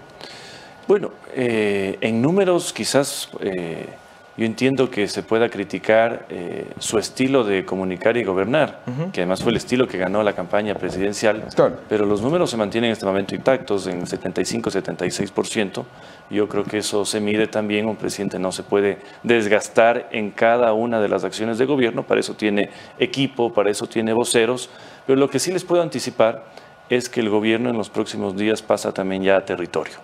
Bueno, 0.87 1.11
eh, 1.35 1.97
en 2.03 2.21
números 2.21 2.73
quizás 2.75 3.31
eh, 3.41 3.89
yo 4.37 4.47
entiendo 4.47 4.91
que 4.91 5.09
se 5.09 5.23
pueda 5.23 5.51
criticar 5.51 6.25
eh, 6.31 6.67
su 6.79 6.99
estilo 6.99 7.45
de 7.45 7.67
comunicar 7.67 8.17
y 8.17 8.25
gobernar, 8.25 8.81
que 9.13 9.21
además 9.21 9.43
fue 9.43 9.51
el 9.51 9.57
estilo 9.57 9.87
que 9.87 9.99
ganó 9.99 10.23
la 10.23 10.33
campaña 10.33 10.75
presidencial, 10.75 11.45
pero 11.89 12.07
los 12.07 12.23
números 12.23 12.51
se 12.51 12.57
mantienen 12.57 12.89
en 12.89 12.93
este 12.93 13.05
momento 13.05 13.35
intactos, 13.35 13.87
en 13.87 14.03
75-76%. 14.07 15.85
Yo 16.31 16.49
creo 16.49 16.65
que 16.65 16.79
eso 16.79 17.05
se 17.05 17.21
mide 17.21 17.47
también, 17.47 17.87
un 17.87 17.97
presidente 17.97 18.39
no 18.39 18.53
se 18.53 18.63
puede 18.63 18.99
desgastar 19.23 20.09
en 20.13 20.31
cada 20.31 20.73
una 20.73 20.99
de 21.01 21.09
las 21.09 21.25
acciones 21.25 21.59
de 21.59 21.67
gobierno, 21.67 22.05
para 22.05 22.21
eso 22.21 22.35
tiene 22.35 22.71
equipo, 22.99 23.53
para 23.53 23.71
eso 23.71 23.87
tiene 23.87 24.15
voceros, 24.15 24.71
pero 25.07 25.19
lo 25.19 25.29
que 25.29 25.39
sí 25.39 25.53
les 25.53 25.65
puedo 25.65 25.83
anticipar 25.83 26.47
es 26.89 27.11
que 27.11 27.21
el 27.21 27.29
gobierno 27.29 27.69
en 27.69 27.77
los 27.77 27.91
próximos 27.91 28.35
días 28.35 28.63
pasa 28.63 28.93
también 28.93 29.23
ya 29.23 29.37
a 29.37 29.45
territorio, 29.45 29.97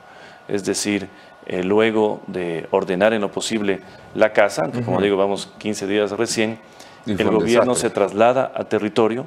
es 0.49 0.65
decir, 0.65 1.09
eh, 1.47 1.63
luego 1.63 2.21
de 2.27 2.67
ordenar 2.71 3.13
en 3.13 3.21
lo 3.21 3.31
posible 3.31 3.81
la 4.15 4.33
casa, 4.33 4.71
como 4.85 5.01
digo, 5.01 5.17
vamos 5.17 5.53
15 5.59 5.87
días 5.87 6.11
recién, 6.13 6.59
el 7.07 7.31
gobierno 7.31 7.75
se 7.75 7.91
traslada 7.91 8.53
a 8.55 8.65
territorio 8.65 9.27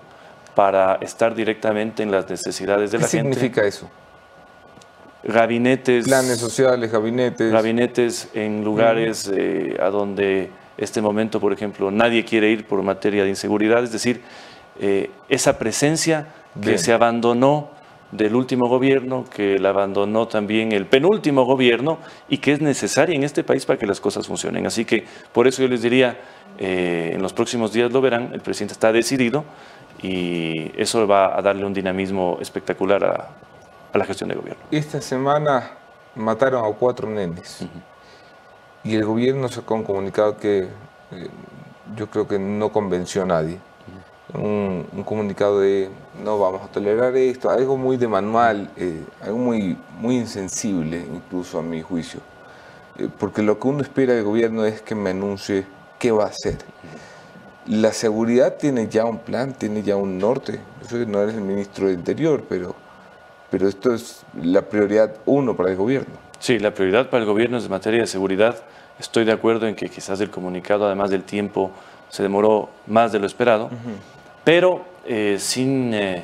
para 0.55 0.95
estar 0.95 1.33
directamente 1.33 2.03
en 2.03 2.11
las 2.11 2.29
necesidades 2.29 2.91
de 2.91 2.99
la 2.99 3.07
gente. 3.07 3.29
¿Qué 3.29 3.33
significa 3.33 3.65
eso? 3.65 3.89
Gabinetes. 5.23 6.05
Planes 6.05 6.37
sociales, 6.37 6.91
gabinetes. 6.91 7.51
Gabinetes 7.51 8.29
en 8.33 8.63
lugares 8.63 9.31
eh, 9.33 9.77
a 9.79 9.89
donde 9.89 10.49
este 10.77 11.01
momento, 11.01 11.39
por 11.39 11.53
ejemplo, 11.53 11.91
nadie 11.91 12.25
quiere 12.25 12.49
ir 12.49 12.65
por 12.65 12.81
materia 12.81 13.23
de 13.23 13.29
inseguridad, 13.29 13.83
es 13.83 13.91
decir, 13.91 14.21
eh, 14.79 15.11
esa 15.29 15.59
presencia 15.59 16.27
que 16.61 16.77
se 16.77 16.91
abandonó 16.91 17.69
del 18.11 18.35
último 18.35 18.67
gobierno, 18.67 19.25
que 19.33 19.57
la 19.57 19.69
abandonó 19.69 20.27
también 20.27 20.71
el 20.71 20.85
penúltimo 20.85 21.45
gobierno 21.45 21.99
y 22.29 22.39
que 22.39 22.51
es 22.51 22.61
necesaria 22.61 23.15
en 23.15 23.23
este 23.23 23.43
país 23.43 23.65
para 23.65 23.79
que 23.79 23.87
las 23.87 24.01
cosas 24.01 24.27
funcionen. 24.27 24.65
Así 24.65 24.85
que 24.85 25.05
por 25.31 25.47
eso 25.47 25.61
yo 25.61 25.67
les 25.67 25.81
diría, 25.81 26.19
eh, 26.57 27.11
en 27.13 27.21
los 27.21 27.33
próximos 27.33 27.71
días 27.71 27.91
lo 27.91 28.01
verán, 28.01 28.31
el 28.33 28.41
presidente 28.41 28.73
está 28.73 28.91
decidido 28.91 29.45
y 30.01 30.71
eso 30.79 31.07
va 31.07 31.37
a 31.37 31.41
darle 31.41 31.65
un 31.65 31.73
dinamismo 31.73 32.37
espectacular 32.41 33.03
a, 33.03 33.97
la 33.97 34.05
gestión 34.05 34.29
de 34.29 34.35
gobierno. 34.35 34.63
Esta 34.71 35.01
semana 35.01 35.71
mataron 36.15 36.63
a 36.65 36.77
cuatro 36.77 37.09
nenes 37.09 37.65
y 38.83 38.95
el 38.95 39.03
gobierno 39.03 39.49
sacó 39.49 39.75
un 39.75 39.83
comunicado 39.83 40.37
que 40.37 40.59
eh, 40.59 40.67
yo 41.95 42.09
creo 42.09 42.25
que 42.27 42.39
no 42.39 42.71
convenció 42.71 43.23
a 43.23 43.25
nadie 43.25 43.59
un, 44.33 45.03
comunicado 45.05 45.59
de 45.59 45.89
no 46.23 46.39
vamos 46.39 46.61
a 46.63 46.67
tolerar 46.67 47.15
esto, 47.15 47.49
algo 47.49 47.77
muy 47.77 47.97
de 47.97 48.07
manual, 48.07 48.69
eh, 48.77 49.03
algo 49.21 49.37
muy, 49.37 49.77
muy 49.99 50.17
insensible 50.17 51.05
incluso 51.13 51.59
a 51.59 51.61
mi 51.61 51.81
juicio. 51.81 52.21
Eh, 52.97 53.09
porque 53.19 53.41
lo 53.41 53.59
que 53.59 53.67
uno 53.67 53.81
espera 53.81 54.13
del 54.13 54.23
gobierno 54.23 54.65
es 54.65 54.81
que 54.81 54.95
me 54.95 55.11
anuncie 55.11 55.65
qué 55.99 56.11
va 56.11 56.25
a 56.25 56.27
hacer. 56.27 56.57
La 57.67 57.93
seguridad 57.93 58.57
tiene 58.57 58.87
ya 58.87 59.05
un 59.05 59.19
plan, 59.19 59.53
tiene 59.53 59.83
ya 59.83 59.95
un 59.95 60.17
norte. 60.17 60.59
Yo 60.89 60.97
no 61.05 61.21
eres 61.21 61.35
el 61.35 61.41
ministro 61.41 61.87
de 61.87 61.93
Interior, 61.93 62.43
pero, 62.49 62.75
pero 63.49 63.67
esto 63.67 63.93
es 63.93 64.23
la 64.41 64.63
prioridad 64.63 65.15
uno 65.25 65.55
para 65.55 65.69
el 65.69 65.75
gobierno. 65.75 66.13
Sí, 66.39 66.57
la 66.57 66.73
prioridad 66.73 67.09
para 67.09 67.21
el 67.21 67.29
gobierno 67.29 67.57
es 67.57 67.65
en 67.65 67.71
materia 67.71 68.01
de 68.01 68.07
seguridad. 68.07 68.55
Estoy 68.99 69.25
de 69.25 69.31
acuerdo 69.31 69.67
en 69.67 69.75
que 69.75 69.89
quizás 69.89 70.19
el 70.21 70.31
comunicado, 70.31 70.87
además 70.87 71.11
del 71.11 71.23
tiempo, 71.23 71.71
se 72.09 72.23
demoró 72.23 72.69
más 72.87 73.11
de 73.11 73.19
lo 73.19 73.27
esperado. 73.27 73.69
Pero 74.43 74.85
eh, 75.05 75.37
sin 75.39 75.93
eh, 75.93 76.23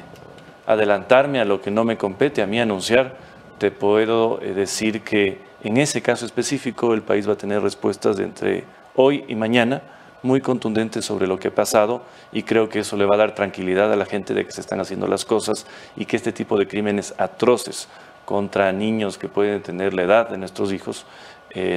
adelantarme 0.66 1.40
a 1.40 1.46
lo 1.46 1.62
que 1.62 1.72
no 1.72 1.84
me 1.84 1.98
compete 1.98 2.42
a 2.42 2.48
mí 2.48 2.60
anunciar, 2.60 3.16
te 3.60 3.72
puedo 3.72 4.42
eh, 4.42 4.54
decir 4.54 5.04
que 5.04 5.40
en 5.64 5.78
ese 5.78 6.02
caso 6.02 6.26
específico 6.26 6.94
el 6.94 7.02
país 7.02 7.28
va 7.28 7.34
a 7.34 7.38
tener 7.38 7.62
respuestas 7.62 8.18
de 8.18 8.24
entre 8.24 8.64
hoy 8.96 9.24
y 9.28 9.36
mañana 9.36 9.82
muy 10.24 10.42
contundentes 10.42 11.06
sobre 11.06 11.28
lo 11.28 11.38
que 11.38 11.50
ha 11.50 11.56
pasado 11.56 12.02
y 12.32 12.44
creo 12.44 12.70
que 12.70 12.80
eso 12.80 12.98
le 12.98 13.06
va 13.06 13.16
a 13.16 13.20
dar 13.20 13.36
tranquilidad 13.36 13.94
a 13.94 13.96
la 13.96 14.06
gente 14.06 14.34
de 14.34 14.46
que 14.46 14.52
se 14.52 14.62
están 14.62 14.80
haciendo 14.80 15.08
las 15.08 15.24
cosas 15.24 15.68
y 15.96 16.06
que 16.06 16.18
este 16.18 16.32
tipo 16.32 16.58
de 16.58 16.68
crímenes 16.68 17.14
atroces 17.20 17.88
contra 18.26 18.72
niños 18.72 19.18
que 19.18 19.30
pueden 19.30 19.62
tener 19.62 19.94
la 19.94 20.04
edad 20.04 20.30
de 20.30 20.38
nuestros 20.38 20.74
hijos 20.74 21.06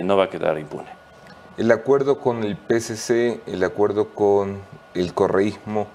no 0.03 0.17
va 0.17 0.25
a 0.25 0.31
quedar 0.31 0.59
impune. 0.59 0.89
El 1.57 1.71
acuerdo 1.71 2.19
con 2.19 2.43
el 2.43 2.57
PSC, 2.57 3.41
el 3.47 3.63
acuerdo 3.63 4.09
con 4.09 4.59
el 4.95 5.15
correísmo, 5.15 5.87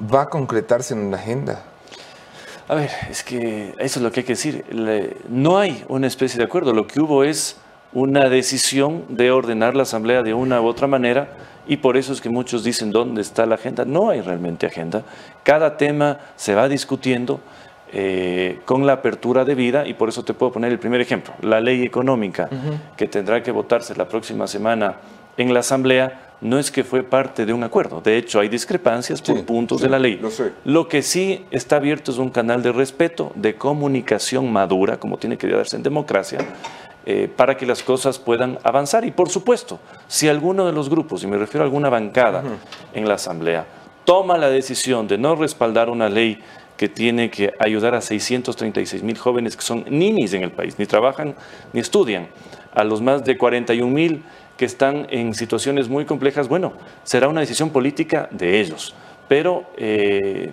va 0.00 0.22
a 0.22 0.28
concretarse 0.28 0.94
en 0.94 1.00
una 1.00 1.16
agenda? 1.16 1.62
A 2.68 2.74
ver, 2.74 2.90
es 3.10 3.22
que 3.22 3.74
eso 3.78 3.98
es 3.98 4.02
lo 4.02 4.12
que 4.12 4.20
hay 4.20 4.26
que 4.26 4.32
decir. 4.32 4.64
no 5.28 5.58
hay 5.58 5.84
una 5.88 6.06
especie 6.06 6.38
de 6.38 6.44
acuerdo. 6.44 6.72
Lo 6.72 6.86
que 6.86 7.00
hubo 7.00 7.24
es 7.24 7.56
una 7.92 8.28
decisión 8.28 9.04
de 9.08 9.30
ordenar 9.30 9.74
la 9.74 9.84
asamblea 9.84 10.22
de 10.22 10.34
una 10.34 10.60
u 10.60 10.66
otra 10.66 10.86
manera 10.86 11.28
y 11.66 11.78
por 11.78 11.96
eso 11.96 12.12
es 12.12 12.20
que 12.20 12.28
muchos 12.28 12.64
dicen 12.64 12.90
dónde 12.90 13.22
está 13.22 13.46
la 13.46 13.54
agenda. 13.54 13.86
No 13.86 14.10
hay 14.10 14.20
realmente 14.20 14.66
agenda. 14.66 15.02
Cada 15.42 15.78
tema 15.78 16.18
se 16.36 16.54
va 16.54 16.68
discutiendo 16.68 17.40
eh, 17.90 18.60
con 18.66 18.86
la 18.86 18.94
apertura 18.94 19.46
debida 19.46 19.86
y 19.86 19.94
por 19.94 20.10
eso 20.10 20.22
te 20.22 20.34
puedo 20.34 20.52
poner 20.52 20.70
el 20.70 20.78
primer 20.78 21.00
ejemplo. 21.00 21.32
La 21.40 21.60
ley 21.60 21.84
económica 21.84 22.50
que 22.98 23.06
tendrá 23.06 23.42
que 23.42 23.50
votarse 23.50 23.94
la 23.96 24.06
próxima 24.08 24.46
semana 24.46 24.96
en 25.38 25.54
la 25.54 25.60
asamblea 25.60 26.27
no 26.40 26.58
es 26.58 26.70
que 26.70 26.84
fue 26.84 27.02
parte 27.02 27.44
de 27.44 27.52
un 27.52 27.64
acuerdo. 27.64 28.00
De 28.00 28.16
hecho, 28.16 28.40
hay 28.40 28.48
discrepancias 28.48 29.20
por 29.20 29.44
puntos 29.44 29.80
de 29.80 29.88
la 29.88 29.98
ley. 29.98 30.20
Lo, 30.64 30.88
que 30.88 31.02
sí 31.02 31.44
está 31.50 31.76
abierto 31.76 32.12
es 32.12 32.18
un 32.18 32.30
canal 32.30 32.62
de 32.62 32.72
respeto, 32.72 33.32
de 33.34 33.56
comunicación 33.56 34.52
madura, 34.52 34.98
como 34.98 35.18
tiene 35.18 35.36
que 35.36 35.48
darse 35.48 35.76
en 35.76 35.82
democracia, 35.82 36.38
eh, 37.06 37.28
para 37.34 37.56
que 37.56 37.66
las 37.66 37.82
cosas 37.82 38.18
puedan 38.18 38.58
avanzar. 38.62 39.04
Y 39.04 39.10
por 39.10 39.30
supuesto, 39.30 39.80
si 40.06 40.28
alguno 40.28 40.64
de 40.66 40.72
los 40.72 40.88
grupos, 40.88 41.24
y 41.24 41.26
me 41.26 41.38
refiero 41.38 41.64
a 41.64 41.66
alguna 41.66 41.88
bancada 41.88 42.44
en 42.94 43.08
la 43.08 43.14
Asamblea, 43.14 43.66
toma 44.04 44.38
la 44.38 44.48
decisión 44.48 45.08
de 45.08 45.18
no 45.18 45.34
respaldar 45.34 45.90
una 45.90 46.08
ley 46.08 46.40
que 46.76 46.88
tiene 46.88 47.28
que 47.28 47.52
ayudar 47.58 47.96
a 47.96 48.00
636 48.00 49.02
mil 49.02 49.18
jóvenes 49.18 49.56
que 49.56 49.62
son 49.62 49.84
ninis 49.88 50.32
en 50.32 50.44
el 50.44 50.52
país, 50.52 50.78
ni 50.78 50.86
trabajan 50.86 51.34
ni 51.72 51.80
estudian, 51.80 52.28
a 52.72 52.84
los 52.84 53.02
más 53.02 53.24
de 53.24 53.36
41 53.36 53.92
mil 53.92 54.22
que 54.58 54.64
están 54.64 55.06
en 55.08 55.34
situaciones 55.34 55.88
muy 55.88 56.04
complejas, 56.04 56.48
bueno, 56.48 56.72
será 57.04 57.28
una 57.28 57.40
decisión 57.40 57.70
política 57.70 58.28
de 58.32 58.60
ellos. 58.60 58.92
Pero, 59.28 59.64
eh, 59.76 60.52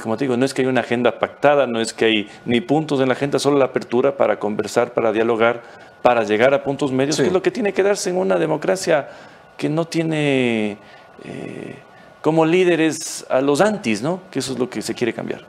como 0.00 0.16
te 0.16 0.24
digo, 0.24 0.36
no 0.36 0.44
es 0.44 0.52
que 0.52 0.62
hay 0.62 0.68
una 0.68 0.82
agenda 0.82 1.18
pactada, 1.18 1.66
no 1.66 1.80
es 1.80 1.94
que 1.94 2.04
hay 2.04 2.28
ni 2.44 2.60
puntos 2.60 3.00
en 3.00 3.08
la 3.08 3.14
agenda, 3.14 3.38
solo 3.38 3.58
la 3.58 3.64
apertura 3.64 4.16
para 4.16 4.38
conversar, 4.38 4.92
para 4.92 5.10
dialogar, 5.10 5.62
para 6.02 6.22
llegar 6.22 6.52
a 6.52 6.62
puntos 6.62 6.92
medios, 6.92 7.16
que 7.16 7.26
es 7.26 7.32
lo 7.32 7.42
que 7.42 7.50
tiene 7.50 7.72
que 7.72 7.82
darse 7.82 8.10
en 8.10 8.18
una 8.18 8.38
democracia 8.38 9.08
que 9.56 9.70
no 9.70 9.86
tiene 9.86 10.76
eh, 11.24 11.76
como 12.20 12.44
líderes 12.44 13.24
a 13.30 13.40
los 13.40 13.62
antis, 13.62 14.02
¿no? 14.02 14.20
Que 14.30 14.40
eso 14.40 14.52
es 14.52 14.58
lo 14.58 14.68
que 14.68 14.82
se 14.82 14.94
quiere 14.94 15.14
cambiar. 15.14 15.46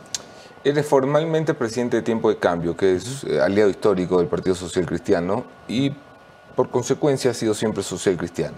Eres 0.63 0.85
formalmente 0.85 1.53
presidente 1.53 1.97
de 1.97 2.03
Tiempo 2.03 2.29
de 2.29 2.37
Cambio, 2.37 2.77
que 2.77 2.95
es 2.95 3.25
eh, 3.25 3.41
aliado 3.41 3.69
histórico 3.69 4.19
del 4.19 4.27
Partido 4.27 4.55
Social 4.55 4.85
Cristiano, 4.85 5.45
y 5.67 5.91
por 6.55 6.69
consecuencia 6.69 7.31
ha 7.31 7.33
sido 7.33 7.53
siempre 7.53 7.83
social 7.83 8.17
cristiano. 8.17 8.57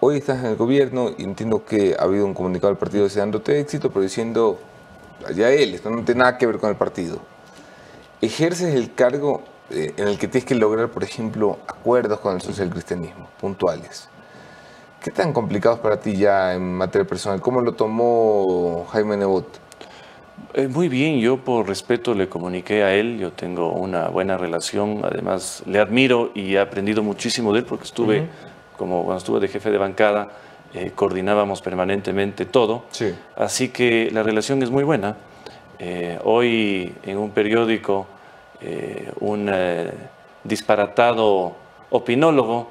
Hoy 0.00 0.18
estás 0.18 0.38
en 0.38 0.46
el 0.46 0.56
gobierno 0.56 1.10
y 1.16 1.24
entiendo 1.24 1.64
que 1.64 1.96
ha 1.98 2.04
habido 2.04 2.24
un 2.24 2.34
comunicado 2.34 2.68
del 2.68 2.78
partido 2.78 3.04
deseándote 3.04 3.58
éxito, 3.58 3.90
pero 3.90 4.02
diciendo, 4.02 4.58
allá 5.26 5.50
él, 5.50 5.74
esto 5.74 5.90
no 5.90 6.04
tiene 6.04 6.20
nada 6.20 6.38
que 6.38 6.46
ver 6.46 6.58
con 6.58 6.70
el 6.70 6.76
partido. 6.76 7.18
Ejerces 8.20 8.74
el 8.74 8.94
cargo 8.94 9.42
eh, 9.70 9.94
en 9.96 10.08
el 10.08 10.18
que 10.18 10.28
tienes 10.28 10.46
que 10.46 10.54
lograr, 10.54 10.88
por 10.90 11.02
ejemplo, 11.02 11.58
acuerdos 11.66 12.20
con 12.20 12.34
el 12.36 12.40
social 12.40 12.70
cristianismo, 12.70 13.28
puntuales. 13.40 14.08
¿Qué 15.02 15.10
tan 15.10 15.32
complicados 15.32 15.80
para 15.80 15.98
ti 16.00 16.16
ya 16.16 16.54
en 16.54 16.74
materia 16.76 17.06
personal? 17.06 17.40
¿Cómo 17.40 17.60
lo 17.60 17.74
tomó 17.74 18.86
Jaime 18.92 19.16
Nebot? 19.16 19.67
Eh, 20.58 20.66
muy 20.66 20.88
bien, 20.88 21.20
yo 21.20 21.36
por 21.36 21.68
respeto 21.68 22.14
le 22.14 22.28
comuniqué 22.28 22.82
a 22.82 22.92
él, 22.92 23.16
yo 23.16 23.30
tengo 23.30 23.70
una 23.70 24.08
buena 24.08 24.36
relación, 24.36 25.02
además 25.04 25.62
le 25.66 25.78
admiro 25.78 26.32
y 26.34 26.56
he 26.56 26.58
aprendido 26.58 27.00
muchísimo 27.00 27.52
de 27.52 27.60
él 27.60 27.64
porque 27.64 27.84
estuve, 27.84 28.26
como 28.76 29.04
cuando 29.04 29.18
estuve 29.18 29.38
de 29.38 29.46
jefe 29.46 29.70
de 29.70 29.78
bancada, 29.78 30.32
eh, 30.74 30.90
coordinábamos 30.96 31.62
permanentemente 31.62 32.44
todo, 32.44 32.82
así 33.36 33.68
que 33.68 34.10
la 34.10 34.24
relación 34.24 34.60
es 34.64 34.70
muy 34.72 34.82
buena. 34.82 35.14
Eh, 35.78 36.18
hoy 36.24 36.92
en 37.04 37.18
un 37.18 37.30
periódico, 37.30 38.08
un 39.20 39.48
disparatado 40.42 41.54
opinólogo 41.90 42.68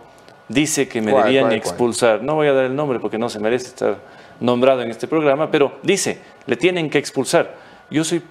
dice 0.50 0.90
que 0.90 1.02
me 1.02 1.14
debían 1.14 1.54
expulsar, 1.54 2.22
no 2.22 2.36
voy 2.36 2.48
a 2.48 2.54
dar 2.54 2.66
el 2.66 2.76
nombre 2.76 3.00
porque 3.00 3.18
no 3.18 3.30
se 3.30 3.40
merece 3.40 3.68
estar 3.68 3.96
nombrado 4.42 4.82
en 4.82 4.92
este 4.92 5.08
programa, 5.08 5.50
pero 5.50 5.78
dice, 5.84 6.20
le 6.48 6.58
tienen 6.58 6.90
que 6.90 6.98
expulsar. 6.98 7.67
Yo 7.90 8.04
soy, 8.04 8.22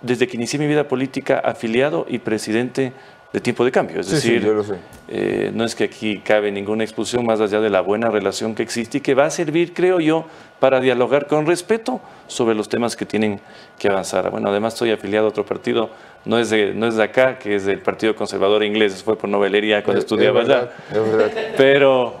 desde 0.00 0.26
que 0.26 0.36
inicié 0.36 0.58
mi 0.58 0.66
vida 0.66 0.88
política, 0.88 1.38
afiliado 1.38 2.06
y 2.08 2.18
presidente 2.18 2.92
de 3.32 3.40
tiempo 3.40 3.64
de 3.64 3.70
cambio. 3.70 4.00
Es 4.00 4.06
Sí, 4.06 4.16
sí, 4.20 4.28
decir, 4.32 4.42
yo 4.46 4.52
lo 4.54 4.62
sé. 4.62 4.74
eh, 5.08 5.50
no 5.54 5.64
es 5.64 5.74
que 5.74 5.84
aquí 5.84 6.18
cabe 6.18 6.50
ninguna 6.52 6.84
expulsión 6.84 7.24
más 7.24 7.40
allá 7.40 7.60
de 7.60 7.70
la 7.70 7.80
buena 7.80 8.10
relación 8.10 8.54
que 8.54 8.62
existe 8.62 8.98
y 8.98 9.00
que 9.00 9.14
va 9.14 9.24
a 9.26 9.30
servir, 9.30 9.72
creo 9.72 10.00
yo, 10.00 10.26
para 10.60 10.80
dialogar 10.80 11.26
con 11.26 11.46
respeto 11.46 12.00
sobre 12.26 12.54
los 12.54 12.68
temas 12.68 12.94
que 12.94 13.06
tienen 13.06 13.40
que 13.78 13.88
avanzar. 13.88 14.30
Bueno, 14.30 14.50
además 14.50 14.74
estoy 14.74 14.90
afiliado 14.90 15.26
a 15.26 15.30
otro 15.30 15.46
partido, 15.46 15.88
no 16.26 16.38
es 16.38 16.50
de, 16.50 16.74
no 16.74 16.86
es 16.86 16.96
de 16.96 17.02
acá, 17.04 17.38
que 17.38 17.54
es 17.54 17.64
del 17.64 17.78
Partido 17.80 18.14
Conservador 18.14 18.62
Inglés, 18.64 19.02
fue 19.02 19.16
por 19.16 19.30
novelería 19.30 19.82
cuando 19.82 19.98
Es- 20.00 20.04
estudiaba 20.04 20.42
es 20.42 20.48
verdad, 20.48 20.70
allá. 20.90 21.00
es 21.00 21.16
verdad. 21.16 21.30
Pero, 21.56 22.14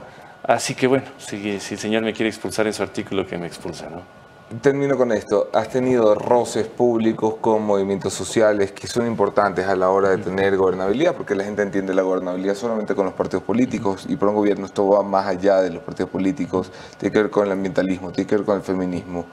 así 0.44 0.74
que 0.74 0.86
bueno, 0.86 1.04
si, 1.18 1.60
si 1.60 1.74
el 1.74 1.80
señor 1.80 2.02
me 2.02 2.12
quiere 2.14 2.28
expulsar 2.30 2.66
en 2.66 2.72
su 2.72 2.82
artículo, 2.82 3.26
que 3.26 3.36
me 3.36 3.46
expulse, 3.46 3.84
¿no? 3.90 4.21
Termino 4.60 4.96
con 4.96 5.12
esto. 5.12 5.48
Has 5.52 5.68
tenido 5.68 6.14
roces 6.14 6.66
públicos 6.66 7.36
con 7.40 7.62
movimientos 7.62 8.12
sociales 8.12 8.72
que 8.72 8.86
son 8.86 9.06
importantes 9.06 9.66
a 9.66 9.76
la 9.76 9.88
hora 9.90 10.10
de 10.10 10.18
tener 10.18 10.56
gobernabilidad, 10.56 11.14
porque 11.14 11.34
la 11.34 11.44
gente 11.44 11.62
entiende 11.62 11.94
la 11.94 12.02
gobernabilidad 12.02 12.54
solamente 12.54 12.94
con 12.94 13.06
los 13.06 13.14
partidos 13.14 13.44
políticos 13.44 14.04
y 14.08 14.16
por 14.16 14.28
un 14.28 14.34
gobierno 14.34 14.66
esto 14.66 14.88
va 14.88 15.02
más 15.02 15.26
allá 15.26 15.60
de 15.60 15.70
los 15.70 15.82
partidos 15.82 16.10
políticos, 16.10 16.70
tiene 16.98 17.12
que 17.12 17.22
ver 17.22 17.30
con 17.30 17.46
el 17.46 17.52
ambientalismo, 17.52 18.12
tiene 18.12 18.28
que 18.28 18.36
ver 18.36 18.44
con 18.44 18.56
el 18.56 18.62
feminismo. 18.62 19.26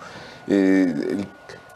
Eh, 0.48 1.26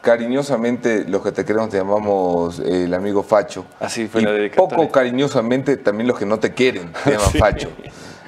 cariñosamente 0.00 1.04
los 1.08 1.22
que 1.22 1.32
te 1.32 1.44
queremos 1.44 1.70
te 1.70 1.78
llamamos 1.78 2.60
eh, 2.60 2.84
el 2.84 2.94
amigo 2.94 3.22
Facho. 3.22 3.64
Así 3.80 4.06
fue 4.06 4.22
y 4.22 4.24
la 4.24 4.56
poco 4.56 4.90
cariñosamente 4.90 5.76
también 5.76 6.08
los 6.08 6.18
que 6.18 6.26
no 6.26 6.38
te 6.38 6.54
quieren 6.54 6.92
te 7.04 7.10
llaman 7.12 7.30
Sí. 7.30 7.38
Facho. 7.38 7.70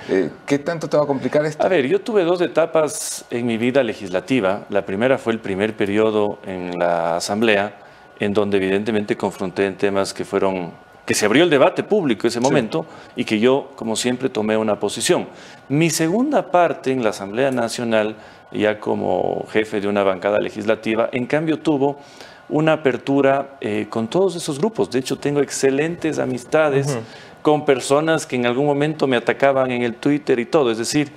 Eh, 0.09 0.31
¿Qué 0.47 0.59
tanto 0.59 0.89
te 0.89 0.97
va 0.97 1.03
a 1.03 1.07
complicar 1.07 1.45
esto? 1.45 1.65
A 1.65 1.69
ver, 1.69 1.87
yo 1.87 2.01
tuve 2.01 2.25
dos 2.25 2.41
etapas 2.41 3.25
en 3.31 3.47
mi 3.47 3.57
vida 3.57 3.83
legislativa. 3.83 4.65
La 4.71 4.87
primera 4.87 5.19
fue 5.19 5.33
el 5.33 5.41
primer 5.41 5.77
periodo 5.77 6.39
en 6.47 6.79
la 6.79 7.17
Asamblea, 7.17 7.79
en 8.21 8.33
donde 8.33 8.59
evidentemente 8.59 9.17
confronté 9.17 9.67
en 9.67 9.77
temas 9.77 10.15
que 10.15 10.25
fueron 10.25 10.73
que 11.07 11.15
se 11.15 11.25
abrió 11.25 11.45
el 11.45 11.51
debate 11.51 11.85
público 11.85 12.27
ese 12.27 12.41
momento 12.41 12.85
y 13.15 13.25
que 13.25 13.39
yo, 13.39 13.71
como 13.77 13.95
siempre, 13.95 14.29
tomé 14.29 14.57
una 14.57 14.81
posición. 14.81 15.29
Mi 15.69 15.89
segunda 15.89 16.51
parte 16.51 16.91
en 16.91 17.05
la 17.05 17.11
Asamblea 17.11 17.53
Nacional, 17.53 18.17
ya 18.51 18.81
como 18.81 19.47
jefe 19.51 19.81
de 19.81 19.87
una 19.87 20.03
bancada 20.03 20.41
legislativa, 20.41 21.09
en 21.13 21.27
cambio 21.27 21.61
tuvo 21.61 22.01
una 22.49 22.75
apertura 22.75 23.57
eh, 23.61 23.87
con 23.89 24.09
todos 24.09 24.35
esos 24.35 24.59
grupos. 24.59 24.91
De 24.91 24.99
hecho, 24.99 25.17
tengo 25.17 25.41
excelentes 25.41 26.19
amistades. 26.19 26.99
Con 27.47 27.65
personas 27.65 28.27
que 28.27 28.35
en 28.35 28.45
algún 28.45 28.67
momento 28.67 29.07
me 29.07 29.17
atacaban 29.17 29.71
en 29.71 29.83
el 29.83 29.95
Twitter 29.95 30.41
y 30.41 30.47
todo. 30.47 30.73
Es 30.73 30.79
decir, 30.79 31.13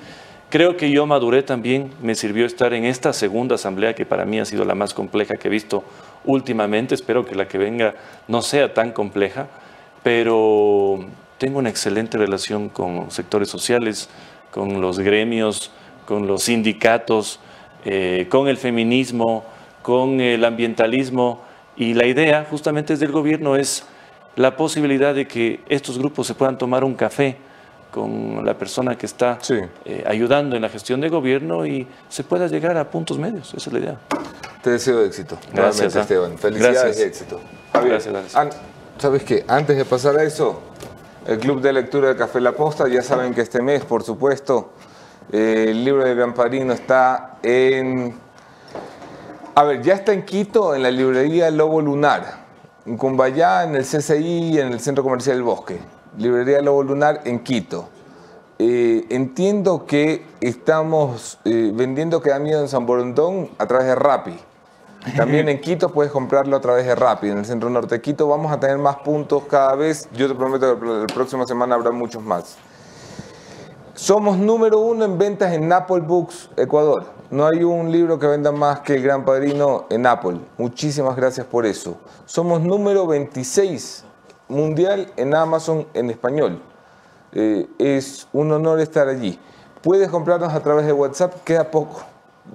creo 0.52 0.78
que 0.78 0.92
yo 0.92 1.08
maduré 1.08 1.42
también, 1.42 1.90
me 2.04 2.14
sirvió 2.14 2.46
estar 2.46 2.72
en 2.76 2.86
esta 2.86 3.14
segunda 3.14 3.56
asamblea 3.56 3.96
que 3.96 4.06
para 4.06 4.26
mí 4.26 4.40
ha 4.40 4.46
sido 4.46 4.64
la 4.64 4.76
más 4.76 4.94
compleja 4.94 5.38
que 5.38 5.48
he 5.48 5.50
visto 5.50 5.84
últimamente. 6.26 6.94
Espero 6.94 7.26
que 7.26 7.34
la 7.34 7.48
que 7.48 7.58
venga 7.58 7.96
no 8.28 8.44
sea 8.44 8.76
tan 8.76 8.92
compleja, 8.92 9.48
pero 10.04 11.04
tengo 11.40 11.58
una 11.58 11.70
excelente 11.70 12.20
relación 12.20 12.70
con 12.70 13.10
sectores 13.10 13.50
sociales, 13.50 14.08
con 14.52 14.82
los 14.82 15.00
gremios, 15.00 15.72
con 16.06 16.28
los 16.28 16.44
sindicatos, 16.44 17.40
eh, 17.86 18.28
con 18.30 18.48
el 18.48 18.58
feminismo, 18.58 19.46
con 19.82 20.22
el 20.22 20.46
ambientalismo 20.46 21.42
y 21.76 21.96
la 21.96 22.06
idea 22.06 22.46
justamente 22.48 22.94
desde 22.94 23.08
el 23.08 23.14
gobierno 23.14 23.56
es 23.56 23.84
la 24.36 24.56
posibilidad 24.56 25.14
de 25.14 25.28
que 25.28 25.62
estos 25.70 25.98
grupos 25.98 26.28
se 26.28 26.36
puedan 26.36 26.58
tomar 26.58 26.84
un 26.84 26.96
café 26.96 27.38
con 27.92 28.46
la 28.46 28.54
persona 28.54 28.98
que 28.98 29.06
está 29.06 29.40
eh, 29.86 30.04
ayudando 30.08 30.56
en 30.56 30.62
la 30.62 30.70
gestión 30.70 31.02
de 31.02 31.10
gobierno 31.10 31.66
y 31.66 31.88
se 32.08 32.24
pueda 32.24 32.48
llegar 32.48 32.78
a 32.78 32.90
puntos 32.90 33.18
medios. 33.18 33.54
Esa 33.54 33.70
es 33.70 33.74
la 33.74 33.80
idea. 33.80 33.98
Te 34.62 34.72
deseo 34.72 35.04
éxito. 35.04 35.38
Gracias, 35.54 35.94
nuevamente, 35.94 35.98
ah. 35.98 36.02
Esteban. 36.02 36.38
Felicidades 36.38 36.84
Gracias. 36.84 37.00
y 37.00 37.08
éxito. 37.08 37.42
Javier, 37.74 37.92
Gracias, 37.94 38.14
gracias. 38.14 38.58
¿Sabes 38.98 39.24
qué? 39.24 39.46
Antes 39.48 39.78
de 39.78 39.86
pasar 39.86 40.18
a 40.18 40.24
eso, 40.24 40.62
el 41.26 41.40
Club 41.40 41.62
de 41.62 41.72
Lectura 41.72 42.10
de 42.10 42.16
Café 42.16 42.42
La 42.42 42.52
Posta, 42.52 42.88
ya 42.88 43.02
saben 43.02 43.34
que 43.34 43.42
este 43.42 43.62
mes, 43.62 43.86
por 43.86 44.04
supuesto, 44.04 44.72
eh, 45.32 45.68
el 45.70 45.86
libro 45.86 46.04
de 46.04 46.16
Gran 46.16 46.34
Padrino 46.34 46.74
está 46.74 47.38
en... 47.42 48.16
A 49.56 49.64
ver, 49.64 49.82
ya 49.82 49.94
está 49.94 50.12
en 50.12 50.26
Quito, 50.26 50.76
en 50.76 50.84
la 50.84 50.92
librería 50.92 51.50
Lobo 51.50 51.82
Lunar. 51.82 52.39
En 52.90 52.98
Cumbayá, 52.98 53.66
en 53.66 53.76
el 53.76 53.84
CCI, 53.84 54.58
en 54.60 54.74
el 54.74 54.80
Centro 54.80 55.04
Comercial 55.04 55.36
del 55.36 55.44
Bosque. 55.44 55.80
Librería 56.18 56.60
Lobo 56.60 56.82
Lunar 56.82 57.22
en 57.24 57.42
Quito. 57.42 57.88
Eh, 58.58 59.06
entiendo 59.12 59.86
que 59.86 60.26
estamos 60.42 61.38
eh, 61.46 61.72
vendiendo 61.72 62.20
que 62.20 62.32
da 62.32 62.40
miedo 62.40 62.62
en 62.62 62.68
San 62.68 62.88
Borondón 62.88 63.52
a 63.60 63.68
través 63.68 63.86
de 63.86 63.94
Rappi. 63.94 64.36
También 65.16 65.50
en 65.50 65.62
Quito 65.62 65.90
puedes 65.90 66.12
comprarlo 66.12 66.56
a 66.56 66.62
través 66.62 66.88
de 66.88 66.96
Rappi. 66.96 67.30
En 67.30 67.38
el 67.38 67.46
centro 67.46 67.70
norte 67.70 67.94
de 67.94 68.02
Quito 68.02 68.28
vamos 68.28 68.52
a 68.52 68.60
tener 68.60 68.80
más 68.80 68.96
puntos 68.96 69.44
cada 69.48 69.76
vez. 69.76 70.10
Yo 70.14 70.28
te 70.28 70.34
prometo 70.34 70.80
que 70.80 70.86
la 70.88 71.06
próxima 71.06 71.46
semana 71.46 71.76
habrá 71.76 71.92
muchos 71.92 72.24
más. 72.24 72.58
Somos 73.94 74.36
número 74.36 74.80
uno 74.80 75.06
en 75.06 75.16
ventas 75.20 75.54
en 75.54 75.72
Apple 75.72 76.00
Books 76.00 76.50
Ecuador. 76.58 77.19
No 77.32 77.46
hay 77.46 77.64
un 77.64 77.92
libro 77.92 78.18
que 78.18 78.26
venda 78.26 78.52
más 78.52 78.80
que 78.80 78.96
El 78.96 79.04
Gran 79.04 79.24
Padrino 79.24 79.86
en 79.92 80.08
Apple. 80.08 80.40
Muchísimas 80.58 81.16
gracias 81.16 81.46
por 81.46 81.64
eso. 81.68 81.98
Somos 82.26 82.60
número 82.60 83.06
26 83.06 84.04
mundial 84.48 85.14
en 85.16 85.36
Amazon 85.36 85.86
en 85.94 86.10
español. 86.10 86.60
Eh, 87.34 87.68
es 87.78 88.28
un 88.34 88.52
honor 88.52 88.80
estar 88.80 89.08
allí. 89.08 89.40
Puedes 89.84 90.10
comprarnos 90.10 90.52
a 90.52 90.64
través 90.64 90.88
de 90.88 90.92
WhatsApp, 90.92 91.44
queda 91.44 91.70
poco. 91.70 92.02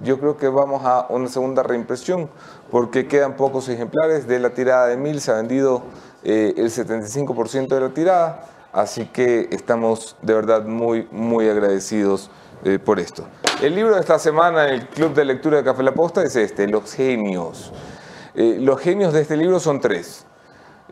Yo 0.03 0.19
creo 0.19 0.35
que 0.35 0.49
vamos 0.49 0.81
a 0.83 1.07
una 1.07 1.29
segunda 1.29 1.63
reimpresión 1.63 2.29
porque 2.69 3.07
quedan 3.07 3.37
pocos 3.37 3.69
ejemplares. 3.69 4.27
De 4.27 4.39
la 4.39 4.49
tirada 4.49 4.87
de 4.87 4.97
1000 4.97 5.21
se 5.21 5.31
ha 5.31 5.35
vendido 5.35 5.83
eh, 6.21 6.53
el 6.57 6.69
75% 6.69 7.69
de 7.69 7.79
la 7.79 7.93
tirada. 7.93 8.43
Así 8.73 9.05
que 9.05 9.47
estamos 9.51 10.17
de 10.21 10.33
verdad 10.33 10.65
muy, 10.65 11.07
muy 11.13 11.47
agradecidos 11.47 12.29
eh, 12.67 12.79
por 12.79 12.99
esto. 12.99 13.27
El 13.61 13.75
libro 13.75 13.93
de 13.93 14.01
esta 14.01 14.17
semana 14.17 14.67
en 14.67 14.73
el 14.73 14.87
Club 14.87 15.13
de 15.13 15.23
Lectura 15.23 15.57
de 15.57 15.63
Café 15.63 15.83
La 15.83 15.93
Posta 15.93 16.23
es 16.23 16.35
este, 16.35 16.67
Los 16.67 16.95
Genios. 16.95 17.71
Eh, 18.33 18.57
los 18.59 18.81
genios 18.81 19.13
de 19.13 19.21
este 19.21 19.37
libro 19.37 19.59
son 19.59 19.79
tres. 19.79 20.25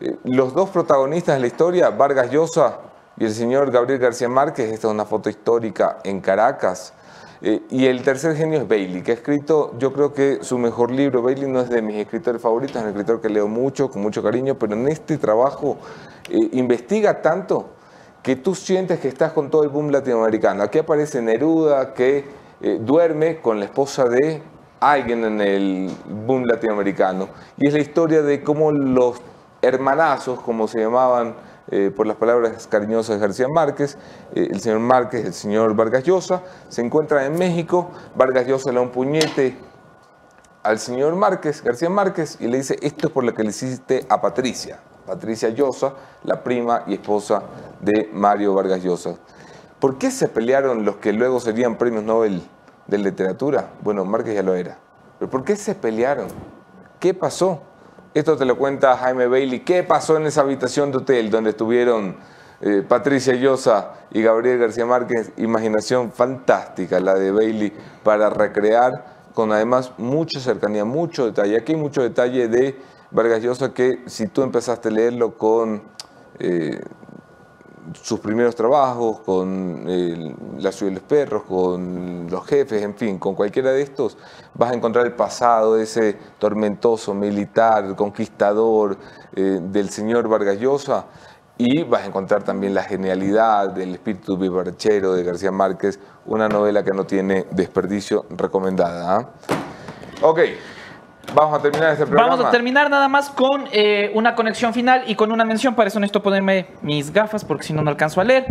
Eh, 0.00 0.14
los 0.22 0.54
dos 0.54 0.70
protagonistas 0.70 1.34
de 1.34 1.40
la 1.40 1.48
historia, 1.48 1.90
Vargas 1.90 2.30
Llosa 2.30 2.78
y 3.16 3.24
el 3.24 3.34
señor 3.34 3.72
Gabriel 3.72 3.98
García 3.98 4.28
Márquez, 4.28 4.72
esta 4.72 4.86
es 4.86 4.94
una 4.94 5.04
foto 5.04 5.28
histórica 5.28 5.98
en 6.04 6.20
Caracas. 6.20 6.94
Y 7.42 7.86
el 7.86 8.02
tercer 8.02 8.36
genio 8.36 8.60
es 8.60 8.68
Bailey, 8.68 9.02
que 9.02 9.10
ha 9.10 9.14
escrito, 9.14 9.74
yo 9.76 9.92
creo 9.92 10.14
que 10.14 10.38
su 10.42 10.56
mejor 10.56 10.92
libro, 10.92 11.22
Bailey 11.22 11.50
no 11.50 11.60
es 11.60 11.68
de 11.68 11.82
mis 11.82 11.96
escritores 11.96 12.40
favoritos, 12.40 12.76
es 12.76 12.82
un 12.82 12.88
escritor 12.88 13.20
que 13.20 13.28
leo 13.28 13.48
mucho, 13.48 13.90
con 13.90 14.00
mucho 14.00 14.22
cariño, 14.22 14.54
pero 14.58 14.72
en 14.74 14.88
este 14.88 15.18
trabajo 15.18 15.76
investiga 16.30 17.20
tanto 17.20 17.68
que 18.24 18.36
tú 18.36 18.54
sientes 18.54 18.98
que 19.00 19.08
estás 19.08 19.32
con 19.32 19.50
todo 19.50 19.64
el 19.64 19.68
boom 19.68 19.90
latinoamericano. 19.90 20.62
Aquí 20.62 20.78
aparece 20.78 21.20
Neruda, 21.20 21.92
que 21.92 22.24
eh, 22.62 22.78
duerme 22.80 23.42
con 23.42 23.58
la 23.60 23.66
esposa 23.66 24.08
de 24.08 24.42
alguien 24.80 25.24
en 25.24 25.40
el 25.42 25.94
boom 26.26 26.44
latinoamericano. 26.46 27.28
Y 27.58 27.68
es 27.68 27.74
la 27.74 27.80
historia 27.80 28.22
de 28.22 28.42
cómo 28.42 28.72
los 28.72 29.20
hermanazos, 29.60 30.40
como 30.40 30.66
se 30.68 30.80
llamaban 30.80 31.34
eh, 31.70 31.92
por 31.94 32.06
las 32.06 32.16
palabras 32.16 32.66
cariñosas 32.66 33.16
de 33.16 33.26
García 33.26 33.46
Márquez, 33.46 33.98
eh, 34.34 34.48
el 34.50 34.58
señor 34.58 34.78
Márquez, 34.78 35.26
el 35.26 35.34
señor 35.34 35.74
Vargas 35.74 36.04
Llosa, 36.04 36.40
se 36.70 36.80
encuentran 36.80 37.26
en 37.26 37.38
México, 37.38 37.90
Vargas 38.14 38.46
Llosa 38.46 38.70
le 38.70 38.76
da 38.76 38.80
un 38.80 38.90
puñete 38.90 39.54
al 40.62 40.78
señor 40.78 41.14
Márquez, 41.14 41.62
García 41.62 41.90
Márquez, 41.90 42.38
y 42.40 42.46
le 42.46 42.56
dice, 42.56 42.78
esto 42.80 43.08
es 43.08 43.12
por 43.12 43.22
lo 43.22 43.34
que 43.34 43.42
le 43.42 43.50
hiciste 43.50 44.06
a 44.08 44.22
Patricia, 44.22 44.80
Patricia 45.06 45.50
Llosa, 45.50 45.94
la 46.24 46.42
prima 46.42 46.84
y 46.86 46.94
esposa 46.94 47.42
de 47.80 48.10
Mario 48.12 48.54
Vargas 48.54 48.82
Llosa. 48.82 49.14
¿Por 49.78 49.98
qué 49.98 50.10
se 50.10 50.28
pelearon 50.28 50.84
los 50.84 50.96
que 50.96 51.12
luego 51.12 51.40
serían 51.40 51.76
premios 51.76 52.04
Nobel 52.04 52.42
de 52.86 52.98
literatura? 52.98 53.70
Bueno, 53.82 54.04
Márquez 54.04 54.34
ya 54.34 54.42
lo 54.42 54.54
era. 54.54 54.78
¿Pero 55.18 55.30
por 55.30 55.44
qué 55.44 55.56
se 55.56 55.74
pelearon? 55.74 56.28
¿Qué 56.98 57.12
pasó? 57.12 57.60
Esto 58.14 58.36
te 58.36 58.44
lo 58.44 58.56
cuenta 58.56 58.96
Jaime 58.96 59.26
Bailey. 59.26 59.60
¿Qué 59.60 59.82
pasó 59.82 60.16
en 60.16 60.26
esa 60.26 60.40
habitación 60.40 60.90
de 60.90 60.98
hotel 60.98 61.30
donde 61.30 61.50
estuvieron 61.50 62.16
eh, 62.60 62.82
Patricia 62.88 63.34
Llosa 63.34 63.92
y 64.10 64.22
Gabriel 64.22 64.58
García 64.58 64.86
Márquez? 64.86 65.32
Imaginación 65.36 66.12
fantástica 66.12 67.00
la 67.00 67.14
de 67.14 67.30
Bailey 67.30 67.72
para 68.02 68.30
recrear 68.30 68.92
con 69.34 69.52
además 69.52 69.92
mucha 69.98 70.40
cercanía, 70.40 70.84
mucho 70.84 71.26
detalle. 71.26 71.56
Aquí 71.56 71.72
hay 71.72 71.78
mucho 71.78 72.02
detalle 72.02 72.48
de 72.48 72.80
Vargas 73.14 73.40
Llosa 73.42 73.72
que 73.72 74.02
si 74.06 74.26
tú 74.26 74.42
empezaste 74.42 74.88
a 74.88 74.90
leerlo 74.90 75.38
con 75.38 75.84
eh, 76.40 76.80
sus 78.02 78.18
primeros 78.18 78.56
trabajos, 78.56 79.20
con 79.20 79.84
eh, 79.86 80.34
La 80.58 80.72
ciudad 80.72 80.90
de 80.90 80.98
los 80.98 81.04
perros, 81.04 81.44
con 81.44 82.26
los 82.28 82.44
jefes, 82.44 82.82
en 82.82 82.96
fin, 82.96 83.18
con 83.20 83.36
cualquiera 83.36 83.70
de 83.70 83.82
estos, 83.82 84.18
vas 84.54 84.72
a 84.72 84.74
encontrar 84.74 85.06
el 85.06 85.12
pasado 85.12 85.76
de 85.76 85.84
ese 85.84 86.18
tormentoso 86.40 87.14
militar, 87.14 87.94
conquistador 87.94 88.96
eh, 89.36 89.60
del 89.62 89.90
señor 89.90 90.26
Vargas 90.28 90.58
Llosa 90.58 91.06
y 91.56 91.84
vas 91.84 92.02
a 92.02 92.06
encontrar 92.06 92.42
también 92.42 92.74
la 92.74 92.82
genialidad 92.82 93.68
del 93.68 93.94
espíritu 93.94 94.36
vivarachero 94.36 95.12
de 95.12 95.22
García 95.22 95.52
Márquez, 95.52 96.00
una 96.26 96.48
novela 96.48 96.82
que 96.82 96.90
no 96.90 97.04
tiene 97.04 97.46
desperdicio 97.52 98.26
recomendada. 98.30 99.16
¿ah? 99.16 99.28
Ok, 100.20 100.40
Vamos 101.34 101.58
a 101.58 101.62
terminar 101.62 101.92
este 101.92 102.06
programa. 102.06 102.30
Vamos 102.30 102.46
a 102.46 102.50
terminar 102.50 102.90
nada 102.90 103.08
más 103.08 103.30
con 103.30 103.64
eh, 103.72 104.10
una 104.14 104.34
conexión 104.34 104.74
final 104.74 105.04
y 105.06 105.14
con 105.14 105.32
una 105.32 105.44
mención. 105.44 105.74
Para 105.74 105.88
eso 105.88 106.00
necesito 106.00 106.22
ponerme 106.22 106.66
mis 106.82 107.12
gafas 107.12 107.44
porque 107.44 107.64
si 107.64 107.72
no, 107.72 107.82
no 107.82 107.90
alcanzo 107.90 108.20
a 108.20 108.24
leer. 108.24 108.46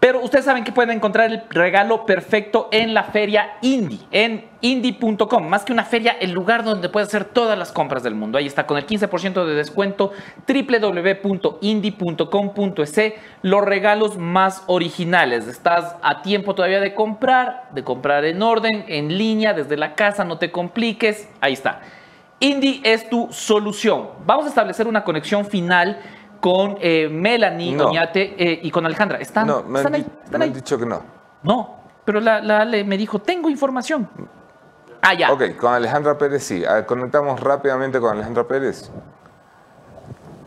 Pero 0.00 0.20
ustedes 0.20 0.44
saben 0.44 0.64
que 0.64 0.72
pueden 0.72 0.96
encontrar 0.96 1.30
el 1.30 1.42
regalo 1.50 2.06
perfecto 2.06 2.68
en 2.70 2.94
la 2.94 3.04
feria 3.04 3.56
Indie, 3.62 4.00
en 4.10 4.48
indie.com. 4.60 5.48
Más 5.48 5.64
que 5.64 5.72
una 5.72 5.84
feria, 5.84 6.16
el 6.20 6.32
lugar 6.32 6.64
donde 6.64 6.88
puedes 6.88 7.08
hacer 7.08 7.24
todas 7.24 7.56
las 7.58 7.72
compras 7.72 8.02
del 8.02 8.14
mundo. 8.14 8.38
Ahí 8.38 8.46
está 8.46 8.66
con 8.66 8.78
el 8.78 8.86
15% 8.86 9.44
de 9.44 9.54
descuento 9.54 10.12
www.indie.com.es. 10.46 13.12
Los 13.42 13.64
regalos 13.64 14.16
más 14.16 14.62
originales. 14.66 15.46
Estás 15.46 15.96
a 16.02 16.22
tiempo 16.22 16.54
todavía 16.54 16.80
de 16.80 16.94
comprar, 16.94 17.68
de 17.72 17.84
comprar 17.84 18.24
en 18.24 18.42
orden, 18.42 18.84
en 18.88 19.16
línea, 19.16 19.54
desde 19.54 19.76
la 19.76 19.94
casa, 19.94 20.24
no 20.24 20.38
te 20.38 20.50
compliques. 20.50 21.28
Ahí 21.40 21.52
está. 21.52 21.80
Indie 22.40 22.80
es 22.84 23.08
tu 23.10 23.28
solución. 23.32 24.08
Vamos 24.24 24.46
a 24.46 24.48
establecer 24.48 24.86
una 24.86 25.02
conexión 25.04 25.44
final 25.44 25.98
con 26.40 26.76
eh, 26.80 27.08
Melanie 27.10 27.72
No. 27.74 27.88
Oñate 27.88 28.34
eh, 28.38 28.60
y 28.62 28.70
con 28.70 28.86
Alejandra. 28.86 29.18
¿Están, 29.18 29.46
No, 29.46 29.62
me 29.64 29.78
están 29.80 29.94
ahí? 29.94 30.02
di- 30.02 30.08
¿Están 30.24 30.38
me 30.38 30.44
han 30.46 30.52
dicho 30.52 30.78
que 30.78 30.86
no. 30.86 31.02
No, 31.42 31.76
pero 32.04 32.20
la, 32.20 32.40
la 32.40 32.60
Ale 32.60 32.84
me 32.84 32.96
dijo, 32.96 33.18
tengo 33.18 33.48
información. 33.50 34.08
Ah, 35.02 35.14
ya. 35.14 35.32
Ok, 35.32 35.56
con 35.56 35.72
Alejandra 35.72 36.16
Pérez 36.16 36.42
sí. 36.44 36.64
A 36.64 36.74
ver, 36.74 36.86
conectamos 36.86 37.40
rápidamente 37.40 37.98
con 38.00 38.12
Alejandra 38.16 38.46
Pérez. 38.46 38.90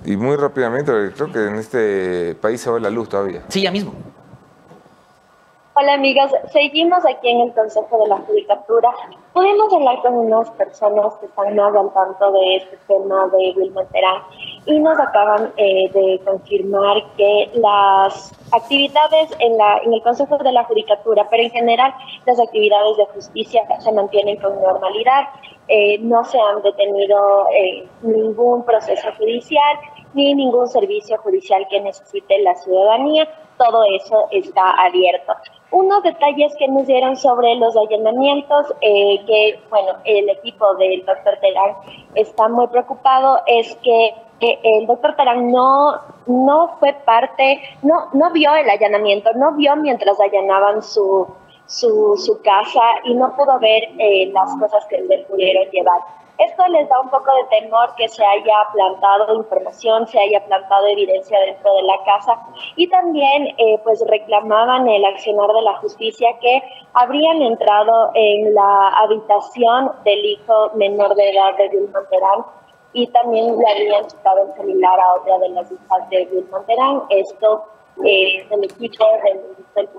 Y 0.05 0.15
muy 0.17 0.35
rápidamente, 0.35 0.91
porque 0.91 1.11
creo 1.13 1.31
que 1.31 1.47
en 1.47 1.55
este 1.55 2.35
país 2.41 2.59
se 2.59 2.69
va 2.71 2.79
la 2.79 2.89
luz 2.89 3.07
todavía. 3.09 3.43
Sí, 3.49 3.61
ya 3.61 3.71
mismo. 3.71 3.93
Hola 5.73 5.93
amigas, 5.93 6.29
seguimos 6.51 6.99
aquí 7.05 7.29
en 7.29 7.39
el 7.39 7.53
Consejo 7.53 7.97
de 7.99 8.09
la 8.09 8.17
Judicatura. 8.17 8.89
Pudimos 9.31 9.73
hablar 9.73 10.01
con 10.01 10.15
unas 10.15 10.49
personas 10.51 11.15
que 11.15 11.27
están 11.27 11.55
más 11.55 11.73
al 11.73 11.93
tanto 11.93 12.29
de 12.33 12.57
este 12.57 12.77
tema 12.89 13.29
de 13.29 13.53
Wilma 13.55 13.85
Terán 13.85 14.21
y 14.65 14.77
nos 14.79 14.99
acaban 14.99 15.53
eh, 15.55 15.89
de 15.93 16.19
confirmar 16.25 17.01
que 17.15 17.51
las 17.53 18.33
actividades 18.51 19.33
en, 19.39 19.57
la, 19.57 19.77
en 19.77 19.93
el 19.93 20.03
Consejo 20.03 20.37
de 20.39 20.51
la 20.51 20.65
Judicatura, 20.65 21.25
pero 21.29 21.43
en 21.43 21.51
general 21.51 21.93
las 22.25 22.37
actividades 22.37 22.97
de 22.97 23.05
justicia 23.05 23.61
se 23.79 23.93
mantienen 23.93 24.35
con 24.41 24.61
normalidad. 24.61 25.29
Eh, 25.69 25.99
no 25.99 26.25
se 26.25 26.37
han 26.37 26.61
detenido 26.63 27.47
eh, 27.55 27.87
ningún 28.01 28.65
proceso 28.65 29.07
judicial 29.17 29.79
ni 30.13 30.35
ningún 30.35 30.67
servicio 30.67 31.17
judicial 31.19 31.65
que 31.69 31.79
necesite 31.79 32.39
la 32.39 32.55
ciudadanía. 32.55 33.25
Todo 33.57 33.85
eso 33.85 34.27
está 34.31 34.71
abierto. 34.71 35.33
Unos 35.71 36.03
detalles 36.03 36.53
que 36.57 36.67
nos 36.67 36.85
dieron 36.85 37.15
sobre 37.15 37.55
los 37.55 37.75
allanamientos, 37.77 38.73
eh, 38.81 39.21
que 39.25 39.59
bueno, 39.69 39.93
el 40.03 40.29
equipo 40.29 40.75
del 40.75 41.05
doctor 41.05 41.37
Terán 41.39 41.75
está 42.15 42.49
muy 42.49 42.67
preocupado, 42.67 43.39
es 43.45 43.75
que 43.77 44.13
el 44.41 44.87
doctor 44.87 45.15
Terán 45.15 45.51
no, 45.51 45.99
no 46.25 46.75
fue 46.79 46.93
parte, 47.05 47.61
no, 47.83 48.09
no 48.13 48.31
vio 48.31 48.53
el 48.55 48.69
allanamiento, 48.69 49.29
no 49.35 49.53
vio 49.53 49.75
mientras 49.77 50.19
allanaban 50.19 50.81
su, 50.81 51.27
su, 51.67 52.17
su 52.17 52.41
casa 52.41 52.81
y 53.05 53.13
no 53.13 53.35
pudo 53.35 53.59
ver 53.59 53.83
eh, 53.97 54.29
las 54.33 54.53
cosas 54.57 54.85
que 54.87 54.99
le 55.01 55.19
pudieron 55.19 55.69
llevar. 55.71 56.01
Esto 56.47 56.67
les 56.69 56.89
da 56.89 56.99
un 56.99 57.09
poco 57.09 57.31
de 57.35 57.59
temor 57.59 57.93
que 57.95 58.07
se 58.07 58.25
haya 58.25 58.55
plantado 58.73 59.35
información, 59.35 60.07
se 60.07 60.19
haya 60.19 60.43
plantado 60.45 60.87
evidencia 60.87 61.39
dentro 61.39 61.71
de 61.75 61.83
la 61.83 62.03
casa 62.03 62.39
y 62.75 62.87
también 62.89 63.53
eh, 63.57 63.79
pues 63.83 64.03
reclamaban 64.07 64.87
el 64.87 65.05
accionar 65.05 65.51
de 65.53 65.61
la 65.61 65.77
justicia 65.77 66.29
que 66.41 66.63
habrían 66.93 67.43
entrado 67.43 68.09
en 68.15 68.55
la 68.55 68.87
habitación 69.03 69.91
del 70.03 70.25
hijo 70.25 70.71
menor 70.75 71.13
de 71.13 71.29
edad 71.29 71.55
de 71.57 71.69
Vilma 71.69 71.99
Terán 72.09 72.45
y 72.93 73.05
también 73.07 73.57
le 73.59 73.71
habían 73.71 74.07
quitado 74.07 74.47
el 74.47 74.53
celular 74.53 74.99
a 74.99 75.13
otra 75.13 75.37
de 75.37 75.49
las 75.49 75.71
hijas 75.71 76.09
de 76.09 76.25
Vilma 76.25 76.63
Terán. 76.65 77.03
Esto 77.09 77.65
eh, 78.03 78.47
el 78.49 78.63
equipo 78.63 79.05
del, 79.23 79.41
del 79.75 79.89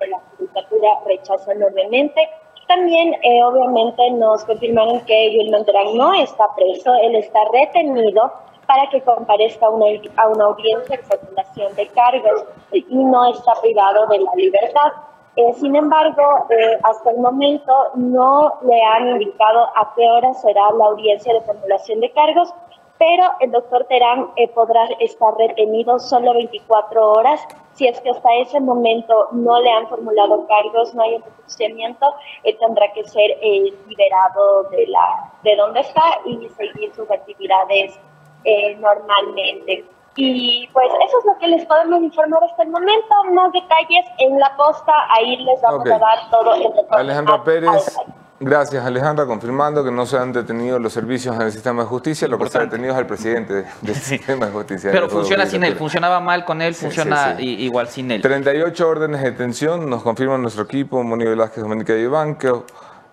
de 0.00 0.06
la 0.08 0.18
Judicatura 0.36 0.88
rechaza 1.06 1.52
enormemente. 1.52 2.28
También, 2.66 3.14
eh, 3.22 3.44
obviamente, 3.44 4.10
nos 4.12 4.44
confirmaron 4.44 5.00
que 5.00 5.36
Wilman 5.36 5.64
Terán 5.64 5.96
no 5.96 6.14
está 6.14 6.44
preso, 6.54 6.94
él 7.02 7.14
está 7.16 7.40
retenido 7.52 8.32
para 8.66 8.88
que 8.88 9.02
comparezca 9.02 9.66
a 9.66 10.28
una 10.28 10.44
audiencia 10.44 10.96
de 10.96 11.02
formulación 11.02 11.74
de 11.74 11.86
cargos 11.88 12.44
y 12.72 12.84
no 12.90 13.30
está 13.30 13.52
privado 13.60 14.06
de 14.06 14.18
la 14.18 14.30
libertad. 14.34 14.92
Eh, 15.36 15.52
sin 15.54 15.74
embargo, 15.74 16.22
eh, 16.50 16.78
hasta 16.84 17.10
el 17.10 17.18
momento 17.18 17.72
no 17.96 18.54
le 18.62 18.80
han 18.82 19.08
indicado 19.08 19.64
a 19.74 19.92
qué 19.96 20.08
hora 20.08 20.32
será 20.34 20.70
la 20.72 20.84
audiencia 20.84 21.32
de 21.34 21.40
formulación 21.40 22.00
de 22.00 22.12
cargos, 22.12 22.54
pero 22.98 23.24
el 23.40 23.50
doctor 23.50 23.84
Terán 23.88 24.30
eh, 24.36 24.46
podrá 24.48 24.84
estar 25.00 25.34
retenido 25.36 25.98
solo 25.98 26.34
24 26.34 27.12
horas. 27.12 27.40
Si 27.74 27.86
es 27.86 28.00
que 28.00 28.10
hasta 28.10 28.32
ese 28.36 28.60
momento 28.60 29.28
no 29.32 29.60
le 29.60 29.70
han 29.70 29.88
formulado 29.88 30.46
cargos, 30.46 30.94
no 30.94 31.02
hay 31.02 31.16
enjuiciamiento, 31.16 32.06
él 32.44 32.56
tendrá 32.58 32.92
que 32.92 33.04
ser 33.04 33.32
eh, 33.42 33.72
liberado 33.88 34.64
de, 34.70 34.86
la, 34.86 35.32
de 35.42 35.56
donde 35.56 35.80
está 35.80 36.20
y 36.24 36.48
seguir 36.50 36.94
sus 36.94 37.10
actividades 37.10 37.98
eh, 38.44 38.76
normalmente. 38.76 39.84
Y 40.16 40.68
pues 40.72 40.86
eso 41.06 41.18
es 41.18 41.24
lo 41.24 41.38
que 41.38 41.48
les 41.48 41.66
podemos 41.66 42.00
informar 42.00 42.44
hasta 42.44 42.62
el 42.62 42.70
momento. 42.70 43.14
Más 43.32 43.52
detalles 43.52 44.06
en 44.18 44.38
la 44.38 44.54
posta, 44.56 44.92
ahí 45.10 45.36
les 45.38 45.60
vamos 45.60 45.90
a 45.90 45.98
dar 45.98 46.30
todo 46.30 46.54
el. 46.54 46.72
Alejandra 46.90 47.42
Pérez, 47.42 47.98
gracias 48.44 48.84
Alejandra, 48.84 49.26
confirmando 49.26 49.82
que 49.84 49.90
no 49.90 50.06
se 50.06 50.16
han 50.16 50.32
detenido 50.32 50.78
los 50.78 50.92
servicios 50.92 51.34
en 51.36 51.42
el 51.42 51.52
sistema 51.52 51.82
de 51.82 51.88
justicia, 51.88 52.28
lo 52.28 52.38
que 52.38 52.48
se 52.48 52.58
ha 52.58 52.62
detenido 52.62 52.92
es 52.92 52.98
el 52.98 53.06
presidente 53.06 53.54
de- 53.54 53.64
del 53.82 53.94
sistema 53.96 54.46
de 54.46 54.52
justicia. 54.52 54.90
Pero 54.92 55.08
funciona 55.08 55.46
sin 55.46 55.64
él. 55.64 55.76
Funcionaba 55.76 56.20
mal 56.20 56.44
con 56.44 56.60
él, 56.62 56.74
Sí, 56.74 56.82
funciona 56.86 57.36
sí, 57.36 57.42
sí. 57.42 57.62
igual 57.64 57.88
sin 57.88 58.10
él. 58.10 58.20
38 58.22 58.88
órdenes 58.88 59.22
de 59.22 59.30
detención, 59.30 59.88
nos 59.88 60.02
confirma 60.02 60.36
nuestro 60.38 60.64
equipo, 60.64 61.02
Moni 61.02 61.24
Velázquez, 61.24 61.62
Doménica 61.62 61.94
y 61.96 62.06
Banco. 62.06 62.66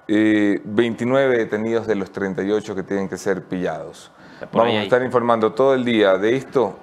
29 0.07 1.37
detenidos 1.37 1.87
de 1.87 1.95
los 1.95 2.11
38 2.11 2.75
que 2.75 2.83
tienen 2.83 3.07
que 3.07 3.17
ser 3.17 3.43
pillados. 3.43 4.11
Ahí 4.41 4.47
Vamos 4.51 4.73
a 4.75 4.83
estar 4.83 5.01
informando 5.03 5.53
todo 5.53 5.73
el 5.73 5.85
día 5.85 6.17
de 6.17 6.35
esto. 6.35 6.77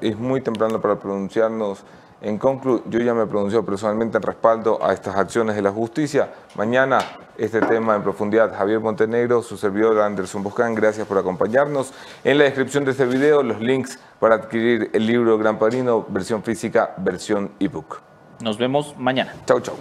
Es 0.00 0.16
muy 0.18 0.40
temprano 0.42 0.80
para 0.80 0.98
pronunciarnos. 0.98 1.84
En 2.20 2.38
conclu, 2.38 2.82
yo 2.88 2.98
ya 3.00 3.12
me 3.12 3.24
he 3.24 3.26
pronunciado 3.26 3.64
personalmente 3.64 4.16
en 4.16 4.22
respaldo 4.22 4.78
a 4.82 4.92
estas 4.92 5.16
acciones 5.16 5.54
de 5.54 5.62
la 5.62 5.70
justicia. 5.70 6.30
Mañana 6.54 6.98
este 7.38 7.60
tema 7.60 7.94
en 7.94 8.02
profundidad. 8.02 8.56
Javier 8.56 8.80
Montenegro, 8.80 9.42
su 9.42 9.56
servidor 9.56 10.00
Anderson 10.00 10.42
Boscán, 10.42 10.74
gracias 10.74 11.06
por 11.06 11.18
acompañarnos. 11.18 11.92
En 12.24 12.38
la 12.38 12.44
descripción 12.44 12.84
de 12.84 12.92
este 12.92 13.04
video 13.04 13.42
los 13.42 13.60
links 13.60 13.98
para 14.18 14.36
adquirir 14.36 14.90
el 14.92 15.06
libro 15.06 15.36
Gran 15.36 15.58
Padrino, 15.58 16.06
versión 16.08 16.42
física, 16.42 16.94
versión 16.96 17.50
ebook. 17.60 18.00
Nos 18.40 18.58
vemos 18.58 18.94
mañana. 18.98 19.34
Chau, 19.46 19.60
chau. 19.60 19.76